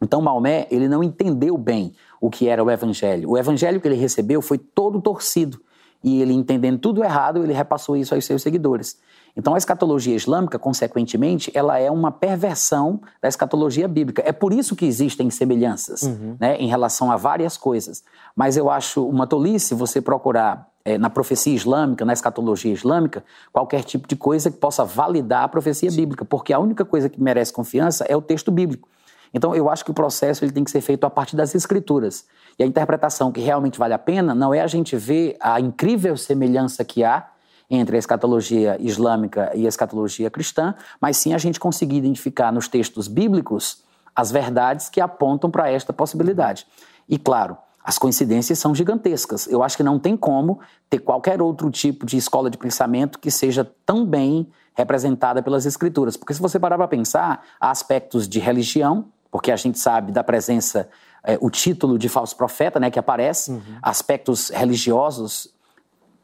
Então 0.00 0.20
Maomé 0.20 0.68
ele 0.70 0.88
não 0.88 1.02
entendeu 1.02 1.56
bem 1.58 1.94
o 2.20 2.30
que 2.30 2.48
era 2.48 2.62
o 2.62 2.70
evangelho. 2.70 3.30
O 3.30 3.38
evangelho 3.38 3.80
que 3.80 3.88
ele 3.88 3.96
recebeu 3.96 4.40
foi 4.40 4.58
todo 4.58 5.00
torcido 5.00 5.60
e 6.02 6.22
ele 6.22 6.32
entendendo 6.32 6.78
tudo 6.78 7.02
errado 7.02 7.42
ele 7.42 7.52
repassou 7.52 7.96
isso 7.96 8.14
aos 8.14 8.24
seus 8.24 8.42
seguidores. 8.42 8.98
Então, 9.36 9.54
a 9.54 9.58
escatologia 9.58 10.16
islâmica, 10.16 10.58
consequentemente, 10.58 11.50
ela 11.54 11.78
é 11.78 11.88
uma 11.88 12.10
perversão 12.10 13.00
da 13.22 13.28
escatologia 13.28 13.86
bíblica. 13.86 14.20
É 14.26 14.32
por 14.32 14.52
isso 14.52 14.74
que 14.74 14.84
existem 14.84 15.30
semelhanças 15.30 16.02
uhum. 16.02 16.36
né, 16.40 16.56
em 16.56 16.66
relação 16.66 17.12
a 17.12 17.16
várias 17.16 17.56
coisas. 17.56 18.02
Mas 18.34 18.56
eu 18.56 18.68
acho 18.68 19.06
uma 19.06 19.28
tolice 19.28 19.74
você 19.74 20.00
procurar 20.00 20.68
é, 20.84 20.98
na 20.98 21.08
profecia 21.08 21.54
islâmica, 21.54 22.04
na 22.04 22.12
escatologia 22.12 22.72
islâmica, 22.72 23.22
qualquer 23.52 23.84
tipo 23.84 24.08
de 24.08 24.16
coisa 24.16 24.50
que 24.50 24.56
possa 24.56 24.84
validar 24.84 25.44
a 25.44 25.48
profecia 25.48 25.90
Sim. 25.90 25.98
bíblica, 25.98 26.24
porque 26.24 26.52
a 26.52 26.58
única 26.58 26.84
coisa 26.84 27.08
que 27.08 27.22
merece 27.22 27.52
confiança 27.52 28.04
é 28.08 28.16
o 28.16 28.22
texto 28.22 28.50
bíblico. 28.50 28.88
Então, 29.32 29.54
eu 29.54 29.68
acho 29.68 29.84
que 29.84 29.90
o 29.90 29.94
processo 29.94 30.44
ele 30.44 30.52
tem 30.52 30.64
que 30.64 30.70
ser 30.70 30.80
feito 30.80 31.04
a 31.04 31.10
partir 31.10 31.36
das 31.36 31.54
escrituras. 31.54 32.24
E 32.58 32.62
a 32.62 32.66
interpretação 32.66 33.30
que 33.30 33.40
realmente 33.40 33.78
vale 33.78 33.94
a 33.94 33.98
pena 33.98 34.34
não 34.34 34.52
é 34.52 34.60
a 34.60 34.66
gente 34.66 34.96
ver 34.96 35.36
a 35.40 35.60
incrível 35.60 36.16
semelhança 36.16 36.84
que 36.84 37.04
há 37.04 37.28
entre 37.70 37.96
a 37.96 37.98
escatologia 37.98 38.76
islâmica 38.80 39.52
e 39.54 39.66
a 39.66 39.68
escatologia 39.68 40.30
cristã, 40.30 40.74
mas 41.00 41.16
sim 41.18 41.34
a 41.34 41.38
gente 41.38 41.60
conseguir 41.60 41.98
identificar 41.98 42.52
nos 42.52 42.66
textos 42.66 43.06
bíblicos 43.06 43.82
as 44.16 44.32
verdades 44.32 44.88
que 44.88 45.00
apontam 45.00 45.50
para 45.50 45.70
esta 45.70 45.92
possibilidade. 45.92 46.66
E 47.08 47.18
claro, 47.18 47.56
as 47.84 47.96
coincidências 47.98 48.58
são 48.58 48.74
gigantescas. 48.74 49.46
Eu 49.46 49.62
acho 49.62 49.76
que 49.76 49.82
não 49.82 49.98
tem 49.98 50.16
como 50.16 50.60
ter 50.90 50.98
qualquer 50.98 51.40
outro 51.40 51.70
tipo 51.70 52.04
de 52.04 52.16
escola 52.16 52.50
de 52.50 52.58
pensamento 52.58 53.18
que 53.18 53.30
seja 53.30 53.64
tão 53.86 54.04
bem 54.04 54.48
representada 54.74 55.42
pelas 55.42 55.64
escrituras. 55.64 56.16
Porque 56.16 56.34
se 56.34 56.40
você 56.40 56.58
parar 56.58 56.76
para 56.76 56.88
pensar, 56.88 57.42
há 57.60 57.70
aspectos 57.70 58.28
de 58.28 58.40
religião, 58.40 59.06
porque 59.30 59.50
a 59.50 59.56
gente 59.56 59.78
sabe 59.78 60.12
da 60.12 60.24
presença, 60.24 60.88
é, 61.28 61.36
o 61.42 61.50
título 61.50 61.98
de 61.98 62.08
falso 62.08 62.34
profeta, 62.34 62.80
né, 62.80 62.90
que 62.90 62.98
aparece, 62.98 63.50
uhum. 63.50 63.60
aspectos 63.82 64.48
religiosos 64.48 65.52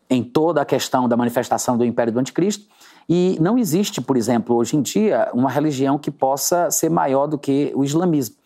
em 0.08 0.24
toda 0.24 0.62
a 0.62 0.64
questão 0.64 1.06
da 1.06 1.14
manifestação 1.14 1.76
do 1.76 1.84
império 1.84 2.10
do 2.10 2.18
anticristo. 2.18 2.66
E 3.06 3.36
não 3.38 3.58
existe, 3.58 4.00
por 4.00 4.16
exemplo, 4.16 4.56
hoje 4.56 4.78
em 4.78 4.80
dia, 4.80 5.30
uma 5.34 5.50
religião 5.50 5.98
que 5.98 6.10
possa 6.10 6.70
ser 6.70 6.88
maior 6.88 7.26
do 7.26 7.36
que 7.36 7.70
o 7.74 7.84
islamismo. 7.84 8.36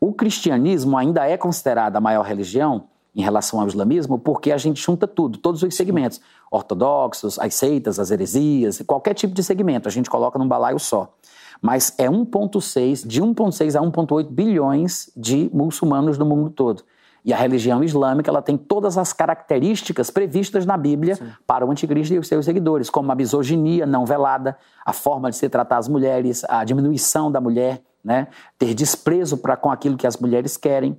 O 0.00 0.14
cristianismo 0.14 0.96
ainda 0.96 1.28
é 1.28 1.36
considerado 1.36 1.96
a 1.96 2.00
maior 2.00 2.24
religião 2.24 2.84
em 3.14 3.20
relação 3.20 3.60
ao 3.60 3.66
islamismo 3.66 4.18
porque 4.18 4.50
a 4.50 4.56
gente 4.56 4.80
junta 4.80 5.06
tudo, 5.06 5.36
todos 5.36 5.62
os 5.62 5.76
segmentos, 5.76 6.22
ortodoxos, 6.50 7.38
as 7.38 7.54
seitas, 7.54 7.98
as 7.98 8.10
heresias, 8.10 8.80
qualquer 8.86 9.12
tipo 9.12 9.34
de 9.34 9.42
segmento, 9.42 9.88
a 9.88 9.90
gente 9.90 10.08
coloca 10.08 10.38
num 10.38 10.48
balaio 10.48 10.78
só. 10.78 11.12
Mas 11.60 11.92
é 11.98 12.08
1,6, 12.08 13.06
de 13.06 13.20
1,6 13.22 13.74
a 13.74 13.82
1,8 13.82 14.28
bilhões 14.30 15.10
de 15.16 15.50
muçulmanos 15.52 16.16
no 16.16 16.24
mundo 16.24 16.50
todo. 16.50 16.84
E 17.24 17.32
a 17.32 17.36
religião 17.36 17.82
islâmica 17.82 18.30
ela 18.30 18.40
tem 18.40 18.56
todas 18.56 18.96
as 18.96 19.12
características 19.12 20.08
previstas 20.10 20.64
na 20.64 20.76
Bíblia 20.76 21.16
Sim. 21.16 21.30
para 21.46 21.66
o 21.66 21.70
anticristo 21.70 22.14
e 22.14 22.18
os 22.18 22.28
seus 22.28 22.44
seguidores, 22.44 22.88
como 22.88 23.10
a 23.10 23.14
misoginia 23.14 23.84
não 23.84 24.06
velada, 24.06 24.56
a 24.84 24.92
forma 24.92 25.30
de 25.30 25.36
se 25.36 25.48
tratar 25.48 25.78
as 25.78 25.88
mulheres, 25.88 26.44
a 26.48 26.64
diminuição 26.64 27.30
da 27.30 27.40
mulher, 27.40 27.82
né? 28.02 28.28
ter 28.58 28.72
desprezo 28.72 29.36
para 29.36 29.56
com 29.56 29.70
aquilo 29.70 29.96
que 29.96 30.06
as 30.06 30.16
mulheres 30.16 30.56
querem, 30.56 30.96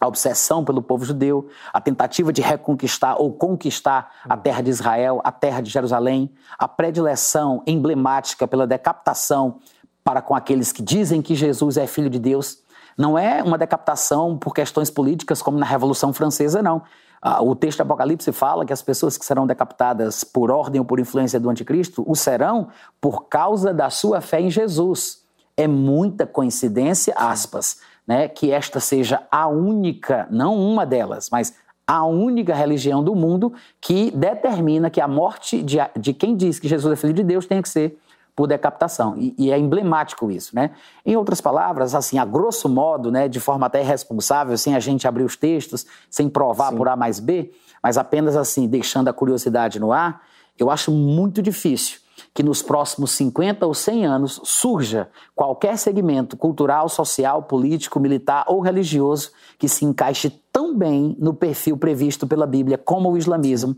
a 0.00 0.06
obsessão 0.06 0.64
pelo 0.64 0.82
povo 0.82 1.04
judeu, 1.04 1.48
a 1.72 1.80
tentativa 1.80 2.32
de 2.32 2.42
reconquistar 2.42 3.16
ou 3.18 3.32
conquistar 3.32 4.12
a 4.28 4.36
terra 4.36 4.60
de 4.60 4.70
Israel, 4.70 5.20
a 5.24 5.32
terra 5.32 5.60
de 5.60 5.70
Jerusalém, 5.70 6.30
a 6.58 6.68
predileção 6.68 7.62
emblemática 7.66 8.46
pela 8.46 8.66
decapitação 8.66 9.58
para 10.06 10.22
com 10.22 10.36
aqueles 10.36 10.70
que 10.70 10.82
dizem 10.82 11.20
que 11.20 11.34
Jesus 11.34 11.76
é 11.76 11.84
filho 11.84 12.08
de 12.08 12.20
Deus. 12.20 12.58
Não 12.96 13.18
é 13.18 13.42
uma 13.42 13.58
decapitação 13.58 14.38
por 14.38 14.54
questões 14.54 14.88
políticas 14.88 15.42
como 15.42 15.58
na 15.58 15.66
Revolução 15.66 16.12
Francesa, 16.12 16.62
não. 16.62 16.82
Ah, 17.20 17.42
o 17.42 17.56
texto 17.56 17.78
do 17.78 17.82
Apocalipse 17.82 18.30
fala 18.30 18.64
que 18.64 18.72
as 18.72 18.80
pessoas 18.80 19.18
que 19.18 19.24
serão 19.26 19.48
decapitadas 19.48 20.22
por 20.22 20.48
ordem 20.48 20.78
ou 20.78 20.84
por 20.84 21.00
influência 21.00 21.40
do 21.40 21.50
anticristo 21.50 22.04
o 22.06 22.14
serão 22.14 22.68
por 23.00 23.26
causa 23.26 23.74
da 23.74 23.90
sua 23.90 24.20
fé 24.20 24.40
em 24.40 24.48
Jesus. 24.48 25.24
É 25.56 25.66
muita 25.66 26.24
coincidência, 26.24 27.12
aspas, 27.16 27.80
né, 28.06 28.28
que 28.28 28.52
esta 28.52 28.78
seja 28.78 29.24
a 29.28 29.48
única, 29.48 30.28
não 30.30 30.56
uma 30.56 30.86
delas, 30.86 31.30
mas 31.32 31.52
a 31.84 32.04
única 32.04 32.54
religião 32.54 33.02
do 33.02 33.16
mundo 33.16 33.52
que 33.80 34.12
determina 34.12 34.88
que 34.88 35.00
a 35.00 35.08
morte 35.08 35.64
de, 35.64 35.78
de 35.98 36.14
quem 36.14 36.36
diz 36.36 36.60
que 36.60 36.68
Jesus 36.68 36.92
é 36.92 36.96
filho 36.96 37.12
de 37.12 37.24
Deus 37.24 37.44
tem 37.44 37.60
que 37.60 37.68
ser 37.68 37.98
por 38.36 38.46
decapitação. 38.46 39.16
E, 39.16 39.34
e, 39.38 39.50
é 39.50 39.58
emblemático 39.58 40.30
isso, 40.30 40.54
né? 40.54 40.72
Em 41.04 41.16
outras 41.16 41.40
palavras, 41.40 41.94
assim, 41.94 42.18
a 42.18 42.24
grosso 42.24 42.68
modo, 42.68 43.10
né, 43.10 43.28
de 43.28 43.40
forma 43.40 43.66
até 43.66 43.80
irresponsável, 43.80 44.56
sem 44.58 44.76
a 44.76 44.80
gente 44.80 45.08
abrir 45.08 45.24
os 45.24 45.36
textos, 45.36 45.86
sem 46.10 46.28
provar 46.28 46.70
Sim. 46.70 46.76
por 46.76 46.86
A 46.86 46.94
mais 46.94 47.18
B, 47.18 47.50
mas 47.82 47.96
apenas 47.96 48.36
assim, 48.36 48.68
deixando 48.68 49.08
a 49.08 49.12
curiosidade 49.12 49.80
no 49.80 49.90
ar, 49.90 50.20
eu 50.58 50.70
acho 50.70 50.92
muito 50.92 51.40
difícil 51.40 52.00
que 52.34 52.42
nos 52.42 52.62
próximos 52.62 53.10
50 53.12 53.66
ou 53.66 53.74
100 53.74 54.06
anos 54.06 54.40
surja 54.44 55.08
qualquer 55.34 55.78
segmento 55.78 56.36
cultural, 56.36 56.88
social, 56.88 57.42
político, 57.42 58.00
militar 58.00 58.44
ou 58.48 58.60
religioso 58.60 59.30
que 59.58 59.68
se 59.68 59.84
encaixe 59.84 60.30
tão 60.52 60.76
bem 60.76 61.16
no 61.18 61.32
perfil 61.32 61.76
previsto 61.76 62.26
pela 62.26 62.46
Bíblia 62.46 62.78
como 62.78 63.10
o 63.10 63.18
islamismo 63.18 63.76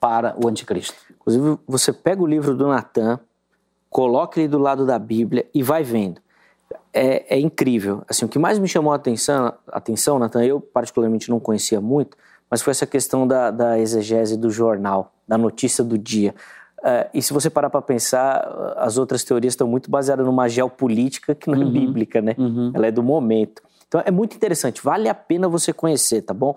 para 0.00 0.34
o 0.42 0.48
anticristo. 0.48 0.94
Inclusive, 1.10 1.58
você 1.66 1.92
pega 1.92 2.22
o 2.22 2.26
livro 2.26 2.54
do 2.54 2.68
Natan, 2.68 3.18
coloca 3.94 4.40
ele 4.40 4.48
do 4.48 4.58
lado 4.58 4.84
da 4.84 4.98
Bíblia 4.98 5.46
e 5.54 5.62
vai 5.62 5.84
vendo. 5.84 6.20
É, 6.92 7.36
é 7.36 7.38
incrível. 7.38 8.02
Assim, 8.08 8.24
o 8.24 8.28
que 8.28 8.40
mais 8.40 8.58
me 8.58 8.66
chamou 8.66 8.92
a 8.92 8.96
atenção, 8.96 9.54
atenção 9.68 10.18
Natan, 10.18 10.44
eu 10.44 10.60
particularmente 10.60 11.30
não 11.30 11.38
conhecia 11.38 11.80
muito, 11.80 12.16
mas 12.50 12.60
foi 12.60 12.72
essa 12.72 12.86
questão 12.86 13.24
da, 13.24 13.52
da 13.52 13.78
exegese 13.78 14.36
do 14.36 14.50
jornal, 14.50 15.12
da 15.28 15.38
notícia 15.38 15.84
do 15.84 15.96
dia. 15.96 16.34
Uh, 16.80 17.08
e 17.14 17.22
se 17.22 17.32
você 17.32 17.48
parar 17.48 17.70
para 17.70 17.80
pensar, 17.80 18.74
as 18.78 18.98
outras 18.98 19.22
teorias 19.22 19.52
estão 19.52 19.68
muito 19.68 19.88
baseadas 19.88 20.26
numa 20.26 20.48
geopolítica 20.48 21.32
que 21.32 21.48
não 21.48 21.62
é 21.62 21.64
uhum, 21.64 21.70
bíblica, 21.70 22.20
né? 22.20 22.34
Uhum. 22.36 22.72
Ela 22.74 22.88
é 22.88 22.90
do 22.90 23.02
momento. 23.02 23.62
Então 23.86 24.02
é 24.04 24.10
muito 24.10 24.34
interessante, 24.34 24.82
vale 24.82 25.08
a 25.08 25.14
pena 25.14 25.48
você 25.48 25.72
conhecer, 25.72 26.20
tá 26.22 26.34
bom? 26.34 26.56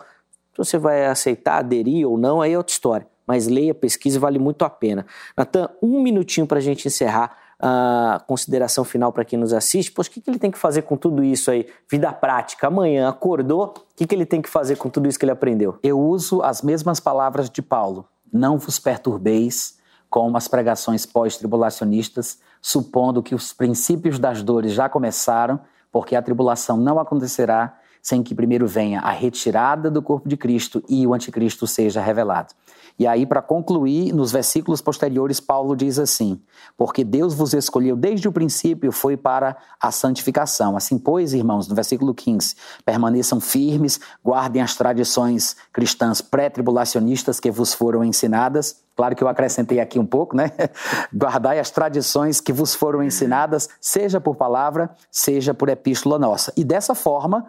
Se 0.54 0.58
você 0.58 0.80
vai 0.80 1.06
aceitar, 1.06 1.60
aderir 1.60 2.10
ou 2.10 2.18
não, 2.18 2.42
aí 2.42 2.54
é 2.54 2.58
outra 2.58 2.74
história. 2.74 3.06
Mas 3.28 3.46
leia, 3.46 3.76
pesquise, 3.76 4.18
vale 4.18 4.40
muito 4.40 4.64
a 4.64 4.70
pena. 4.70 5.06
Natan, 5.36 5.70
um 5.82 6.02
minutinho 6.02 6.48
para 6.48 6.58
a 6.58 6.62
gente 6.62 6.88
encerrar 6.88 7.38
a 7.60 8.24
consideração 8.28 8.84
final 8.84 9.12
para 9.12 9.26
quem 9.26 9.38
nos 9.38 9.52
assiste. 9.52 9.92
Poxa, 9.92 10.10
o 10.10 10.14
que, 10.14 10.22
que 10.22 10.30
ele 10.30 10.40
tem 10.40 10.52
que 10.52 10.58
fazer 10.58 10.84
com 10.84 10.96
tudo 10.96 11.24
isso 11.24 11.52
aí? 11.52 11.68
Vida 11.90 12.12
prática, 12.14 12.68
amanhã 12.68 13.10
acordou, 13.10 13.74
o 13.76 13.96
que, 13.96 14.06
que 14.06 14.16
ele 14.16 14.26
tem 14.26 14.42
que 14.42 14.50
fazer 14.50 14.78
com 14.78 14.90
tudo 14.90 15.08
isso 15.10 15.18
que 15.20 15.26
ele 15.26 15.32
aprendeu? 15.32 15.78
Eu 15.84 16.00
uso 16.00 16.42
as 16.42 16.62
mesmas 16.62 17.00
palavras 17.00 17.50
de 17.50 17.62
Paulo. 17.62 18.08
Não 18.32 18.58
vos 18.58 18.78
perturbeis, 18.80 19.78
com 20.10 20.36
as 20.38 20.48
pregações 20.48 21.06
pós-tribulacionistas, 21.06 22.40
supondo 22.62 23.24
que 23.24 23.36
os 23.36 23.52
princípios 23.54 24.20
das 24.20 24.42
dores 24.42 24.72
já 24.74 24.88
começaram, 24.88 25.60
porque 25.92 26.16
a 26.16 26.22
tribulação 26.22 26.78
não 26.78 27.00
acontecerá 27.00 27.78
sem 28.02 28.24
que 28.24 28.36
primeiro 28.36 28.66
venha 28.68 29.02
a 29.02 29.12
retirada 29.12 29.92
do 29.92 30.02
corpo 30.02 30.30
de 30.30 30.38
Cristo 30.38 30.82
e 30.88 31.06
o 31.06 31.14
anticristo 31.14 31.68
seja 31.68 32.00
revelado. 32.00 32.54
E 33.00 33.06
aí, 33.06 33.26
para 33.26 33.42
concluir, 33.42 34.12
nos 34.12 34.32
versículos 34.32 34.82
posteriores, 34.82 35.40
Paulo 35.40 35.76
diz 35.76 36.00
assim: 36.00 36.42
Porque 36.76 37.04
Deus 37.04 37.34
vos 37.34 37.54
escolheu 37.54 37.96
desde 37.96 38.28
o 38.28 38.32
princípio, 38.32 38.92
foi 38.92 39.16
para 39.16 39.56
a 39.80 39.92
santificação. 39.92 40.76
Assim, 40.76 40.98
pois, 40.98 41.34
irmãos, 41.34 41.68
no 41.68 41.76
versículo 41.76 42.14
15, 42.14 42.56
permaneçam 42.84 43.40
firmes, 43.40 44.00
guardem 44.24 44.62
as 44.62 44.76
tradições 44.76 45.56
cristãs 45.72 46.22
pré-tribulacionistas 46.22 47.40
que 47.40 47.52
vos 47.52 47.74
foram 47.74 48.04
ensinadas. 48.04 48.88
Claro 48.96 49.16
que 49.16 49.24
eu 49.24 49.28
acrescentei 49.28 49.80
aqui 49.80 50.00
um 50.00 50.06
pouco, 50.06 50.36
né? 50.36 50.52
Guardai 51.14 51.60
as 51.60 51.70
tradições 51.70 52.42
que 52.42 52.52
vos 52.52 52.74
foram 52.74 53.04
ensinadas, 53.04 53.70
seja 53.80 54.20
por 54.20 54.36
palavra, 54.36 54.90
seja 55.12 55.54
por 55.54 55.70
epístola 55.70 56.18
nossa. 56.18 56.52
E 56.58 56.64
dessa 56.64 56.96
forma, 56.96 57.46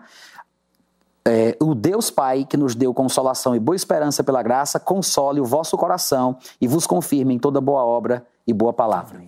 é, 1.29 1.57
o 1.61 1.75
Deus 1.75 2.11
Pai, 2.11 2.47
que 2.49 2.57
nos 2.57 2.75
deu 2.75 2.95
consolação 2.95 3.55
e 3.55 3.61
boa 3.61 3.77
esperança 3.77 4.25
pela 4.25 4.43
graça, 4.43 4.81
console 4.81 5.41
o 5.41 5.45
vosso 5.45 5.77
coração 5.77 6.37
e 6.61 6.67
vos 6.67 6.87
confirme 6.87 7.35
em 7.35 7.39
toda 7.39 7.61
boa 7.61 7.85
obra 7.85 8.25
e 8.47 8.53
boa 8.53 8.73
palavra. 8.73 9.21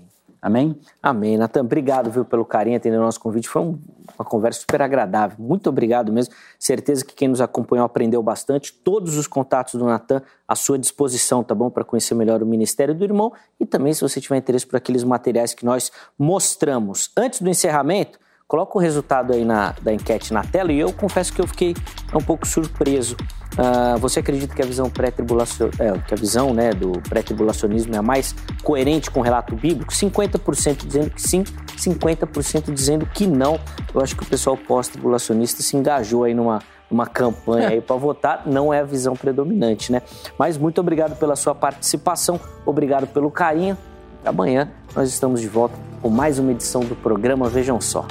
Amém? 0.43 0.75
Amém. 1.03 1.37
Natan, 1.37 1.61
obrigado 1.61 2.11
viu, 2.11 2.25
pelo 2.25 2.47
carinho 2.47 2.79
atendendo 2.79 3.03
o 3.03 3.05
nosso 3.05 3.21
convite. 3.21 3.47
Foi 3.47 3.61
um, 3.61 3.79
uma 4.19 4.25
conversa 4.25 4.61
super 4.61 4.81
agradável. 4.81 5.37
Muito 5.39 5.69
obrigado 5.69 6.11
mesmo. 6.11 6.35
Certeza 6.59 7.05
que 7.05 7.15
quem 7.15 7.29
nos 7.29 7.43
acompanhou 7.43 7.85
aprendeu 7.85 8.23
bastante. 8.23 8.73
Todos 8.73 9.19
os 9.19 9.27
contatos 9.27 9.75
do 9.75 9.85
Natan 9.85 10.23
à 10.49 10.55
sua 10.55 10.79
disposição, 10.79 11.45
tá 11.45 11.55
bom? 11.55 11.69
Para 11.69 11.85
conhecer 11.85 12.15
melhor 12.15 12.43
o 12.43 12.47
Ministério 12.47 12.95
do 12.95 13.05
Irmão 13.05 13.35
e 13.59 13.67
também 13.67 13.93
se 13.93 14.01
você 14.01 14.19
tiver 14.19 14.39
interesse 14.39 14.67
por 14.67 14.77
aqueles 14.77 15.05
materiais 15.05 15.53
que 15.53 15.67
nós 15.67 15.93
mostramos. 16.19 17.11
Antes 17.15 17.43
do 17.43 17.51
encerramento, 17.51 18.19
Coloca 18.51 18.77
o 18.77 18.81
resultado 18.81 19.33
aí 19.33 19.45
na, 19.45 19.77
da 19.81 19.93
enquete 19.93 20.35
na 20.35 20.43
tela 20.43 20.73
e 20.73 20.81
eu 20.81 20.93
confesso 20.93 21.33
que 21.33 21.41
eu 21.41 21.47
fiquei 21.47 21.73
um 22.13 22.21
pouco 22.21 22.45
surpreso. 22.45 23.17
Uh, 23.53 23.97
você 24.01 24.19
acredita 24.19 24.53
que 24.53 24.61
a 24.61 24.67
visão 24.67 24.91
pré-tribulacion... 24.91 25.69
É, 25.79 25.97
que 25.99 26.13
a 26.13 26.17
visão 26.17 26.53
né, 26.53 26.71
do 26.73 26.91
pré-tribulacionismo 27.09 27.95
é 27.95 27.99
a 27.99 28.03
mais 28.03 28.35
coerente 28.65 29.09
com 29.09 29.21
o 29.21 29.23
relato 29.23 29.55
bíblico? 29.55 29.93
50% 29.93 30.85
dizendo 30.85 31.11
que 31.11 31.23
sim, 31.23 31.45
50% 31.77 32.75
dizendo 32.75 33.07
que 33.07 33.25
não. 33.25 33.57
Eu 33.95 34.01
acho 34.01 34.17
que 34.17 34.25
o 34.25 34.27
pessoal 34.27 34.57
pós-tribulacionista 34.57 35.63
se 35.63 35.77
engajou 35.77 36.25
aí 36.25 36.35
numa 36.35 36.59
uma 36.91 37.07
campanha 37.07 37.69
aí 37.69 37.81
para 37.81 37.95
votar, 37.95 38.43
não 38.47 38.75
é 38.75 38.81
a 38.81 38.85
visão 38.85 39.15
predominante, 39.15 39.93
né? 39.93 40.03
Mas 40.37 40.59
muito 40.59 40.81
obrigado 40.81 41.17
pela 41.17 41.37
sua 41.37 41.55
participação, 41.55 42.41
obrigado 42.67 43.07
pelo 43.07 43.31
carinho. 43.31 43.79
Amanhã 44.25 44.69
nós 44.93 45.09
estamos 45.09 45.41
de 45.41 45.47
volta 45.47 45.77
com 46.03 46.11
mais 46.11 46.41
uma 46.41 46.51
edição 46.51 46.81
do 46.81 46.97
programa 46.97 47.49
Vejam 47.49 47.81
Só. 47.81 48.05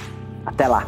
Até 0.49 0.67
lá! 0.67 0.83